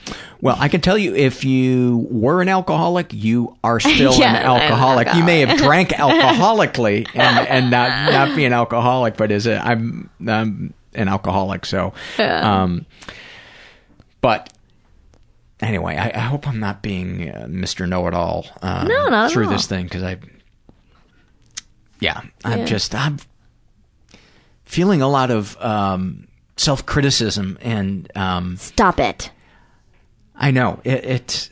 Well, 0.41 0.57
I 0.59 0.69
can 0.69 0.81
tell 0.81 0.99
you 0.99 1.15
if 1.15 1.45
you 1.45 2.07
were 2.11 2.43
an 2.43 2.49
alcoholic, 2.49 3.13
you 3.13 3.57
are 3.65 3.81
still 3.81 4.13
Yeah, 4.19 4.31
an 4.31 4.37
I'm 4.37 4.43
an 4.57 4.63
alcoholic. 4.63 5.15
You 5.15 5.25
may 5.25 5.41
have 5.41 5.57
drank 5.57 5.89
alcoholically 5.97 7.07
and, 7.15 7.39
and 7.49 7.71
not 7.71 8.13
not 8.13 8.37
be 8.37 8.45
an 8.45 8.53
alcoholic, 8.53 9.17
but 9.17 9.31
as 9.33 9.47
a 9.47 9.59
I'm 9.65 10.11
I'm 10.27 10.75
an 10.95 11.09
alcoholic, 11.09 11.65
so 11.65 11.93
um 12.19 12.85
but 14.21 14.53
anyway, 15.61 15.97
I, 15.97 16.11
I 16.15 16.21
hope 16.21 16.49
I'm 16.49 16.59
not 16.61 16.83
being 16.83 17.31
uh, 17.31 17.47
Mr. 17.49 17.89
Know 17.89 18.07
It 18.09 18.15
All 18.15 18.47
um, 18.63 18.89
No, 18.89 19.29
through 19.31 19.45
all. 19.45 19.51
this 19.51 19.67
thing 19.67 19.85
because 19.85 20.03
I 20.03 20.17
yeah, 22.01 22.21
I'm 22.45 22.61
Yeah. 22.61 22.65
just 22.67 22.95
I'm 22.95 23.19
feeling 24.65 25.01
a 25.03 25.09
lot 25.09 25.31
of 25.31 25.57
um 25.63 26.27
self 26.57 26.85
criticism 26.87 27.59
and 27.61 28.11
um 28.17 28.57
Stop 28.57 28.99
it. 28.99 29.31
I 30.37 30.51
know 30.51 30.81
it. 30.85 31.05
it 31.05 31.51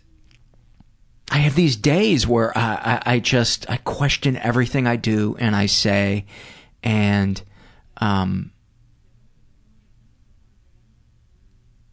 I 1.30 1.38
have 1.38 1.54
these 1.54 1.74
days 1.76 2.26
where 2.26 2.56
I, 2.56 3.00
I, 3.06 3.14
I 3.14 3.18
just 3.18 3.68
I 3.68 3.78
question 3.78 4.36
everything 4.36 4.86
I 4.86 4.96
do 4.96 5.36
and 5.38 5.56
I 5.56 5.66
say, 5.66 6.26
and 6.82 7.42
um, 7.96 8.52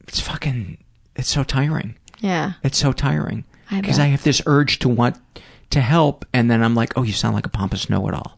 it's 0.07 0.19
fucking 0.19 0.77
it's 1.15 1.29
so 1.29 1.43
tiring. 1.43 1.95
Yeah. 2.19 2.53
It's 2.63 2.77
so 2.77 2.91
tiring 2.91 3.45
because 3.69 3.97
bet. 3.97 4.05
I 4.05 4.09
have 4.09 4.23
this 4.23 4.41
urge 4.45 4.79
to 4.79 4.89
want 4.89 5.17
to 5.71 5.81
help, 5.81 6.25
and 6.33 6.51
then 6.51 6.61
I'm 6.63 6.75
like, 6.75 6.93
oh, 6.97 7.03
you 7.03 7.13
sound 7.13 7.33
like 7.33 7.45
a 7.45 7.49
pompous 7.49 7.89
know-it-all, 7.89 8.37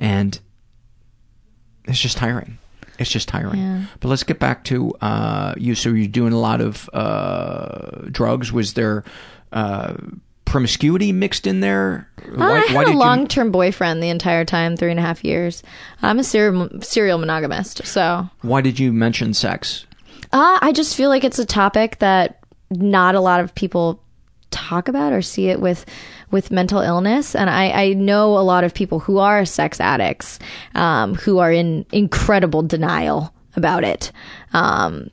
and 0.00 0.38
it's 1.84 2.00
just 2.00 2.16
tiring. 2.16 2.58
It's 2.98 3.10
just 3.10 3.28
tiring. 3.28 3.60
Yeah. 3.60 3.82
But 4.00 4.08
let's 4.08 4.22
get 4.22 4.38
back 4.38 4.64
to 4.64 4.92
uh, 5.00 5.54
you. 5.56 5.74
So 5.74 5.90
you're 5.90 6.08
doing 6.08 6.32
a 6.32 6.38
lot 6.38 6.60
of 6.60 6.88
uh, 6.92 8.02
drugs. 8.10 8.52
Was 8.52 8.74
there 8.74 9.04
uh, 9.52 9.94
promiscuity 10.44 11.12
mixed 11.12 11.46
in 11.46 11.60
there? 11.60 12.10
I 12.38 12.60
had 12.60 12.88
a 12.88 12.92
long 12.92 13.26
term 13.26 13.50
boyfriend 13.50 14.02
the 14.02 14.08
entire 14.08 14.44
time, 14.44 14.76
three 14.76 14.90
and 14.90 14.98
a 14.98 15.02
half 15.02 15.24
years. 15.24 15.62
I'm 16.02 16.18
a 16.18 16.24
serial 16.24 16.68
serial 16.80 17.18
monogamist, 17.18 17.86
so 17.86 18.28
why 18.42 18.62
did 18.62 18.78
you 18.78 18.92
mention 18.92 19.34
sex? 19.34 19.86
Uh, 20.32 20.58
I 20.60 20.72
just 20.72 20.96
feel 20.96 21.08
like 21.08 21.24
it's 21.24 21.38
a 21.38 21.46
topic 21.46 21.98
that 21.98 22.40
not 22.70 23.14
a 23.14 23.20
lot 23.20 23.40
of 23.40 23.54
people 23.54 24.02
talk 24.56 24.88
about 24.88 25.12
or 25.12 25.22
see 25.22 25.48
it 25.48 25.60
with 25.60 25.84
with 26.30 26.50
mental 26.50 26.80
illness. 26.80 27.34
And 27.36 27.48
I, 27.48 27.70
I 27.70 27.92
know 27.92 28.36
a 28.38 28.40
lot 28.42 28.64
of 28.64 28.74
people 28.74 28.98
who 28.98 29.18
are 29.18 29.44
sex 29.44 29.80
addicts 29.80 30.38
um, 30.74 31.14
who 31.14 31.38
are 31.38 31.52
in 31.52 31.86
incredible 31.92 32.62
denial 32.62 33.32
about 33.54 33.84
it. 33.84 34.10
Um, 34.52 35.10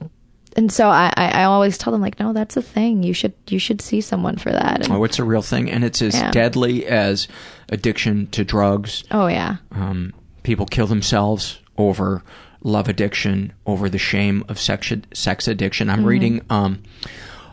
and 0.55 0.71
so 0.71 0.87
I, 0.89 1.11
I 1.17 1.43
always 1.45 1.77
tell 1.77 1.91
them 1.91 2.01
like 2.01 2.19
no 2.19 2.31
that's 2.33 2.57
a 2.57 2.61
thing. 2.61 3.03
You 3.03 3.13
should 3.13 3.33
you 3.49 3.59
should 3.59 3.81
see 3.81 4.01
someone 4.01 4.37
for 4.37 4.51
that. 4.51 4.83
And, 4.83 4.91
Oh, 4.91 5.03
it's 5.03 5.19
a 5.19 5.23
real 5.23 5.41
thing, 5.41 5.69
and 5.69 5.83
it's 5.83 6.01
as 6.01 6.15
Yeah. 6.15 6.31
deadly 6.31 6.85
as 6.85 7.27
addiction 7.69 8.27
to 8.27 8.43
drugs. 8.43 9.03
oh 9.11 9.27
yeah. 9.27 9.57
Um, 9.71 10.13
people 10.43 10.65
kill 10.65 10.87
themselves 10.87 11.59
over 11.77 12.23
love 12.65 12.87
addiction, 12.87 13.51
over 13.65 13.89
the 13.89 13.97
shame 13.97 14.43
of 14.47 14.59
sex 14.59 14.91
sex 15.13 15.47
addiction. 15.47 15.89
I'm 15.89 16.05
reading, 16.05 16.41
um, 16.49 16.81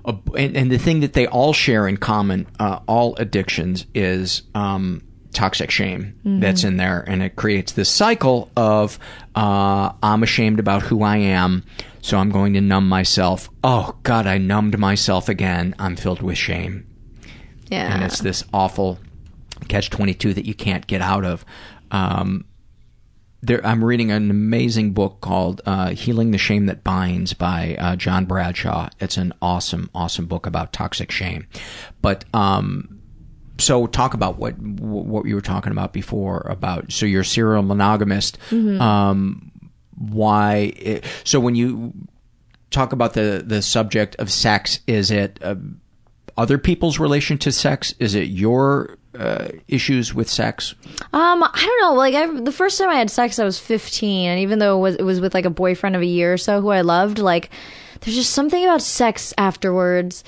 a, 0.05 0.17
and, 0.37 0.57
and 0.57 0.71
the 0.71 0.79
thing 0.79 1.01
that 1.01 1.13
they 1.13 1.27
all 1.27 1.53
share 1.53 1.87
in 1.87 1.97
common, 1.97 2.47
uh, 2.59 2.81
all 2.87 3.15
addictions, 3.17 3.87
is 3.95 4.43
um, 4.55 5.03
toxic 5.33 5.71
shame 5.71 6.19
that's 6.25 6.65
in 6.65 6.77
there, 6.77 7.05
and 7.07 7.23
it 7.23 7.37
creates 7.37 7.73
this 7.73 7.89
cycle 7.89 8.51
of 8.57 8.99
uh, 9.35 9.93
I'm 10.03 10.23
ashamed 10.23 10.59
about 10.59 10.83
who 10.83 11.03
I 11.03 11.19
am, 11.19 11.65
so 12.03 12.19
I'm 12.19 12.31
going 12.31 12.55
to 12.55 12.61
numb 12.61 12.89
myself. 12.89 13.49
Oh 13.63 13.97
God, 14.03 14.27
I 14.27 14.39
numbed 14.39 14.79
myself 14.79 15.29
again. 15.29 15.75
I'm 15.79 15.97
filled 15.97 16.23
with 16.23 16.39
shame. 16.39 16.87
Yeah. 17.71 17.95
and 17.95 18.03
it's 18.03 18.19
this 18.19 18.43
awful 18.53 18.99
catch 19.69 19.91
22 19.91 20.35
that 20.35 20.45
you 20.45 20.55
can't 20.55 20.87
get 20.89 21.01
out 21.01 21.25
of. 21.25 21.45
Um, 21.93 22.45
there, 23.43 23.65
I'm 23.65 23.83
reading 23.83 24.11
an 24.11 24.31
amazing 24.31 24.93
book 24.93 25.21
called 25.21 25.62
uh, 25.65 25.91
"Healing 25.91 26.31
the 26.31 26.39
Shame 26.39 26.67
That 26.67 26.85
Binds" 26.85 27.33
by 27.33 27.77
uh, 27.79 27.97
John 27.97 28.27
Bradshaw. 28.27 28.91
It's 29.01 29.17
an 29.17 29.33
awesome, 29.41 29.89
awesome 29.95 30.27
book 30.27 30.47
about 30.47 30.73
toxic 30.73 31.11
shame. 31.11 31.47
But 32.03 32.25
um, 32.35 33.01
so, 33.59 33.87
talk 33.87 34.12
about 34.12 34.39
what 34.39 34.59
what 34.59 35.25
you 35.25 35.35
were 35.35 35.41
talking 35.41 35.73
about 35.73 35.93
before 35.93 36.47
about. 36.51 36.93
So, 36.93 37.07
you're 37.07 37.23
a 37.23 37.25
serial 37.25 37.62
monogamist. 37.62 38.37
Um, 38.81 39.53
why? 39.97 40.73
It, 40.77 41.05
so, 41.25 41.41
when 41.41 41.55
you 41.55 41.95
talk 42.71 42.93
about 42.93 43.15
the 43.15 43.43
the 43.45 43.62
subject 43.62 44.17
of 44.17 44.31
sex, 44.31 44.81
is 44.87 45.11
it 45.11 45.39
uh, 45.43 45.55
other 46.37 46.59
people's 46.59 46.99
relation 46.99 47.39
to 47.39 47.53
sex? 47.53 47.95
Is 47.99 48.15
it 48.15 48.29
your 48.29 48.99
uh, 49.19 49.49
issues 49.69 50.15
with 50.15 50.28
sex? 50.31 50.74
Um, 51.12 51.43
I 51.43 51.51
don't 51.55 51.81
know. 51.82 51.95
Like, 51.95 52.15
I, 52.15 52.27
the 52.41 52.53
first 52.53 52.78
time 52.78 52.89
I 52.89 52.95
had 52.97 53.11
sex, 53.11 53.39
I 53.39 53.45
was 53.45 53.59
15, 53.59 54.31
and 54.31 54.41
even 54.41 54.59
though 54.59 54.78
it 54.78 54.81
was, 54.81 54.97
it 54.97 55.03
was 55.03 55.20
with 55.20 55.35
like 55.35 55.45
a 55.45 55.51
boyfriend 55.51 55.97
of 55.97 56.03
a 56.03 56.07
year 56.07 56.32
or 56.32 56.39
so 56.39 56.61
who 56.61 56.69
I 56.69 56.82
loved, 56.82 57.19
like, 57.19 57.51
there's 58.01 58.16
just 58.16 58.32
something 58.32 58.65
about 58.65 58.82
sex 58.82 59.35
afterwards 59.37 60.24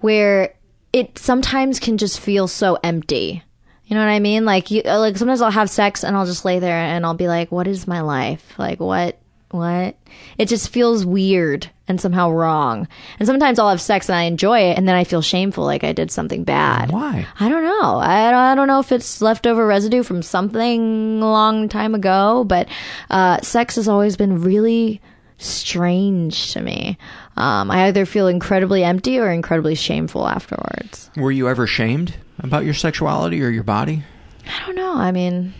where 0.00 0.54
it 0.92 1.18
sometimes 1.18 1.80
can 1.80 1.98
just 1.98 2.20
feel 2.20 2.48
so 2.48 2.78
empty. 2.82 3.42
You 3.86 3.96
know 3.96 4.02
what 4.02 4.10
I 4.10 4.20
mean? 4.20 4.44
Like, 4.44 4.70
you, 4.70 4.82
like 4.82 5.16
sometimes 5.16 5.40
I'll 5.40 5.50
have 5.50 5.70
sex 5.70 6.04
and 6.04 6.16
I'll 6.16 6.26
just 6.26 6.44
lay 6.44 6.58
there 6.58 6.76
and 6.76 7.06
I'll 7.06 7.14
be 7.14 7.26
like, 7.26 7.50
"What 7.50 7.66
is 7.66 7.88
my 7.88 8.02
life? 8.02 8.54
Like, 8.58 8.80
what, 8.80 9.18
what?" 9.50 9.96
It 10.36 10.46
just 10.48 10.70
feels 10.70 11.04
weird 11.04 11.68
and 11.86 12.00
somehow 12.00 12.30
wrong. 12.30 12.86
And 13.18 13.26
sometimes 13.26 13.58
I'll 13.58 13.70
have 13.70 13.80
sex 13.80 14.08
and 14.08 14.16
I 14.16 14.22
enjoy 14.24 14.60
it, 14.60 14.76
and 14.76 14.86
then 14.86 14.94
I 14.94 15.04
feel 15.04 15.22
shameful, 15.22 15.64
like 15.64 15.84
I 15.84 15.92
did 15.92 16.10
something 16.10 16.44
bad. 16.44 16.92
Why? 16.92 17.26
I 17.40 17.48
don't 17.48 17.64
know. 17.64 17.98
I 17.98 18.30
don't, 18.30 18.40
I 18.40 18.54
don't 18.54 18.68
know 18.68 18.80
if 18.80 18.92
it's 18.92 19.22
leftover 19.22 19.66
residue 19.66 20.02
from 20.02 20.22
something 20.22 21.22
a 21.22 21.30
long 21.30 21.68
time 21.68 21.94
ago, 21.94 22.44
but 22.44 22.68
uh, 23.10 23.40
sex 23.40 23.76
has 23.76 23.88
always 23.88 24.16
been 24.16 24.42
really 24.42 25.00
strange 25.38 26.52
to 26.52 26.60
me. 26.60 26.98
Um, 27.36 27.70
I 27.70 27.86
either 27.86 28.04
feel 28.04 28.26
incredibly 28.26 28.82
empty 28.84 29.18
or 29.18 29.30
incredibly 29.30 29.76
shameful 29.76 30.26
afterwards. 30.28 31.10
Were 31.16 31.30
you 31.30 31.48
ever 31.48 31.66
shamed 31.66 32.16
about 32.40 32.64
your 32.64 32.74
sexuality 32.74 33.42
or 33.42 33.48
your 33.48 33.62
body? 33.62 34.02
I 34.46 34.66
don't 34.66 34.74
know. 34.74 34.94
I 34.94 35.12
mean, 35.12 35.54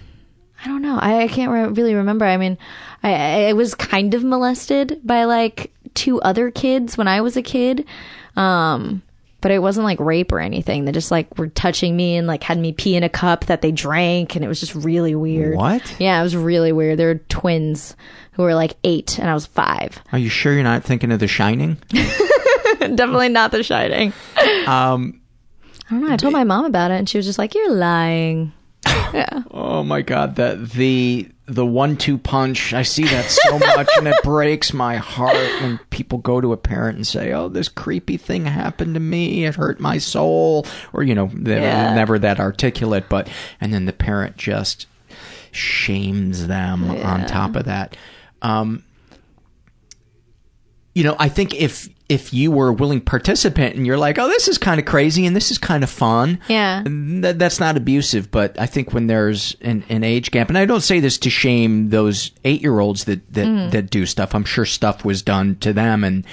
I 0.65 0.67
don't 0.67 0.83
know. 0.83 0.99
I, 0.99 1.23
I 1.23 1.29
can't 1.29 1.53
re- 1.53 1.69
really 1.69 1.95
remember. 1.95 2.25
I 2.25 2.37
mean, 2.37 2.59
I, 3.03 3.49
I 3.49 3.53
was 3.53 3.75
kind 3.75 4.15
of 4.15 4.25
molested 4.25 5.01
by 5.05 5.25
like 5.25 5.73
two 5.95 6.21
other 6.21 6.51
kids 6.51 6.97
when 6.97 7.09
I 7.09 7.21
was 7.21 7.37
a 7.37 7.43
kid. 7.43 7.87
Um, 8.37 9.03
but 9.41 9.53
it 9.53 9.61
wasn't 9.61 9.85
like 9.85 10.01
rape 10.01 10.33
or 10.33 10.41
anything. 10.41 10.85
They 10.85 10.93
just 10.93 11.11
like 11.11 11.39
were 11.39 11.49
touching 11.49 11.97
me 11.97 12.17
and 12.17 12.27
like 12.27 12.43
had 12.43 12.59
me 12.59 12.73
pee 12.73 12.97
in 12.97 13.05
a 13.05 13.09
cup 13.09 13.47
that 13.47 13.63
they 13.63 13.71
drank, 13.71 14.35
and 14.35 14.45
it 14.45 14.49
was 14.49 14.61
just 14.61 14.75
really 14.75 15.15
weird. 15.15 15.57
What? 15.57 15.95
Yeah, 16.01 16.19
it 16.19 16.23
was 16.23 16.37
really 16.37 16.73
weird. 16.73 16.99
They 16.99 17.05
were 17.05 17.17
twins 17.29 17.95
who 18.33 18.43
were 18.43 18.55
like 18.55 18.77
eight, 18.85 19.19
and 19.19 19.31
I 19.31 19.35
was 19.35 19.47
five. 19.47 20.03
Are 20.13 20.19
you 20.19 20.29
sure 20.29 20.55
you're 20.55 20.65
not 20.65 20.85
thinking 20.85 21.13
of 21.13 21.21
The 21.21 21.29
Shining? 21.29 21.77
Definitely 22.81 23.29
not 23.29 23.53
The 23.53 23.63
Shining. 23.63 24.13
Um, 24.67 25.21
I 25.87 25.91
don't 25.91 26.03
know. 26.03 26.13
I 26.13 26.17
told 26.17 26.33
my 26.33 26.45
mom 26.45 26.65
about 26.65 26.91
it, 26.91 26.95
and 26.95 27.09
she 27.09 27.19
was 27.19 27.27
just 27.27 27.39
like, 27.39 27.55
"You're 27.55 27.73
lying." 27.73 28.53
yeah. 28.87 29.43
oh 29.51 29.83
my 29.83 30.03
God, 30.03 30.37
that 30.37 30.71
the 30.71 31.29
the 31.49 31.65
one-two 31.67 32.19
punch. 32.19 32.75
I 32.75 32.83
see 32.83 33.05
that 33.05 33.31
so 33.31 33.59
much, 33.77 33.89
and 33.97 34.07
it 34.07 34.23
breaks 34.23 34.73
my 34.75 34.97
heart 34.97 35.35
when 35.63 35.79
people 35.91 36.19
go 36.19 36.41
to 36.41 36.53
a 36.53 36.57
parent 36.59 36.97
and 36.97 37.07
say, 37.07 37.33
"Oh, 37.33 37.49
this 37.49 37.69
creepy 37.69 38.17
thing 38.19 38.45
happened 38.45 38.95
to 38.95 39.01
me. 39.01 39.45
It 39.45 39.55
hurt 39.57 39.81
my 39.81 39.99
soul," 39.99 40.67
or 40.93 41.03
you 41.03 41.15
know, 41.15 41.31
they're 41.33 41.61
Yeah. 41.63 41.95
never 41.95 42.19
that 42.19 42.39
articulate, 42.39 43.09
but 43.09 43.29
and 43.61 43.73
then 43.73 43.87
the 43.87 43.93
parent 43.93 44.37
just 44.37 44.87
shames 45.51 46.47
them 46.47 46.91
on 46.91 47.27
top 47.27 47.57
of 47.57 47.65
that. 47.65 47.97
Um, 48.43 48.85
you 50.99 51.05
know, 51.05 51.15
I 51.19 51.29
think 51.29 51.55
if 51.55 51.89
if 52.09 52.33
you 52.35 52.51
were 52.51 52.69
a 52.69 52.73
willing 52.73 53.01
participant 53.03 53.77
and 53.77 53.87
you're 53.87 53.99
like, 53.99 54.19
oh, 54.19 54.27
this 54.29 54.49
is 54.49 54.59
kind 54.59 54.81
of 54.81 54.87
crazy 54.87 55.27
and 55.27 55.37
this 55.37 55.51
is 55.51 55.59
kind 55.59 55.85
of 55.85 55.91
fun, 55.91 56.41
Yeah. 56.49 56.83
that, 56.87 57.39
that's 57.39 57.61
not 57.61 57.77
abusive. 57.77 58.31
But 58.31 58.59
I 58.59 58.65
think 58.65 58.95
when 58.95 59.09
there's 59.09 59.55
an, 59.61 59.85
an 59.91 60.03
age 60.03 60.31
gap, 60.31 60.49
and 60.49 60.57
I 60.57 60.65
don't 60.65 60.81
say 60.81 61.01
this 61.01 61.19
to 61.19 61.31
shame 61.31 61.91
those 61.91 62.33
eight 62.45 62.63
year 62.63 62.81
olds 62.81 63.05
that 63.05 63.21
that, 63.35 63.71
that 63.73 63.91
do 63.91 64.07
stuff. 64.07 64.35
I'm 64.35 64.45
sure 64.45 64.65
stuff 64.65 65.05
was 65.05 65.23
done 65.23 65.57
to 65.57 65.73
them, 65.73 66.03
and 66.03 66.25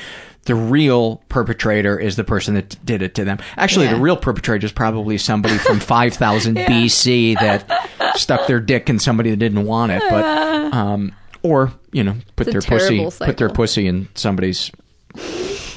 the 0.46 0.56
real 0.56 1.18
perpetrator 1.28 2.00
is 2.00 2.16
the 2.16 2.24
person 2.24 2.54
that 2.56 2.78
did 2.86 3.02
it 3.02 3.14
to 3.16 3.26
them. 3.26 3.38
Actually, 3.58 3.86
Yeah. 3.88 3.96
the 3.96 4.00
real 4.02 4.18
perpetrator 4.18 4.66
is 4.66 4.72
probably 4.72 5.18
somebody 5.18 5.58
from 5.58 5.80
5000 5.96 6.56
BC 6.58 7.36
that 7.40 8.16
stuck 8.18 8.48
their 8.48 8.60
dick 8.62 8.90
in 8.90 8.98
somebody 9.00 9.30
that 9.32 9.38
didn't 9.38 9.66
want 9.66 9.92
it, 9.92 10.02
but 10.10 10.24
um, 10.74 11.12
or 11.46 11.72
you 11.92 12.04
know, 12.04 12.16
put 12.36 12.48
their 12.48 12.62
pussy 12.62 12.98
terrible 12.98 13.12
put 13.12 13.38
their 13.38 13.50
pussy 13.50 13.88
in 13.88 14.08
somebody's 14.16 14.72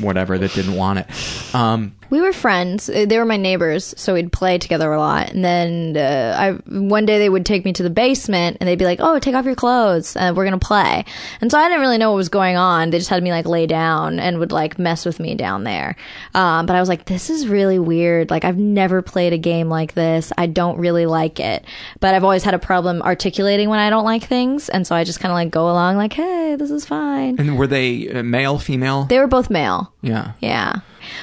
whatever 0.01 0.39
that 0.39 0.53
didn't 0.53 0.75
want 0.75 1.01
it. 1.01 1.55
Um, 1.55 1.95
We 2.11 2.21
were 2.21 2.33
friends. 2.33 2.89
Uh, 2.89 3.05
They 3.07 3.19
were 3.19 3.25
my 3.25 3.37
neighbors, 3.37 3.95
so 3.97 4.15
we'd 4.15 4.33
play 4.33 4.59
together 4.59 4.91
a 4.93 4.99
lot. 4.99 5.31
And 5.33 5.45
then 5.45 5.97
uh, 5.97 6.37
I 6.39 6.51
one 6.79 7.05
day 7.07 7.19
they 7.19 7.29
would 7.29 7.45
take 7.45 7.65
me 7.65 7.73
to 7.75 7.83
the 7.83 7.91
basement, 7.91 8.57
and 8.61 8.69
they'd 8.69 8.79
be 8.79 8.85
like, 8.85 9.01
"Oh, 9.03 9.19
take 9.19 9.35
off 9.35 9.45
your 9.45 9.55
clothes, 9.55 10.17
and 10.17 10.37
we're 10.37 10.45
gonna 10.45 10.59
play." 10.59 11.05
And 11.41 11.51
so 11.51 11.59
I 11.59 11.69
didn't 11.69 11.81
really 11.81 11.99
know 11.99 12.11
what 12.11 12.17
was 12.17 12.29
going 12.29 12.57
on. 12.57 12.91
They 12.91 12.99
just 12.99 13.11
had 13.11 13.23
me 13.23 13.31
like 13.31 13.47
lay 13.47 13.67
down 13.67 14.21
and 14.21 14.39
would 14.39 14.53
like 14.53 14.79
mess 14.79 15.05
with 15.05 15.21
me 15.21 15.35
down 15.35 15.65
there. 15.65 15.97
Um, 16.35 16.67
but 16.67 16.77
I 16.77 16.81
was 16.81 16.89
like, 16.89 17.05
"This 17.05 17.31
is 17.31 17.47
really 17.49 17.79
weird. 17.79 18.31
Like 18.31 18.45
I've 18.45 18.59
never 18.59 19.03
played 19.03 19.33
a 19.33 19.39
game 19.39 19.69
like 19.69 19.95
this. 19.95 20.33
I 20.39 20.47
don't 20.47 20.79
really 20.79 21.07
like 21.07 21.41
it." 21.41 21.65
But 22.01 22.15
I've 22.15 22.25
always 22.25 22.43
had 22.43 22.55
a 22.55 22.59
problem 22.59 23.03
articulating 23.03 23.69
when 23.69 23.81
I 23.81 23.91
don't 23.91 24.05
like 24.05 24.25
things, 24.25 24.69
and 24.69 24.87
so 24.87 24.95
I 24.97 25.05
just 25.05 25.21
kind 25.21 25.31
of 25.33 25.37
like 25.37 25.51
go 25.51 25.69
along, 25.71 25.97
like, 25.97 26.13
"Hey, 26.15 26.57
this 26.59 26.71
is 26.71 26.87
fine." 26.87 27.37
and 27.39 27.59
were 27.59 27.67
they 27.67 28.09
uh, 28.11 28.23
male, 28.23 28.59
female? 28.59 29.05
They 29.05 29.19
were 29.19 29.27
both 29.27 29.51
male. 29.51 29.93
yeah. 30.03 30.33
Yeah. 30.41 30.77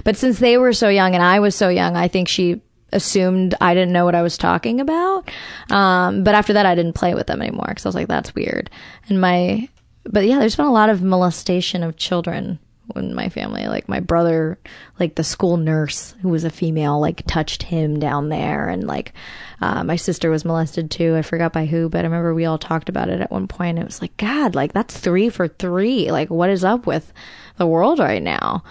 But 0.04 0.18
since 0.18 0.40
they 0.40 0.58
were 0.58 0.74
so 0.74 0.90
young 0.90 1.14
and 1.16 1.24
I 1.24 1.40
was 1.40 1.56
so 1.56 1.70
young, 1.70 1.96
I 1.96 2.08
think 2.08 2.28
she 2.28 2.62
assumed 2.92 3.56
I 3.60 3.74
didn't 3.74 3.94
know 3.94 4.06
what 4.06 4.16
I 4.16 4.22
was 4.22 4.38
talking 4.38 4.80
about. 4.80 5.30
Um, 5.70 6.24
but 6.24 6.36
after 6.36 6.54
that, 6.54 6.66
I 6.66 6.76
didn't 6.76 6.94
play 6.94 7.14
with 7.14 7.28
them 7.28 7.42
anymore 7.42 7.68
because 7.68 7.86
I 7.86 7.90
was 7.90 7.96
like, 7.96 8.08
that's 8.08 8.34
weird. 8.36 8.70
And 9.10 9.20
my, 9.20 9.68
but 10.04 10.26
yeah, 10.26 10.40
there's 10.40 10.56
been 10.56 10.66
a 10.66 10.72
lot 10.72 10.90
of 10.90 11.04
molestation 11.04 11.84
of 11.84 11.98
children 11.98 12.60
in 12.96 13.14
my 13.14 13.30
family. 13.30 13.68
Like 13.68 13.90
my 13.90 14.00
brother, 14.00 14.58
like 15.00 15.16
the 15.16 15.24
school 15.24 15.58
nurse 15.58 16.16
who 16.22 16.30
was 16.30 16.44
a 16.44 16.50
female, 16.50 17.00
like 17.00 17.26
touched 17.26 17.64
him 17.64 18.00
down 18.00 18.30
there. 18.30 18.70
And 18.70 18.86
like, 18.86 19.14
uh, 19.62 19.84
my 19.84 19.96
sister 19.96 20.30
was 20.30 20.46
molested 20.46 20.92
too. 20.92 21.16
I 21.16 21.22
forgot 21.22 21.54
by 21.54 21.66
who, 21.66 21.90
but 21.90 22.00
I 22.00 22.04
remember 22.04 22.34
we 22.34 22.46
all 22.46 22.58
talked 22.58 22.90
about 22.90 23.10
it 23.10 23.22
at 23.22 23.32
one 23.32 23.48
point. 23.48 23.80
It 23.80 23.86
was 23.86 24.02
like, 24.02 24.16
God, 24.18 24.56
like 24.56 24.74
that's 24.74 24.98
three 24.98 25.30
for 25.30 25.48
three. 25.48 26.12
Like, 26.12 26.30
what 26.30 26.50
is 26.50 26.64
up 26.64 26.86
with 26.86 27.12
the 27.58 27.68
world 27.68 28.00
right 28.00 28.24
now? 28.24 28.64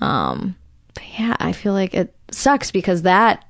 Um, 0.00 0.56
yeah, 1.18 1.36
I 1.38 1.52
feel 1.52 1.72
like 1.72 1.94
it 1.94 2.14
sucks 2.30 2.70
because 2.70 3.02
that 3.02 3.44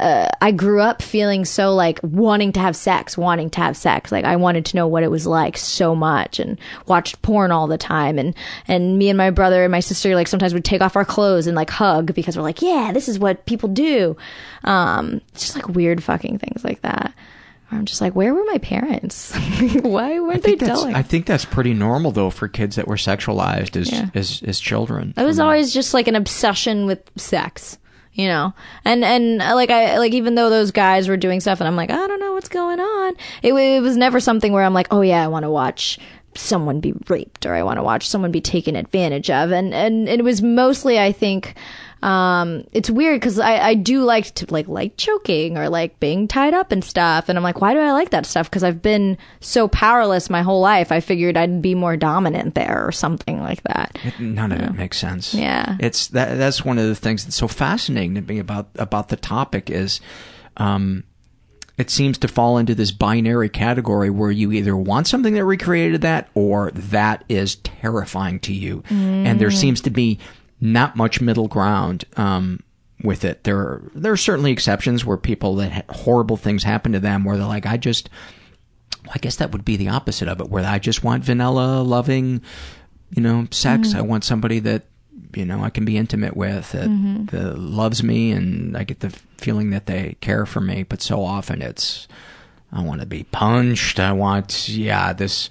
uh, 0.00 0.28
I 0.40 0.50
grew 0.50 0.80
up 0.80 1.02
feeling 1.02 1.44
so 1.44 1.74
like 1.74 2.00
wanting 2.02 2.52
to 2.52 2.60
have 2.60 2.74
sex, 2.74 3.18
wanting 3.18 3.50
to 3.50 3.60
have 3.60 3.76
sex. 3.76 4.10
Like 4.10 4.24
I 4.24 4.36
wanted 4.36 4.64
to 4.66 4.76
know 4.76 4.86
what 4.86 5.02
it 5.02 5.10
was 5.10 5.26
like 5.26 5.58
so 5.58 5.94
much 5.94 6.40
and 6.40 6.58
watched 6.86 7.20
porn 7.20 7.52
all 7.52 7.66
the 7.66 7.76
time. 7.76 8.18
And, 8.18 8.34
and 8.66 8.98
me 8.98 9.10
and 9.10 9.18
my 9.18 9.30
brother 9.30 9.62
and 9.62 9.70
my 9.70 9.80
sister, 9.80 10.14
like 10.14 10.26
sometimes 10.26 10.54
would 10.54 10.64
take 10.64 10.80
off 10.80 10.96
our 10.96 11.04
clothes 11.04 11.46
and 11.46 11.54
like 11.54 11.68
hug 11.68 12.14
because 12.14 12.34
we're 12.34 12.42
like, 12.42 12.62
yeah, 12.62 12.92
this 12.92 13.08
is 13.08 13.18
what 13.18 13.44
people 13.44 13.68
do. 13.68 14.16
Um, 14.64 15.20
just 15.34 15.54
like 15.54 15.68
weird 15.68 16.02
fucking 16.02 16.38
things 16.38 16.64
like 16.64 16.80
that. 16.80 17.12
I'm 17.72 17.84
just 17.84 18.00
like, 18.00 18.14
where 18.14 18.34
were 18.34 18.44
my 18.46 18.58
parents? 18.58 19.32
Why 19.82 20.18
weren't 20.20 20.42
they 20.42 20.56
telling? 20.56 20.94
I 20.94 21.02
think 21.02 21.26
that's 21.26 21.44
pretty 21.44 21.72
normal 21.74 22.10
though 22.10 22.30
for 22.30 22.48
kids 22.48 22.76
that 22.76 22.88
were 22.88 22.96
sexualized 22.96 23.76
as 23.76 23.90
Yeah. 23.92 24.08
as, 24.14 24.42
as 24.44 24.58
children. 24.60 25.14
It 25.16 25.24
was 25.24 25.38
always 25.38 25.72
just 25.72 25.94
like 25.94 26.08
an 26.08 26.16
obsession 26.16 26.86
with 26.86 27.08
sex, 27.16 27.78
you 28.12 28.26
know. 28.26 28.52
And 28.84 29.04
and 29.04 29.40
uh, 29.40 29.54
like 29.54 29.70
I 29.70 29.98
like 29.98 30.12
even 30.14 30.34
though 30.34 30.50
those 30.50 30.70
guys 30.72 31.08
were 31.08 31.16
doing 31.16 31.40
stuff, 31.40 31.60
and 31.60 31.68
I'm 31.68 31.76
like, 31.76 31.90
I 31.90 32.06
don't 32.06 32.20
know 32.20 32.32
what's 32.32 32.48
going 32.48 32.80
on. 32.80 33.14
It, 33.42 33.52
it 33.54 33.80
was 33.82 33.96
never 33.96 34.18
something 34.20 34.52
where 34.52 34.64
I'm 34.64 34.74
like, 34.74 34.88
oh 34.90 35.00
yeah, 35.02 35.22
I 35.24 35.28
want 35.28 35.44
to 35.44 35.50
watch 35.50 35.98
someone 36.36 36.78
be 36.80 36.94
raped 37.08 37.44
or 37.44 37.54
I 37.54 37.62
want 37.64 37.78
to 37.78 37.82
watch 37.82 38.08
someone 38.08 38.30
be 38.30 38.40
taken 38.40 38.74
advantage 38.76 39.30
of. 39.30 39.52
And 39.52 39.72
and 39.74 40.08
it 40.08 40.24
was 40.24 40.42
mostly, 40.42 40.98
I 40.98 41.12
think. 41.12 41.54
Um, 42.02 42.64
it's 42.72 42.88
weird 42.88 43.20
because 43.20 43.38
I, 43.38 43.58
I 43.58 43.74
do 43.74 44.02
like 44.04 44.34
to 44.36 44.46
like 44.50 44.68
like 44.68 44.96
choking 44.96 45.58
or 45.58 45.68
like 45.68 46.00
being 46.00 46.26
tied 46.28 46.54
up 46.54 46.72
and 46.72 46.82
stuff, 46.84 47.28
and 47.28 47.36
I'm 47.36 47.42
like, 47.44 47.60
why 47.60 47.74
do 47.74 47.80
I 47.80 47.92
like 47.92 48.10
that 48.10 48.24
stuff? 48.26 48.48
Because 48.48 48.64
I've 48.64 48.80
been 48.80 49.18
so 49.40 49.68
powerless 49.68 50.30
my 50.30 50.42
whole 50.42 50.60
life. 50.60 50.90
I 50.92 51.00
figured 51.00 51.36
I'd 51.36 51.60
be 51.60 51.74
more 51.74 51.96
dominant 51.96 52.54
there 52.54 52.86
or 52.86 52.92
something 52.92 53.40
like 53.40 53.62
that. 53.64 53.98
It- 54.02 54.18
none 54.20 54.52
of 54.52 54.60
it 54.60 54.74
makes 54.74 54.98
sense. 54.98 55.34
Yeah. 55.34 55.76
it's 55.80 56.06
that. 56.08 56.38
That's 56.38 56.64
one 56.64 56.78
of 56.78 56.86
the 56.86 56.94
things 56.94 57.24
that's 57.24 57.36
so 57.36 57.48
fascinating 57.48 58.14
to 58.14 58.22
me 58.22 58.38
about 58.38 58.68
about 58.76 59.08
the 59.08 59.16
topic 59.16 59.68
is, 59.68 60.00
um, 60.56 61.04
it 61.76 61.88
seems 61.90 62.18
to 62.18 62.28
fall 62.28 62.58
into 62.58 62.74
this 62.74 62.90
binary 62.92 63.48
category 63.48 64.10
where 64.10 64.30
you 64.30 64.52
either 64.52 64.76
want 64.76 65.06
something 65.06 65.32
that 65.34 65.44
recreated 65.44 66.02
that 66.02 66.28
or 66.34 66.70
that 66.72 67.24
is 67.28 67.56
terrifying 67.56 68.38
to 68.40 68.52
you, 68.52 68.82
and 68.90 69.40
there 69.40 69.50
seems 69.50 69.80
to 69.82 69.90
be 69.90 70.18
not 70.60 70.96
much 70.96 71.20
middle 71.20 71.48
ground. 71.48 72.04
Um, 72.16 72.62
with 73.02 73.24
it, 73.24 73.44
there 73.44 73.56
are, 73.56 73.90
there 73.94 74.12
are 74.12 74.16
certainly 74.18 74.52
exceptions 74.52 75.06
where 75.06 75.16
people 75.16 75.54
that 75.56 75.72
ha- 75.72 75.82
horrible 75.88 76.36
things 76.36 76.64
happen 76.64 76.92
to 76.92 77.00
them, 77.00 77.24
where 77.24 77.38
they're 77.38 77.46
like, 77.46 77.64
I 77.64 77.78
just, 77.78 78.10
I 79.14 79.18
guess 79.18 79.36
that 79.36 79.52
would 79.52 79.64
be 79.64 79.76
the 79.76 79.88
opposite 79.88 80.28
of 80.28 80.38
it, 80.38 80.50
where 80.50 80.66
I 80.66 80.78
just 80.78 81.02
want 81.02 81.24
vanilla, 81.24 81.80
loving, 81.80 82.42
you 83.14 83.22
know, 83.22 83.48
sex. 83.50 83.94
I 83.94 84.02
want 84.02 84.24
somebody 84.24 84.58
that, 84.58 84.82
you 85.34 85.46
know, 85.46 85.64
I 85.64 85.70
can 85.70 85.86
be 85.86 85.96
intimate 85.96 86.36
with, 86.36 86.72
that, 86.72 86.88
that 87.30 87.58
loves 87.58 88.02
me, 88.02 88.32
and 88.32 88.76
I 88.76 88.84
get 88.84 89.00
the 89.00 89.08
feeling 89.38 89.70
that 89.70 89.86
they 89.86 90.16
care 90.20 90.44
for 90.44 90.60
me. 90.60 90.82
But 90.82 91.00
so 91.00 91.24
often 91.24 91.62
it's, 91.62 92.06
I 92.70 92.82
want 92.82 93.00
to 93.00 93.06
be 93.06 93.22
punched. 93.22 93.98
I 93.98 94.12
want, 94.12 94.68
yeah, 94.68 95.14
this, 95.14 95.48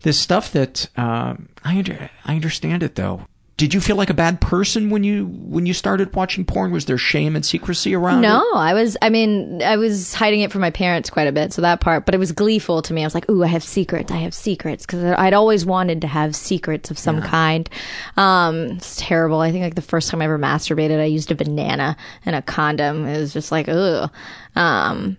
this 0.00 0.18
stuff 0.18 0.52
that 0.52 0.88
uh, 0.96 1.34
I 1.64 1.76
under, 1.76 2.08
I 2.24 2.34
understand 2.34 2.82
it 2.82 2.94
though. 2.94 3.26
Did 3.62 3.74
you 3.74 3.80
feel 3.80 3.94
like 3.94 4.10
a 4.10 4.14
bad 4.14 4.40
person 4.40 4.90
when 4.90 5.04
you 5.04 5.26
when 5.26 5.66
you 5.66 5.72
started 5.72 6.12
watching 6.16 6.44
porn? 6.44 6.72
Was 6.72 6.86
there 6.86 6.98
shame 6.98 7.36
and 7.36 7.46
secrecy 7.46 7.94
around 7.94 8.20
No, 8.20 8.40
it? 8.40 8.56
I 8.56 8.74
was. 8.74 8.96
I 9.00 9.08
mean, 9.08 9.62
I 9.62 9.76
was 9.76 10.12
hiding 10.14 10.40
it 10.40 10.50
from 10.50 10.62
my 10.62 10.72
parents 10.72 11.10
quite 11.10 11.28
a 11.28 11.32
bit, 11.32 11.52
so 11.52 11.62
that 11.62 11.80
part. 11.80 12.04
But 12.04 12.16
it 12.16 12.18
was 12.18 12.32
gleeful 12.32 12.82
to 12.82 12.92
me. 12.92 13.02
I 13.02 13.06
was 13.06 13.14
like, 13.14 13.30
"Ooh, 13.30 13.44
I 13.44 13.46
have 13.46 13.62
secrets. 13.62 14.10
I 14.10 14.16
have 14.16 14.34
secrets," 14.34 14.84
because 14.84 15.04
I'd 15.04 15.32
always 15.32 15.64
wanted 15.64 16.00
to 16.00 16.08
have 16.08 16.34
secrets 16.34 16.90
of 16.90 16.98
some 16.98 17.22
kind. 17.22 17.70
Um, 18.16 18.62
it's 18.72 18.96
terrible. 18.96 19.38
I 19.38 19.52
think 19.52 19.62
like 19.62 19.76
the 19.76 19.80
first 19.80 20.10
time 20.10 20.22
I 20.22 20.24
ever 20.24 20.40
masturbated, 20.40 20.98
I 21.00 21.04
used 21.04 21.30
a 21.30 21.36
banana 21.36 21.96
and 22.26 22.34
a 22.34 22.42
condom. 22.42 23.06
It 23.06 23.16
was 23.16 23.32
just 23.32 23.52
like, 23.52 23.68
ugh. 23.68 24.10
Um, 24.56 25.18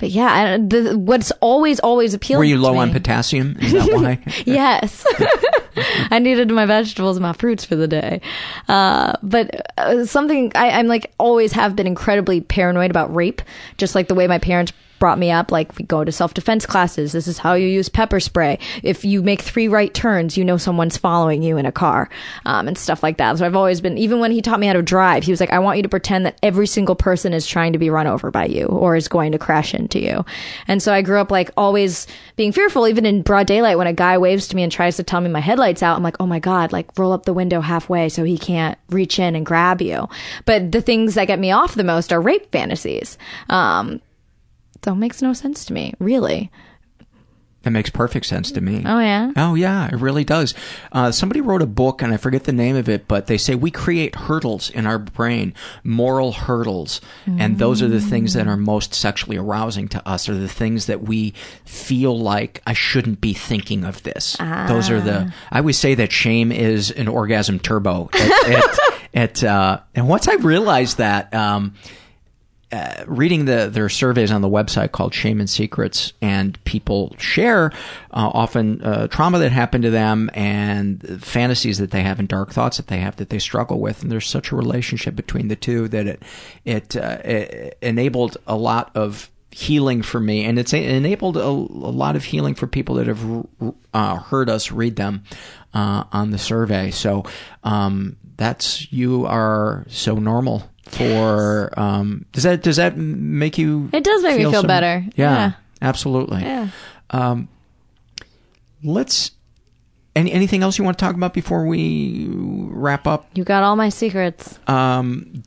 but 0.00 0.08
yeah, 0.10 0.54
I, 0.54 0.56
the, 0.56 0.98
what's 0.98 1.30
always 1.40 1.78
always 1.80 2.14
appealing. 2.14 2.38
Were 2.38 2.44
you 2.44 2.58
low 2.58 2.78
on 2.78 2.90
potassium? 2.90 3.56
Is 3.60 3.72
that 3.72 3.92
why? 3.92 4.18
yes. 4.46 5.06
I 6.10 6.18
needed 6.18 6.50
my 6.50 6.66
vegetables 6.66 7.16
and 7.16 7.22
my 7.22 7.34
fruits 7.34 7.64
for 7.64 7.76
the 7.76 7.86
day. 7.86 8.22
Uh, 8.66 9.12
but 9.22 9.70
uh, 9.78 10.06
something 10.06 10.50
I, 10.54 10.70
I'm 10.70 10.86
like 10.86 11.12
always 11.18 11.52
have 11.52 11.76
been 11.76 11.86
incredibly 11.86 12.40
paranoid 12.40 12.90
about 12.90 13.14
rape, 13.14 13.42
just 13.76 13.94
like 13.94 14.08
the 14.08 14.14
way 14.14 14.26
my 14.26 14.38
parents 14.38 14.72
brought 15.00 15.18
me 15.18 15.32
up. 15.32 15.50
Like 15.50 15.76
we 15.76 15.84
go 15.84 16.04
to 16.04 16.12
self 16.12 16.34
defense 16.34 16.64
classes. 16.64 17.10
This 17.10 17.26
is 17.26 17.38
how 17.38 17.54
you 17.54 17.66
use 17.66 17.88
pepper 17.88 18.20
spray. 18.20 18.60
If 18.84 19.04
you 19.04 19.22
make 19.22 19.42
three 19.42 19.66
right 19.66 19.92
turns, 19.92 20.36
you 20.36 20.44
know 20.44 20.56
someone's 20.56 20.96
following 20.96 21.42
you 21.42 21.56
in 21.56 21.66
a 21.66 21.72
car, 21.72 22.08
um, 22.46 22.68
and 22.68 22.78
stuff 22.78 23.02
like 23.02 23.16
that. 23.16 23.38
So 23.38 23.46
I've 23.46 23.56
always 23.56 23.80
been, 23.80 23.98
even 23.98 24.20
when 24.20 24.30
he 24.30 24.40
taught 24.42 24.60
me 24.60 24.68
how 24.68 24.74
to 24.74 24.82
drive, 24.82 25.24
he 25.24 25.32
was 25.32 25.40
like, 25.40 25.50
I 25.50 25.58
want 25.58 25.78
you 25.78 25.82
to 25.82 25.88
pretend 25.88 26.26
that 26.26 26.38
every 26.42 26.68
single 26.68 26.94
person 26.94 27.32
is 27.32 27.46
trying 27.46 27.72
to 27.72 27.78
be 27.78 27.90
run 27.90 28.06
over 28.06 28.30
by 28.30 28.44
you 28.44 28.66
or 28.66 28.94
is 28.94 29.08
going 29.08 29.32
to 29.32 29.38
crash 29.38 29.74
into 29.74 30.00
you. 30.00 30.24
And 30.68 30.82
so 30.82 30.92
I 30.92 31.02
grew 31.02 31.20
up 31.20 31.30
like 31.32 31.50
always 31.56 32.06
being 32.36 32.52
fearful, 32.52 32.86
even 32.86 33.06
in 33.06 33.22
broad 33.22 33.46
daylight 33.46 33.78
when 33.78 33.86
a 33.86 33.92
guy 33.92 34.18
waves 34.18 34.46
to 34.48 34.56
me 34.56 34.62
and 34.62 34.70
tries 34.70 34.96
to 34.96 35.02
tell 35.02 35.20
me 35.20 35.30
my 35.30 35.40
headlights 35.40 35.82
out. 35.82 35.96
I'm 35.96 36.02
like, 36.02 36.16
oh 36.20 36.26
my 36.26 36.38
God, 36.38 36.72
like 36.72 36.96
roll 36.98 37.12
up 37.12 37.24
the 37.24 37.34
window 37.34 37.60
halfway 37.60 38.08
so 38.08 38.22
he 38.22 38.38
can't 38.38 38.78
reach 38.90 39.18
in 39.18 39.34
and 39.34 39.46
grab 39.46 39.80
you. 39.80 40.08
But 40.44 40.72
the 40.72 40.82
things 40.82 41.14
that 41.14 41.26
get 41.26 41.38
me 41.38 41.50
off 41.50 41.74
the 41.74 41.84
most 41.84 42.12
are 42.12 42.20
rape 42.20 42.52
fantasies. 42.52 43.16
Um, 43.48 44.00
it 44.86 44.94
makes 44.94 45.22
no 45.22 45.32
sense 45.32 45.64
to 45.66 45.72
me, 45.72 45.94
really. 45.98 46.50
That 47.62 47.72
makes 47.72 47.90
perfect 47.90 48.24
sense 48.24 48.50
to 48.52 48.62
me. 48.62 48.82
Oh, 48.86 49.00
yeah? 49.00 49.32
Oh 49.36 49.54
yeah, 49.54 49.86
it 49.88 49.96
really 49.96 50.24
does. 50.24 50.54
Uh, 50.92 51.12
somebody 51.12 51.42
wrote 51.42 51.60
a 51.60 51.66
book, 51.66 52.00
and 52.00 52.10
I 52.12 52.16
forget 52.16 52.44
the 52.44 52.54
name 52.54 52.74
of 52.74 52.88
it, 52.88 53.06
but 53.06 53.26
they 53.26 53.36
say 53.36 53.54
we 53.54 53.70
create 53.70 54.14
hurdles 54.14 54.70
in 54.70 54.86
our 54.86 54.98
brain, 54.98 55.52
moral 55.84 56.32
hurdles, 56.32 57.02
and 57.26 57.58
those 57.58 57.82
are 57.82 57.88
the 57.88 58.00
things 58.00 58.32
that 58.32 58.48
are 58.48 58.56
most 58.56 58.94
sexually 58.94 59.36
arousing 59.36 59.88
to 59.88 60.08
us. 60.08 60.26
Are 60.30 60.34
the 60.34 60.48
things 60.48 60.86
that 60.86 61.02
we 61.02 61.34
feel 61.66 62.18
like 62.18 62.62
I 62.66 62.72
shouldn't 62.72 63.20
be 63.20 63.34
thinking 63.34 63.84
of 63.84 64.02
this. 64.04 64.36
Those 64.38 64.88
are 64.88 65.00
the. 65.02 65.30
I 65.50 65.58
always 65.58 65.76
say 65.76 65.94
that 65.96 66.12
shame 66.12 66.52
is 66.52 66.90
an 66.90 67.08
orgasm 67.08 67.58
turbo. 67.58 68.08
At 69.12 69.44
uh, 69.44 69.80
and 69.94 70.08
once 70.08 70.28
I 70.28 70.36
realized 70.36 70.96
that. 70.96 71.34
Um, 71.34 71.74
uh, 72.72 73.04
reading 73.06 73.46
the 73.46 73.68
their 73.70 73.88
surveys 73.88 74.30
on 74.30 74.42
the 74.42 74.48
website 74.48 74.92
called 74.92 75.12
Shame 75.12 75.40
and 75.40 75.50
Secrets, 75.50 76.12
and 76.22 76.62
people 76.64 77.16
share 77.18 77.72
uh, 78.12 78.30
often 78.32 78.80
uh, 78.82 79.08
trauma 79.08 79.38
that 79.40 79.50
happened 79.50 79.82
to 79.82 79.90
them 79.90 80.30
and 80.34 81.22
fantasies 81.22 81.78
that 81.78 81.90
they 81.90 82.02
have 82.02 82.18
and 82.18 82.28
dark 82.28 82.52
thoughts 82.52 82.76
that 82.76 82.86
they 82.86 82.98
have 82.98 83.16
that 83.16 83.30
they 83.30 83.38
struggle 83.40 83.80
with. 83.80 84.02
And 84.02 84.12
there's 84.12 84.28
such 84.28 84.52
a 84.52 84.56
relationship 84.56 85.16
between 85.16 85.48
the 85.48 85.56
two 85.56 85.88
that 85.88 86.06
it 86.06 86.22
it, 86.64 86.96
uh, 86.96 87.18
it 87.24 87.78
enabled 87.82 88.36
a 88.46 88.56
lot 88.56 88.90
of 88.94 89.30
healing 89.50 90.02
for 90.02 90.20
me, 90.20 90.44
and 90.44 90.58
it's 90.58 90.72
enabled 90.72 91.36
a, 91.36 91.44
a 91.44 91.50
lot 91.50 92.14
of 92.14 92.24
healing 92.24 92.54
for 92.54 92.66
people 92.66 92.94
that 92.96 93.08
have 93.08 93.46
uh, 93.92 94.16
heard 94.16 94.48
us 94.48 94.70
read 94.70 94.94
them 94.94 95.24
uh, 95.74 96.04
on 96.12 96.30
the 96.30 96.38
survey. 96.38 96.90
So 96.92 97.24
um, 97.64 98.16
that's 98.36 98.90
you 98.92 99.26
are 99.26 99.84
so 99.88 100.14
normal 100.14 100.69
for 100.90 101.72
um 101.78 102.24
does 102.32 102.42
that 102.44 102.62
does 102.62 102.76
that 102.76 102.96
make 102.96 103.56
you 103.58 103.88
It 103.92 104.04
does 104.04 104.22
make 104.22 104.36
me 104.38 104.42
feel 104.44 104.52
some- 104.52 104.66
better. 104.66 105.04
yeah, 105.16 105.34
Yeah. 105.36 105.52
absolutely 105.82 106.42
Yeah. 106.42 106.68
um 107.10 107.48
let's 108.82 109.30
any 110.16 110.32
anything 110.32 110.62
else 110.62 110.78
you 110.78 110.84
want 110.84 110.98
to 110.98 111.04
talk 111.04 111.14
about 111.14 111.32
before 111.34 111.66
we 111.66 112.26
wrap 112.30 113.06
up 113.06 113.26
You 113.34 113.44
got 113.44 113.62
all 113.62 113.76
my 113.76 113.88
secrets. 113.88 114.58
um 114.66 115.42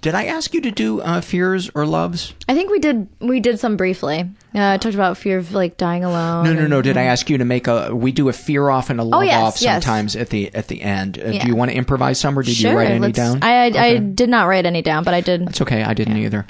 did 0.00 0.14
I 0.14 0.24
ask 0.26 0.52
you 0.52 0.60
to 0.60 0.70
do 0.70 1.00
uh, 1.00 1.22
fears 1.22 1.70
or 1.74 1.86
loves? 1.86 2.34
I 2.46 2.52
think 2.52 2.70
we 2.70 2.78
did. 2.78 3.08
We 3.20 3.40
did 3.40 3.58
some 3.58 3.78
briefly. 3.78 4.28
Uh, 4.54 4.70
I 4.74 4.76
talked 4.78 4.94
about 4.94 5.16
fear 5.18 5.38
of 5.38 5.52
like 5.52 5.76
dying 5.76 6.04
alone. 6.04 6.44
No, 6.44 6.52
no, 6.52 6.60
and- 6.60 6.70
no. 6.70 6.80
Did 6.80 6.96
I 6.96 7.02
ask 7.04 7.28
you 7.28 7.38
to 7.38 7.44
make 7.44 7.66
a? 7.66 7.94
We 7.94 8.12
do 8.12 8.28
a 8.28 8.32
fear 8.32 8.68
off 8.68 8.88
and 8.88 9.00
a 9.00 9.02
love 9.02 9.20
Oh, 9.20 9.22
yes, 9.24 9.42
off 9.42 9.60
yes. 9.60 9.82
sometimes 9.84 10.14
at 10.14 10.28
the 10.30 10.54
at 10.54 10.68
the 10.68 10.80
end. 10.82 11.18
Uh, 11.18 11.30
Yeah. 11.30 11.42
Do 11.42 11.48
you 11.48 11.56
want 11.56 11.72
to 11.72 11.76
improvise 11.76 12.20
some, 12.20 12.38
or 12.38 12.42
did 12.44 12.54
Sure. 12.54 12.70
you 12.70 12.76
write 12.78 12.90
any 12.92 13.10
down? 13.12 13.42
I, 13.42 13.70
I, 13.70 13.84
I 13.86 13.98
did 13.98 14.28
not 14.28 14.44
write 14.46 14.64
any 14.66 14.80
down, 14.82 15.02
but 15.02 15.12
I 15.12 15.20
did. 15.22 15.42
It's 15.48 15.60
okay. 15.60 15.82
I 15.82 15.92
didn't 15.94 16.16
either. 16.18 16.46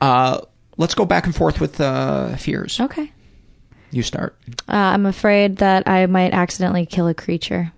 Uh, 0.00 0.40
let's 0.78 0.94
go 0.94 1.04
back 1.04 1.26
and 1.26 1.34
forth 1.36 1.60
with 1.60 1.78
uh, 1.80 2.36
fears. 2.36 2.80
Okay. 2.80 3.12
You 3.90 4.02
start. 4.02 4.34
Uh, 4.66 4.72
I'm 4.76 5.04
afraid 5.04 5.58
that 5.58 5.86
I 5.86 6.06
might 6.06 6.32
accidentally 6.32 6.86
kill 6.86 7.06
a 7.08 7.14
creature. 7.14 7.72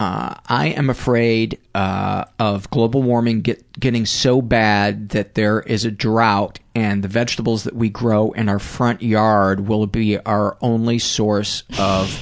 Uh, 0.00 0.34
I 0.48 0.68
am 0.68 0.88
afraid 0.88 1.58
uh, 1.74 2.24
of 2.38 2.70
global 2.70 3.02
warming 3.02 3.42
get, 3.42 3.78
getting 3.78 4.06
so 4.06 4.40
bad 4.40 5.10
that 5.10 5.34
there 5.34 5.60
is 5.60 5.84
a 5.84 5.90
drought, 5.90 6.58
and 6.74 7.04
the 7.04 7.08
vegetables 7.08 7.64
that 7.64 7.76
we 7.76 7.90
grow 7.90 8.30
in 8.32 8.48
our 8.48 8.58
front 8.58 9.02
yard 9.02 9.68
will 9.68 9.86
be 9.86 10.18
our 10.20 10.56
only 10.62 10.98
source 10.98 11.64
of 11.78 12.18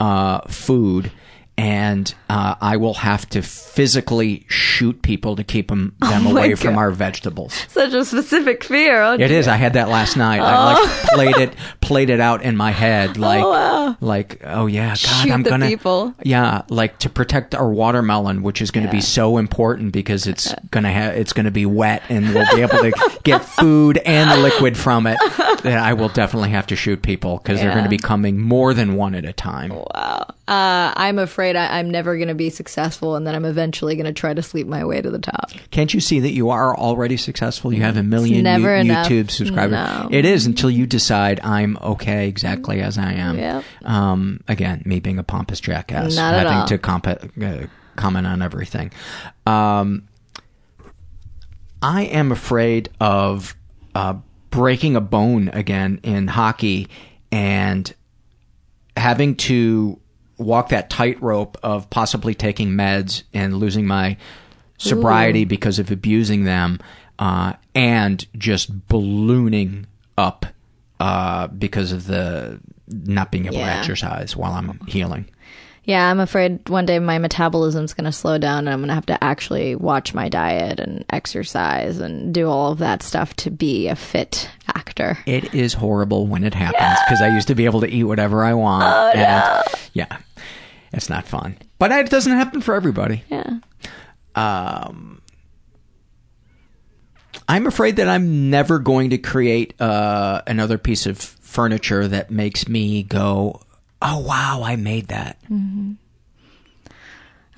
uh, 0.00 0.40
food. 0.48 1.12
And 1.58 2.14
uh, 2.30 2.54
I 2.60 2.76
will 2.76 2.94
have 2.94 3.28
to 3.30 3.42
physically 3.42 4.46
shoot 4.48 5.02
people 5.02 5.34
to 5.36 5.44
keep 5.44 5.68
them, 5.68 5.94
them 5.98 6.26
Oh 6.26 6.30
away 6.30 6.54
from 6.54 6.78
our 6.78 6.90
vegetables. 6.92 7.52
Such 7.68 7.92
a 7.92 8.04
specific 8.04 8.62
fear. 8.62 9.02
Oh, 9.02 9.14
It 9.14 9.30
is. 9.30 9.48
I 9.48 9.56
had 9.56 9.72
that 9.72 9.88
last 9.88 10.16
night. 10.16 10.40
I 10.40 10.72
like 10.74 10.90
played 11.14 11.36
it, 11.36 11.54
played 11.80 12.10
it 12.10 12.20
out 12.20 12.42
in 12.42 12.56
my 12.56 12.70
head, 12.70 13.16
like, 13.16 13.42
wow. 13.44 13.96
like, 14.00 14.40
oh 14.44 14.66
yeah, 14.66 14.90
God, 14.90 14.98
Shoot 14.98 15.32
I'm 15.32 15.42
the 15.42 15.50
gonna, 15.50 15.66
people. 15.66 16.14
yeah, 16.22 16.62
like 16.68 16.98
to 17.00 17.10
protect 17.10 17.54
our 17.54 17.68
watermelon, 17.68 18.42
which 18.42 18.62
is 18.62 18.70
going 18.70 18.86
to 18.86 18.92
be 18.92 19.00
so 19.00 19.36
important 19.36 19.92
because 19.92 20.26
it's 20.26 20.54
gonna 20.70 20.92
have, 20.92 21.16
it's 21.16 21.32
going 21.32 21.46
to 21.46 21.50
be 21.50 21.66
wet, 21.66 22.02
and 22.08 22.32
we'll 22.34 22.46
be 22.54 22.62
able 22.62 22.78
to 22.78 23.20
get 23.24 23.44
food 23.44 23.98
and 23.98 24.30
the 24.30 24.36
liquid 24.36 24.76
from 24.76 25.06
it. 25.06 25.18
That 25.62 25.78
I 25.78 25.92
will 25.94 26.08
definitely 26.08 26.50
have 26.50 26.68
to 26.68 26.76
shoot 26.76 27.02
people 27.02 27.38
because 27.38 27.60
they're 27.60 27.72
going 27.72 27.82
to 27.82 27.90
be 27.90 27.98
coming 27.98 28.38
more 28.38 28.74
than 28.74 28.94
one 28.94 29.16
at 29.16 29.24
a 29.24 29.32
time. 29.32 29.70
Wow. 29.70 30.26
Uh, 30.46 30.92
I'm 30.96 31.18
afraid 31.18 31.47
I, 31.56 31.78
I'm 31.78 31.90
never 31.90 32.16
going 32.16 32.28
to 32.28 32.34
be 32.34 32.50
successful, 32.50 33.16
and 33.16 33.26
then 33.26 33.34
I'm 33.34 33.44
eventually 33.44 33.96
going 33.96 34.06
to 34.06 34.12
try 34.12 34.34
to 34.34 34.42
sleep 34.42 34.66
my 34.66 34.84
way 34.84 35.00
to 35.00 35.10
the 35.10 35.18
top. 35.18 35.50
Can't 35.70 35.92
you 35.92 36.00
see 36.00 36.20
that 36.20 36.32
you 36.32 36.50
are 36.50 36.76
already 36.76 37.16
successful? 37.16 37.72
You 37.72 37.82
have 37.82 37.96
a 37.96 38.02
million 38.02 38.44
you- 38.44 38.92
YouTube 38.92 39.30
subscribers. 39.30 39.72
No. 39.72 40.08
It 40.10 40.24
is 40.24 40.46
until 40.46 40.70
you 40.70 40.86
decide 40.86 41.40
I'm 41.40 41.76
okay 41.82 42.28
exactly 42.28 42.80
as 42.80 42.98
I 42.98 43.12
am. 43.12 43.38
Yep. 43.38 43.64
Um, 43.84 44.40
again, 44.48 44.82
me 44.84 45.00
being 45.00 45.18
a 45.18 45.22
pompous 45.24 45.60
jackass, 45.60 46.16
Not 46.16 46.34
having 46.34 46.52
all. 46.52 46.66
to 46.66 46.78
comp- 46.78 47.06
uh, 47.06 47.66
comment 47.96 48.26
on 48.26 48.42
everything. 48.42 48.92
Um, 49.46 50.08
I 51.80 52.02
am 52.04 52.32
afraid 52.32 52.88
of 53.00 53.54
uh, 53.94 54.14
breaking 54.50 54.96
a 54.96 55.00
bone 55.00 55.48
again 55.48 56.00
in 56.02 56.26
hockey 56.28 56.88
and 57.30 57.92
having 58.96 59.36
to 59.36 60.00
walk 60.38 60.70
that 60.70 60.88
tightrope 60.88 61.58
of 61.62 61.90
possibly 61.90 62.34
taking 62.34 62.70
meds 62.70 63.24
and 63.34 63.56
losing 63.56 63.86
my 63.86 64.16
sobriety 64.78 65.44
because 65.44 65.78
of 65.78 65.90
abusing 65.90 66.44
them 66.44 66.78
uh, 67.18 67.52
and 67.74 68.26
just 68.36 68.88
ballooning 68.88 69.86
up 70.16 70.46
uh, 71.00 71.48
because 71.48 71.92
of 71.92 72.06
the 72.06 72.60
not 72.86 73.30
being 73.30 73.46
able 73.46 73.56
to 73.56 73.62
exercise 73.62 74.36
while 74.36 74.52
I'm 74.52 74.80
healing. 74.86 75.28
Yeah, 75.88 76.10
I'm 76.10 76.20
afraid 76.20 76.68
one 76.68 76.84
day 76.84 76.98
my 76.98 77.16
metabolism's 77.18 77.94
going 77.94 78.04
to 78.04 78.12
slow 78.12 78.36
down 78.36 78.58
and 78.58 78.68
I'm 78.68 78.80
going 78.80 78.88
to 78.88 78.94
have 78.94 79.06
to 79.06 79.24
actually 79.24 79.74
watch 79.74 80.12
my 80.12 80.28
diet 80.28 80.80
and 80.80 81.02
exercise 81.08 81.98
and 81.98 82.34
do 82.34 82.46
all 82.46 82.72
of 82.72 82.78
that 82.80 83.02
stuff 83.02 83.32
to 83.36 83.50
be 83.50 83.88
a 83.88 83.96
fit 83.96 84.50
actor. 84.74 85.16
It 85.24 85.54
is 85.54 85.72
horrible 85.72 86.26
when 86.26 86.44
it 86.44 86.52
happens 86.52 86.98
because 87.06 87.22
I 87.22 87.28
used 87.28 87.48
to 87.48 87.54
be 87.54 87.64
able 87.64 87.80
to 87.80 87.88
eat 87.88 88.04
whatever 88.04 88.44
I 88.44 88.52
want. 88.52 88.84
Oh, 88.84 89.18
and 89.18 89.64
yeah, 89.94 90.18
it's 90.92 91.08
not 91.08 91.26
fun. 91.26 91.56
But 91.78 91.90
it 91.90 92.10
doesn't 92.10 92.36
happen 92.36 92.60
for 92.60 92.74
everybody. 92.74 93.24
Yeah. 93.30 93.60
Um, 94.34 95.22
I'm 97.48 97.66
afraid 97.66 97.96
that 97.96 98.10
I'm 98.10 98.50
never 98.50 98.78
going 98.78 99.08
to 99.08 99.16
create 99.16 99.72
uh, 99.80 100.42
another 100.46 100.76
piece 100.76 101.06
of 101.06 101.16
furniture 101.16 102.06
that 102.08 102.30
makes 102.30 102.68
me 102.68 103.04
go, 103.04 103.62
"Oh 104.02 104.18
wow, 104.18 104.62
I 104.64 104.76
made 104.76 105.08
that." 105.08 105.38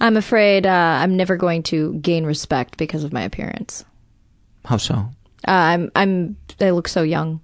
I'm 0.00 0.16
afraid 0.16 0.66
uh, 0.66 0.70
I'm 0.70 1.16
never 1.16 1.36
going 1.36 1.62
to 1.64 1.94
gain 1.94 2.24
respect 2.24 2.78
because 2.78 3.04
of 3.04 3.12
my 3.12 3.22
appearance. 3.22 3.84
How 4.64 4.78
so? 4.78 4.94
Uh, 5.46 5.50
I'm 5.50 5.90
I'm 5.94 6.36
I 6.60 6.70
look 6.70 6.88
so 6.88 7.02
young. 7.02 7.40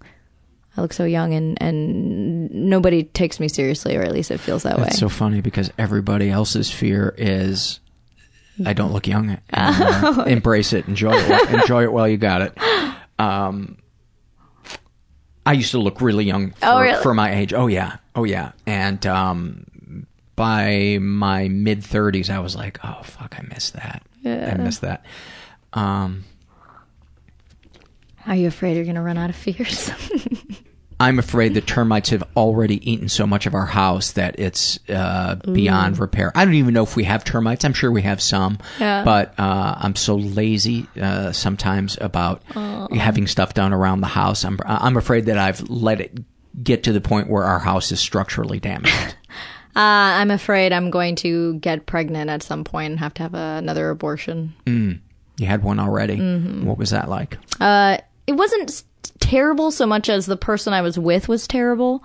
I 0.77 0.83
look 0.83 0.93
so 0.93 1.05
young 1.05 1.35
and 1.35 1.61
and 1.63 2.51
nobody 2.51 3.05
takes 3.05 3.41
me 3.41 3.49
seriously 3.49 3.97
or 3.97 4.03
at 4.03 4.13
least 4.13 4.31
it 4.31 4.39
feels 4.39 4.63
that 4.65 4.77
way. 4.79 4.85
That's 4.85 4.99
so 4.99 5.09
funny 5.09 5.41
because 5.41 5.71
everybody 5.79 6.31
else's 6.31 6.71
fear 6.71 7.15
is, 7.17 7.81
"I 8.65 8.73
don't 8.73 8.93
look 8.93 9.07
young." 9.07 9.39
anymore." 9.53 10.27
Embrace 10.29 10.73
it, 10.73 10.89
enjoy 10.89 11.15
it, 11.15 11.51
enjoy 11.51 11.85
it 11.85 11.93
while 11.93 12.09
you 12.09 12.17
got 12.17 12.43
it. 12.43 12.59
Um, 13.19 13.79
I 15.47 15.53
used 15.53 15.71
to 15.71 15.79
look 15.79 16.01
really 16.01 16.25
young 16.25 16.51
for, 16.51 16.67
Oh, 16.67 16.81
really? 16.81 17.03
for 17.03 17.15
my 17.15 17.33
age. 17.35 17.55
Oh 17.55 17.69
yeah, 17.69 17.97
oh 18.15 18.25
yeah, 18.25 18.53
and 18.67 19.07
um, 19.07 20.07
by 20.35 20.99
my 21.01 21.49
mid 21.49 21.83
thirties, 21.85 22.29
I 22.29 22.41
was 22.41 22.55
like, 22.57 22.79
"Oh 22.85 23.01
fuck, 23.05 23.37
I 23.39 23.43
missed 23.49 23.75
that. 23.75 24.03
I 24.25 24.55
missed 24.59 24.81
that." 24.83 25.05
Um, 25.73 26.25
Are 28.27 28.35
you 28.35 28.49
afraid 28.49 28.75
you're 28.77 28.85
going 28.85 28.97
to 28.97 29.03
run 29.03 29.19
out 29.19 29.31
of 29.31 29.37
fears? 29.37 29.91
I'm 30.99 31.19
afraid 31.19 31.53
the 31.55 31.61
termites 31.61 32.09
have 32.11 32.25
already 32.37 32.91
eaten 32.91 33.09
so 33.11 33.27
much 33.27 33.45
of 33.47 33.55
our 33.55 33.67
house 33.67 34.13
that 34.13 34.39
it's 34.41 34.79
uh, 34.89 35.35
beyond 35.35 35.99
repair. 35.99 36.33
I 36.35 36.45
don't 36.47 36.55
even 36.55 36.73
know 36.73 36.85
if 36.85 36.97
we 36.97 37.05
have 37.05 37.23
termites. 37.23 37.65
I'm 37.67 37.75
sure 37.75 37.91
we 37.93 38.03
have 38.03 38.23
some, 38.23 38.59
Yeah. 38.81 39.05
but 39.05 39.35
uh, 39.39 39.75
I'm 39.79 39.95
so 39.95 40.17
lazy 40.17 40.87
uh, 41.01 41.33
sometimes 41.33 41.99
about 42.01 42.43
having 42.55 43.27
stuff 43.27 43.53
done 43.53 43.73
around 43.75 44.01
the 44.01 44.07
house. 44.07 44.45
I'm 44.45 44.59
I'm 44.65 44.97
afraid 44.97 45.27
that 45.27 45.37
I've 45.37 45.69
let 45.69 46.01
it 46.01 46.19
get 46.63 46.85
to 46.85 46.93
the 46.93 47.03
point 47.03 47.29
where 47.29 47.45
our 47.45 47.59
house 47.59 47.93
is 47.93 48.01
structurally 48.01 48.59
damaged. 48.61 49.17
Uh, 49.77 50.17
I'm 50.17 50.31
afraid 50.31 50.73
I'm 50.73 50.89
going 50.91 51.17
to 51.17 51.59
get 51.59 51.85
pregnant 51.85 52.31
at 52.31 52.43
some 52.43 52.65
point 52.65 52.93
and 52.93 52.99
have 52.99 53.13
to 53.13 53.23
have 53.25 53.35
a, 53.35 53.57
another 53.59 53.91
abortion. 53.91 54.55
you 54.65 55.47
had 55.47 55.63
one 55.63 55.79
already. 55.79 56.17
Mm-hmm. 56.17 56.65
What 56.65 56.79
was 56.79 56.89
that 56.93 57.11
like? 57.11 57.37
Uh, 57.61 57.99
it 58.27 58.33
wasn't 58.33 58.83
terrible 59.29 59.71
so 59.71 59.87
much 59.87 60.09
as 60.09 60.27
the 60.27 60.37
person 60.37 60.73
I 60.73 60.83
was 60.83 60.99
with 60.99 61.29
was 61.29 61.47
terrible. 61.47 62.03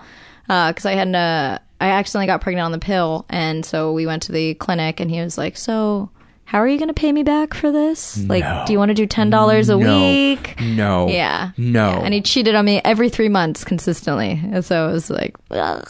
Uh, 0.50 0.72
because 0.72 0.86
I 0.86 0.94
had 0.94 1.08
a, 1.08 1.18
uh, 1.18 1.58
I 1.80 1.90
accidentally 1.92 2.28
got 2.28 2.42
pregnant 2.42 2.66
on 2.66 2.72
the 2.72 2.80
pill, 2.80 3.26
and 3.30 3.66
so 3.66 3.94
we 3.94 4.06
went 4.06 4.24
to 4.24 4.32
the 4.32 4.54
clinic, 4.56 5.00
and 5.00 5.10
he 5.10 5.22
was 5.22 5.38
like, 5.38 5.56
"So, 5.56 6.10
how 6.46 6.58
are 6.60 6.68
you 6.68 6.78
going 6.78 6.90
to 6.90 6.94
pay 6.94 7.12
me 7.12 7.24
back 7.24 7.54
for 7.54 7.72
this? 7.72 8.18
Like, 8.28 8.66
do 8.66 8.74
you 8.74 8.80
want 8.80 8.90
to 8.90 8.94
do 8.96 9.06
ten 9.06 9.30
dollars 9.30 9.70
a 9.70 9.78
No. 9.78 10.00
week?" 10.00 10.60
No. 10.62 11.08
Yeah. 11.08 11.52
No. 11.58 11.92
Yeah, 11.92 12.00
And 12.04 12.14
he 12.14 12.22
cheated 12.22 12.54
on 12.56 12.66
me 12.66 12.82
every 12.84 13.10
three 13.10 13.30
months 13.30 13.64
consistently, 13.64 14.42
and 14.52 14.66
so 14.66 14.90
it 14.90 14.92
was 14.94 15.10
like, 15.10 15.36
ugh. 15.52 15.88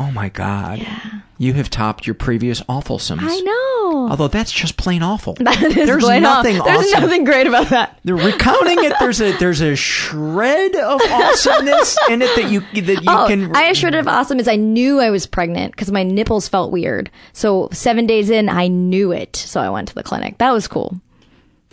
Oh 0.00 0.10
my 0.10 0.30
god. 0.30 0.78
Yeah. 0.78 0.98
You 1.36 1.52
have 1.54 1.68
topped 1.70 2.06
your 2.06 2.14
previous 2.14 2.62
awfulsomes. 2.62 3.18
I 3.22 3.38
know. 3.40 4.08
Although 4.10 4.28
that's 4.28 4.50
just 4.50 4.76
plain 4.78 5.02
awful. 5.02 5.34
That 5.40 5.62
is 5.62 5.74
There's 5.74 6.02
plain 6.02 6.22
nothing 6.22 6.54
There's 6.54 6.86
awesome. 6.92 7.02
nothing 7.02 7.24
great 7.24 7.46
about 7.46 7.68
that. 7.68 7.98
They're 8.04 8.16
recounting 8.16 8.82
it. 8.82 8.94
There's 8.98 9.20
a 9.20 9.32
there's 9.38 9.60
a 9.60 9.76
shred 9.76 10.74
of 10.74 11.00
awesomeness 11.02 11.98
in 12.08 12.22
it 12.22 12.34
that 12.36 12.50
you 12.50 12.60
that 12.82 13.02
you 13.02 13.08
oh, 13.08 13.26
can. 13.28 13.54
I 13.54 13.64
assured 13.64 13.94
of 13.94 14.08
awesome 14.08 14.40
is 14.40 14.48
I 14.48 14.56
knew 14.56 15.00
I 15.00 15.10
was 15.10 15.26
pregnant 15.26 15.72
because 15.72 15.90
my 15.92 16.02
nipples 16.02 16.48
felt 16.48 16.72
weird. 16.72 17.10
So 17.34 17.68
seven 17.72 18.06
days 18.06 18.30
in, 18.30 18.48
I 18.48 18.68
knew 18.68 19.12
it. 19.12 19.36
So 19.36 19.60
I 19.60 19.68
went 19.68 19.88
to 19.88 19.94
the 19.94 20.02
clinic. 20.02 20.38
That 20.38 20.52
was 20.52 20.66
cool. 20.66 20.98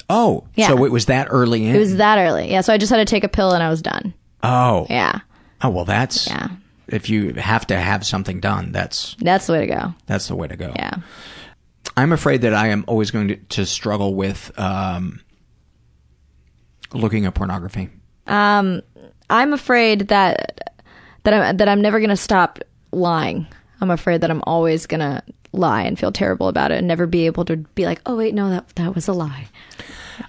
oh, 0.09 0.45
Yeah. 0.55 0.67
so 0.67 0.83
it 0.85 0.91
was 0.91 1.05
that 1.05 1.27
early 1.29 1.65
in. 1.65 1.75
It 1.75 1.79
was 1.79 1.95
that 1.97 2.17
early. 2.19 2.51
Yeah. 2.51 2.61
So 2.61 2.73
I 2.73 2.77
just 2.77 2.89
had 2.91 2.97
to 2.97 3.05
take 3.05 3.23
a 3.23 3.29
pill 3.29 3.51
and 3.53 3.63
I 3.63 3.69
was 3.69 3.81
done. 3.81 4.13
oh, 4.43 4.85
Yeah. 4.89 5.19
oh 5.61 5.69
well, 5.69 5.85
that's 5.85 6.27
Yeah. 6.27 6.49
If 6.88 7.09
you 7.09 7.34
have 7.34 7.68
to 7.68 7.77
have 7.77 8.05
something 8.05 8.39
done, 8.39 8.72
that's 8.72 9.15
That's 9.19 9.47
the 9.47 9.53
way 9.53 9.59
to 9.61 9.68
go. 9.68 9.93
that's 10.05 10.27
the 10.27 10.35
way 10.35 10.47
to 10.47 10.55
go. 10.55 10.73
Yeah. 10.76 10.95
I'm 11.95 12.11
afraid 12.11 12.41
that 12.41 12.53
I 12.53 12.68
am 12.68 12.85
always 12.88 13.11
going 13.11 13.27
to, 13.30 13.35
to 13.35 13.65
struggle 13.65 14.14
with 14.15 14.51
um, 14.59 15.19
looking 16.93 17.26
at 17.26 17.34
pornography. 17.34 17.89
Um, 18.27 18.81
I'm 19.30 19.53
afraid 19.53 20.07
that 20.09 20.73
that 21.23 21.34
I'm 21.34 21.57
that 21.57 21.68
I'm 21.68 21.81
never 21.81 21.99
gonna 21.99 22.15
stop 22.18 22.59
lying. 22.91 23.47
I'm 23.81 23.89
afraid 23.91 24.22
that 24.22 24.31
I'm 24.31 24.43
always 24.45 24.85
gonna 24.85 25.23
lie 25.53 25.81
and 25.84 25.97
feel 25.97 26.11
terrible 26.11 26.47
about 26.47 26.72
it 26.72 26.77
and 26.77 26.88
never 26.88 27.07
be 27.07 27.26
able 27.26 27.45
to 27.45 27.57
be 27.57 27.85
like, 27.85 28.01
oh 28.05 28.15
wait, 28.18 28.34
no, 28.34 28.49
that 28.49 28.68
that 28.76 28.95
was 28.95 29.07
a 29.07 29.14
lie. 29.14 29.47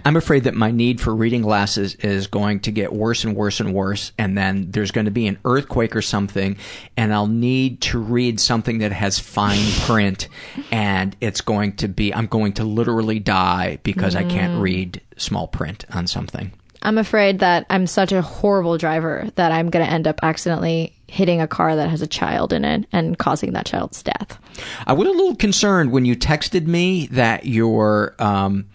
I'm 0.04 0.16
afraid 0.16 0.44
that 0.44 0.54
my 0.54 0.70
need 0.70 1.00
for 1.00 1.14
reading 1.14 1.42
glasses 1.42 1.94
is 1.96 2.26
going 2.26 2.60
to 2.60 2.70
get 2.70 2.92
worse 2.92 3.24
and 3.24 3.34
worse 3.34 3.60
and 3.60 3.74
worse, 3.74 4.12
and 4.18 4.36
then 4.36 4.70
there's 4.70 4.90
going 4.90 5.06
to 5.06 5.10
be 5.10 5.26
an 5.26 5.38
earthquake 5.44 5.96
or 5.96 6.02
something, 6.02 6.56
and 6.96 7.12
I'll 7.12 7.26
need 7.26 7.80
to 7.82 7.98
read 7.98 8.40
something 8.40 8.78
that 8.78 8.92
has 8.92 9.18
fine 9.18 9.70
print, 9.86 10.28
and 10.70 11.16
it's 11.20 11.40
going 11.40 11.76
to 11.76 11.88
be 11.88 12.14
I'm 12.14 12.26
going 12.26 12.54
to 12.54 12.64
literally 12.64 13.18
die 13.18 13.78
because 13.82 14.14
I 14.14 14.24
can't 14.24 14.60
read 14.60 15.00
small 15.16 15.46
print 15.46 15.84
on 15.92 16.06
something. 16.06 16.52
I'm 16.82 16.98
afraid 16.98 17.40
that 17.40 17.66
I'm 17.70 17.86
such 17.86 18.12
a 18.12 18.22
horrible 18.22 18.78
driver 18.78 19.28
that 19.34 19.50
I'm 19.50 19.68
going 19.70 19.84
to 19.84 19.92
end 19.92 20.06
up 20.06 20.20
accidentally 20.22 20.94
hitting 21.08 21.40
a 21.40 21.48
car 21.48 21.74
that 21.74 21.88
has 21.90 22.02
a 22.02 22.06
child 22.06 22.52
in 22.52 22.64
it 22.64 22.86
and 22.92 23.18
causing 23.18 23.52
that 23.54 23.66
child's 23.66 24.02
death. 24.02 24.38
I 24.86 24.92
was 24.92 25.08
a 25.08 25.10
little 25.10 25.34
concerned 25.34 25.90
when 25.90 26.04
you 26.04 26.14
texted 26.14 26.66
me 26.66 27.06
that 27.08 27.46
your 27.46 28.14
um, 28.18 28.66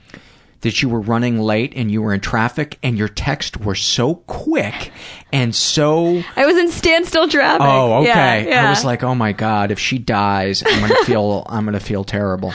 that 0.63 0.81
you 0.81 0.89
were 0.89 0.99
running 0.99 1.39
late 1.39 1.73
and 1.75 1.89
you 1.89 2.01
were 2.01 2.13
in 2.13 2.19
traffic, 2.19 2.77
and 2.83 2.97
your 2.97 3.07
texts 3.07 3.55
were 3.57 3.75
so 3.75 4.15
quick 4.15 4.91
and 5.31 5.53
so. 5.55 6.21
I 6.35 6.45
was 6.45 6.57
in 6.57 6.71
standstill 6.71 7.27
traffic. 7.29 7.61
Oh, 7.65 7.99
okay. 8.01 8.07
Yeah, 8.07 8.37
yeah. 8.37 8.67
I 8.67 8.69
was 8.71 8.83
like, 8.83 9.03
oh 9.03 9.15
my 9.15 9.31
god, 9.31 9.71
if 9.71 9.79
she 9.79 9.97
dies, 9.99 10.63
I'm 10.65 10.81
gonna 10.81 10.95
feel 11.05 11.45
I'm 11.47 11.63
gonna 11.65 11.79
feel 11.79 12.03
terrible. 12.03 12.53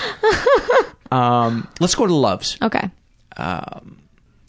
Um, 1.10 1.68
let's 1.80 1.94
go 1.94 2.06
to 2.06 2.14
loves. 2.14 2.58
okay. 2.60 2.90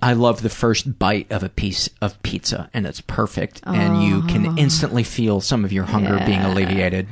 I 0.02 0.14
love 0.14 0.41
the 0.41 0.49
first 0.49 0.98
bite 0.98 1.30
of 1.31 1.44
a 1.44 1.49
piece 1.49 1.90
of 2.02 2.22
pizza, 2.23 2.69
and 2.73 2.86
it's 2.88 3.02
perfect, 3.02 3.61
and 3.65 4.02
you 4.03 4.23
can 4.23 4.57
instantly 4.57 5.03
feel 5.03 5.41
some 5.41 5.65
of 5.65 5.73
your 5.73 5.84
hunger 5.84 6.22
being 6.26 6.41
alleviated. 6.41 7.07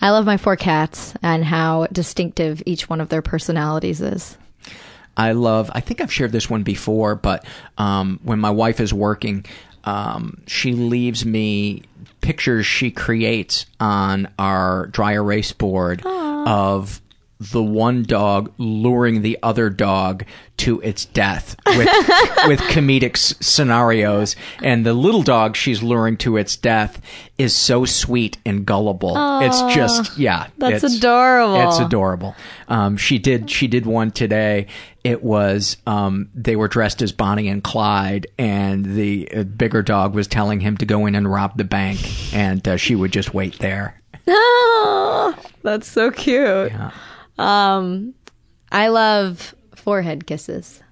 I 0.00 0.10
love 0.10 0.26
my 0.26 0.36
four 0.36 0.56
cats 0.56 1.14
and 1.22 1.44
how 1.44 1.86
distinctive 1.92 2.62
each 2.66 2.90
one 2.90 3.00
of 3.00 3.08
their 3.08 3.22
personalities 3.22 4.00
is. 4.00 4.36
I 5.16 5.32
love. 5.32 5.70
I 5.74 5.80
think 5.80 6.00
I've 6.00 6.12
shared 6.12 6.32
this 6.32 6.50
one 6.50 6.62
before, 6.62 7.14
but 7.14 7.44
um, 7.78 8.20
when 8.22 8.40
my 8.40 8.50
wife 8.50 8.80
is 8.80 8.92
working, 8.92 9.44
um, 9.84 10.42
she 10.46 10.72
leaves 10.72 11.24
me 11.24 11.82
pictures 12.20 12.64
she 12.64 12.90
creates 12.90 13.66
on 13.78 14.28
our 14.38 14.86
dry 14.86 15.12
erase 15.12 15.52
board 15.52 16.02
of 16.04 17.00
the 17.40 17.62
one 17.62 18.02
dog 18.04 18.52
luring 18.58 19.22
the 19.22 19.36
other 19.42 19.68
dog 19.68 20.24
to 20.56 20.80
its 20.82 21.04
death 21.04 21.56
with 21.66 21.88
with 22.46 22.60
comedic 22.70 23.16
s- 23.16 23.34
scenarios 23.40 24.36
and 24.62 24.86
the 24.86 24.94
little 24.94 25.22
dog 25.22 25.56
she's 25.56 25.82
luring 25.82 26.16
to 26.16 26.36
its 26.36 26.56
death 26.56 27.00
is 27.36 27.52
so 27.54 27.84
sweet 27.84 28.38
and 28.46 28.64
gullible 28.64 29.14
it's 29.42 29.60
just 29.74 30.16
yeah 30.16 30.46
That's 30.58 30.76
it's- 30.84 30.96
adorable. 30.96 31.68
it's 31.68 31.80
adorable 31.80 32.36
um, 32.68 32.96
she 32.96 33.18
did 33.18 33.50
she 33.50 33.66
did 33.66 33.84
one 33.84 34.12
today 34.12 34.68
it 35.02 35.22
was 35.22 35.76
um, 35.88 36.30
they 36.34 36.54
were 36.54 36.68
dressed 36.68 37.02
as 37.02 37.10
bonnie 37.10 37.48
and 37.48 37.64
clyde 37.64 38.28
and 38.38 38.84
the 38.84 39.28
uh, 39.34 39.42
bigger 39.42 39.82
dog 39.82 40.14
was 40.14 40.28
telling 40.28 40.60
him 40.60 40.76
to 40.76 40.86
go 40.86 41.04
in 41.06 41.16
and 41.16 41.30
rob 41.30 41.56
the 41.58 41.64
bank 41.64 41.98
and 42.32 42.66
uh, 42.68 42.76
she 42.76 42.94
would 42.94 43.12
just 43.12 43.34
wait 43.34 43.58
there 43.58 44.00
Oh, 44.26 45.34
that's 45.62 45.86
so 45.86 46.10
cute. 46.10 46.70
Yeah. 46.70 46.90
Um, 47.38 48.14
I 48.70 48.88
love 48.88 49.54
forehead 49.74 50.26
kisses. 50.26 50.82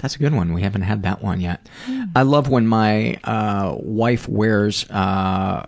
That's 0.00 0.16
a 0.16 0.18
good 0.18 0.32
one. 0.32 0.52
We 0.54 0.62
haven't 0.62 0.82
had 0.82 1.02
that 1.02 1.22
one 1.22 1.40
yet. 1.40 1.68
I 2.16 2.22
love 2.22 2.48
when 2.48 2.66
my 2.66 3.16
uh, 3.22 3.76
wife 3.78 4.28
wears 4.28 4.88
uh, 4.90 5.66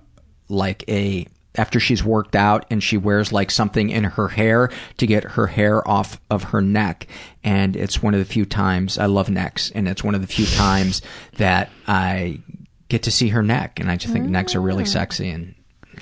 like 0.48 0.84
a 0.88 1.26
after 1.54 1.78
she's 1.78 2.02
worked 2.02 2.34
out 2.34 2.64
and 2.70 2.82
she 2.82 2.96
wears 2.96 3.30
like 3.30 3.50
something 3.50 3.90
in 3.90 4.04
her 4.04 4.28
hair 4.28 4.70
to 4.96 5.06
get 5.06 5.22
her 5.22 5.48
hair 5.48 5.86
off 5.86 6.18
of 6.30 6.44
her 6.44 6.62
neck 6.62 7.06
and 7.44 7.76
it's 7.76 8.02
one 8.02 8.14
of 8.14 8.20
the 8.20 8.24
few 8.24 8.46
times 8.46 8.96
I 8.96 9.04
love 9.04 9.28
necks 9.28 9.70
and 9.70 9.86
it's 9.86 10.02
one 10.02 10.14
of 10.14 10.22
the 10.22 10.26
few 10.26 10.46
times 10.46 11.02
that 11.36 11.68
I 11.86 12.40
get 12.88 13.02
to 13.02 13.10
see 13.10 13.28
her 13.28 13.42
neck 13.42 13.80
and 13.80 13.90
I 13.90 13.96
just 13.96 14.14
think 14.14 14.26
necks 14.26 14.54
are 14.54 14.62
really 14.62 14.86
sexy 14.86 15.28
and 15.28 15.54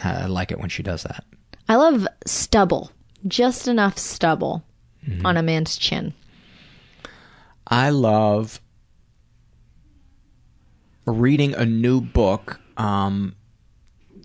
I 0.05 0.27
like 0.27 0.53
it 0.53 0.61
when 0.61 0.69
she 0.69 0.85
does 0.85 1.03
that. 1.03 1.25
I 1.69 1.75
love 1.75 2.07
stubble. 2.27 2.93
Just 3.27 3.69
enough 3.69 3.99
stubble 3.99 4.65
on 5.25 5.37
a 5.37 5.43
man's 5.43 5.77
chin. 5.77 6.15
I 7.67 7.91
love 7.91 8.61
reading 11.07 11.55
a 11.55 11.65
new 11.65 12.01
book 12.01 12.61
um, 12.77 13.35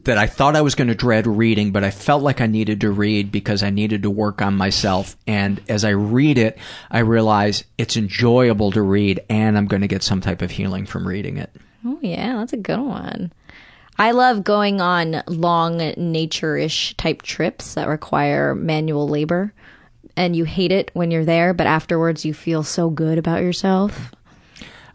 that 0.04 0.18
I 0.18 0.28
thought 0.28 0.56
I 0.56 0.62
was 0.62 0.76
going 0.76 0.88
to 0.88 0.96
dread 0.96 1.28
reading, 1.28 1.72
but 1.72 1.84
I 1.84 1.92
felt 1.92 2.24
like 2.24 2.42
I 2.42 2.48
needed 2.48 2.82
to 2.82 2.92
read 2.92 3.32
because 3.32 3.64
I 3.64 3.70
needed 3.70 4.04
to 4.04 4.10
work 4.10 4.42
on 4.42 4.56
myself. 4.56 5.16
And 5.28 5.62
as 5.68 5.84
I 5.84 5.90
read 5.90 6.38
it, 6.38 6.58
I 6.90 7.00
realize 7.00 7.64
it's 7.78 7.98
enjoyable 7.98 8.72
to 8.72 8.82
read, 8.82 9.22
and 9.30 9.58
I'm 9.58 9.68
going 9.68 9.82
to 9.82 9.88
get 9.88 10.04
some 10.04 10.22
type 10.22 10.42
of 10.42 10.52
healing 10.52 10.86
from 10.86 11.08
reading 11.08 11.38
it. 11.38 11.52
Oh 11.86 12.00
yeah, 12.02 12.38
that's 12.38 12.54
a 12.54 12.58
good 12.58 12.80
one. 12.80 13.32
I 13.98 14.12
love 14.12 14.44
going 14.44 14.82
on 14.82 15.24
long 15.28 15.78
nature-ish 15.98 16.96
type 16.98 17.22
trips 17.22 17.76
that 17.76 17.88
require 17.88 18.54
manual 18.54 19.08
labor. 19.08 19.54
And 20.18 20.36
you 20.36 20.46
hate 20.46 20.72
it 20.72 20.92
when 20.94 21.12
you're 21.12 21.26
there, 21.26 21.54
but 21.54 21.68
afterwards 21.68 22.26
you 22.26 22.34
feel 22.34 22.64
so 22.64 22.90
good 22.90 23.18
about 23.18 23.42
yourself. 23.42 24.12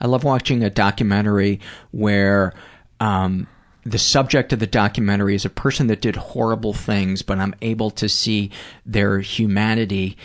I 0.01 0.07
love 0.07 0.25
watching 0.25 0.63
a 0.63 0.71
documentary 0.71 1.61
where 1.91 2.55
um, 3.01 3.47
the 3.85 3.99
subject 3.99 4.53
of 4.53 4.59
the 4.59 4.67
documentary 4.67 5.35
is 5.35 5.45
a 5.45 5.51
person 5.51 5.89
that 5.89 6.01
did 6.01 6.17
horrible 6.17 6.73
things, 6.73 7.23
but 7.23 7.39
I'm 7.39 7.55
able 7.61 7.91
to 7.93 8.09
see 8.09 8.51
their 8.87 9.21
humanity 9.21 10.17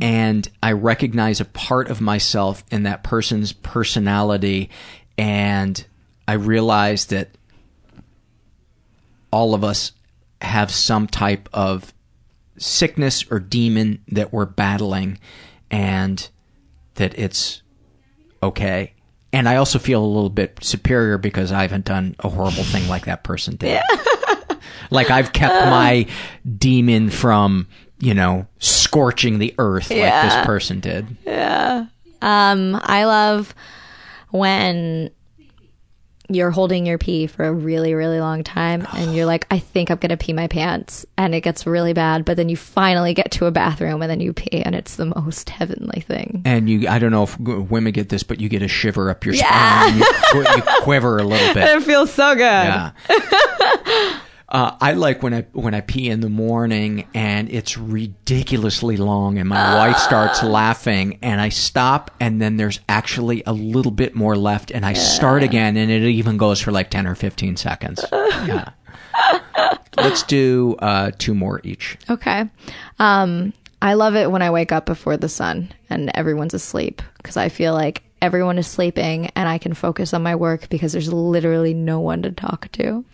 and 0.00 0.48
I 0.62 0.72
recognize 0.72 1.40
a 1.40 1.46
part 1.46 1.90
of 1.90 2.00
myself 2.00 2.64
in 2.70 2.84
that 2.84 3.02
person's 3.02 3.52
personality. 3.52 4.70
And 5.18 5.84
I 6.26 6.34
realize 6.34 7.06
that 7.06 7.28
all 9.32 9.54
of 9.54 9.64
us 9.64 9.92
have 10.40 10.70
some 10.70 11.06
type 11.08 11.48
of 11.52 11.92
sickness 12.58 13.24
or 13.30 13.40
demon 13.40 14.04
that 14.08 14.32
we're 14.32 14.46
battling 14.46 15.18
and 15.70 16.28
that 16.94 17.18
it's 17.18 17.62
okay. 18.42 18.92
And 19.32 19.48
I 19.48 19.56
also 19.56 19.78
feel 19.78 20.04
a 20.04 20.06
little 20.06 20.30
bit 20.30 20.58
superior 20.62 21.16
because 21.16 21.52
I 21.52 21.62
haven't 21.62 21.86
done 21.86 22.14
a 22.20 22.28
horrible 22.28 22.64
thing 22.64 22.86
like 22.88 23.06
that 23.06 23.24
person 23.24 23.56
did. 23.56 23.80
like 24.90 25.10
I've 25.10 25.32
kept 25.32 25.70
my 25.70 26.06
demon 26.58 27.08
from, 27.08 27.66
you 27.98 28.12
know, 28.12 28.46
scorching 28.58 29.38
the 29.38 29.54
earth 29.58 29.90
like 29.90 29.98
this 29.98 30.44
person 30.44 30.80
did. 30.80 31.16
Yeah. 31.24 31.86
Um, 32.20 32.78
I 32.82 33.04
love 33.04 33.54
when 34.30 35.10
you're 36.34 36.50
holding 36.50 36.86
your 36.86 36.98
pee 36.98 37.26
for 37.26 37.44
a 37.44 37.52
really, 37.52 37.94
really 37.94 38.20
long 38.20 38.42
time 38.44 38.86
and 38.94 39.14
you're 39.14 39.26
like, 39.26 39.46
I 39.50 39.58
think 39.58 39.90
I'm 39.90 39.98
going 39.98 40.10
to 40.10 40.16
pee 40.16 40.32
my 40.32 40.48
pants. 40.48 41.06
And 41.16 41.34
it 41.34 41.40
gets 41.42 41.66
really 41.66 41.92
bad. 41.92 42.24
But 42.24 42.36
then 42.36 42.48
you 42.48 42.56
finally 42.56 43.14
get 43.14 43.30
to 43.32 43.46
a 43.46 43.50
bathroom 43.50 44.02
and 44.02 44.10
then 44.10 44.20
you 44.20 44.32
pee 44.32 44.62
and 44.62 44.74
it's 44.74 44.96
the 44.96 45.06
most 45.06 45.50
heavenly 45.50 46.00
thing. 46.00 46.42
And 46.44 46.68
you, 46.68 46.88
I 46.88 46.98
don't 46.98 47.12
know 47.12 47.24
if 47.24 47.38
women 47.38 47.92
get 47.92 48.08
this, 48.08 48.22
but 48.22 48.40
you 48.40 48.48
get 48.48 48.62
a 48.62 48.68
shiver 48.68 49.10
up 49.10 49.24
your 49.24 49.34
spine. 49.34 49.98
You, 49.98 50.06
you 50.56 50.62
quiver 50.82 51.18
a 51.18 51.24
little 51.24 51.54
bit. 51.54 51.64
It 51.64 51.82
feels 51.82 52.12
so 52.12 52.34
good. 52.34 52.40
Yeah. 52.40 52.92
Uh, 54.52 54.76
I 54.82 54.92
like 54.92 55.22
when 55.22 55.32
I 55.32 55.46
when 55.52 55.72
I 55.72 55.80
pee 55.80 56.10
in 56.10 56.20
the 56.20 56.28
morning 56.28 57.08
and 57.14 57.50
it's 57.50 57.78
ridiculously 57.78 58.98
long 58.98 59.38
and 59.38 59.48
my 59.48 59.76
wife 59.76 59.96
starts 59.96 60.42
laughing 60.42 61.18
and 61.22 61.40
I 61.40 61.48
stop 61.48 62.10
and 62.20 62.38
then 62.38 62.58
there's 62.58 62.78
actually 62.86 63.42
a 63.46 63.54
little 63.54 63.90
bit 63.90 64.14
more 64.14 64.36
left 64.36 64.70
and 64.70 64.84
I 64.84 64.92
start 64.92 65.42
again 65.42 65.78
and 65.78 65.90
it 65.90 66.02
even 66.02 66.36
goes 66.36 66.60
for 66.60 66.70
like 66.70 66.90
ten 66.90 67.06
or 67.06 67.14
fifteen 67.14 67.56
seconds. 67.56 68.04
Yeah. 68.12 68.72
Let's 69.96 70.22
do 70.22 70.76
uh, 70.80 71.12
two 71.16 71.34
more 71.34 71.62
each. 71.64 71.96
Okay. 72.10 72.44
Um, 72.98 73.54
I 73.80 73.94
love 73.94 74.16
it 74.16 74.30
when 74.30 74.42
I 74.42 74.50
wake 74.50 74.70
up 74.70 74.84
before 74.84 75.16
the 75.16 75.30
sun 75.30 75.72
and 75.88 76.10
everyone's 76.14 76.54
asleep 76.54 77.00
because 77.16 77.38
I 77.38 77.48
feel 77.48 77.72
like 77.72 78.02
everyone 78.20 78.58
is 78.58 78.66
sleeping 78.66 79.30
and 79.34 79.48
I 79.48 79.56
can 79.56 79.72
focus 79.72 80.12
on 80.12 80.22
my 80.22 80.36
work 80.36 80.68
because 80.68 80.92
there's 80.92 81.10
literally 81.12 81.72
no 81.72 82.00
one 82.00 82.20
to 82.22 82.32
talk 82.32 82.70
to. 82.72 83.04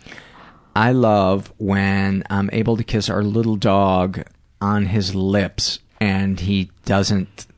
I 0.79 0.93
love 0.93 1.53
when 1.59 2.23
I'm 2.31 2.51
able 2.53 2.77
to 2.77 2.85
kiss 2.85 3.11
our 3.11 3.25
little 3.25 3.57
dog 3.57 4.23
on 4.61 4.87
his 4.87 5.13
lips 5.13 5.81
and 6.01 6.39
he 6.39 6.71
doesn't 6.85 7.49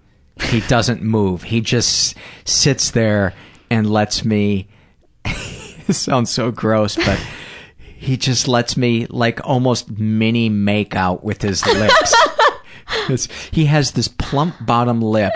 he 0.44 0.60
doesn't 0.62 1.02
move. 1.02 1.42
He 1.42 1.60
just 1.60 2.16
sits 2.46 2.92
there 2.92 3.34
and 3.68 3.90
lets 3.90 4.24
me 4.24 4.68
it 5.26 5.92
sounds 5.92 6.30
so 6.30 6.50
gross, 6.50 6.96
but 6.96 7.20
he 7.76 8.16
just 8.16 8.48
lets 8.48 8.78
me 8.78 9.04
like 9.10 9.46
almost 9.46 9.90
mini 9.98 10.48
make 10.48 10.96
out 10.96 11.22
with 11.22 11.42
his 11.42 11.66
lips. 11.66 12.16
he 13.50 13.66
has 13.66 13.92
this 13.92 14.08
plump 14.08 14.54
bottom 14.64 15.00
lip 15.00 15.32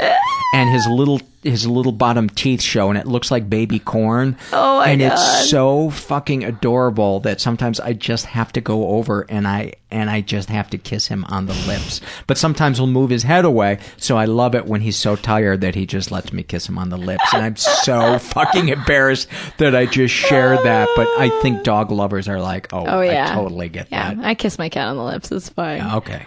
and 0.54 0.70
his 0.70 0.86
little 0.86 1.20
his 1.42 1.66
little 1.66 1.92
bottom 1.92 2.26
teeth 2.30 2.62
show 2.62 2.88
and 2.88 2.96
it 2.96 3.06
looks 3.06 3.30
like 3.30 3.50
baby 3.50 3.78
corn. 3.78 4.34
Oh 4.50 4.78
my 4.78 4.88
and 4.88 5.00
God. 5.02 5.12
it's 5.12 5.50
so 5.50 5.90
fucking 5.90 6.42
adorable 6.42 7.20
that 7.20 7.38
sometimes 7.38 7.78
I 7.80 7.92
just 7.92 8.24
have 8.24 8.50
to 8.54 8.62
go 8.62 8.88
over 8.88 9.26
and 9.28 9.46
I 9.46 9.74
and 9.90 10.08
I 10.08 10.22
just 10.22 10.48
have 10.48 10.70
to 10.70 10.78
kiss 10.78 11.06
him 11.08 11.22
on 11.26 11.44
the 11.44 11.52
lips. 11.66 12.00
But 12.26 12.38
sometimes 12.38 12.78
he'll 12.78 12.86
move 12.86 13.10
his 13.10 13.24
head 13.24 13.44
away, 13.44 13.78
so 13.98 14.16
I 14.16 14.24
love 14.24 14.54
it 14.54 14.64
when 14.64 14.80
he's 14.80 14.96
so 14.96 15.16
tired 15.16 15.60
that 15.60 15.74
he 15.74 15.84
just 15.84 16.10
lets 16.10 16.32
me 16.32 16.42
kiss 16.42 16.66
him 16.66 16.78
on 16.78 16.88
the 16.88 16.96
lips. 16.96 17.34
And 17.34 17.44
I'm 17.44 17.56
so 17.56 18.18
fucking 18.18 18.70
embarrassed 18.70 19.28
that 19.58 19.76
I 19.76 19.84
just 19.86 20.14
shared 20.14 20.60
that. 20.64 20.88
But 20.96 21.08
I 21.18 21.28
think 21.42 21.62
dog 21.62 21.90
lovers 21.92 22.26
are 22.26 22.40
like, 22.40 22.72
oh, 22.72 22.84
Oh, 22.86 23.00
yeah. 23.02 23.30
I 23.30 23.34
totally 23.34 23.68
get 23.68 23.90
that. 23.90 23.96
Yeah, 23.96 24.14
that. 24.14 24.24
I 24.24 24.34
kiss 24.34 24.58
my 24.58 24.68
cat 24.70 24.88
on 24.88 24.96
the 24.96 25.04
lips. 25.04 25.30
It's 25.30 25.50
fine. 25.50 25.82
Okay. 25.96 26.26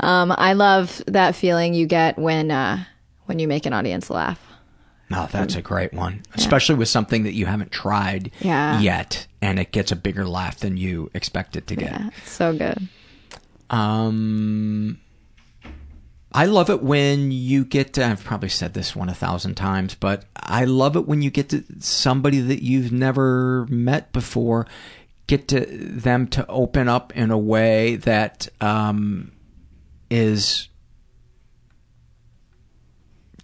Um, 0.00 0.32
I 0.36 0.52
love 0.52 1.02
that 1.06 1.34
feeling 1.34 1.74
you 1.74 1.86
get 1.86 2.18
when 2.18 2.50
uh, 2.50 2.84
when 3.26 3.38
you 3.38 3.48
make 3.48 3.66
an 3.66 3.72
audience 3.72 4.10
laugh. 4.10 4.40
No, 5.10 5.26
that's 5.30 5.54
a 5.54 5.62
great 5.62 5.94
one, 5.94 6.22
especially 6.34 6.74
with 6.74 6.88
something 6.88 7.22
that 7.24 7.32
you 7.32 7.46
haven't 7.46 7.72
tried 7.72 8.30
Yeah. 8.40 8.78
yet, 8.78 9.26
and 9.40 9.58
it 9.58 9.72
gets 9.72 9.90
a 9.90 9.96
bigger 9.96 10.28
laugh 10.28 10.58
than 10.58 10.76
you 10.76 11.10
expect 11.14 11.56
it 11.56 11.66
to 11.68 11.76
get. 11.76 11.92
Yeah, 11.92 12.10
so 12.26 12.52
good. 12.56 12.88
Um, 13.70 15.00
I 16.32 16.44
love 16.44 16.68
it 16.68 16.82
when 16.82 17.30
you 17.32 17.64
get 17.64 17.94
to, 17.94 18.04
I've 18.06 18.22
probably 18.22 18.50
said 18.50 18.74
this 18.74 18.94
one 18.94 19.08
a 19.08 19.14
thousand 19.14 19.54
times, 19.54 19.94
but 19.94 20.24
I 20.36 20.66
love 20.66 20.94
it 20.94 21.06
when 21.08 21.22
you 21.22 21.30
get 21.30 21.48
to 21.50 21.64
somebody 21.80 22.40
that 22.40 22.62
you've 22.62 22.92
never 22.92 23.66
met 23.70 24.12
before, 24.12 24.66
get 25.26 25.48
to 25.48 25.60
them 25.66 26.26
to 26.28 26.46
open 26.48 26.86
up 26.86 27.16
in 27.16 27.30
a 27.30 27.38
way 27.38 27.96
that 27.96 28.48
um, 28.60 29.32
is 30.10 30.68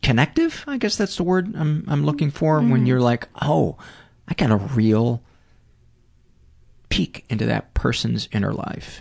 connective. 0.03 0.65
I 0.67 0.77
guess 0.79 0.97
that's 0.97 1.17
the 1.17 1.23
word 1.25 1.55
I'm 1.57 1.85
I'm 1.89 2.05
looking 2.05 2.31
for 2.31 2.61
when 2.61 2.87
you're 2.87 3.01
like, 3.01 3.29
"Oh, 3.43 3.77
I 4.29 4.35
got 4.35 4.51
a 4.51 4.57
real 4.57 5.23
peek 6.89 7.25
into 7.29 7.47
that 7.47 7.75
person's 7.75 8.29
inner 8.33 8.53
life." 8.53 9.01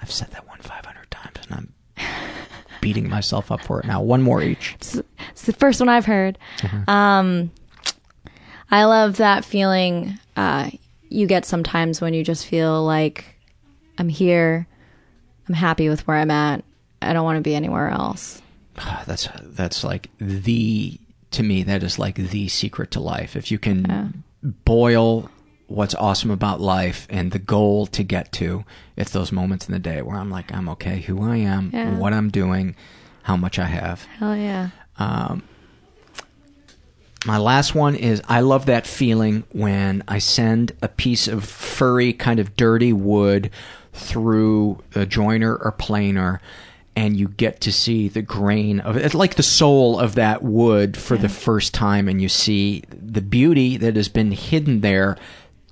I've 0.00 0.10
said 0.10 0.30
that 0.32 0.46
one 0.46 0.58
500 0.60 1.10
times 1.10 1.36
and 1.48 1.54
I'm 1.98 2.04
beating 2.80 3.08
myself 3.08 3.50
up 3.50 3.62
for 3.62 3.80
it 3.80 3.86
now. 3.86 4.02
One 4.02 4.22
more 4.22 4.42
each. 4.42 4.74
It's 5.30 5.42
the 5.42 5.52
first 5.52 5.80
one 5.80 5.88
I've 5.88 6.06
heard. 6.06 6.38
Um, 6.88 7.50
I 8.70 8.84
love 8.84 9.16
that 9.18 9.44
feeling 9.44 10.18
uh, 10.36 10.70
you 11.08 11.26
get 11.26 11.44
sometimes 11.44 12.00
when 12.00 12.14
you 12.14 12.22
just 12.24 12.46
feel 12.46 12.84
like 12.84 13.36
I'm 13.98 14.08
here, 14.08 14.66
I'm 15.48 15.54
happy 15.54 15.88
with 15.88 16.06
where 16.06 16.16
I'm 16.16 16.30
at, 16.30 16.64
I 17.02 17.12
don't 17.12 17.24
want 17.24 17.36
to 17.36 17.42
be 17.42 17.54
anywhere 17.54 17.88
else. 17.90 18.40
That's 19.06 19.28
that's 19.42 19.84
like 19.84 20.10
the 20.18 20.98
to 21.32 21.42
me 21.42 21.62
that 21.64 21.82
is 21.82 21.98
like 21.98 22.16
the 22.16 22.48
secret 22.48 22.90
to 22.92 23.00
life. 23.00 23.36
If 23.36 23.50
you 23.50 23.58
can 23.58 24.22
boil 24.42 25.30
what's 25.68 25.94
awesome 25.94 26.30
about 26.30 26.60
life 26.60 27.06
and 27.10 27.32
the 27.32 27.38
goal 27.38 27.86
to 27.88 28.02
get 28.04 28.30
to, 28.32 28.64
it's 28.96 29.10
those 29.10 29.32
moments 29.32 29.66
in 29.66 29.72
the 29.72 29.78
day 29.78 30.02
where 30.02 30.16
I'm 30.18 30.30
like 30.30 30.52
I'm 30.52 30.68
okay, 30.70 31.00
who 31.00 31.22
I 31.28 31.36
am, 31.38 31.70
Yeah. 31.72 31.96
what 31.96 32.12
I'm 32.12 32.30
doing, 32.30 32.76
how 33.22 33.36
much 33.36 33.58
I 33.58 33.64
have. 33.64 34.04
Hell 34.04 34.36
yeah. 34.36 34.70
Um, 34.98 35.42
my 37.26 37.38
last 37.38 37.74
one 37.74 37.96
is 37.96 38.22
I 38.28 38.40
love 38.40 38.66
that 38.66 38.86
feeling 38.86 39.42
when 39.52 40.04
I 40.06 40.18
send 40.18 40.72
a 40.80 40.88
piece 40.88 41.26
of 41.26 41.44
furry, 41.44 42.12
kind 42.12 42.38
of 42.38 42.56
dirty 42.56 42.92
wood 42.92 43.50
through 43.96 44.82
a 44.94 45.06
jointer 45.06 45.58
or 45.64 45.72
planer, 45.72 46.40
and 46.94 47.16
you 47.16 47.28
get 47.28 47.60
to 47.62 47.72
see 47.72 48.08
the 48.08 48.22
grain 48.22 48.80
of 48.80 48.96
it, 48.96 49.14
like 49.14 49.34
the 49.34 49.42
soul 49.42 49.98
of 49.98 50.14
that 50.14 50.42
wood 50.42 50.96
for 50.96 51.16
the 51.16 51.28
first 51.28 51.74
time, 51.74 52.08
and 52.08 52.22
you 52.22 52.28
see 52.28 52.82
the 52.90 53.20
beauty 53.20 53.76
that 53.76 53.96
has 53.96 54.08
been 54.08 54.32
hidden 54.32 54.80
there 54.80 55.16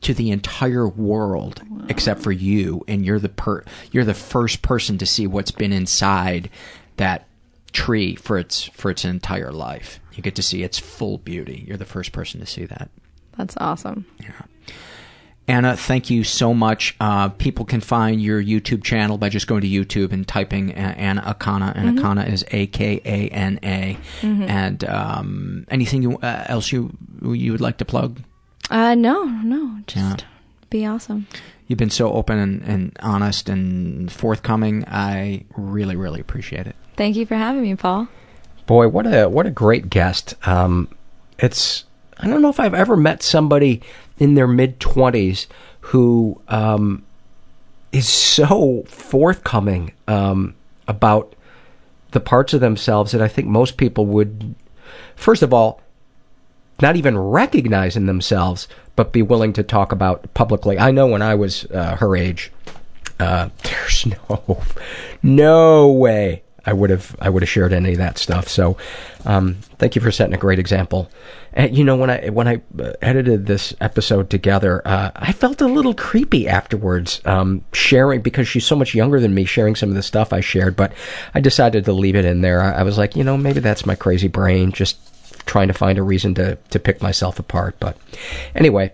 to 0.03 0.13
the 0.13 0.31
entire 0.31 0.87
world 0.87 1.63
except 1.89 2.21
for 2.21 2.31
you 2.31 2.85
and 2.87 3.07
you're 3.07 3.19
the 3.19 3.29
per 3.31 3.65
you're 3.91 4.05
the 4.05 4.13
first 4.13 4.61
person 4.61 4.99
to 4.99 5.07
see 5.07 5.27
what's 5.27 5.51
been 5.51 5.73
inside 5.73 6.51
that 6.99 7.27
tree 7.73 8.15
for 8.15 8.39
its 8.39 8.65
for 8.65 8.91
its 8.91 9.05
entire 9.05 9.53
life. 9.53 10.01
You 10.15 10.23
get 10.23 10.37
to 10.37 10.43
see 10.43 10.63
its 10.63 10.79
full 10.79 11.19
beauty. 11.19 11.65
You're 11.67 11.77
the 11.77 11.85
first 11.85 12.13
person 12.13 12.41
to 12.41 12.47
see 12.47 12.65
that. 12.67 12.89
That's 13.37 13.57
awesome. 13.59 14.07
Anna, 15.47 15.77
thank 15.77 16.09
you 16.09 16.25
so 16.25 16.55
much. 16.55 16.97
Uh, 16.99 17.29
people 17.29 17.67
can 17.67 17.81
find 17.81 18.21
your 18.23 18.43
YouTube 18.43 18.83
channel 18.83 19.19
by 19.19 19.29
just 19.29 19.47
going 19.47 19.61
to 19.61 19.69
YouTube 19.69 20.11
and 20.13 20.27
typing 20.27 20.71
uh, 20.73 20.95
Anna 20.97 21.21
Akana, 21.23 21.73
and 21.77 21.99
Akana 21.99 22.27
is 22.33 22.45
A 22.51 22.67
K 22.69 23.01
A 23.05 23.29
N 23.29 23.61
A. 23.63 23.99
And 24.23 24.83
um, 24.85 25.67
anything 25.71 26.03
you, 26.03 26.17
uh, 26.19 26.45
else 26.49 26.73
you 26.73 26.97
you 27.23 27.53
would 27.53 27.61
like 27.61 27.77
to 27.79 27.85
plug? 27.85 28.21
Uh, 28.71 28.95
no, 28.95 29.25
no, 29.25 29.81
just 29.87 30.21
Yeah. 30.21 30.27
be 30.71 30.87
awesome. 30.87 31.27
You've 31.67 31.79
been 31.79 31.91
so 31.91 32.13
open 32.13 32.39
and, 32.39 32.63
and 32.63 32.97
honest 33.03 33.49
and 33.51 34.11
forthcoming. 34.11 34.85
I 34.87 35.45
really, 35.57 35.97
really 35.97 36.21
appreciate 36.21 36.67
it. 36.67 36.77
Thank 36.97 37.17
you 37.17 37.27
for 37.27 37.35
having 37.37 37.63
me, 37.63 37.75
Paul. 37.75 38.09
Boy, 38.67 38.89
what 38.89 39.07
a 39.07 39.29
what 39.29 39.45
a 39.45 39.51
great 39.51 39.91
guest. 39.91 40.35
Um, 40.47 40.89
it's 41.39 41.85
I 42.19 42.29
don't 42.29 42.41
know 42.41 42.49
if 42.49 42.61
I've 42.61 42.73
ever 42.75 42.97
met 42.97 43.23
somebody 43.23 43.83
in 44.19 44.35
their 44.35 44.47
mid 44.47 44.81
twenties 44.81 45.47
who 45.81 46.41
um, 46.49 47.05
is 47.93 48.09
so 48.09 48.85
forthcoming 48.87 49.93
um, 50.09 50.55
about 50.89 51.35
the 52.13 52.21
parts 52.21 52.55
of 52.55 52.61
themselves 52.61 53.13
that 53.13 53.21
I 53.21 53.29
think 53.29 53.49
most 53.49 53.77
people 53.77 54.07
would, 54.07 54.55
first 55.17 55.43
of 55.43 55.53
all, 55.53 55.81
not 56.81 56.97
even 56.97 57.19
recognize 57.19 57.97
in 57.97 58.07
themselves, 58.07 58.69
but 58.97 59.13
be 59.13 59.23
willing 59.23 59.53
to 59.55 59.63
talk 59.63 59.93
about 59.93 60.33
publicly. 60.35 60.79
I 60.79 60.91
know 60.91 61.07
when 61.07 61.23
I 61.23 61.35
was 61.35 61.65
uh, 61.67 61.97
her 61.97 62.17
age, 62.17 62.53
uh, 63.21 63.49
there's 63.63 64.07
no 64.07 64.63
no 65.23 65.89
way 65.89 66.44
I 66.67 66.73
would 66.73 66.91
have 66.91 67.17
I 67.21 67.29
would 67.29 67.43
have 67.43 67.49
shared 67.49 67.73
any 67.73 67.93
of 67.93 67.99
that 67.99 68.19
stuff. 68.19 68.49
So, 68.49 68.77
um, 69.25 69.57
thank 69.79 69.95
you 69.95 70.03
for 70.03 70.11
setting 70.11 70.35
a 70.35 70.39
great 70.39 70.59
example. 70.59 71.11
And 71.53 71.77
you 71.77 71.85
know 71.85 71.97
when 71.97 72.11
I 72.11 72.29
when 72.31 72.49
I 72.49 72.63
uh, 72.79 72.93
edited 73.01 73.47
this 73.47 73.75
episode 73.81 74.31
together, 74.31 74.83
uh, 74.85 75.11
I 75.15 75.33
felt 75.33 75.61
a 75.61 75.67
little 75.67 75.95
creepy 75.95 76.49
afterwards, 76.49 77.21
um, 77.25 77.65
sharing 77.73 78.23
because 78.23 78.49
she's 78.49 78.67
so 78.67 78.77
much 78.77 78.95
younger 78.95 79.21
than 79.21 79.35
me, 79.35 79.45
sharing 79.45 79.77
some 79.77 79.89
of 79.89 79.95
the 79.95 80.03
stuff 80.03 80.33
I 80.33 80.41
shared. 80.41 80.75
But 80.75 80.93
I 81.35 81.41
decided 81.41 81.85
to 81.85 81.93
leave 81.93 82.17
it 82.17 82.25
in 82.25 82.41
there. 82.41 82.61
I, 82.61 82.81
I 82.81 82.83
was 82.83 82.99
like, 82.99 83.15
you 83.15 83.25
know, 83.25 83.37
maybe 83.37 83.61
that's 83.61 83.87
my 83.87 83.95
crazy 83.95 84.29
brain 84.29 84.73
just 84.73 84.99
trying 85.47 85.69
to 85.69 85.75
find 85.75 85.99
a 85.99 86.03
reason 86.03 86.35
to 86.35 86.57
to 86.71 86.79
pick 86.79 87.03
myself 87.03 87.39
apart. 87.39 87.77
But 87.79 87.97
anyway, 88.55 88.93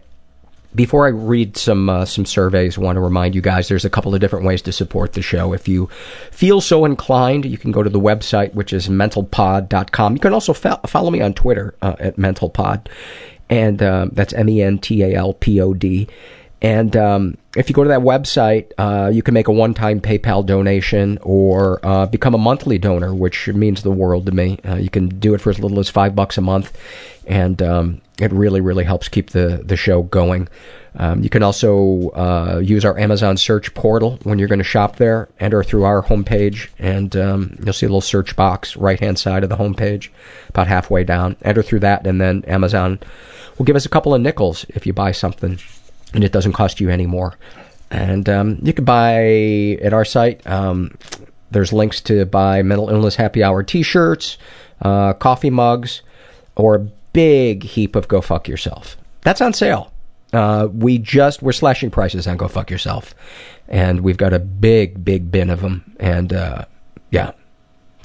before 0.74 1.06
I 1.06 1.10
read 1.10 1.56
some 1.56 1.88
uh, 1.88 2.04
some 2.04 2.24
surveys, 2.24 2.78
I 2.78 2.80
want 2.80 2.96
to 2.96 3.00
remind 3.00 3.34
you 3.34 3.40
guys 3.40 3.68
there's 3.68 3.84
a 3.84 3.90
couple 3.90 4.14
of 4.14 4.20
different 4.20 4.44
ways 4.44 4.62
to 4.62 4.72
support 4.72 5.14
the 5.14 5.22
show. 5.22 5.52
If 5.52 5.66
you 5.66 5.88
feel 6.30 6.60
so 6.60 6.84
inclined, 6.84 7.44
you 7.44 7.58
can 7.58 7.72
go 7.72 7.82
to 7.82 7.90
the 7.90 8.00
website, 8.00 8.54
which 8.54 8.72
is 8.72 8.88
mentalpod.com. 8.88 10.12
You 10.14 10.20
can 10.20 10.32
also 10.32 10.52
fo- 10.52 10.80
follow 10.86 11.10
me 11.10 11.20
on 11.20 11.34
Twitter 11.34 11.74
uh, 11.82 11.96
at 11.98 12.16
mentalpod, 12.16 12.86
and 13.48 13.82
um, 13.82 14.10
that's 14.12 14.32
M 14.32 14.48
E 14.48 14.62
N 14.62 14.78
T 14.78 15.02
A 15.02 15.14
L 15.14 15.34
P 15.34 15.60
O 15.60 15.74
D. 15.74 16.08
And 16.62 16.94
um, 16.94 17.38
if 17.56 17.68
you 17.68 17.74
go 17.74 17.82
to 17.82 17.88
that 17.88 18.00
website, 18.00 18.72
uh, 18.76 19.10
you 19.12 19.22
can 19.22 19.32
make 19.32 19.48
a 19.48 19.52
one-time 19.52 20.00
PayPal 20.00 20.44
donation 20.44 21.18
or 21.22 21.80
uh, 21.84 22.06
become 22.06 22.34
a 22.34 22.38
monthly 22.38 22.78
donor, 22.78 23.14
which 23.14 23.48
means 23.48 23.82
the 23.82 23.90
world 23.90 24.26
to 24.26 24.32
me. 24.32 24.58
Uh, 24.68 24.76
you 24.76 24.90
can 24.90 25.08
do 25.08 25.34
it 25.34 25.40
for 25.40 25.50
as 25.50 25.58
little 25.58 25.78
as 25.78 25.88
five 25.88 26.14
bucks 26.14 26.36
a 26.36 26.42
month, 26.42 26.76
and 27.26 27.62
um, 27.62 28.00
it 28.20 28.30
really, 28.32 28.60
really 28.60 28.84
helps 28.84 29.08
keep 29.08 29.30
the 29.30 29.62
the 29.64 29.76
show 29.76 30.02
going. 30.02 30.48
Um, 30.96 31.22
you 31.22 31.30
can 31.30 31.42
also 31.42 32.10
uh, 32.10 32.60
use 32.62 32.84
our 32.84 32.98
Amazon 32.98 33.36
search 33.36 33.72
portal 33.74 34.18
when 34.24 34.38
you're 34.38 34.48
going 34.48 34.58
to 34.58 34.64
shop 34.64 34.96
there. 34.96 35.28
Enter 35.38 35.62
through 35.62 35.84
our 35.84 36.02
homepage, 36.02 36.68
and 36.78 37.16
um, 37.16 37.56
you'll 37.64 37.72
see 37.72 37.86
a 37.86 37.88
little 37.88 38.00
search 38.02 38.36
box 38.36 38.76
right 38.76 39.00
hand 39.00 39.18
side 39.18 39.44
of 39.44 39.48
the 39.48 39.56
homepage, 39.56 40.10
about 40.50 40.66
halfway 40.66 41.04
down. 41.04 41.36
Enter 41.42 41.62
through 41.62 41.80
that, 41.80 42.06
and 42.06 42.20
then 42.20 42.44
Amazon 42.46 42.98
will 43.56 43.64
give 43.64 43.76
us 43.76 43.86
a 43.86 43.90
couple 43.90 44.12
of 44.12 44.20
nickels 44.20 44.66
if 44.68 44.86
you 44.86 44.92
buy 44.92 45.12
something 45.12 45.58
and 46.14 46.24
it 46.24 46.32
doesn't 46.32 46.52
cost 46.52 46.80
you 46.80 46.90
any 46.90 47.06
more. 47.06 47.36
And 47.90 48.28
um, 48.28 48.58
you 48.62 48.72
can 48.72 48.84
buy 48.84 49.78
at 49.82 49.92
our 49.92 50.04
site. 50.04 50.46
Um, 50.46 50.96
there's 51.50 51.72
links 51.72 52.00
to 52.02 52.24
buy 52.24 52.62
mental 52.62 52.88
illness 52.88 53.16
happy 53.16 53.42
hour 53.42 53.62
T-shirts, 53.62 54.38
uh, 54.82 55.14
coffee 55.14 55.50
mugs, 55.50 56.02
or 56.56 56.74
a 56.76 56.78
big 57.12 57.64
heap 57.64 57.96
of 57.96 58.08
go 58.08 58.20
fuck 58.20 58.46
yourself. 58.46 58.96
That's 59.22 59.40
on 59.40 59.52
sale. 59.52 59.92
Uh, 60.32 60.68
we 60.72 60.98
just 60.98 61.42
we're 61.42 61.52
slashing 61.52 61.90
prices 61.90 62.26
on 62.28 62.36
go 62.36 62.46
fuck 62.46 62.70
yourself, 62.70 63.14
and 63.68 64.02
we've 64.02 64.16
got 64.16 64.32
a 64.32 64.38
big 64.38 65.04
big 65.04 65.32
bin 65.32 65.50
of 65.50 65.60
them. 65.60 65.96
And 65.98 66.32
uh, 66.32 66.66
yeah, 67.10 67.32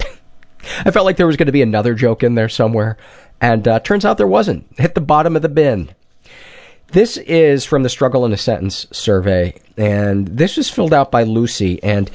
I 0.00 0.90
felt 0.90 1.06
like 1.06 1.16
there 1.16 1.26
was 1.26 1.36
going 1.36 1.46
to 1.46 1.52
be 1.52 1.62
another 1.62 1.94
joke 1.94 2.24
in 2.24 2.34
there 2.34 2.48
somewhere, 2.48 2.96
and 3.40 3.68
uh, 3.68 3.78
turns 3.78 4.04
out 4.04 4.18
there 4.18 4.26
wasn't. 4.26 4.66
Hit 4.76 4.96
the 4.96 5.00
bottom 5.00 5.36
of 5.36 5.42
the 5.42 5.48
bin. 5.48 5.90
This 6.88 7.16
is 7.16 7.64
from 7.64 7.82
the 7.82 7.88
Struggle 7.88 8.24
in 8.24 8.32
a 8.32 8.36
Sentence 8.36 8.86
survey, 8.92 9.54
and 9.76 10.28
this 10.28 10.56
was 10.56 10.70
filled 10.70 10.94
out 10.94 11.10
by 11.10 11.24
Lucy, 11.24 11.82
and 11.82 12.10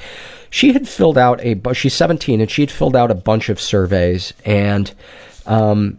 she 0.50 0.72
had 0.72 0.88
filled 0.88 1.18
out 1.18 1.40
a. 1.42 1.74
She's 1.74 1.94
17, 1.94 2.40
and 2.40 2.50
she 2.50 2.62
had 2.62 2.70
filled 2.70 2.96
out 2.96 3.10
a 3.10 3.14
bunch 3.14 3.48
of 3.48 3.60
surveys, 3.60 4.32
and 4.44 4.92
um, 5.46 5.98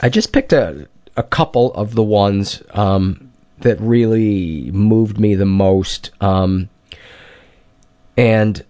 I 0.00 0.08
just 0.08 0.32
picked 0.32 0.52
a 0.52 0.88
a 1.16 1.22
couple 1.22 1.74
of 1.74 1.94
the 1.94 2.02
ones 2.02 2.62
um, 2.70 3.30
that 3.58 3.78
really 3.80 4.70
moved 4.70 5.20
me 5.20 5.34
the 5.34 5.44
most, 5.44 6.10
um, 6.22 6.70
and 8.16 8.64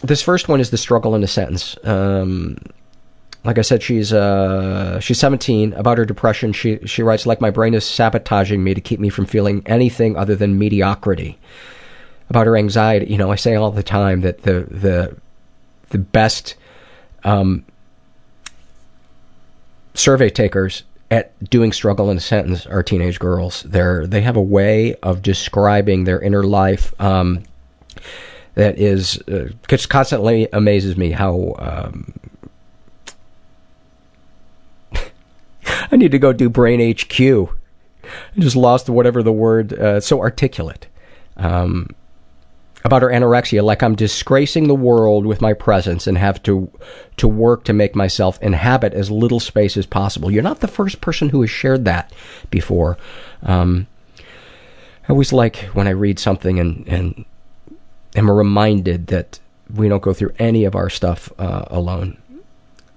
this 0.00 0.22
first 0.22 0.48
one 0.48 0.60
is 0.60 0.70
the 0.70 0.78
struggle 0.78 1.14
in 1.14 1.22
a 1.22 1.28
sentence. 1.28 1.76
Um, 1.84 2.58
like 3.48 3.56
I 3.56 3.62
said, 3.62 3.82
she's 3.82 4.12
uh, 4.12 5.00
she's 5.00 5.18
17. 5.18 5.72
About 5.72 5.96
her 5.96 6.04
depression, 6.04 6.52
she 6.52 6.80
she 6.84 7.02
writes 7.02 7.24
like 7.24 7.40
my 7.40 7.48
brain 7.48 7.72
is 7.72 7.86
sabotaging 7.86 8.62
me 8.62 8.74
to 8.74 8.80
keep 8.82 9.00
me 9.00 9.08
from 9.08 9.24
feeling 9.24 9.62
anything 9.64 10.18
other 10.18 10.36
than 10.36 10.58
mediocrity. 10.58 11.38
About 12.28 12.46
her 12.46 12.58
anxiety, 12.58 13.06
you 13.06 13.16
know, 13.16 13.32
I 13.32 13.36
say 13.36 13.54
all 13.54 13.70
the 13.70 13.82
time 13.82 14.20
that 14.20 14.42
the 14.42 14.66
the 14.70 15.16
the 15.88 15.96
best 15.96 16.56
um, 17.24 17.64
survey 19.94 20.28
takers 20.28 20.82
at 21.10 21.32
doing 21.48 21.72
struggle 21.72 22.10
in 22.10 22.18
a 22.18 22.20
sentence 22.20 22.66
are 22.66 22.82
teenage 22.82 23.18
girls. 23.18 23.62
They're 23.62 24.06
they 24.06 24.20
have 24.20 24.36
a 24.36 24.42
way 24.42 24.94
of 24.96 25.22
describing 25.22 26.04
their 26.04 26.20
inner 26.20 26.42
life. 26.42 26.92
Um, 27.00 27.44
that 28.56 28.78
is 28.78 29.22
uh, 29.22 29.52
constantly 29.88 30.48
amazes 30.52 30.98
me 30.98 31.12
how 31.12 31.54
um, 31.60 32.12
I 35.90 35.96
need 35.96 36.12
to 36.12 36.18
go 36.18 36.32
do 36.32 36.48
Brain 36.48 36.80
HQ. 36.94 37.20
I 37.20 38.40
just 38.40 38.56
lost 38.56 38.88
whatever 38.88 39.22
the 39.22 39.32
word. 39.32 39.72
Uh, 39.72 40.00
so 40.00 40.20
articulate. 40.20 40.86
Um, 41.36 41.94
about 42.84 43.02
her 43.02 43.08
anorexia, 43.08 43.62
like 43.62 43.82
I'm 43.82 43.94
disgracing 43.94 44.68
the 44.68 44.74
world 44.74 45.26
with 45.26 45.40
my 45.40 45.52
presence 45.52 46.06
and 46.06 46.16
have 46.16 46.42
to 46.44 46.70
to 47.16 47.26
work 47.26 47.64
to 47.64 47.72
make 47.72 47.96
myself 47.96 48.40
inhabit 48.40 48.94
as 48.94 49.10
little 49.10 49.40
space 49.40 49.76
as 49.76 49.86
possible. 49.86 50.30
You're 50.30 50.42
not 50.42 50.60
the 50.60 50.68
first 50.68 51.00
person 51.00 51.30
who 51.30 51.40
has 51.40 51.50
shared 51.50 51.84
that 51.84 52.12
before. 52.50 52.96
Um, 53.42 53.88
I 54.18 55.10
always 55.10 55.32
like 55.32 55.56
when 55.74 55.88
I 55.88 55.90
read 55.90 56.18
something 56.18 56.60
and 56.60 56.86
and 56.88 57.24
am 58.14 58.30
reminded 58.30 59.08
that 59.08 59.40
we 59.74 59.88
don't 59.88 60.02
go 60.02 60.14
through 60.14 60.32
any 60.38 60.64
of 60.64 60.74
our 60.74 60.88
stuff 60.88 61.32
uh, 61.38 61.64
alone. 61.66 62.16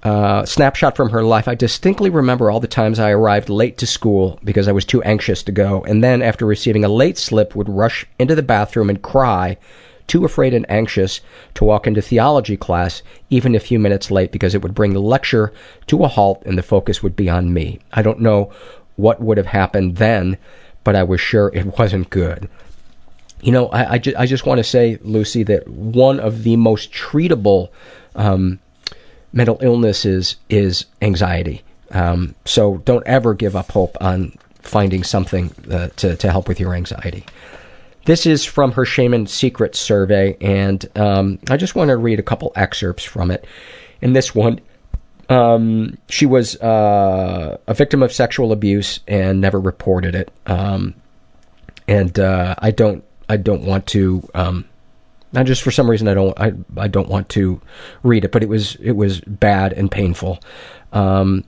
Uh, 0.03 0.43
snapshot 0.45 0.95
from 0.95 1.11
her 1.11 1.23
life. 1.23 1.47
I 1.47 1.53
distinctly 1.53 2.09
remember 2.09 2.49
all 2.49 2.59
the 2.59 2.67
times 2.67 2.97
I 2.97 3.11
arrived 3.11 3.49
late 3.49 3.77
to 3.77 3.85
school 3.85 4.39
because 4.43 4.67
I 4.67 4.71
was 4.71 4.83
too 4.83 5.03
anxious 5.03 5.43
to 5.43 5.51
go, 5.51 5.83
and 5.83 6.03
then 6.03 6.23
after 6.23 6.43
receiving 6.43 6.83
a 6.83 6.89
late 6.89 7.19
slip, 7.19 7.55
would 7.55 7.69
rush 7.69 8.07
into 8.17 8.33
the 8.33 8.41
bathroom 8.41 8.89
and 8.89 8.99
cry 8.99 9.57
too 10.07 10.25
afraid 10.25 10.53
and 10.53 10.69
anxious 10.69 11.21
to 11.53 11.63
walk 11.63 11.87
into 11.87 12.01
theology 12.01 12.57
class 12.57 13.01
even 13.29 13.55
a 13.55 13.59
few 13.59 13.79
minutes 13.79 14.11
late 14.11 14.31
because 14.31 14.53
it 14.53 14.61
would 14.61 14.73
bring 14.73 14.93
the 14.93 14.99
lecture 14.99 15.53
to 15.87 16.03
a 16.03 16.07
halt 16.07 16.41
and 16.45 16.57
the 16.57 16.63
focus 16.63 17.01
would 17.01 17.15
be 17.15 17.29
on 17.29 17.53
me. 17.53 17.79
I 17.93 18.01
don't 18.01 18.19
know 18.19 18.51
what 18.95 19.21
would 19.21 19.37
have 19.37 19.47
happened 19.47 19.97
then, 19.97 20.37
but 20.83 20.95
I 20.95 21.03
was 21.03 21.21
sure 21.21 21.49
it 21.53 21.77
wasn't 21.79 22.09
good. 22.09 22.49
You 23.41 23.51
know, 23.51 23.67
I, 23.69 23.93
I, 23.93 23.97
ju- 23.99 24.15
I 24.17 24.25
just 24.25 24.45
want 24.45 24.57
to 24.57 24.63
say, 24.63 24.97
Lucy, 25.01 25.43
that 25.43 25.67
one 25.67 26.19
of 26.19 26.43
the 26.43 26.57
most 26.57 26.91
treatable 26.91 27.69
um, 28.15 28.59
mental 29.33 29.57
illnesses 29.61 30.35
is 30.49 30.61
is 30.71 30.85
anxiety. 31.01 31.63
Um, 31.91 32.35
so 32.45 32.77
don't 32.77 33.05
ever 33.05 33.33
give 33.33 33.55
up 33.55 33.71
hope 33.71 33.97
on 33.99 34.37
finding 34.61 35.03
something 35.03 35.53
uh, 35.69 35.89
to, 35.97 36.15
to 36.15 36.31
help 36.31 36.47
with 36.47 36.59
your 36.59 36.73
anxiety. 36.73 37.25
This 38.05 38.25
is 38.25 38.45
from 38.45 38.71
her 38.73 38.85
Shame 38.85 39.13
and 39.13 39.29
Secret 39.29 39.75
survey, 39.75 40.37
and 40.39 40.85
um, 40.97 41.39
I 41.49 41.57
just 41.57 41.75
want 41.75 41.89
to 41.89 41.97
read 41.97 42.19
a 42.19 42.23
couple 42.23 42.51
excerpts 42.55 43.03
from 43.03 43.29
it. 43.29 43.45
In 44.01 44.13
this 44.13 44.33
one, 44.33 44.59
um, 45.29 45.97
she 46.09 46.25
was 46.25 46.55
uh, 46.61 47.57
a 47.67 47.73
victim 47.73 48.01
of 48.01 48.11
sexual 48.11 48.51
abuse 48.51 49.01
and 49.07 49.39
never 49.39 49.59
reported 49.59 50.15
it. 50.15 50.31
Um, 50.45 50.95
and 51.87 52.17
uh, 52.19 52.55
I 52.57 52.71
don't, 52.71 53.03
I 53.29 53.37
don't 53.37 53.63
want 53.63 53.87
to. 53.87 54.27
Not 55.33 55.45
just 55.45 55.61
for 55.61 55.71
some 55.71 55.89
reason 55.89 56.07
I 56.07 56.13
don't, 56.13 56.39
I, 56.39 56.53
I 56.77 56.87
don't 56.87 57.09
want 57.09 57.29
to 57.29 57.61
read 58.03 58.25
it, 58.25 58.31
but 58.31 58.43
it 58.43 58.49
was, 58.49 58.75
it 58.75 58.91
was 58.91 59.21
bad 59.21 59.73
and 59.73 59.89
painful. 59.89 60.39
Um, 60.91 61.43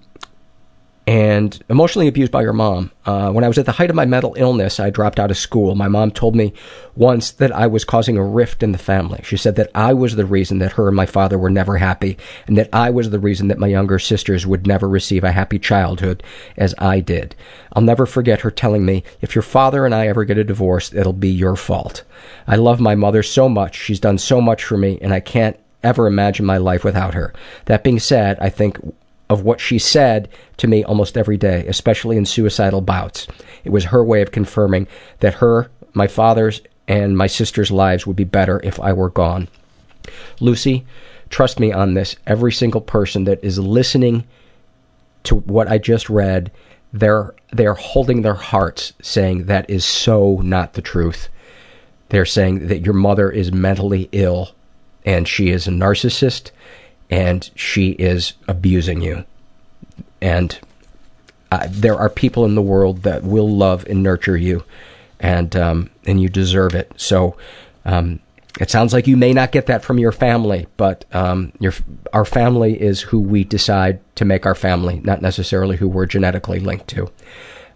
and 1.06 1.62
emotionally 1.70 2.08
abused 2.08 2.32
by 2.32 2.44
her 2.44 2.54
mom. 2.54 2.90
Uh, 3.06 3.30
when 3.30 3.44
I 3.44 3.50
was 3.50 3.58
at 3.58 3.66
the 3.66 3.74
height 3.74 3.90
of 3.90 3.96
my 3.96 4.06
mental 4.06 4.36
illness, 4.38 4.80
I 4.80 4.90
dropped 4.90 5.20
out 5.20 5.32
of 5.32 5.38
school. 5.38 5.76
My 5.76 5.90
mom 5.90 6.12
told 6.12 6.34
me 6.34 6.54
once 6.96 7.32
that 7.32 7.52
I 7.52 7.68
was 7.68 7.84
causing 7.84 8.18
a 8.18 8.24
rift 8.24 8.64
in 8.64 8.72
the 8.72 8.78
family. 8.78 9.20
She 9.24 9.36
said 9.36 9.58
that 9.58 9.70
I 9.76 9.94
was 9.94 10.16
the 10.16 10.26
reason 10.26 10.60
that 10.60 10.74
her 10.74 10.88
and 10.88 10.96
my 10.96 11.06
father 11.06 11.38
were 11.38 11.50
never 11.50 11.78
happy, 11.78 12.18
and 12.48 12.58
that 12.58 12.70
I 12.72 12.90
was 12.90 13.10
the 13.10 13.20
reason 13.20 13.50
that 13.50 13.60
my 13.60 13.68
younger 13.68 14.00
sisters 14.00 14.48
would 14.48 14.66
never 14.66 14.88
receive 14.88 15.26
a 15.26 15.34
happy 15.34 15.60
childhood 15.60 16.24
as 16.56 16.74
I 16.78 17.02
did. 17.02 17.36
I'll 17.74 17.84
never 17.84 18.06
forget 18.06 18.42
her 18.42 18.52
telling 18.52 18.86
me, 18.86 19.04
if 19.20 19.36
your 19.36 19.42
father 19.42 19.86
and 19.86 19.94
I 19.94 20.08
ever 20.08 20.24
get 20.24 20.38
a 20.38 20.44
divorce, 20.46 20.94
it'll 20.94 21.12
be 21.12 21.30
your 21.30 21.58
fault. 21.58 22.04
I 22.48 22.56
love 22.56 22.80
my 22.80 22.96
mother 22.96 23.24
so 23.24 23.50
much. 23.50 23.76
She's 23.76 24.00
done 24.00 24.18
so 24.18 24.40
much 24.40 24.64
for 24.64 24.78
me, 24.78 25.00
and 25.02 25.14
I 25.14 25.20
can't 25.20 25.60
ever 25.84 26.08
imagine 26.08 26.46
my 26.46 26.58
life 26.58 26.86
without 26.86 27.14
her. 27.14 27.34
That 27.66 27.84
being 27.84 28.00
said, 28.00 28.38
I 28.40 28.50
think 28.50 28.80
of 29.34 29.44
what 29.44 29.60
she 29.60 29.80
said 29.80 30.30
to 30.58 30.68
me 30.68 30.84
almost 30.84 31.18
every 31.18 31.38
day, 31.38 31.66
especially 31.68 32.16
in 32.16 32.26
suicidal 32.26 32.82
bouts. 32.82 33.28
It 33.64 33.72
was 33.72 33.86
her 33.86 34.04
way 34.04 34.22
of 34.22 34.32
confirming 34.32 34.88
that 35.20 35.36
her, 35.36 35.70
my 35.94 36.08
father's, 36.08 36.62
and 36.88 37.18
my 37.18 37.28
sister's 37.28 37.72
lives 37.72 38.06
would 38.06 38.16
be 38.16 38.24
better 38.24 38.62
if 38.64 38.80
I 38.80 38.94
were 38.94 39.10
gone. 39.10 39.48
Lucy, 40.40 40.86
trust 41.30 41.60
me 41.60 41.72
on 41.72 41.96
this. 41.96 42.16
Every 42.28 42.52
single 42.52 42.82
person 42.82 43.24
that 43.24 43.44
is 43.44 43.58
listening 43.58 44.26
to 45.24 45.36
what 45.36 45.68
I 45.68 45.78
just 45.78 46.10
read, 46.10 46.52
they're 46.92 47.34
they're 47.52 47.74
holding 47.74 48.22
their 48.22 48.34
hearts 48.36 48.94
saying 49.02 49.46
that 49.46 49.70
is 49.70 49.84
so 49.84 50.42
not 50.44 50.74
the 50.74 50.82
truth. 50.82 51.30
They're 52.10 52.26
saying 52.26 52.68
that 52.68 52.82
your 52.82 52.94
mother 52.94 53.32
is 53.32 53.52
mentally 53.52 54.10
ill 54.12 54.52
and 55.06 55.28
she 55.28 55.50
is 55.50 55.68
a 55.68 55.72
narcissist 55.72 56.52
and 57.10 57.50
she 57.56 57.92
is 57.92 58.34
abusing 58.48 59.02
you. 59.02 59.26
And 60.22 60.60
uh, 61.52 61.68
there 61.70 61.96
are 61.96 62.10
people 62.10 62.46
in 62.46 62.56
the 62.56 62.62
world 62.62 63.04
that 63.04 63.24
will 63.24 63.50
love 63.50 63.86
and 63.88 64.02
nurture 64.02 64.38
you, 64.38 64.64
and 65.20 65.56
um, 65.56 65.90
and 66.06 66.22
you 66.22 66.30
deserve 66.30 66.76
it. 66.76 66.92
So. 66.98 67.38
Um, 67.86 68.20
it 68.60 68.70
sounds 68.70 68.94
like 68.94 69.08
you 69.08 69.18
may 69.18 69.34
not 69.34 69.52
get 69.52 69.66
that 69.66 69.84
from 69.84 69.98
your 69.98 70.12
family, 70.12 70.68
but 70.78 71.06
um, 71.12 71.52
your 71.60 71.74
our 72.14 72.24
family 72.24 72.80
is 72.80 73.02
who 73.02 73.20
we 73.20 73.44
decide 73.44 74.00
to 74.16 74.26
make 74.26 74.46
our 74.46 74.54
family, 74.54 75.00
not 75.04 75.24
necessarily 75.24 75.76
who 75.76 75.88
we're 75.88 76.06
genetically 76.06 76.60
linked 76.60 76.88
to. 76.90 77.12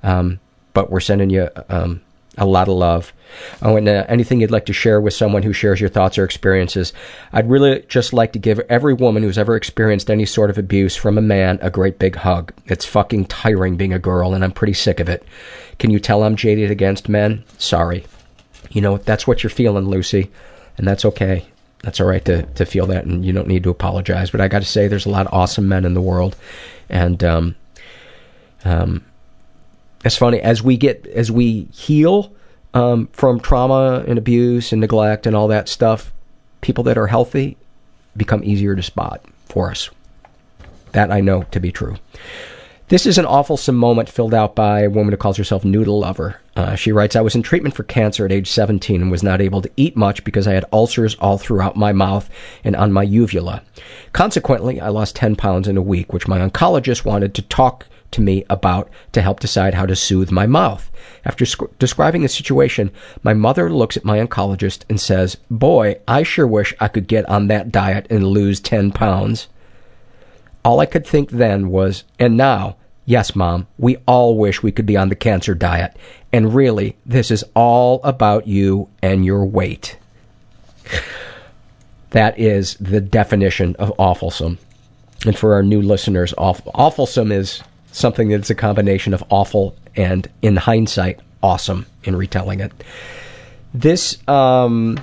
Um, 0.03 0.39
but 0.73 0.91
we're 0.91 0.99
sending 0.99 1.31
you 1.31 1.49
um, 1.69 2.01
a 2.37 2.45
lot 2.45 2.67
of 2.67 2.75
love. 2.75 3.13
Oh, 3.61 3.75
and 3.75 3.87
uh, 3.87 4.05
anything 4.07 4.39
you'd 4.39 4.51
like 4.51 4.67
to 4.67 4.73
share 4.73 5.01
with 5.01 5.13
someone 5.13 5.43
who 5.43 5.53
shares 5.53 5.79
your 5.79 5.89
thoughts 5.89 6.17
or 6.17 6.23
experiences. 6.23 6.93
I'd 7.33 7.49
really 7.49 7.83
just 7.87 8.13
like 8.13 8.33
to 8.33 8.39
give 8.39 8.59
every 8.69 8.93
woman 8.93 9.23
who's 9.23 9.37
ever 9.37 9.55
experienced 9.55 10.09
any 10.09 10.25
sort 10.25 10.49
of 10.49 10.57
abuse 10.57 10.95
from 10.95 11.17
a 11.17 11.21
man 11.21 11.59
a 11.61 11.69
great 11.69 11.99
big 11.99 12.15
hug. 12.15 12.53
It's 12.65 12.85
fucking 12.85 13.25
tiring 13.25 13.75
being 13.75 13.93
a 13.93 13.99
girl, 13.99 14.33
and 14.33 14.43
I'm 14.43 14.51
pretty 14.51 14.73
sick 14.73 14.99
of 14.99 15.09
it. 15.09 15.23
Can 15.79 15.91
you 15.91 15.99
tell 15.99 16.23
I'm 16.23 16.35
jaded 16.35 16.71
against 16.71 17.09
men? 17.09 17.43
Sorry. 17.57 18.05
You 18.69 18.81
know, 18.81 18.97
that's 18.97 19.27
what 19.27 19.43
you're 19.43 19.49
feeling, 19.49 19.85
Lucy, 19.85 20.31
and 20.77 20.87
that's 20.87 21.05
okay. 21.05 21.45
That's 21.83 21.99
all 21.99 22.07
right 22.07 22.23
to, 22.25 22.43
to 22.43 22.65
feel 22.65 22.87
that, 22.87 23.05
and 23.05 23.25
you 23.25 23.33
don't 23.33 23.47
need 23.47 23.63
to 23.63 23.69
apologize. 23.69 24.31
But 24.31 24.41
I 24.41 24.47
got 24.47 24.61
to 24.61 24.67
say, 24.67 24.87
there's 24.87 25.05
a 25.05 25.11
lot 25.11 25.27
of 25.27 25.33
awesome 25.33 25.67
men 25.67 25.85
in 25.85 25.93
the 25.93 26.01
world, 26.01 26.35
and 26.89 27.23
um, 27.23 27.55
um, 28.65 29.05
it's 30.07 30.17
funny 30.17 30.39
as 30.41 30.63
we 30.63 30.77
get 30.77 31.05
as 31.07 31.31
we 31.31 31.67
heal 31.71 32.33
um, 32.73 33.07
from 33.11 33.39
trauma 33.39 34.03
and 34.07 34.17
abuse 34.17 34.71
and 34.71 34.81
neglect 34.81 35.27
and 35.27 35.35
all 35.35 35.47
that 35.49 35.69
stuff. 35.69 36.11
People 36.61 36.83
that 36.85 36.97
are 36.97 37.07
healthy 37.07 37.57
become 38.15 38.43
easier 38.43 38.75
to 38.75 38.81
spot 38.81 39.23
for 39.45 39.69
us. 39.69 39.89
That 40.93 41.11
I 41.11 41.21
know 41.21 41.43
to 41.51 41.59
be 41.59 41.71
true. 41.71 41.97
This 42.89 43.05
is 43.05 43.17
an 43.17 43.25
awful 43.25 43.59
moment 43.73 44.07
filled 44.07 44.33
out 44.33 44.55
by 44.55 44.83
a 44.83 44.89
woman 44.89 45.11
who 45.11 45.17
calls 45.17 45.35
herself 45.35 45.65
Noodle 45.65 45.99
Lover. 45.99 46.39
Uh, 46.55 46.75
she 46.75 46.93
writes, 46.93 47.17
I 47.17 47.21
was 47.21 47.35
in 47.35 47.43
treatment 47.43 47.75
for 47.75 47.83
cancer 47.83 48.23
at 48.23 48.31
age 48.31 48.49
17 48.49 49.01
and 49.01 49.11
was 49.11 49.21
not 49.21 49.41
able 49.41 49.61
to 49.61 49.69
eat 49.75 49.97
much 49.97 50.23
because 50.23 50.47
I 50.47 50.53
had 50.53 50.63
ulcers 50.71 51.15
all 51.15 51.37
throughout 51.37 51.75
my 51.75 51.91
mouth 51.91 52.29
and 52.63 52.77
on 52.77 52.93
my 52.93 53.03
uvula. 53.03 53.61
Consequently, 54.13 54.79
I 54.79 54.87
lost 54.87 55.17
10 55.17 55.35
pounds 55.35 55.67
in 55.67 55.75
a 55.75 55.81
week, 55.81 56.13
which 56.13 56.29
my 56.29 56.39
oncologist 56.39 57.03
wanted 57.03 57.35
to 57.35 57.41
talk 57.41 57.87
to 58.11 58.21
me 58.21 58.45
about 58.49 58.89
to 59.11 59.21
help 59.21 59.39
decide 59.39 59.73
how 59.73 59.85
to 59.85 59.95
soothe 59.95 60.31
my 60.31 60.45
mouth. 60.45 60.89
After 61.25 61.45
sc- 61.45 61.77
describing 61.79 62.21
the 62.21 62.29
situation, 62.29 62.91
my 63.23 63.33
mother 63.33 63.69
looks 63.69 63.97
at 63.97 64.05
my 64.05 64.19
oncologist 64.19 64.83
and 64.89 64.99
says, 64.99 65.35
Boy, 65.49 65.97
I 66.07 66.23
sure 66.23 66.47
wish 66.47 66.73
I 66.79 66.87
could 66.87 67.07
get 67.07 67.27
on 67.27 67.47
that 67.47 67.71
diet 67.71 68.07
and 68.09 68.27
lose 68.27 68.59
10 68.59 68.91
pounds. 68.91 69.47
All 70.63 70.79
I 70.79 70.85
could 70.85 71.05
think 71.05 71.31
then 71.31 71.69
was, 71.69 72.03
and 72.19 72.35
now, 72.35 72.77
yes, 73.05 73.35
Mom, 73.35 73.67
we 73.77 73.97
all 74.05 74.37
wish 74.37 74.63
we 74.63 74.71
could 74.71 74.85
be 74.85 74.97
on 74.97 75.09
the 75.09 75.15
cancer 75.15 75.53
diet. 75.53 75.95
And 76.31 76.53
really, 76.53 76.97
this 77.05 77.31
is 77.31 77.43
all 77.55 78.01
about 78.03 78.47
you 78.47 78.89
and 79.01 79.25
your 79.25 79.45
weight. 79.45 79.97
That 82.11 82.39
is 82.39 82.75
the 82.75 83.01
definition 83.01 83.75
of 83.75 83.91
awfulsome. 83.97 84.59
And 85.25 85.37
for 85.37 85.53
our 85.53 85.61
new 85.61 85.81
listeners, 85.81 86.33
awful, 86.37 86.71
awfulsome 86.71 87.33
is 87.33 87.61
something 87.91 88.29
that's 88.29 88.49
a 88.49 88.55
combination 88.55 89.13
of 89.13 89.23
awful 89.29 89.75
and, 89.95 90.29
in 90.41 90.55
hindsight, 90.55 91.19
awesome 91.41 91.85
in 92.03 92.15
retelling 92.15 92.59
it. 92.59 92.71
This, 93.73 94.17
um, 94.27 94.99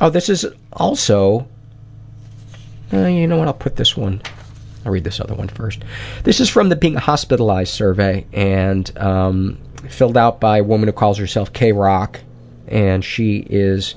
oh, 0.00 0.10
this 0.10 0.28
is 0.28 0.46
also, 0.72 1.48
uh, 2.92 3.06
you 3.06 3.26
know 3.26 3.38
what, 3.38 3.48
I'll 3.48 3.54
put 3.54 3.76
this 3.76 3.96
one. 3.96 4.22
I'll 4.84 4.92
read 4.92 5.04
this 5.04 5.20
other 5.20 5.34
one 5.34 5.48
first. 5.48 5.82
This 6.24 6.40
is 6.40 6.48
from 6.48 6.68
the 6.68 6.76
Being 6.76 6.94
Hospitalized 6.94 7.72
survey 7.72 8.26
and 8.32 8.96
um, 8.98 9.58
filled 9.88 10.16
out 10.16 10.40
by 10.40 10.58
a 10.58 10.64
woman 10.64 10.88
who 10.88 10.92
calls 10.92 11.18
herself 11.18 11.52
K 11.52 11.72
Rock, 11.72 12.20
and 12.68 13.04
she 13.04 13.38
is 13.48 13.94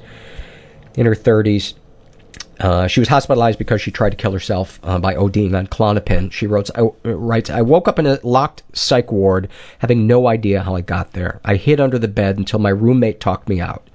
in 0.95 1.05
her 1.05 1.15
30s. 1.15 1.73
Uh, 2.59 2.88
she 2.88 2.99
was 2.99 3.09
hospitalized 3.09 3.59
because 3.59 3.81
she 3.81 3.91
tried 3.91 4.11
to 4.11 4.15
kill 4.15 4.31
herself 4.31 4.79
uh, 4.84 4.97
by 4.97 5.13
ODing 5.13 5.55
on 5.55 5.67
Klonopin. 5.67 6.31
She 6.31 6.47
wrote, 6.47 6.69
I, 6.75 6.81
writes, 7.03 7.49
I 7.49 7.61
woke 7.61 7.88
up 7.88 7.99
in 7.99 8.07
a 8.07 8.19
locked 8.23 8.63
psych 8.73 9.11
ward 9.11 9.49
having 9.79 10.07
no 10.07 10.27
idea 10.27 10.63
how 10.63 10.75
I 10.75 10.81
got 10.81 11.13
there. 11.13 11.39
I 11.45 11.55
hid 11.55 11.79
under 11.79 11.99
the 11.99 12.07
bed 12.07 12.38
until 12.38 12.59
my 12.59 12.69
roommate 12.69 13.19
talked 13.19 13.47
me 13.47 13.61
out. 13.61 13.88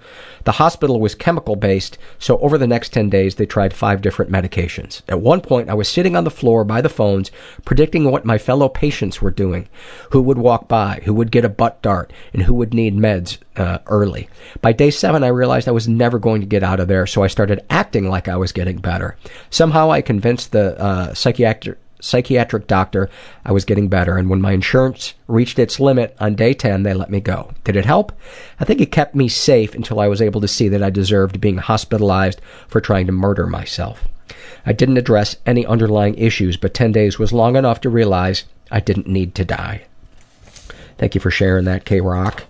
The 0.44 0.52
hospital 0.52 1.01
was 1.01 1.14
chemical 1.14 1.56
based, 1.56 1.98
so 2.19 2.39
over 2.39 2.59
the 2.59 2.66
next 2.66 2.90
10 2.90 3.10
days 3.10 3.36
they 3.36 3.47
tried 3.47 3.74
five 3.74 4.02
different 4.02 4.31
medications. 4.31 5.02
At 5.09 5.20
one 5.20 5.40
point, 5.40 5.70
I 5.70 5.74
was 5.74 5.89
sitting 5.89 6.16
on 6.16 6.24
the 6.24 6.31
floor 6.31 6.64
by 6.64 6.81
the 6.81 6.89
phones, 6.89 7.31
predicting 7.64 8.10
what 8.10 8.24
my 8.24 8.39
fellow 8.39 8.69
patients 8.69 9.23
were 9.23 9.31
doing, 9.31 9.69
who 10.10 10.23
would 10.23 10.39
walk 10.39 10.69
by, 10.69 11.02
who 11.05 11.14
would 11.14 11.31
get 11.31 11.44
a 11.44 11.48
butt 11.48 11.81
dart, 11.82 12.12
and 12.32 12.43
who 12.43 12.55
would 12.55 12.74
need 12.74 12.97
meds 12.97 13.39
uh, 13.56 13.78
early. 13.86 14.28
By 14.60 14.73
day 14.73 14.90
seven, 14.90 15.23
I 15.23 15.28
realized 15.28 15.69
I 15.69 15.73
was 15.73 15.89
never 15.89 16.19
going 16.19 16.40
to 16.40 16.47
get 16.47 16.62
out 16.62 16.81
of 16.81 16.89
there, 16.89 17.06
so 17.06 17.23
I 17.23 17.28
started 17.28 17.64
acting 17.70 18.09
like 18.09 18.28
I 18.28 18.36
was 18.36 18.52
getting 18.52 18.78
better. 18.78 19.16
Somehow 19.51 19.90
I 19.90 20.02
convinced 20.02 20.52
the 20.52 20.78
uh, 20.81 21.14
psychiatric 21.14 21.78
psychiatric 22.03 22.66
doctor, 22.66 23.09
I 23.45 23.53
was 23.53 23.65
getting 23.65 23.89
better, 23.89 24.19
and 24.19 24.29
when 24.29 24.41
my 24.41 24.53
insurance 24.53 25.15
reached 25.29 25.59
its 25.59 25.81
limit 25.81 26.15
on 26.20 26.35
day 26.35 26.53
10, 26.53 26.83
they 26.83 26.93
let 26.93 27.11
me 27.11 27.20
go. 27.20 27.53
Did 27.65 27.77
it 27.77 27.87
help? 27.87 28.12
I 28.61 28.65
think 28.65 28.81
it 28.81 28.93
kept 28.93 29.15
me 29.15 29.29
safe 29.29 29.74
until 29.74 30.01
I 30.01 30.09
was 30.09 30.20
able 30.20 30.41
to 30.41 30.49
see 30.49 30.69
that 30.69 30.83
I 30.83 30.91
deserved 30.91 31.41
being 31.41 31.59
hospitalized 31.59 32.41
for 32.69 32.81
trying 32.81 33.07
to 33.07 33.12
murder 33.12 33.47
myself. 33.47 34.07
I 34.66 34.73
didn't 34.73 34.99
address 34.99 35.37
any 35.47 35.65
underlying 35.65 36.16
issues, 36.16 36.57
but 36.57 36.74
10 36.74 36.93
days 36.93 37.19
was 37.19 37.33
long 37.33 37.57
enough 37.57 37.81
to 37.83 37.91
realize 37.91 38.45
I 38.70 38.81
didn't 38.81 39.09
need 39.09 39.35
to 39.37 39.45
die. 39.45 39.83
Thank 40.99 41.15
you 41.15 41.20
for 41.20 41.31
sharing 41.31 41.65
that, 41.65 41.85
K 41.85 42.01
Rock. 42.01 42.45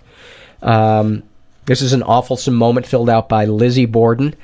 Um, 0.61 1.23
this 1.65 1.81
is 1.81 1.93
an 1.93 2.03
awful 2.03 2.37
moment 2.51 2.85
filled 2.85 3.09
out 3.09 3.29
by 3.29 3.45
Lizzie 3.45 3.85
Borden. 3.85 4.35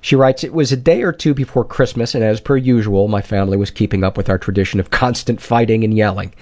She 0.00 0.16
writes, 0.16 0.42
It 0.42 0.52
was 0.52 0.72
a 0.72 0.76
day 0.76 1.02
or 1.02 1.12
two 1.12 1.34
before 1.34 1.64
Christmas, 1.64 2.14
and 2.14 2.24
as 2.24 2.40
per 2.40 2.56
usual, 2.56 3.08
my 3.08 3.20
family 3.20 3.56
was 3.56 3.70
keeping 3.70 4.02
up 4.02 4.16
with 4.16 4.30
our 4.30 4.38
tradition 4.38 4.80
of 4.80 4.90
constant 4.90 5.40
fighting 5.40 5.84
and 5.84 5.94
yelling. 5.94 6.32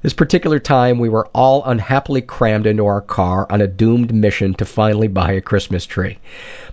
This 0.00 0.12
particular 0.12 0.60
time, 0.60 1.00
we 1.00 1.08
were 1.08 1.26
all 1.34 1.64
unhappily 1.64 2.22
crammed 2.22 2.66
into 2.66 2.86
our 2.86 3.00
car 3.00 3.50
on 3.50 3.60
a 3.60 3.66
doomed 3.66 4.14
mission 4.14 4.54
to 4.54 4.64
finally 4.64 5.08
buy 5.08 5.32
a 5.32 5.40
Christmas 5.40 5.84
tree. 5.84 6.18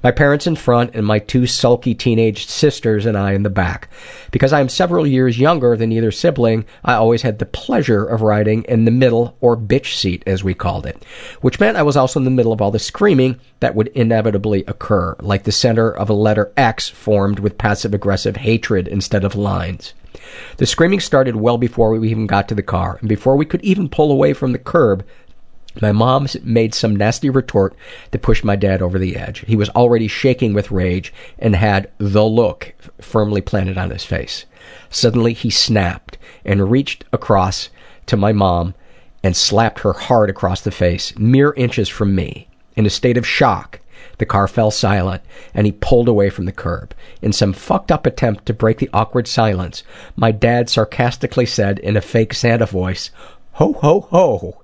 My 0.03 0.11
parents 0.11 0.45
in 0.45 0.55
front, 0.55 0.93
and 0.93 1.07
my 1.07 1.17
two 1.17 1.47
sulky 1.47 1.95
teenage 1.95 2.45
sisters 2.45 3.03
and 3.03 3.17
I 3.17 3.33
in 3.33 3.41
the 3.41 3.49
back. 3.49 3.89
Because 4.29 4.53
I 4.53 4.59
am 4.59 4.69
several 4.69 5.07
years 5.07 5.39
younger 5.39 5.75
than 5.75 5.91
either 5.91 6.11
sibling, 6.11 6.65
I 6.83 6.93
always 6.93 7.23
had 7.23 7.39
the 7.39 7.47
pleasure 7.47 8.05
of 8.05 8.21
riding 8.21 8.61
in 8.65 8.85
the 8.85 8.91
middle, 8.91 9.35
or 9.41 9.57
bitch 9.57 9.95
seat, 9.95 10.21
as 10.27 10.43
we 10.43 10.53
called 10.53 10.85
it, 10.85 11.03
which 11.41 11.59
meant 11.59 11.77
I 11.77 11.83
was 11.83 11.97
also 11.97 12.19
in 12.19 12.25
the 12.25 12.29
middle 12.29 12.53
of 12.53 12.61
all 12.61 12.69
the 12.69 12.77
screaming 12.77 13.39
that 13.59 13.73
would 13.73 13.87
inevitably 13.87 14.63
occur, 14.67 15.15
like 15.19 15.45
the 15.45 15.51
center 15.51 15.89
of 15.89 16.11
a 16.11 16.13
letter 16.13 16.53
X 16.55 16.89
formed 16.89 17.39
with 17.39 17.57
passive 17.57 17.95
aggressive 17.95 18.35
hatred 18.35 18.87
instead 18.87 19.23
of 19.23 19.33
lines. 19.33 19.95
The 20.57 20.65
screaming 20.65 20.99
started 20.99 21.35
well 21.35 21.57
before 21.57 21.91
we 21.91 22.09
even 22.09 22.27
got 22.27 22.47
to 22.49 22.55
the 22.55 22.63
car, 22.63 22.97
and 22.99 23.09
before 23.09 23.35
we 23.35 23.45
could 23.45 23.63
even 23.63 23.89
pull 23.89 24.11
away 24.11 24.33
from 24.33 24.51
the 24.51 24.59
curb, 24.59 25.05
my 25.81 25.91
mom 25.91 26.27
made 26.43 26.73
some 26.73 26.95
nasty 26.95 27.29
retort 27.29 27.75
that 28.11 28.21
pushed 28.21 28.45
my 28.45 28.55
dad 28.55 28.81
over 28.81 28.97
the 28.97 29.17
edge. 29.17 29.43
He 29.45 29.55
was 29.55 29.69
already 29.69 30.07
shaking 30.07 30.53
with 30.53 30.71
rage 30.71 31.13
and 31.37 31.55
had 31.55 31.91
the 31.97 32.23
look 32.23 32.73
firmly 33.01 33.41
planted 33.41 33.77
on 33.77 33.89
his 33.89 34.05
face. 34.05 34.45
Suddenly 34.89 35.33
he 35.33 35.49
snapped 35.49 36.17
and 36.45 36.71
reached 36.71 37.03
across 37.11 37.69
to 38.05 38.15
my 38.15 38.31
mom 38.31 38.73
and 39.23 39.35
slapped 39.35 39.79
her 39.79 39.93
hard 39.93 40.29
across 40.29 40.61
the 40.61 40.71
face, 40.71 41.17
mere 41.17 41.53
inches 41.53 41.89
from 41.89 42.15
me. 42.15 42.47
In 42.75 42.85
a 42.85 42.89
state 42.89 43.17
of 43.17 43.27
shock, 43.27 43.79
the 44.17 44.25
car 44.25 44.47
fell 44.47 44.71
silent, 44.71 45.21
and 45.53 45.65
he 45.65 45.71
pulled 45.71 46.07
away 46.07 46.29
from 46.29 46.45
the 46.45 46.51
curb. 46.51 46.93
In 47.21 47.33
some 47.33 47.53
fucked 47.53 47.91
up 47.91 48.05
attempt 48.05 48.45
to 48.45 48.53
break 48.53 48.77
the 48.77 48.89
awkward 48.93 49.27
silence, 49.27 49.83
my 50.15 50.31
dad 50.31 50.69
sarcastically 50.69 51.45
said 51.45 51.79
in 51.79 51.97
a 51.97 52.01
fake 52.01 52.33
Santa 52.33 52.65
voice, 52.65 53.11
Ho, 53.53 53.73
ho, 53.73 54.01
ho. 54.11 54.61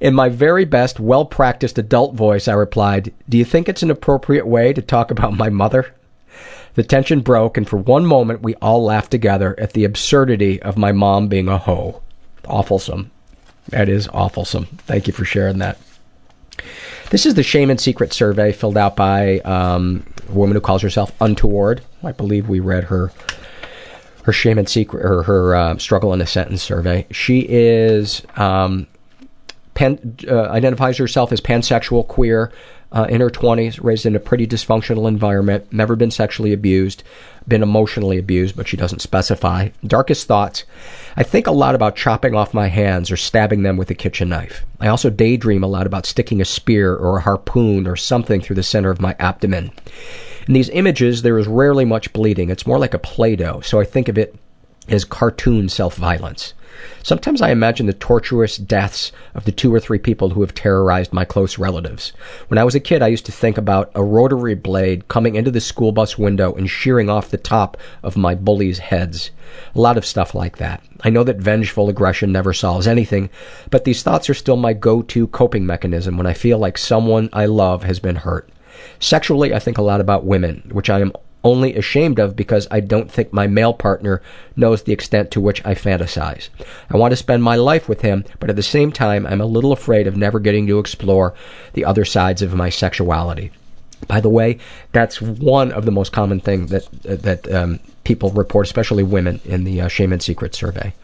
In 0.00 0.14
my 0.14 0.28
very 0.28 0.64
best, 0.64 1.00
well 1.00 1.24
practiced 1.24 1.78
adult 1.78 2.14
voice, 2.14 2.48
I 2.48 2.52
replied, 2.52 3.12
Do 3.28 3.36
you 3.38 3.44
think 3.44 3.68
it's 3.68 3.82
an 3.82 3.90
appropriate 3.90 4.46
way 4.46 4.72
to 4.72 4.82
talk 4.82 5.10
about 5.10 5.36
my 5.36 5.48
mother? 5.48 5.94
The 6.74 6.84
tension 6.84 7.20
broke, 7.20 7.56
and 7.56 7.68
for 7.68 7.76
one 7.76 8.06
moment 8.06 8.42
we 8.42 8.54
all 8.56 8.84
laughed 8.84 9.10
together 9.10 9.56
at 9.58 9.72
the 9.72 9.84
absurdity 9.84 10.62
of 10.62 10.76
my 10.76 10.92
mom 10.92 11.26
being 11.28 11.48
a 11.48 11.58
hoe. 11.58 12.02
Awfulsome. 12.44 13.10
That 13.70 13.88
is 13.88 14.06
awfulsome. 14.08 14.68
Thank 14.82 15.06
you 15.06 15.12
for 15.12 15.24
sharing 15.24 15.58
that. 15.58 15.78
This 17.10 17.24
is 17.24 17.34
the 17.34 17.42
Shame 17.42 17.70
and 17.70 17.80
Secret 17.80 18.12
survey 18.12 18.52
filled 18.52 18.76
out 18.76 18.94
by 18.94 19.38
um, 19.40 20.04
a 20.28 20.32
woman 20.32 20.54
who 20.54 20.60
calls 20.60 20.82
herself 20.82 21.10
Untoward. 21.22 21.80
I 22.02 22.12
believe 22.12 22.48
we 22.48 22.60
read 22.60 22.84
her 22.84 23.10
her 24.24 24.32
shame 24.32 24.58
and 24.58 24.68
secret 24.68 25.06
or 25.06 25.22
her 25.22 25.56
uh, 25.56 25.78
struggle 25.78 26.12
in 26.12 26.20
a 26.20 26.26
sentence 26.26 26.60
survey. 26.60 27.06
She 27.10 27.46
is 27.48 28.22
um, 28.36 28.86
pan, 29.72 30.18
uh, 30.28 30.50
identifies 30.50 30.98
herself 30.98 31.32
as 31.32 31.40
pansexual, 31.40 32.06
queer, 32.06 32.52
uh, 32.90 33.06
in 33.08 33.20
her 33.20 33.30
20s, 33.30 33.82
raised 33.82 34.06
in 34.06 34.16
a 34.16 34.20
pretty 34.20 34.46
dysfunctional 34.46 35.08
environment, 35.08 35.70
never 35.72 35.94
been 35.94 36.10
sexually 36.10 36.52
abused, 36.52 37.02
been 37.46 37.62
emotionally 37.62 38.18
abused, 38.18 38.56
but 38.56 38.66
she 38.66 38.76
doesn't 38.76 39.00
specify. 39.00 39.68
Darkest 39.86 40.26
thoughts. 40.26 40.64
I 41.16 41.22
think 41.22 41.46
a 41.46 41.52
lot 41.52 41.74
about 41.74 41.96
chopping 41.96 42.34
off 42.34 42.54
my 42.54 42.68
hands 42.68 43.10
or 43.10 43.16
stabbing 43.16 43.62
them 43.62 43.76
with 43.76 43.90
a 43.90 43.94
kitchen 43.94 44.30
knife. 44.30 44.64
I 44.80 44.88
also 44.88 45.10
daydream 45.10 45.62
a 45.62 45.68
lot 45.68 45.86
about 45.86 46.06
sticking 46.06 46.40
a 46.40 46.46
spear 46.46 46.94
or 46.94 47.18
a 47.18 47.22
harpoon 47.22 47.86
or 47.86 47.96
something 47.96 48.40
through 48.40 48.56
the 48.56 48.62
center 48.62 48.90
of 48.90 49.00
my 49.00 49.14
abdomen. 49.18 49.70
In 50.46 50.54
these 50.54 50.70
images, 50.70 51.22
there 51.22 51.38
is 51.38 51.46
rarely 51.46 51.84
much 51.84 52.12
bleeding. 52.14 52.48
It's 52.48 52.66
more 52.66 52.78
like 52.78 52.94
a 52.94 52.98
Play 52.98 53.36
Doh, 53.36 53.60
so 53.60 53.80
I 53.80 53.84
think 53.84 54.08
of 54.08 54.16
it 54.16 54.34
as 54.88 55.04
cartoon 55.04 55.68
self 55.68 55.96
violence. 55.96 56.54
Sometimes 57.02 57.40
I 57.40 57.50
imagine 57.50 57.86
the 57.86 57.92
torturous 57.92 58.56
deaths 58.56 59.12
of 59.34 59.44
the 59.44 59.52
two 59.52 59.74
or 59.74 59.80
three 59.80 59.98
people 59.98 60.30
who 60.30 60.40
have 60.42 60.54
terrorized 60.54 61.12
my 61.12 61.24
close 61.24 61.58
relatives. 61.58 62.12
When 62.48 62.58
I 62.58 62.64
was 62.64 62.74
a 62.74 62.80
kid, 62.80 63.02
I 63.02 63.08
used 63.08 63.26
to 63.26 63.32
think 63.32 63.58
about 63.58 63.90
a 63.94 64.02
rotary 64.02 64.54
blade 64.54 65.08
coming 65.08 65.34
into 65.34 65.50
the 65.50 65.60
school 65.60 65.92
bus 65.92 66.18
window 66.18 66.54
and 66.54 66.68
shearing 66.68 67.08
off 67.08 67.30
the 67.30 67.36
top 67.36 67.76
of 68.02 68.16
my 68.16 68.34
bullies' 68.34 68.78
heads. 68.78 69.30
A 69.74 69.80
lot 69.80 69.96
of 69.96 70.06
stuff 70.06 70.34
like 70.34 70.58
that. 70.58 70.82
I 71.00 71.10
know 71.10 71.24
that 71.24 71.38
vengeful 71.38 71.88
aggression 71.88 72.32
never 72.32 72.52
solves 72.52 72.86
anything, 72.86 73.30
but 73.70 73.84
these 73.84 74.02
thoughts 74.02 74.28
are 74.28 74.34
still 74.34 74.56
my 74.56 74.72
go 74.72 75.02
to 75.02 75.28
coping 75.28 75.64
mechanism 75.64 76.16
when 76.16 76.26
I 76.26 76.34
feel 76.34 76.58
like 76.58 76.78
someone 76.78 77.28
I 77.32 77.46
love 77.46 77.84
has 77.84 78.00
been 78.00 78.16
hurt. 78.16 78.48
Sexually, 79.00 79.54
I 79.54 79.58
think 79.58 79.78
a 79.78 79.82
lot 79.82 80.00
about 80.00 80.24
women, 80.24 80.68
which 80.72 80.90
I 80.90 81.00
am 81.00 81.12
only 81.44 81.74
ashamed 81.76 82.18
of 82.18 82.36
because 82.36 82.66
I 82.70 82.80
don't 82.80 83.10
think 83.10 83.32
my 83.32 83.46
male 83.46 83.72
partner 83.72 84.20
knows 84.56 84.82
the 84.82 84.92
extent 84.92 85.30
to 85.32 85.40
which 85.40 85.64
I 85.64 85.74
fantasize. 85.74 86.48
I 86.90 86.96
want 86.96 87.12
to 87.12 87.16
spend 87.16 87.42
my 87.42 87.56
life 87.56 87.88
with 87.88 88.00
him, 88.00 88.24
but 88.40 88.50
at 88.50 88.56
the 88.56 88.62
same 88.62 88.92
time, 88.92 89.26
I'm 89.26 89.40
a 89.40 89.46
little 89.46 89.72
afraid 89.72 90.06
of 90.06 90.16
never 90.16 90.40
getting 90.40 90.66
to 90.66 90.78
explore 90.78 91.34
the 91.74 91.84
other 91.84 92.04
sides 92.04 92.42
of 92.42 92.54
my 92.54 92.70
sexuality. 92.70 93.52
By 94.06 94.20
the 94.20 94.28
way, 94.28 94.58
that's 94.92 95.20
one 95.20 95.72
of 95.72 95.84
the 95.84 95.90
most 95.90 96.12
common 96.12 96.40
things 96.40 96.70
that 96.70 96.88
that 97.02 97.52
um, 97.52 97.80
people 98.04 98.30
report, 98.30 98.66
especially 98.66 99.02
women, 99.02 99.40
in 99.44 99.64
the 99.64 99.80
uh, 99.80 99.88
Shame 99.88 100.12
and 100.12 100.22
Secret 100.22 100.54
survey. 100.54 100.94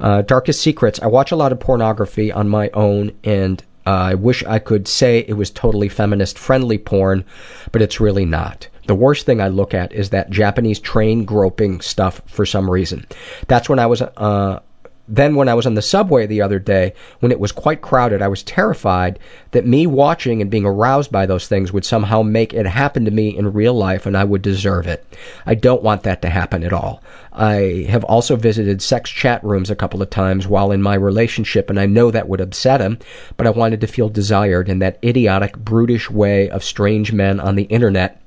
Uh, 0.00 0.22
darkest 0.22 0.60
secrets. 0.60 1.00
I 1.00 1.06
watch 1.06 1.30
a 1.30 1.36
lot 1.36 1.52
of 1.52 1.60
pornography 1.60 2.32
on 2.32 2.48
my 2.48 2.70
own, 2.70 3.12
and 3.22 3.62
uh, 3.86 3.90
I 3.90 4.14
wish 4.14 4.44
I 4.44 4.58
could 4.58 4.88
say 4.88 5.20
it 5.20 5.34
was 5.34 5.50
totally 5.50 5.88
feminist 5.88 6.38
friendly 6.38 6.78
porn, 6.78 7.24
but 7.70 7.82
it's 7.82 8.00
really 8.00 8.24
not. 8.24 8.66
The 8.86 8.94
worst 8.94 9.26
thing 9.26 9.40
I 9.40 9.48
look 9.48 9.74
at 9.74 9.92
is 9.92 10.10
that 10.10 10.30
Japanese 10.30 10.78
train 10.78 11.24
groping 11.24 11.80
stuff 11.80 12.20
for 12.26 12.44
some 12.44 12.70
reason. 12.70 13.06
That's 13.48 13.68
when 13.68 13.78
I 13.78 13.86
was, 13.86 14.02
uh, 14.02 14.60
then 15.06 15.34
when 15.34 15.48
I 15.48 15.54
was 15.54 15.66
on 15.66 15.74
the 15.74 15.82
subway 15.82 16.26
the 16.26 16.40
other 16.40 16.58
day, 16.58 16.94
when 17.20 17.30
it 17.30 17.40
was 17.40 17.52
quite 17.52 17.82
crowded, 17.82 18.22
I 18.22 18.28
was 18.28 18.42
terrified 18.42 19.18
that 19.50 19.66
me 19.66 19.86
watching 19.86 20.40
and 20.40 20.50
being 20.50 20.64
aroused 20.64 21.12
by 21.12 21.26
those 21.26 21.46
things 21.46 21.72
would 21.72 21.84
somehow 21.84 22.22
make 22.22 22.54
it 22.54 22.66
happen 22.66 23.04
to 23.04 23.10
me 23.10 23.36
in 23.36 23.52
real 23.52 23.74
life 23.74 24.06
and 24.06 24.16
I 24.16 24.24
would 24.24 24.40
deserve 24.40 24.86
it. 24.86 25.04
I 25.44 25.54
don't 25.54 25.82
want 25.82 26.04
that 26.04 26.22
to 26.22 26.30
happen 26.30 26.64
at 26.64 26.72
all. 26.72 27.02
I 27.32 27.86
have 27.88 28.04
also 28.04 28.36
visited 28.36 28.80
sex 28.80 29.10
chat 29.10 29.44
rooms 29.44 29.68
a 29.68 29.76
couple 29.76 30.00
of 30.00 30.08
times 30.08 30.46
while 30.46 30.72
in 30.72 30.80
my 30.80 30.94
relationship 30.94 31.68
and 31.68 31.78
I 31.78 31.86
know 31.86 32.10
that 32.10 32.28
would 32.28 32.40
upset 32.40 32.80
him, 32.80 32.98
but 33.36 33.46
I 33.46 33.50
wanted 33.50 33.82
to 33.82 33.86
feel 33.86 34.08
desired 34.08 34.68
in 34.68 34.78
that 34.78 34.98
idiotic, 35.04 35.56
brutish 35.56 36.10
way 36.10 36.48
of 36.48 36.64
strange 36.64 37.12
men 37.12 37.40
on 37.40 37.56
the 37.56 37.64
internet 37.64 38.20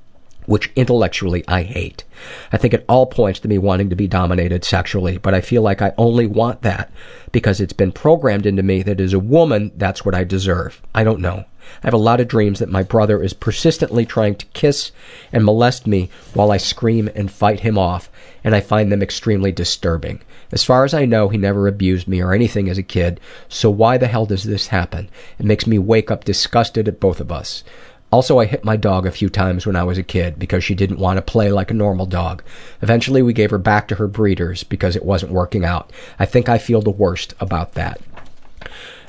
which 0.48 0.72
intellectually 0.74 1.44
I 1.46 1.62
hate. 1.62 2.04
I 2.50 2.56
think 2.56 2.72
it 2.72 2.86
all 2.88 3.04
points 3.04 3.38
to 3.40 3.48
me 3.48 3.58
wanting 3.58 3.90
to 3.90 3.96
be 3.96 4.08
dominated 4.08 4.64
sexually, 4.64 5.18
but 5.18 5.34
I 5.34 5.42
feel 5.42 5.60
like 5.60 5.82
I 5.82 5.92
only 5.98 6.26
want 6.26 6.62
that 6.62 6.90
because 7.32 7.60
it's 7.60 7.74
been 7.74 7.92
programmed 7.92 8.46
into 8.46 8.62
me 8.62 8.82
that 8.84 8.98
as 8.98 9.12
a 9.12 9.18
woman, 9.18 9.72
that's 9.76 10.06
what 10.06 10.14
I 10.14 10.24
deserve. 10.24 10.80
I 10.94 11.04
don't 11.04 11.20
know. 11.20 11.44
I 11.82 11.86
have 11.86 11.92
a 11.92 11.98
lot 11.98 12.18
of 12.18 12.28
dreams 12.28 12.60
that 12.60 12.70
my 12.70 12.82
brother 12.82 13.22
is 13.22 13.34
persistently 13.34 14.06
trying 14.06 14.36
to 14.36 14.46
kiss 14.46 14.90
and 15.34 15.44
molest 15.44 15.86
me 15.86 16.08
while 16.32 16.50
I 16.50 16.56
scream 16.56 17.10
and 17.14 17.30
fight 17.30 17.60
him 17.60 17.76
off, 17.76 18.08
and 18.42 18.54
I 18.54 18.60
find 18.60 18.90
them 18.90 19.02
extremely 19.02 19.52
disturbing. 19.52 20.22
As 20.50 20.64
far 20.64 20.86
as 20.86 20.94
I 20.94 21.04
know, 21.04 21.28
he 21.28 21.36
never 21.36 21.68
abused 21.68 22.08
me 22.08 22.22
or 22.22 22.32
anything 22.32 22.70
as 22.70 22.78
a 22.78 22.82
kid, 22.82 23.20
so 23.50 23.68
why 23.68 23.98
the 23.98 24.06
hell 24.06 24.24
does 24.24 24.44
this 24.44 24.68
happen? 24.68 25.10
It 25.38 25.44
makes 25.44 25.66
me 25.66 25.78
wake 25.78 26.10
up 26.10 26.24
disgusted 26.24 26.88
at 26.88 27.00
both 27.00 27.20
of 27.20 27.30
us. 27.30 27.64
Also, 28.10 28.38
I 28.38 28.46
hit 28.46 28.64
my 28.64 28.76
dog 28.76 29.06
a 29.06 29.10
few 29.10 29.28
times 29.28 29.66
when 29.66 29.76
I 29.76 29.84
was 29.84 29.98
a 29.98 30.02
kid 30.02 30.38
because 30.38 30.64
she 30.64 30.74
didn't 30.74 30.98
want 30.98 31.18
to 31.18 31.22
play 31.22 31.52
like 31.52 31.70
a 31.70 31.74
normal 31.74 32.06
dog. 32.06 32.42
Eventually, 32.80 33.20
we 33.20 33.34
gave 33.34 33.50
her 33.50 33.58
back 33.58 33.88
to 33.88 33.96
her 33.96 34.08
breeders 34.08 34.64
because 34.64 34.96
it 34.96 35.04
wasn't 35.04 35.32
working 35.32 35.64
out. 35.64 35.92
I 36.18 36.24
think 36.24 36.48
I 36.48 36.56
feel 36.56 36.80
the 36.80 36.90
worst 36.90 37.34
about 37.38 37.74
that. 37.74 38.00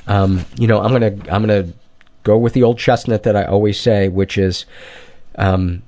Um, 0.06 0.44
you 0.58 0.66
know, 0.66 0.82
I'm 0.82 0.92
gonna 0.92 1.16
I'm 1.30 1.42
gonna 1.42 1.68
go 2.24 2.36
with 2.36 2.52
the 2.52 2.62
old 2.62 2.78
chestnut 2.78 3.22
that 3.22 3.36
I 3.36 3.44
always 3.44 3.80
say, 3.80 4.08
which 4.08 4.36
is 4.36 4.66
um, 5.36 5.82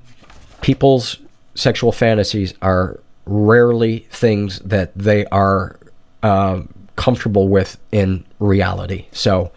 people's 0.63 1.19
sexual 1.55 1.93
fantasies 1.93 2.55
are 2.63 2.99
rarely 3.27 4.01
things 4.11 4.59
that 4.61 4.97
they 4.97 5.27
are 5.27 5.79
uh, 6.23 6.63
comfortable 6.97 7.49
with 7.49 7.79
in 7.91 8.25
reality. 8.39 9.07
So, 9.13 9.53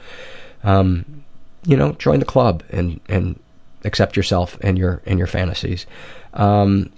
um, 0.64 1.24
you 1.66 1.78
know, 1.78 1.94
join 1.94 2.20
the 2.20 2.26
club 2.26 2.64
and 2.70 3.00
and 3.08 3.40
accept 3.86 4.18
yourself 4.18 4.58
and 4.62 4.78
your 4.78 5.02
and 5.06 5.18
your 5.18 5.28
fantasies. 5.28 5.86
Um, 6.34 6.92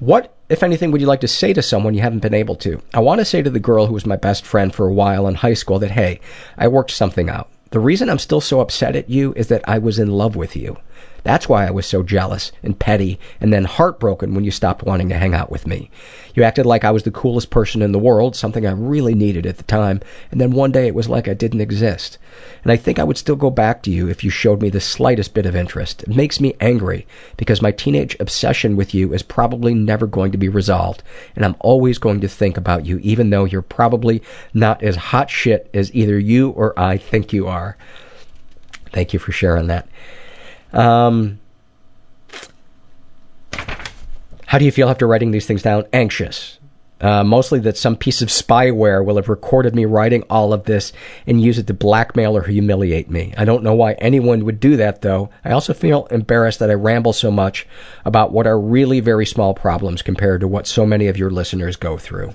what, 0.00 0.34
if 0.48 0.62
anything, 0.62 0.90
would 0.90 1.00
you 1.00 1.06
like 1.06 1.20
to 1.20 1.28
say 1.28 1.52
to 1.52 1.62
someone 1.62 1.94
you 1.94 2.00
haven't 2.00 2.18
been 2.18 2.34
able 2.34 2.56
to? 2.56 2.82
I 2.92 3.00
want 3.00 3.20
to 3.20 3.24
say 3.24 3.42
to 3.42 3.50
the 3.50 3.60
girl 3.60 3.86
who 3.86 3.94
was 3.94 4.06
my 4.06 4.16
best 4.16 4.44
friend 4.44 4.74
for 4.74 4.86
a 4.86 4.92
while 4.92 5.26
in 5.28 5.36
high 5.36 5.54
school 5.54 5.78
that 5.78 5.92
hey, 5.92 6.20
I 6.58 6.68
worked 6.68 6.90
something 6.90 7.30
out. 7.30 7.48
The 7.70 7.80
reason 7.80 8.10
I'm 8.10 8.18
still 8.18 8.40
so 8.40 8.60
upset 8.60 8.96
at 8.96 9.08
you 9.08 9.32
is 9.34 9.48
that 9.48 9.68
I 9.68 9.78
was 9.78 9.98
in 9.98 10.10
love 10.10 10.36
with 10.36 10.56
you. 10.56 10.76
That's 11.24 11.48
why 11.48 11.66
I 11.66 11.70
was 11.70 11.86
so 11.86 12.02
jealous 12.02 12.52
and 12.62 12.78
petty 12.78 13.18
and 13.40 13.52
then 13.52 13.64
heartbroken 13.64 14.34
when 14.34 14.44
you 14.44 14.50
stopped 14.50 14.84
wanting 14.84 15.08
to 15.08 15.18
hang 15.18 15.34
out 15.34 15.50
with 15.50 15.66
me. 15.66 15.90
You 16.34 16.42
acted 16.42 16.66
like 16.66 16.84
I 16.84 16.90
was 16.90 17.04
the 17.04 17.10
coolest 17.10 17.48
person 17.48 17.80
in 17.80 17.92
the 17.92 17.98
world, 17.98 18.36
something 18.36 18.66
I 18.66 18.72
really 18.72 19.14
needed 19.14 19.46
at 19.46 19.56
the 19.56 19.62
time, 19.62 20.00
and 20.30 20.38
then 20.40 20.50
one 20.50 20.70
day 20.70 20.86
it 20.86 20.94
was 20.94 21.08
like 21.08 21.26
I 21.26 21.32
didn't 21.32 21.62
exist. 21.62 22.18
And 22.62 22.70
I 22.70 22.76
think 22.76 22.98
I 22.98 23.04
would 23.04 23.16
still 23.16 23.36
go 23.36 23.50
back 23.50 23.82
to 23.84 23.90
you 23.90 24.08
if 24.08 24.22
you 24.22 24.28
showed 24.28 24.60
me 24.60 24.68
the 24.68 24.80
slightest 24.80 25.32
bit 25.32 25.46
of 25.46 25.56
interest. 25.56 26.02
It 26.02 26.14
makes 26.14 26.40
me 26.40 26.56
angry 26.60 27.06
because 27.38 27.62
my 27.62 27.72
teenage 27.72 28.16
obsession 28.20 28.76
with 28.76 28.92
you 28.94 29.14
is 29.14 29.22
probably 29.22 29.72
never 29.72 30.06
going 30.06 30.30
to 30.32 30.38
be 30.38 30.50
resolved, 30.50 31.02
and 31.34 31.44
I'm 31.44 31.56
always 31.60 31.96
going 31.96 32.20
to 32.20 32.28
think 32.28 32.58
about 32.58 32.84
you, 32.84 32.98
even 32.98 33.30
though 33.30 33.44
you're 33.44 33.62
probably 33.62 34.22
not 34.52 34.82
as 34.82 34.96
hot 34.96 35.30
shit 35.30 35.70
as 35.72 35.94
either 35.94 36.18
you 36.18 36.50
or 36.50 36.78
I 36.78 36.98
think 36.98 37.32
you 37.32 37.46
are. 37.46 37.78
Thank 38.92 39.14
you 39.14 39.18
for 39.18 39.32
sharing 39.32 39.68
that. 39.68 39.88
Um, 40.74 41.38
how 44.46 44.58
do 44.58 44.64
you 44.64 44.72
feel 44.72 44.88
after 44.88 45.06
writing 45.06 45.30
these 45.30 45.46
things 45.46 45.62
down? 45.62 45.84
Anxious. 45.92 46.58
Uh, 47.00 47.22
mostly 47.22 47.58
that 47.60 47.76
some 47.76 47.96
piece 47.96 48.22
of 48.22 48.28
spyware 48.28 49.04
will 49.04 49.16
have 49.16 49.28
recorded 49.28 49.74
me 49.74 49.84
writing 49.84 50.22
all 50.30 50.52
of 50.52 50.64
this 50.64 50.92
and 51.26 51.42
use 51.42 51.58
it 51.58 51.66
to 51.66 51.74
blackmail 51.74 52.36
or 52.36 52.42
humiliate 52.44 53.10
me. 53.10 53.34
I 53.36 53.44
don't 53.44 53.62
know 53.62 53.74
why 53.74 53.92
anyone 53.94 54.44
would 54.44 54.58
do 54.60 54.76
that, 54.76 55.02
though. 55.02 55.28
I 55.44 55.50
also 55.50 55.74
feel 55.74 56.06
embarrassed 56.06 56.60
that 56.60 56.70
I 56.70 56.74
ramble 56.74 57.12
so 57.12 57.30
much 57.30 57.66
about 58.04 58.32
what 58.32 58.46
are 58.46 58.58
really 58.58 59.00
very 59.00 59.26
small 59.26 59.54
problems 59.54 60.02
compared 60.02 60.40
to 60.40 60.48
what 60.48 60.66
so 60.66 60.86
many 60.86 61.08
of 61.08 61.18
your 61.18 61.30
listeners 61.30 61.76
go 61.76 61.98
through. 61.98 62.34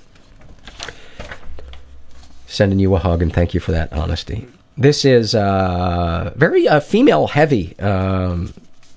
Sending 2.46 2.80
you 2.80 2.94
a 2.96 3.00
hug 3.00 3.22
and 3.22 3.34
thank 3.34 3.54
you 3.54 3.60
for 3.60 3.72
that 3.72 3.92
honesty. 3.94 4.48
This 4.80 5.04
is 5.04 5.36
uh, 5.36 6.32
very 6.38 6.66
uh, 6.66 6.80
female 6.80 7.28
heavy 7.28 7.78
um, 7.80 8.54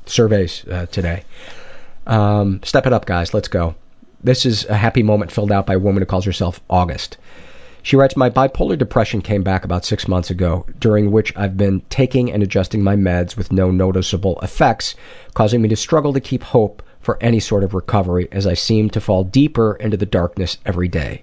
surveys 0.07 0.65
uh, 0.69 0.87
today. 0.87 1.25
Um, 2.07 2.61
step 2.63 2.87
it 2.87 2.93
up, 2.93 3.05
guys. 3.05 3.35
Let's 3.35 3.49
go. 3.49 3.75
This 4.23 4.47
is 4.47 4.65
a 4.67 4.77
happy 4.77 5.03
moment 5.03 5.33
filled 5.33 5.51
out 5.51 5.67
by 5.67 5.75
a 5.75 5.81
woman 5.81 6.01
who 6.01 6.07
calls 6.07 6.25
herself 6.25 6.61
August. 6.71 7.17
She 7.83 7.97
writes, 7.97 8.17
My 8.17 8.31
bipolar 8.31 8.79
depression 8.79 9.23
came 9.23 9.43
back 9.43 9.65
about 9.65 9.85
six 9.85 10.07
months 10.07 10.31
ago, 10.31 10.67
during 10.79 11.11
which 11.11 11.37
I've 11.37 11.57
been 11.57 11.81
taking 11.91 12.31
and 12.31 12.45
adjusting 12.45 12.85
my 12.85 12.95
meds 12.95 13.37
with 13.37 13.51
no 13.51 13.73
noticeable 13.73 14.39
effects, 14.41 14.95
causing 15.35 15.61
me 15.61 15.69
to 15.69 15.75
struggle 15.75 16.13
to 16.13 16.21
keep 16.21 16.45
hope 16.45 16.85
for 17.01 17.19
any 17.21 17.41
sort 17.41 17.65
of 17.65 17.75
recovery 17.75 18.29
as 18.31 18.47
I 18.47 18.55
seem 18.55 18.89
to 18.91 19.01
fall 19.01 19.25
deeper 19.25 19.75
into 19.75 19.97
the 19.97 20.07
darkness 20.07 20.59
every 20.65 20.87
day. 20.87 21.23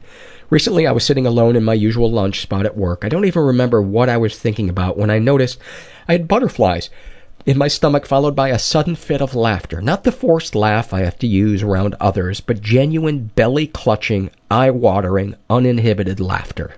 Recently, 0.49 0.87
I 0.87 0.91
was 0.91 1.05
sitting 1.05 1.27
alone 1.27 1.55
in 1.55 1.63
my 1.63 1.75
usual 1.75 2.09
lunch 2.09 2.41
spot 2.41 2.65
at 2.65 2.75
work. 2.75 3.05
I 3.05 3.09
don't 3.09 3.25
even 3.25 3.43
remember 3.43 3.83
what 3.83 4.09
I 4.09 4.17
was 4.17 4.37
thinking 4.37 4.67
about 4.67 4.97
when 4.97 5.11
I 5.11 5.19
noticed 5.19 5.59
I 6.07 6.13
had 6.13 6.27
butterflies 6.27 6.89
in 7.45 7.55
my 7.55 7.67
stomach, 7.67 8.07
followed 8.07 8.35
by 8.35 8.49
a 8.49 8.57
sudden 8.57 8.95
fit 8.95 9.21
of 9.21 9.35
laughter. 9.35 9.79
Not 9.79 10.03
the 10.03 10.11
forced 10.11 10.55
laugh 10.55 10.91
I 10.91 11.01
have 11.01 11.19
to 11.19 11.27
use 11.27 11.61
around 11.61 11.95
others, 11.99 12.41
but 12.41 12.61
genuine 12.61 13.29
belly 13.35 13.67
clutching, 13.67 14.31
eye 14.49 14.71
watering, 14.71 15.35
uninhibited 15.51 16.19
laughter. 16.19 16.75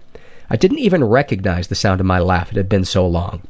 I 0.50 0.58
didn't 0.58 0.80
even 0.80 1.06
recognize 1.06 1.68
the 1.68 1.76
sound 1.76 2.02
of 2.02 2.06
my 2.06 2.20
laugh, 2.20 2.52
it 2.52 2.58
had 2.58 2.68
been 2.68 2.84
so 2.84 3.08
long. 3.08 3.42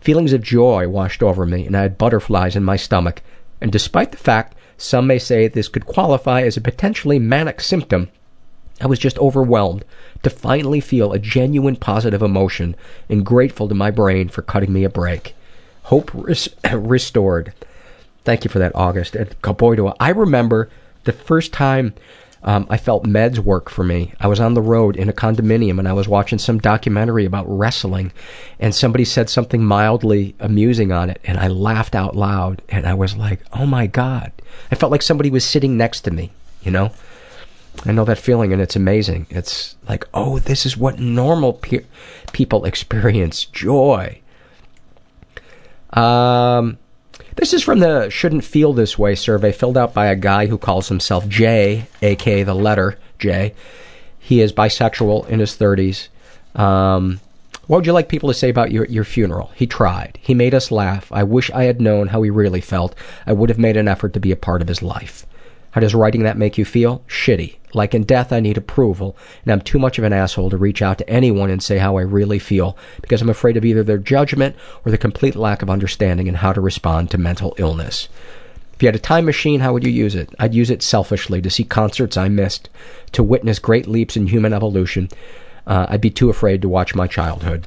Feelings 0.00 0.34
of 0.34 0.42
joy 0.42 0.88
washed 0.88 1.22
over 1.22 1.46
me, 1.46 1.66
and 1.66 1.74
I 1.74 1.82
had 1.82 1.96
butterflies 1.96 2.54
in 2.54 2.64
my 2.64 2.76
stomach. 2.76 3.22
And 3.62 3.72
despite 3.72 4.10
the 4.10 4.18
fact 4.18 4.54
some 4.76 5.06
may 5.06 5.18
say 5.18 5.48
this 5.48 5.68
could 5.68 5.86
qualify 5.86 6.42
as 6.42 6.58
a 6.58 6.60
potentially 6.60 7.18
manic 7.18 7.62
symptom, 7.62 8.10
I 8.80 8.86
was 8.86 8.98
just 8.98 9.18
overwhelmed 9.18 9.84
to 10.22 10.30
finally 10.30 10.80
feel 10.80 11.12
a 11.12 11.18
genuine 11.18 11.76
positive 11.76 12.22
emotion 12.22 12.74
and 13.08 13.24
grateful 13.24 13.68
to 13.68 13.74
my 13.74 13.90
brain 13.90 14.28
for 14.28 14.42
cutting 14.42 14.72
me 14.72 14.84
a 14.84 14.88
break. 14.88 15.34
Hope 15.84 16.10
res- 16.14 16.48
restored. 16.72 17.52
Thank 18.24 18.44
you 18.44 18.50
for 18.50 18.58
that, 18.58 18.74
August. 18.74 19.14
And 19.14 19.34
I, 19.44 19.92
I 20.00 20.08
remember 20.10 20.70
the 21.04 21.12
first 21.12 21.52
time 21.52 21.94
um, 22.42 22.66
I 22.68 22.76
felt 22.76 23.04
meds 23.04 23.38
work 23.38 23.70
for 23.70 23.84
me. 23.84 24.12
I 24.20 24.26
was 24.26 24.38
on 24.38 24.54
the 24.54 24.62
road 24.62 24.96
in 24.96 25.08
a 25.08 25.14
condominium 25.14 25.78
and 25.78 25.88
I 25.88 25.94
was 25.94 26.08
watching 26.08 26.38
some 26.38 26.58
documentary 26.58 27.24
about 27.24 27.46
wrestling, 27.48 28.12
and 28.60 28.74
somebody 28.74 29.04
said 29.06 29.30
something 29.30 29.64
mildly 29.64 30.34
amusing 30.40 30.92
on 30.92 31.08
it, 31.08 31.20
and 31.24 31.38
I 31.38 31.48
laughed 31.48 31.94
out 31.94 32.14
loud, 32.14 32.60
and 32.68 32.86
I 32.86 32.92
was 32.92 33.16
like, 33.16 33.40
"Oh 33.54 33.64
my 33.64 33.86
god!" 33.86 34.30
I 34.70 34.74
felt 34.74 34.92
like 34.92 35.00
somebody 35.00 35.30
was 35.30 35.44
sitting 35.44 35.78
next 35.78 36.02
to 36.02 36.10
me. 36.10 36.32
You 36.62 36.70
know. 36.70 36.92
I 37.86 37.92
know 37.92 38.04
that 38.04 38.18
feeling, 38.18 38.52
and 38.52 38.62
it's 38.62 38.76
amazing. 38.76 39.26
It's 39.30 39.76
like, 39.88 40.06
oh, 40.14 40.38
this 40.38 40.64
is 40.64 40.76
what 40.76 40.98
normal 40.98 41.54
pe- 41.54 41.84
people 42.32 42.64
experience 42.64 43.44
joy. 43.44 44.20
Um, 45.92 46.78
this 47.36 47.52
is 47.52 47.62
from 47.62 47.80
the 47.80 48.08
Shouldn't 48.10 48.44
Feel 48.44 48.72
This 48.72 48.98
Way 48.98 49.14
survey 49.14 49.52
filled 49.52 49.76
out 49.76 49.92
by 49.92 50.06
a 50.06 50.16
guy 50.16 50.46
who 50.46 50.58
calls 50.58 50.88
himself 50.88 51.28
J, 51.28 51.86
aka 52.00 52.42
the 52.42 52.54
letter 52.54 52.98
J. 53.18 53.54
He 54.18 54.40
is 54.40 54.52
bisexual 54.52 55.28
in 55.28 55.40
his 55.40 55.52
30s. 55.52 56.08
Um, 56.58 57.20
what 57.66 57.78
would 57.78 57.86
you 57.86 57.92
like 57.92 58.08
people 58.08 58.28
to 58.28 58.34
say 58.34 58.48
about 58.48 58.72
your, 58.72 58.84
your 58.86 59.04
funeral? 59.04 59.50
He 59.54 59.66
tried. 59.66 60.18
He 60.20 60.34
made 60.34 60.54
us 60.54 60.70
laugh. 60.70 61.10
I 61.12 61.22
wish 61.22 61.50
I 61.50 61.64
had 61.64 61.80
known 61.80 62.08
how 62.08 62.22
he 62.22 62.30
really 62.30 62.60
felt. 62.60 62.94
I 63.26 63.32
would 63.32 63.48
have 63.48 63.58
made 63.58 63.76
an 63.76 63.88
effort 63.88 64.12
to 64.14 64.20
be 64.20 64.32
a 64.32 64.36
part 64.36 64.62
of 64.62 64.68
his 64.68 64.82
life. 64.82 65.26
How 65.70 65.80
does 65.80 65.94
writing 65.94 66.22
that 66.22 66.38
make 66.38 66.56
you 66.56 66.64
feel? 66.64 67.02
Shitty. 67.08 67.56
Like 67.74 67.94
in 67.94 68.04
death, 68.04 68.32
I 68.32 68.40
need 68.40 68.56
approval, 68.56 69.16
and 69.42 69.52
I'm 69.52 69.60
too 69.60 69.78
much 69.78 69.98
of 69.98 70.04
an 70.04 70.12
asshole 70.12 70.50
to 70.50 70.56
reach 70.56 70.80
out 70.80 70.98
to 70.98 71.10
anyone 71.10 71.50
and 71.50 71.62
say 71.62 71.78
how 71.78 71.96
I 71.96 72.02
really 72.02 72.38
feel 72.38 72.76
because 73.00 73.20
I'm 73.20 73.28
afraid 73.28 73.56
of 73.56 73.64
either 73.64 73.82
their 73.82 73.98
judgment 73.98 74.56
or 74.84 74.90
the 74.90 74.98
complete 74.98 75.34
lack 75.34 75.62
of 75.62 75.70
understanding 75.70 76.26
in 76.26 76.34
how 76.34 76.52
to 76.52 76.60
respond 76.60 77.10
to 77.10 77.18
mental 77.18 77.54
illness. 77.58 78.08
If 78.74 78.82
you 78.82 78.88
had 78.88 78.96
a 78.96 79.00
time 79.00 79.24
machine, 79.24 79.60
how 79.60 79.72
would 79.72 79.84
you 79.84 79.92
use 79.92 80.14
it? 80.14 80.34
I'd 80.38 80.54
use 80.54 80.70
it 80.70 80.82
selfishly 80.82 81.40
to 81.42 81.50
see 81.50 81.64
concerts 81.64 82.16
I 82.16 82.28
missed, 82.28 82.68
to 83.12 83.22
witness 83.22 83.58
great 83.58 83.86
leaps 83.86 84.16
in 84.16 84.26
human 84.26 84.52
evolution. 84.52 85.08
Uh, 85.66 85.86
I'd 85.88 86.00
be 86.00 86.10
too 86.10 86.28
afraid 86.28 86.62
to 86.62 86.68
watch 86.68 86.94
my 86.94 87.06
childhood. 87.06 87.66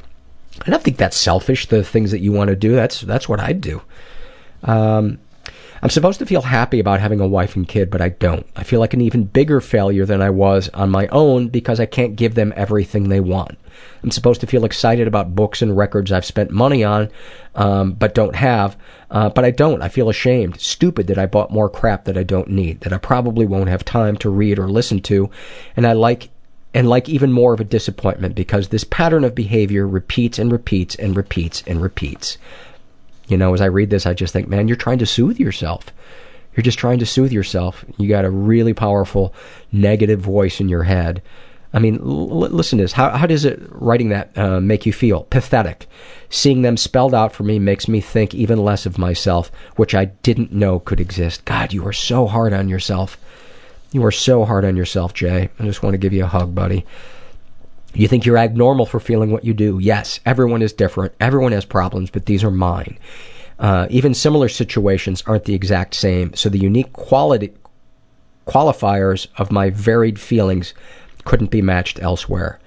I 0.65 0.69
don't 0.69 0.83
think 0.83 0.97
that's 0.97 1.17
selfish. 1.17 1.67
The 1.67 1.83
things 1.83 2.11
that 2.11 2.19
you 2.19 2.31
want 2.31 2.49
to 2.49 2.55
do, 2.55 2.75
that's 2.75 3.01
that's 3.01 3.29
what 3.29 3.39
I'd 3.39 3.61
do. 3.61 3.81
Um, 4.63 5.19
I'm 5.81 5.89
supposed 5.89 6.19
to 6.19 6.25
feel 6.25 6.41
happy 6.41 6.79
about 6.79 6.99
having 6.99 7.19
a 7.19 7.27
wife 7.27 7.55
and 7.55 7.67
kid, 7.67 7.89
but 7.89 8.01
I 8.01 8.09
don't. 8.09 8.45
I 8.55 8.63
feel 8.63 8.79
like 8.79 8.93
an 8.93 9.01
even 9.01 9.25
bigger 9.25 9.61
failure 9.61 10.05
than 10.05 10.21
I 10.21 10.29
was 10.29 10.69
on 10.69 10.89
my 10.89 11.07
own 11.07 11.49
because 11.49 11.79
I 11.79 11.85
can't 11.85 12.15
give 12.15 12.35
them 12.35 12.53
everything 12.55 13.09
they 13.09 13.19
want. 13.19 13.57
I'm 14.03 14.11
supposed 14.11 14.41
to 14.41 14.47
feel 14.47 14.65
excited 14.65 15.07
about 15.07 15.35
books 15.35 15.61
and 15.61 15.77
records 15.77 16.11
I've 16.11 16.25
spent 16.25 16.51
money 16.51 16.83
on, 16.83 17.09
um, 17.55 17.93
but 17.93 18.15
don't 18.15 18.35
have. 18.35 18.77
Uh, 19.11 19.29
but 19.29 19.45
I 19.45 19.51
don't. 19.51 19.81
I 19.81 19.89
feel 19.89 20.09
ashamed, 20.09 20.59
stupid 20.59 21.07
that 21.07 21.17
I 21.17 21.25
bought 21.25 21.51
more 21.51 21.69
crap 21.69 22.05
that 22.05 22.17
I 22.17 22.23
don't 22.23 22.49
need, 22.49 22.81
that 22.81 22.93
I 22.93 22.97
probably 22.97 23.45
won't 23.45 23.69
have 23.69 23.85
time 23.85 24.17
to 24.17 24.29
read 24.29 24.59
or 24.59 24.67
listen 24.67 25.01
to, 25.03 25.29
and 25.75 25.85
I 25.85 25.93
like 25.93 26.29
and 26.73 26.87
like 26.87 27.09
even 27.09 27.31
more 27.31 27.53
of 27.53 27.59
a 27.59 27.63
disappointment 27.63 28.35
because 28.35 28.67
this 28.67 28.83
pattern 28.83 29.23
of 29.23 29.33
behavior 29.33 29.87
repeats 29.87 30.37
and 30.37 30.51
repeats 30.51 30.95
and 30.95 31.15
repeats 31.15 31.63
and 31.65 31.81
repeats. 31.81 32.37
You 33.27 33.37
know, 33.37 33.53
as 33.53 33.61
I 33.61 33.65
read 33.65 33.89
this, 33.89 34.05
I 34.05 34.13
just 34.13 34.33
think, 34.33 34.47
man, 34.47 34.67
you're 34.67 34.77
trying 34.77 34.99
to 34.99 35.05
soothe 35.05 35.39
yourself. 35.39 35.87
You're 36.55 36.63
just 36.63 36.79
trying 36.79 36.99
to 36.99 37.05
soothe 37.05 37.31
yourself. 37.31 37.85
You 37.97 38.07
got 38.09 38.25
a 38.25 38.31
really 38.31 38.73
powerful 38.73 39.33
negative 39.71 40.19
voice 40.19 40.59
in 40.59 40.69
your 40.69 40.83
head. 40.83 41.21
I 41.73 41.79
mean, 41.79 41.99
l- 41.99 42.39
listen 42.39 42.77
to 42.77 42.83
this. 42.85 42.93
How, 42.93 43.09
how 43.09 43.27
does 43.27 43.45
it, 43.45 43.59
writing 43.69 44.09
that, 44.09 44.35
uh, 44.37 44.59
make 44.59 44.85
you 44.85 44.93
feel? 44.93 45.23
Pathetic. 45.25 45.87
Seeing 46.29 46.61
them 46.61 46.77
spelled 46.77 47.13
out 47.13 47.33
for 47.33 47.43
me 47.43 47.59
makes 47.59 47.87
me 47.87 48.01
think 48.01 48.33
even 48.33 48.63
less 48.63 48.85
of 48.85 48.97
myself, 48.97 49.51
which 49.75 49.93
I 49.93 50.05
didn't 50.05 50.51
know 50.51 50.79
could 50.79 50.99
exist. 50.99 51.45
God, 51.45 51.73
you 51.73 51.85
are 51.85 51.93
so 51.93 52.25
hard 52.25 52.53
on 52.53 52.69
yourself. 52.69 53.17
You 53.91 54.03
are 54.05 54.11
so 54.11 54.45
hard 54.45 54.65
on 54.65 54.75
yourself, 54.75 55.13
Jay. 55.13 55.49
I 55.59 55.63
just 55.63 55.83
want 55.83 55.93
to 55.93 55.99
give 55.99 56.13
you 56.13 56.23
a 56.23 56.27
hug, 56.27 56.55
buddy. 56.55 56.85
You 57.93 58.07
think 58.07 58.25
you're 58.25 58.37
abnormal 58.37 58.85
for 58.85 58.99
feeling 58.99 59.31
what 59.31 59.43
you 59.43 59.53
do. 59.53 59.79
Yes, 59.79 60.19
everyone 60.25 60.61
is 60.61 60.73
different. 60.73 61.13
Everyone 61.19 61.51
has 61.51 61.65
problems, 61.65 62.09
but 62.09 62.25
these 62.25 62.43
are 62.43 62.51
mine. 62.51 62.99
Uh, 63.59 63.87
even 63.89 64.13
similar 64.13 64.49
situations 64.49 65.23
aren't 65.25 65.45
the 65.45 65.55
exact 65.55 65.95
same, 65.95 66.33
so 66.35 66.47
the 66.49 66.59
unique 66.59 66.93
quality 66.93 67.53
qualifiers 68.45 69.27
of 69.37 69.51
my 69.51 69.69
varied 69.69 70.19
feelings 70.19 70.73
couldn't 71.25 71.51
be 71.51 71.61
matched 71.61 72.01
elsewhere. 72.01 72.59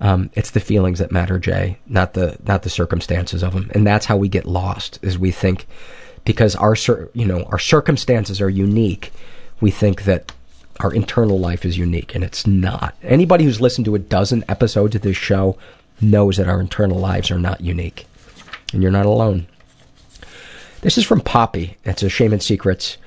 Um, 0.00 0.30
it's 0.34 0.50
the 0.50 0.60
feelings 0.60 0.98
that 0.98 1.12
matter, 1.12 1.38
Jay, 1.38 1.78
not 1.86 2.14
the 2.14 2.36
not 2.44 2.62
the 2.62 2.70
circumstances 2.70 3.42
of 3.42 3.52
them, 3.52 3.70
and 3.72 3.86
that's 3.86 4.06
how 4.06 4.16
we 4.16 4.28
get 4.28 4.46
lost. 4.46 4.98
Is 5.02 5.16
we 5.16 5.30
think 5.30 5.66
because 6.24 6.56
our 6.56 6.74
you 7.12 7.24
know 7.24 7.44
our 7.44 7.58
circumstances 7.58 8.40
are 8.40 8.50
unique, 8.50 9.12
we 9.60 9.70
think 9.70 10.02
that 10.04 10.32
our 10.82 10.92
internal 10.92 11.38
life 11.38 11.64
is 11.64 11.78
unique, 11.78 12.14
and 12.14 12.24
it's 12.24 12.46
not. 12.46 12.94
Anybody 13.02 13.44
who's 13.44 13.60
listened 13.60 13.84
to 13.84 13.94
a 13.94 14.00
dozen 14.00 14.44
episodes 14.48 14.94
of 14.94 15.02
this 15.02 15.16
show 15.16 15.56
knows 16.00 16.36
that 16.36 16.48
our 16.48 16.60
internal 16.60 16.98
lives 16.98 17.30
are 17.30 17.38
not 17.38 17.60
unique, 17.60 18.06
and 18.72 18.82
you're 18.82 18.92
not 18.92 19.06
alone. 19.06 19.46
This 20.80 20.98
is 20.98 21.06
from 21.06 21.20
Poppy. 21.20 21.76
It's 21.84 22.02
a 22.02 22.08
Shame 22.08 22.32
and 22.32 22.42
Secrets. 22.42 22.98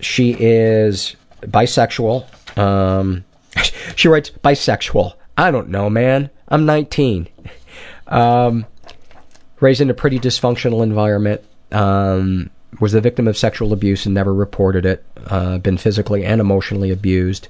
She 0.00 0.36
is 0.38 1.16
bisexual. 1.40 2.26
Um, 2.56 3.24
she 3.96 4.08
writes 4.08 4.30
bisexual. 4.30 5.14
I 5.36 5.50
don't 5.50 5.68
know, 5.68 5.90
man. 5.90 6.30
I'm 6.48 6.66
19. 6.66 7.28
Um, 8.06 8.66
raised 9.58 9.80
in 9.80 9.90
a 9.90 9.94
pretty 9.94 10.20
dysfunctional 10.20 10.82
environment. 10.82 11.42
Um, 11.72 12.50
was 12.80 12.92
the 12.92 13.00
victim 13.00 13.28
of 13.28 13.36
sexual 13.36 13.72
abuse 13.72 14.06
and 14.06 14.14
never 14.14 14.32
reported 14.32 14.86
it. 14.86 15.04
Uh, 15.26 15.58
been 15.58 15.76
physically 15.76 16.24
and 16.24 16.40
emotionally 16.40 16.90
abused. 16.90 17.48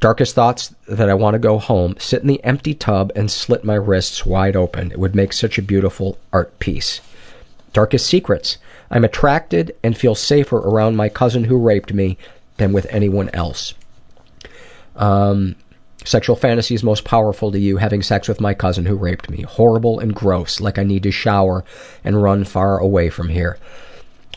Darkest 0.00 0.34
thoughts 0.34 0.74
that 0.88 1.08
I 1.08 1.14
want 1.14 1.34
to 1.34 1.38
go 1.38 1.58
home, 1.58 1.94
sit 1.98 2.22
in 2.22 2.28
the 2.28 2.42
empty 2.42 2.74
tub, 2.74 3.12
and 3.14 3.30
slit 3.30 3.64
my 3.64 3.74
wrists 3.74 4.26
wide 4.26 4.56
open. 4.56 4.90
It 4.90 4.98
would 4.98 5.14
make 5.14 5.32
such 5.32 5.58
a 5.58 5.62
beautiful 5.62 6.18
art 6.32 6.58
piece. 6.58 7.00
Darkest 7.72 8.06
secrets. 8.06 8.58
I'm 8.90 9.04
attracted 9.04 9.74
and 9.82 9.96
feel 9.96 10.14
safer 10.14 10.58
around 10.58 10.96
my 10.96 11.08
cousin 11.08 11.44
who 11.44 11.56
raped 11.56 11.94
me 11.94 12.18
than 12.56 12.72
with 12.72 12.86
anyone 12.90 13.30
else. 13.30 13.74
Um, 14.96 15.56
sexual 16.04 16.36
fantasies 16.36 16.82
most 16.82 17.04
powerful 17.04 17.52
to 17.52 17.58
you 17.58 17.76
having 17.76 18.02
sex 18.02 18.28
with 18.28 18.40
my 18.40 18.54
cousin 18.54 18.86
who 18.86 18.96
raped 18.96 19.30
me. 19.30 19.42
Horrible 19.42 20.00
and 20.00 20.14
gross, 20.14 20.60
like 20.60 20.78
I 20.78 20.82
need 20.82 21.04
to 21.04 21.12
shower 21.12 21.64
and 22.04 22.22
run 22.22 22.44
far 22.44 22.78
away 22.78 23.08
from 23.08 23.28
here. 23.28 23.56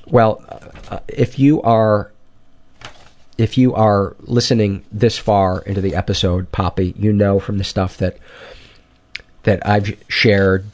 Well, 0.07 0.44
uh, 0.90 0.99
if 1.07 1.40
you 1.40 1.61
are 1.61 2.11
if 3.38 3.57
you 3.57 3.73
are 3.73 4.15
listening 4.22 4.84
this 4.91 5.18
far 5.18 5.60
into 5.61 5.82
the 5.82 5.95
episode, 5.95 6.52
Poppy, 6.52 6.94
you 6.98 7.11
know 7.11 7.40
from 7.40 7.57
the 7.57 7.64
stuff 7.64 7.98
that 7.98 8.18
that 9.44 9.65
I've 9.68 9.98
shared 10.07 10.65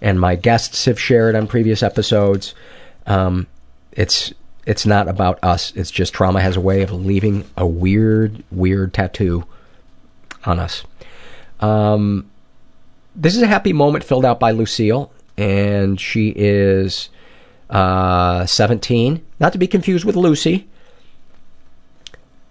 and 0.00 0.20
my 0.20 0.36
guests 0.36 0.84
have 0.84 1.00
shared 1.00 1.34
on 1.34 1.46
previous 1.46 1.82
episodes. 1.82 2.54
Um, 3.06 3.46
it's 3.92 4.34
it's 4.66 4.86
not 4.86 5.08
about 5.08 5.38
us. 5.42 5.72
It's 5.74 5.90
just 5.90 6.12
trauma 6.12 6.40
has 6.40 6.56
a 6.56 6.60
way 6.60 6.82
of 6.82 6.92
leaving 6.92 7.44
a 7.56 7.66
weird, 7.66 8.42
weird 8.50 8.92
tattoo 8.94 9.44
on 10.44 10.58
us. 10.58 10.84
Um, 11.60 12.30
this 13.14 13.36
is 13.36 13.42
a 13.42 13.46
happy 13.46 13.72
moment 13.72 14.04
filled 14.04 14.24
out 14.24 14.40
by 14.40 14.50
Lucille, 14.50 15.10
and 15.36 16.00
she 16.00 16.32
is 16.36 17.08
uh, 17.70 18.46
17. 18.46 19.24
Not 19.40 19.52
to 19.52 19.58
be 19.58 19.66
confused 19.66 20.04
with 20.04 20.16
Lucy. 20.16 20.68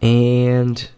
And 0.02 0.90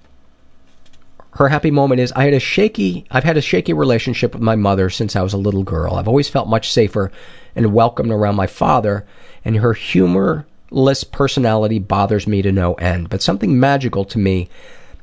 her 1.35 1.49
happy 1.49 1.69
moment 1.69 1.99
is 1.99 2.11
I 2.13 2.23
had 2.23 2.33
a 2.33 2.39
shaky 2.39 3.05
I've 3.11 3.25
had 3.25 3.37
a 3.37 3.41
shaky 3.41 3.73
relationship 3.73 4.33
with 4.33 4.41
my 4.41 4.55
mother 4.55 4.89
since 4.89 5.15
I 5.15 5.21
was 5.21 5.33
a 5.33 5.37
little 5.37 5.63
girl. 5.63 5.95
I've 5.95 6.07
always 6.07 6.29
felt 6.29 6.47
much 6.47 6.71
safer 6.71 7.11
and 7.55 7.73
welcomed 7.73 8.11
around 8.11 8.35
my 8.35 8.47
father, 8.47 9.05
and 9.43 9.57
her 9.57 9.73
humorless 9.73 11.03
personality 11.03 11.79
bothers 11.79 12.25
me 12.25 12.41
to 12.41 12.51
no 12.51 12.73
end. 12.75 13.09
But 13.09 13.21
something 13.21 13.59
magical 13.59 14.05
to 14.05 14.17
me 14.17 14.49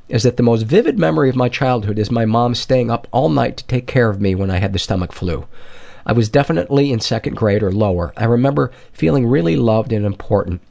is 0.09 0.23
that 0.23 0.37
the 0.37 0.43
most 0.43 0.63
vivid 0.63 0.99
memory 0.99 1.29
of 1.29 1.35
my 1.35 1.49
childhood 1.49 1.97
is 1.97 2.11
my 2.11 2.25
mom 2.25 2.55
staying 2.55 2.91
up 2.91 3.07
all 3.11 3.29
night 3.29 3.57
to 3.57 3.65
take 3.65 3.87
care 3.87 4.09
of 4.09 4.19
me 4.19 4.35
when 4.35 4.51
I 4.51 4.57
had 4.57 4.73
the 4.73 4.79
stomach 4.79 5.13
flu. 5.13 5.47
I 6.05 6.13
was 6.13 6.29
definitely 6.29 6.91
in 6.91 6.99
second 6.99 7.35
grade 7.35 7.63
or 7.63 7.71
lower. 7.71 8.13
I 8.17 8.25
remember 8.25 8.71
feeling 8.91 9.27
really 9.27 9.55
loved 9.55 9.91
and 9.91 10.05
important 10.05 10.61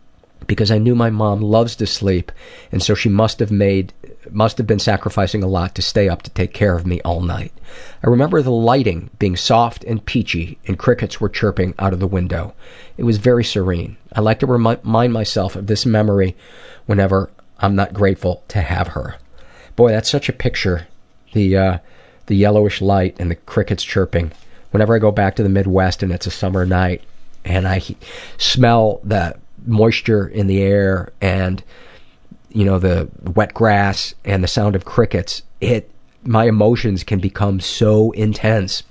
because 0.47 0.71
I 0.71 0.79
knew 0.79 0.95
my 0.95 1.11
mom 1.11 1.41
loves 1.41 1.77
to 1.77 1.87
sleep, 1.87 2.33
and 2.71 2.83
so 2.83 2.95
she 2.95 3.09
must 3.09 3.39
have 3.41 3.51
made 3.51 3.93
must 4.31 4.59
have 4.59 4.67
been 4.67 4.79
sacrificing 4.79 5.43
a 5.43 5.49
lot 5.49 5.75
to 5.75 5.83
stay 5.83 6.09
up 6.09 6.23
to 6.23 6.31
take 6.31 6.55
care 6.55 6.77
of 6.77 6.87
me 6.87 7.01
all 7.03 7.21
night. 7.21 7.53
I 8.05 8.09
remember 8.09 8.41
the 8.41 8.51
lighting 8.51 9.11
being 9.19 9.37
soft 9.37 9.85
and 9.85 10.05
peachy, 10.05 10.59
and 10.67 10.79
crickets 10.79 11.21
were 11.21 11.29
chirping 11.29 11.75
out 11.79 11.93
of 11.93 12.01
the 12.01 12.07
window. 12.07 12.55
It 12.97 13.05
was 13.05 13.19
very 13.19 13.45
serene. 13.45 13.97
I 14.13 14.21
like 14.21 14.39
to 14.41 14.47
remind 14.47 15.13
myself 15.13 15.57
of 15.57 15.67
this 15.67 15.85
memory 15.85 16.37
whenever 16.87 17.31
I'm 17.59 17.75
not 17.75 17.95
grateful 17.95 18.45
to 18.49 18.61
have 18.61 18.89
her. 18.89 19.17
Boy, 19.75 19.91
that's 19.91 20.11
such 20.11 20.29
a 20.29 20.35
picture. 20.35 20.87
The 21.33 21.57
uh, 21.57 21.79
the 22.27 22.37
yellowish 22.37 22.81
light 22.81 23.17
and 23.19 23.31
the 23.31 23.37
crickets 23.37 23.83
chirping. 23.83 24.33
Whenever 24.73 24.95
I 24.95 24.99
go 24.99 25.11
back 25.11 25.37
to 25.37 25.43
the 25.43 25.49
Midwest 25.49 26.03
and 26.03 26.13
it's 26.13 26.27
a 26.27 26.31
summer 26.31 26.67
night, 26.67 27.03
and 27.45 27.67
I 27.67 27.83
smell 28.39 29.01
that 29.05 29.39
moisture 29.65 30.27
in 30.27 30.49
the 30.49 30.61
air 30.61 31.13
and 31.21 31.63
you 32.51 32.65
know 32.65 32.79
the 32.79 33.09
wet 33.35 33.55
grass 33.55 34.13
and 34.25 34.43
the 34.43 34.49
sound 34.49 34.75
of 34.75 34.85
crickets 34.85 35.43
it 35.61 35.89
my 36.25 36.47
emotions 36.47 37.05
can 37.05 37.19
become 37.19 37.61
so 37.61 38.13
intense. 38.13 38.83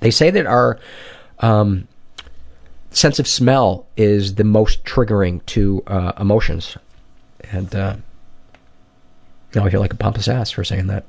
They 0.00 0.10
say 0.10 0.30
that 0.30 0.46
our 0.46 0.78
um, 1.40 1.88
sense 2.90 3.18
of 3.18 3.26
smell 3.26 3.86
is 3.96 4.36
the 4.36 4.44
most 4.44 4.84
triggering 4.84 5.44
to 5.46 5.82
uh, 5.86 6.12
emotions. 6.18 6.76
And 7.50 7.74
uh, 7.74 7.96
now 9.54 9.64
i 9.64 9.70
feel 9.70 9.80
like 9.80 9.92
a 9.92 9.96
pompous 9.96 10.28
ass 10.28 10.50
for 10.50 10.64
saying 10.64 10.86
that. 10.88 11.04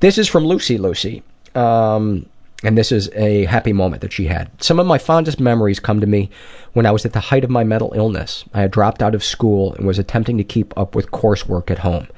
This 0.00 0.18
is 0.18 0.28
from 0.28 0.44
lucy 0.44 0.78
lucy. 0.78 1.22
Um, 1.54 2.26
and 2.62 2.76
this 2.76 2.92
is 2.92 3.10
a 3.14 3.46
happy 3.46 3.72
moment 3.72 4.02
that 4.02 4.12
she 4.12 4.26
had. 4.26 4.50
Some 4.62 4.78
of 4.78 4.86
my 4.86 4.98
fondest 4.98 5.40
memories 5.40 5.80
come 5.80 6.00
to 6.00 6.06
me 6.06 6.30
when 6.72 6.86
I 6.86 6.90
was 6.90 7.06
at 7.06 7.12
the 7.12 7.20
height 7.20 7.44
of 7.44 7.50
my 7.50 7.64
mental 7.64 7.92
illness. 7.94 8.44
I 8.52 8.60
had 8.60 8.70
dropped 8.70 9.02
out 9.02 9.14
of 9.14 9.24
school 9.24 9.74
and 9.74 9.86
was 9.86 9.98
attempting 9.98 10.36
to 10.38 10.44
keep 10.44 10.76
up 10.76 10.94
with 10.94 11.10
coursework 11.10 11.70
at 11.70 11.78
home. 11.78 12.08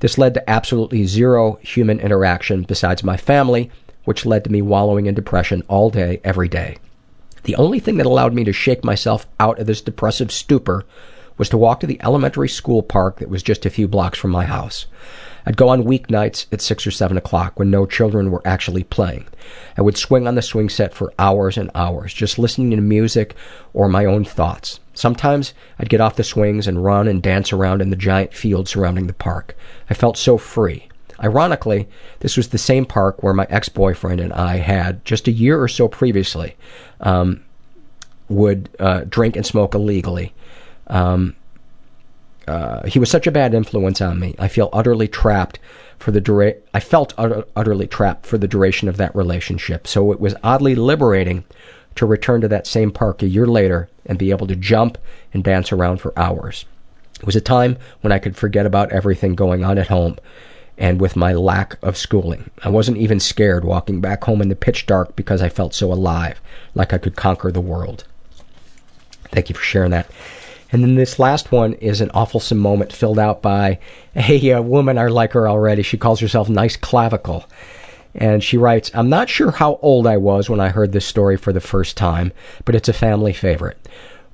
This 0.00 0.16
led 0.16 0.34
to 0.34 0.50
absolutely 0.50 1.04
zero 1.06 1.58
human 1.62 1.98
interaction 1.98 2.62
besides 2.62 3.02
my 3.02 3.16
family, 3.16 3.70
which 4.04 4.24
led 4.24 4.44
to 4.44 4.52
me 4.52 4.62
wallowing 4.62 5.06
in 5.06 5.14
depression 5.14 5.64
all 5.66 5.90
day, 5.90 6.20
every 6.22 6.48
day. 6.48 6.78
The 7.42 7.56
only 7.56 7.80
thing 7.80 7.96
that 7.96 8.06
allowed 8.06 8.34
me 8.34 8.44
to 8.44 8.52
shake 8.52 8.84
myself 8.84 9.26
out 9.40 9.58
of 9.58 9.66
this 9.66 9.82
depressive 9.82 10.30
stupor 10.30 10.84
was 11.36 11.48
to 11.48 11.58
walk 11.58 11.80
to 11.80 11.86
the 11.86 12.00
elementary 12.02 12.48
school 12.48 12.82
park 12.82 13.18
that 13.18 13.28
was 13.28 13.42
just 13.42 13.66
a 13.66 13.70
few 13.70 13.88
blocks 13.88 14.18
from 14.18 14.30
my 14.30 14.44
house. 14.44 14.86
I'd 15.48 15.56
go 15.56 15.70
on 15.70 15.84
weeknights 15.84 16.44
at 16.52 16.60
6 16.60 16.86
or 16.86 16.90
7 16.90 17.16
o'clock 17.16 17.58
when 17.58 17.70
no 17.70 17.86
children 17.86 18.30
were 18.30 18.42
actually 18.44 18.84
playing. 18.84 19.26
I 19.78 19.80
would 19.80 19.96
swing 19.96 20.28
on 20.28 20.34
the 20.34 20.42
swing 20.42 20.68
set 20.68 20.92
for 20.92 21.10
hours 21.18 21.56
and 21.56 21.70
hours, 21.74 22.12
just 22.12 22.38
listening 22.38 22.72
to 22.72 22.82
music 22.82 23.34
or 23.72 23.88
my 23.88 24.04
own 24.04 24.26
thoughts. 24.26 24.78
Sometimes 24.92 25.54
I'd 25.78 25.88
get 25.88 26.02
off 26.02 26.16
the 26.16 26.22
swings 26.22 26.66
and 26.66 26.84
run 26.84 27.08
and 27.08 27.22
dance 27.22 27.50
around 27.50 27.80
in 27.80 27.88
the 27.88 27.96
giant 27.96 28.34
field 28.34 28.68
surrounding 28.68 29.06
the 29.06 29.14
park. 29.14 29.56
I 29.88 29.94
felt 29.94 30.18
so 30.18 30.36
free. 30.36 30.86
Ironically, 31.18 31.88
this 32.20 32.36
was 32.36 32.48
the 32.48 32.58
same 32.58 32.84
park 32.84 33.22
where 33.22 33.32
my 33.32 33.46
ex 33.48 33.70
boyfriend 33.70 34.20
and 34.20 34.34
I 34.34 34.56
had, 34.56 35.02
just 35.02 35.28
a 35.28 35.32
year 35.32 35.58
or 35.58 35.68
so 35.68 35.88
previously, 35.88 36.56
um, 37.00 37.42
would 38.28 38.68
uh, 38.78 39.04
drink 39.08 39.34
and 39.34 39.46
smoke 39.46 39.74
illegally. 39.74 40.34
Um, 40.88 41.36
uh, 42.48 42.86
he 42.86 42.98
was 42.98 43.10
such 43.10 43.26
a 43.26 43.32
bad 43.32 43.54
influence 43.54 44.00
on 44.00 44.18
me. 44.18 44.34
I 44.38 44.48
feel 44.48 44.70
utterly 44.72 45.06
trapped 45.06 45.58
for 45.98 46.10
the 46.10 46.20
dura- 46.20 46.54
I 46.72 46.80
felt 46.80 47.14
utter- 47.18 47.44
utterly 47.54 47.86
trapped 47.86 48.26
for 48.26 48.38
the 48.38 48.48
duration 48.48 48.88
of 48.88 48.96
that 48.96 49.14
relationship. 49.14 49.86
So 49.86 50.12
it 50.12 50.20
was 50.20 50.34
oddly 50.42 50.74
liberating 50.74 51.44
to 51.96 52.06
return 52.06 52.40
to 52.40 52.48
that 52.48 52.66
same 52.66 52.90
park 52.90 53.22
a 53.22 53.28
year 53.28 53.46
later 53.46 53.88
and 54.06 54.18
be 54.18 54.30
able 54.30 54.46
to 54.46 54.56
jump 54.56 54.98
and 55.34 55.44
dance 55.44 55.72
around 55.72 56.00
for 56.00 56.18
hours. 56.18 56.64
It 57.20 57.26
was 57.26 57.36
a 57.36 57.40
time 57.40 57.76
when 58.00 58.12
I 58.12 58.18
could 58.18 58.36
forget 58.36 58.66
about 58.66 58.92
everything 58.92 59.34
going 59.34 59.64
on 59.64 59.78
at 59.78 59.88
home 59.88 60.16
and 60.78 61.00
with 61.00 61.16
my 61.16 61.32
lack 61.32 61.76
of 61.82 61.96
schooling. 61.96 62.50
I 62.62 62.68
wasn't 62.68 62.98
even 62.98 63.18
scared 63.18 63.64
walking 63.64 64.00
back 64.00 64.22
home 64.24 64.40
in 64.40 64.48
the 64.48 64.54
pitch 64.56 64.86
dark 64.86 65.16
because 65.16 65.42
I 65.42 65.48
felt 65.48 65.74
so 65.74 65.92
alive, 65.92 66.40
like 66.74 66.92
I 66.92 66.98
could 66.98 67.16
conquer 67.16 67.50
the 67.50 67.60
world. 67.60 68.04
Thank 69.32 69.48
you 69.48 69.56
for 69.56 69.62
sharing 69.62 69.90
that. 69.90 70.08
And 70.70 70.82
then 70.82 70.96
this 70.96 71.18
last 71.18 71.50
one 71.50 71.74
is 71.74 72.00
an 72.00 72.10
awfulsome 72.10 72.58
moment 72.58 72.92
filled 72.92 73.18
out 73.18 73.40
by 73.40 73.78
a, 74.14 74.50
a 74.50 74.62
woman 74.62 74.98
I 74.98 75.06
like 75.06 75.32
her 75.32 75.48
already. 75.48 75.82
She 75.82 75.96
calls 75.96 76.20
herself 76.20 76.48
Nice 76.48 76.76
Clavicle. 76.76 77.46
And 78.14 78.42
she 78.42 78.56
writes, 78.56 78.90
I'm 78.94 79.08
not 79.08 79.28
sure 79.28 79.50
how 79.50 79.78
old 79.80 80.06
I 80.06 80.16
was 80.16 80.50
when 80.50 80.60
I 80.60 80.70
heard 80.70 80.92
this 80.92 81.06
story 81.06 81.36
for 81.36 81.52
the 81.52 81.60
first 81.60 81.96
time, 81.96 82.32
but 82.64 82.74
it's 82.74 82.88
a 82.88 82.94
family 82.94 83.32
favorite. 83.32 83.78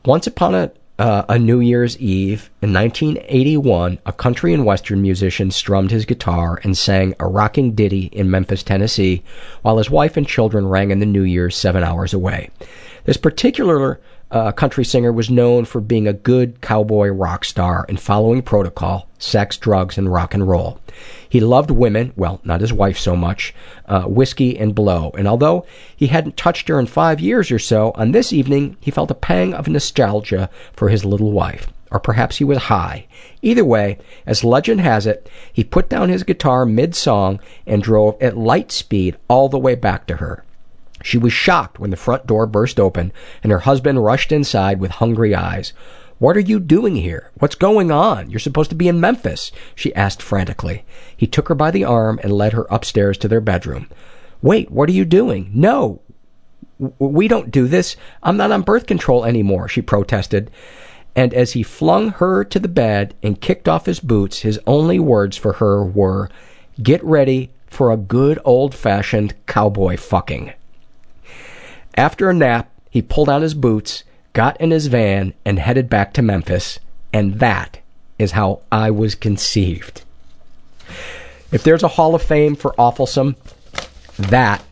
Once 0.05 0.27
upon 0.27 0.55
a, 0.55 0.71
uh, 0.99 1.25
a 1.29 1.39
New 1.39 1.61
Year's 1.61 1.99
Eve 1.99 2.51
in 2.63 2.73
1981, 2.73 3.99
a 4.07 4.13
country 4.13 4.55
and 4.55 4.65
western 4.65 5.03
musician 5.03 5.51
strummed 5.51 5.91
his 5.91 6.05
guitar 6.05 6.61
and 6.63 6.79
sang 6.79 7.15
a 7.19 7.27
rocking 7.27 7.75
ditty 7.75 8.07
in 8.07 8.31
Memphis, 8.31 8.63
Tennessee, 8.63 9.23
while 9.63 9.79
his 9.79 9.91
wife 9.91 10.17
and 10.17 10.27
children 10.27 10.67
rang 10.67 10.91
in 10.91 11.01
the 11.01 11.07
New 11.07 11.23
Year's 11.23 11.57
seven 11.57 11.83
hours 11.83 12.15
away. 12.15 12.51
This 13.05 13.17
particular 13.17 14.01
uh, 14.35 14.51
country 14.51 14.85
singer 14.85 15.13
was 15.13 15.31
known 15.31 15.65
for 15.65 15.81
being 15.81 16.09
a 16.09 16.13
good 16.13 16.61
cowboy 16.61 17.07
rock 17.07 17.45
star 17.45 17.87
and 17.89 18.01
following 18.01 18.43
protocol, 18.43 19.09
sex, 19.17 19.57
drugs, 19.57 19.97
and 19.97 20.13
rock 20.13 20.35
and 20.35 20.49
roll. 20.49 20.81
He 21.29 21.39
loved 21.39 21.71
women, 21.71 22.13
well, 22.17 22.41
not 22.43 22.61
his 22.61 22.73
wife 22.73 22.99
so 22.99 23.15
much, 23.15 23.55
uh, 23.87 24.03
whiskey 24.03 24.59
and 24.59 24.75
blow, 24.75 25.13
and 25.17 25.29
although 25.29 25.65
he 25.95 26.09
hadn't 26.09 26.37
touched 26.37 26.67
her 26.67 26.81
in 26.81 26.87
five 26.87 27.21
years 27.21 27.53
or 27.53 27.61
so, 27.61 27.93
on 27.95 28.11
this 28.11 28.33
evening 28.33 28.77
he 28.81 28.91
felt 28.91 29.11
a 29.13 29.15
pang 29.15 29.55
of 29.55 29.69
nostalgia 29.69 30.51
for 30.73 30.89
his 30.89 31.05
little 31.05 31.31
wife. 31.31 31.69
Or 31.93 32.01
perhaps 32.01 32.39
he 32.39 32.45
was 32.45 32.59
high. 32.59 33.07
Either 33.41 33.65
way, 33.65 33.99
as 34.27 34.43
legend 34.43 34.81
has 34.81 35.07
it, 35.07 35.31
he 35.53 35.63
put 35.63 35.89
down 35.89 36.09
his 36.09 36.25
guitar 36.25 36.67
mid 36.67 36.97
song 36.97 37.39
and 37.69 37.85
drove 37.85 38.21
at 38.21 38.37
light 38.37 38.73
speed 38.73 39.17
all 39.29 39.49
the 39.49 39.61
way 39.61 39.77
back 39.77 40.09
to 40.09 40.17
her. 40.17 40.43
She 41.05 41.19
was 41.19 41.35
shocked 41.35 41.79
when 41.79 41.91
the 41.91 41.99
front 41.99 42.27
door 42.27 42.47
burst 42.47 42.81
open 42.81 43.13
and 43.43 43.53
her 43.53 43.59
husband 43.59 44.03
rushed 44.03 44.33
inside 44.33 44.81
with 44.81 44.93
hungry 44.93 45.35
eyes. 45.35 45.75
What 46.19 46.35
are 46.35 46.41
you 46.41 46.59
doing 46.59 46.97
here? 46.97 47.31
What's 47.35 47.57
going 47.57 47.91
on? 47.91 48.31
You're 48.31 48.41
supposed 48.41 48.71
to 48.71 48.75
be 48.75 48.89
in 48.89 49.01
Memphis, 49.01 49.53
she 49.75 49.95
asked 49.95 50.23
frantically. 50.23 50.83
He 51.15 51.27
took 51.27 51.49
her 51.49 51.55
by 51.55 51.71
the 51.71 51.85
arm 51.85 52.19
and 52.23 52.33
led 52.33 52.55
her 52.55 52.67
upstairs 52.71 53.19
to 53.19 53.29
their 53.29 53.43
bedroom. 53.43 53.91
Wait, 54.41 54.71
what 54.71 54.89
are 54.89 54.93
you 54.93 55.05
doing? 55.05 55.51
No! 55.53 56.01
We 56.99 57.29
don't 57.29 57.51
do 57.51 57.69
this. 57.69 57.97
I'm 58.23 58.39
not 58.39 58.51
on 58.51 58.63
birth 58.63 58.87
control 58.87 59.27
anymore, 59.27 59.69
she 59.69 59.83
protested. 59.83 60.51
And 61.15 61.35
as 61.35 61.53
he 61.53 61.63
flung 61.63 62.13
her 62.13 62.45
to 62.45 62.59
the 62.59 62.67
bed 62.67 63.15
and 63.23 63.43
kicked 63.43 63.69
off 63.69 63.85
his 63.85 64.01
boots, 64.01 64.39
his 64.39 64.59
only 64.67 64.99
words 64.99 65.37
for 65.37 65.53
her 65.55 65.85
were, 65.85 66.31
Get 66.83 67.05
ready 67.05 67.51
for 67.67 67.93
a 67.93 67.99
good 67.99 68.39
old 68.43 68.75
fashioned 68.75 69.35
cowboy 69.47 69.99
fucking. 69.99 70.55
After 71.97 72.29
a 72.29 72.35
nap, 72.35 72.71
he 72.91 73.03
pulled 73.03 73.29
on 73.29 73.43
his 73.43 73.55
boots, 73.55 74.05
got 74.33 74.61
in 74.61 74.71
his 74.71 74.89
van, 74.89 75.35
and 75.45 75.59
headed 75.59 75.89
back 75.89 76.13
to 76.15 76.23
Memphis. 76.23 76.79
And 77.13 77.41
that 77.41 77.79
is 78.19 78.33
how 78.33 78.61
I 78.71 78.91
was 78.91 79.15
conceived. 79.15 80.03
If 81.53 81.63
there's 81.63 81.83
a 81.83 81.89
Hall 81.89 82.15
of 82.15 82.23
Fame 82.23 82.57
for 82.57 82.73
awfulsome, 82.73 83.37
that 84.19 84.65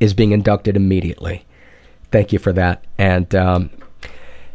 is 0.00 0.14
being 0.14 0.32
inducted 0.32 0.76
immediately. 0.76 1.44
Thank 2.10 2.32
you 2.32 2.38
for 2.38 2.52
that. 2.52 2.84
And 2.98 3.34
um, 3.34 3.70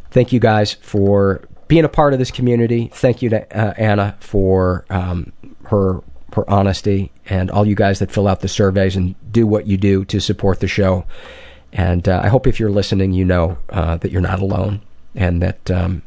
thank 0.09 0.31
you 0.31 0.39
guys 0.39 0.73
for 0.73 1.47
being 1.67 1.85
a 1.85 1.89
part 1.89 2.13
of 2.13 2.19
this 2.19 2.31
community. 2.31 2.89
Thank 2.93 3.21
you 3.21 3.29
to 3.29 3.57
uh, 3.57 3.73
Anna 3.77 4.17
for 4.19 4.85
um, 4.89 5.31
her 5.65 6.01
her 6.35 6.49
honesty 6.49 7.11
and 7.25 7.51
all 7.51 7.67
you 7.67 7.75
guys 7.75 7.99
that 7.99 8.09
fill 8.09 8.27
out 8.27 8.39
the 8.39 8.47
surveys 8.47 8.95
and 8.95 9.15
do 9.31 9.45
what 9.45 9.67
you 9.67 9.77
do 9.77 10.05
to 10.05 10.19
support 10.19 10.61
the 10.61 10.67
show. 10.67 11.05
And 11.73 12.07
uh, 12.07 12.21
I 12.23 12.27
hope 12.27 12.47
if 12.47 12.59
you're 12.59 12.69
listening, 12.71 13.13
you 13.13 13.25
know 13.25 13.57
uh, 13.69 13.97
that 13.97 14.11
you're 14.11 14.21
not 14.21 14.39
alone 14.41 14.81
and 15.15 15.41
that 15.41 15.71
um, 15.71 16.01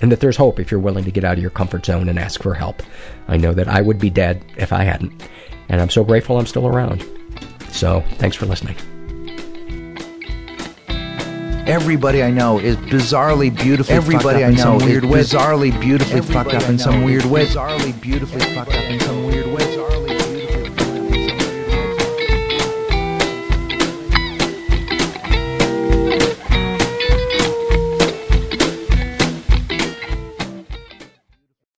and 0.00 0.10
that 0.12 0.20
there's 0.20 0.36
hope 0.36 0.58
if 0.60 0.70
you're 0.70 0.80
willing 0.80 1.04
to 1.04 1.10
get 1.10 1.24
out 1.24 1.34
of 1.36 1.42
your 1.42 1.50
comfort 1.50 1.84
zone 1.86 2.08
and 2.08 2.18
ask 2.18 2.42
for 2.42 2.54
help. 2.54 2.82
I 3.28 3.36
know 3.36 3.52
that 3.52 3.68
I 3.68 3.80
would 3.80 3.98
be 3.98 4.10
dead 4.10 4.44
if 4.56 4.72
I 4.72 4.84
hadn't, 4.84 5.28
and 5.68 5.80
I'm 5.80 5.90
so 5.90 6.04
grateful 6.04 6.38
I'm 6.38 6.46
still 6.46 6.66
around. 6.66 7.04
So 7.70 8.02
thanks 8.18 8.36
for 8.36 8.46
listening. 8.46 8.76
Everybody 11.66 12.22
I 12.22 12.30
know 12.30 12.58
is 12.58 12.76
bizarrely 12.76 13.54
beautifully 13.54 13.94
Everybody 13.94 14.24
fucked 14.24 14.36
up 14.36 14.42
I 14.42 14.48
in 14.48 14.56
some 14.58 14.78
know 14.78 14.86
weird 14.86 15.04
is 15.04 15.10
way. 15.10 15.20
bizarrely 15.20 15.80
beautifully 15.80 16.18
Everybody 16.18 16.50
fucked 16.50 16.62
up 16.64 16.70
in 16.70 16.78
some 16.78 17.04
weird 17.04 17.24
is 17.24 17.30
way. 17.30 17.46
Bizarrely 17.46 18.00
beautifully 18.00 18.40
fucked 18.54 18.72
up 18.74 18.84
in 18.90 18.98
some 19.00 19.26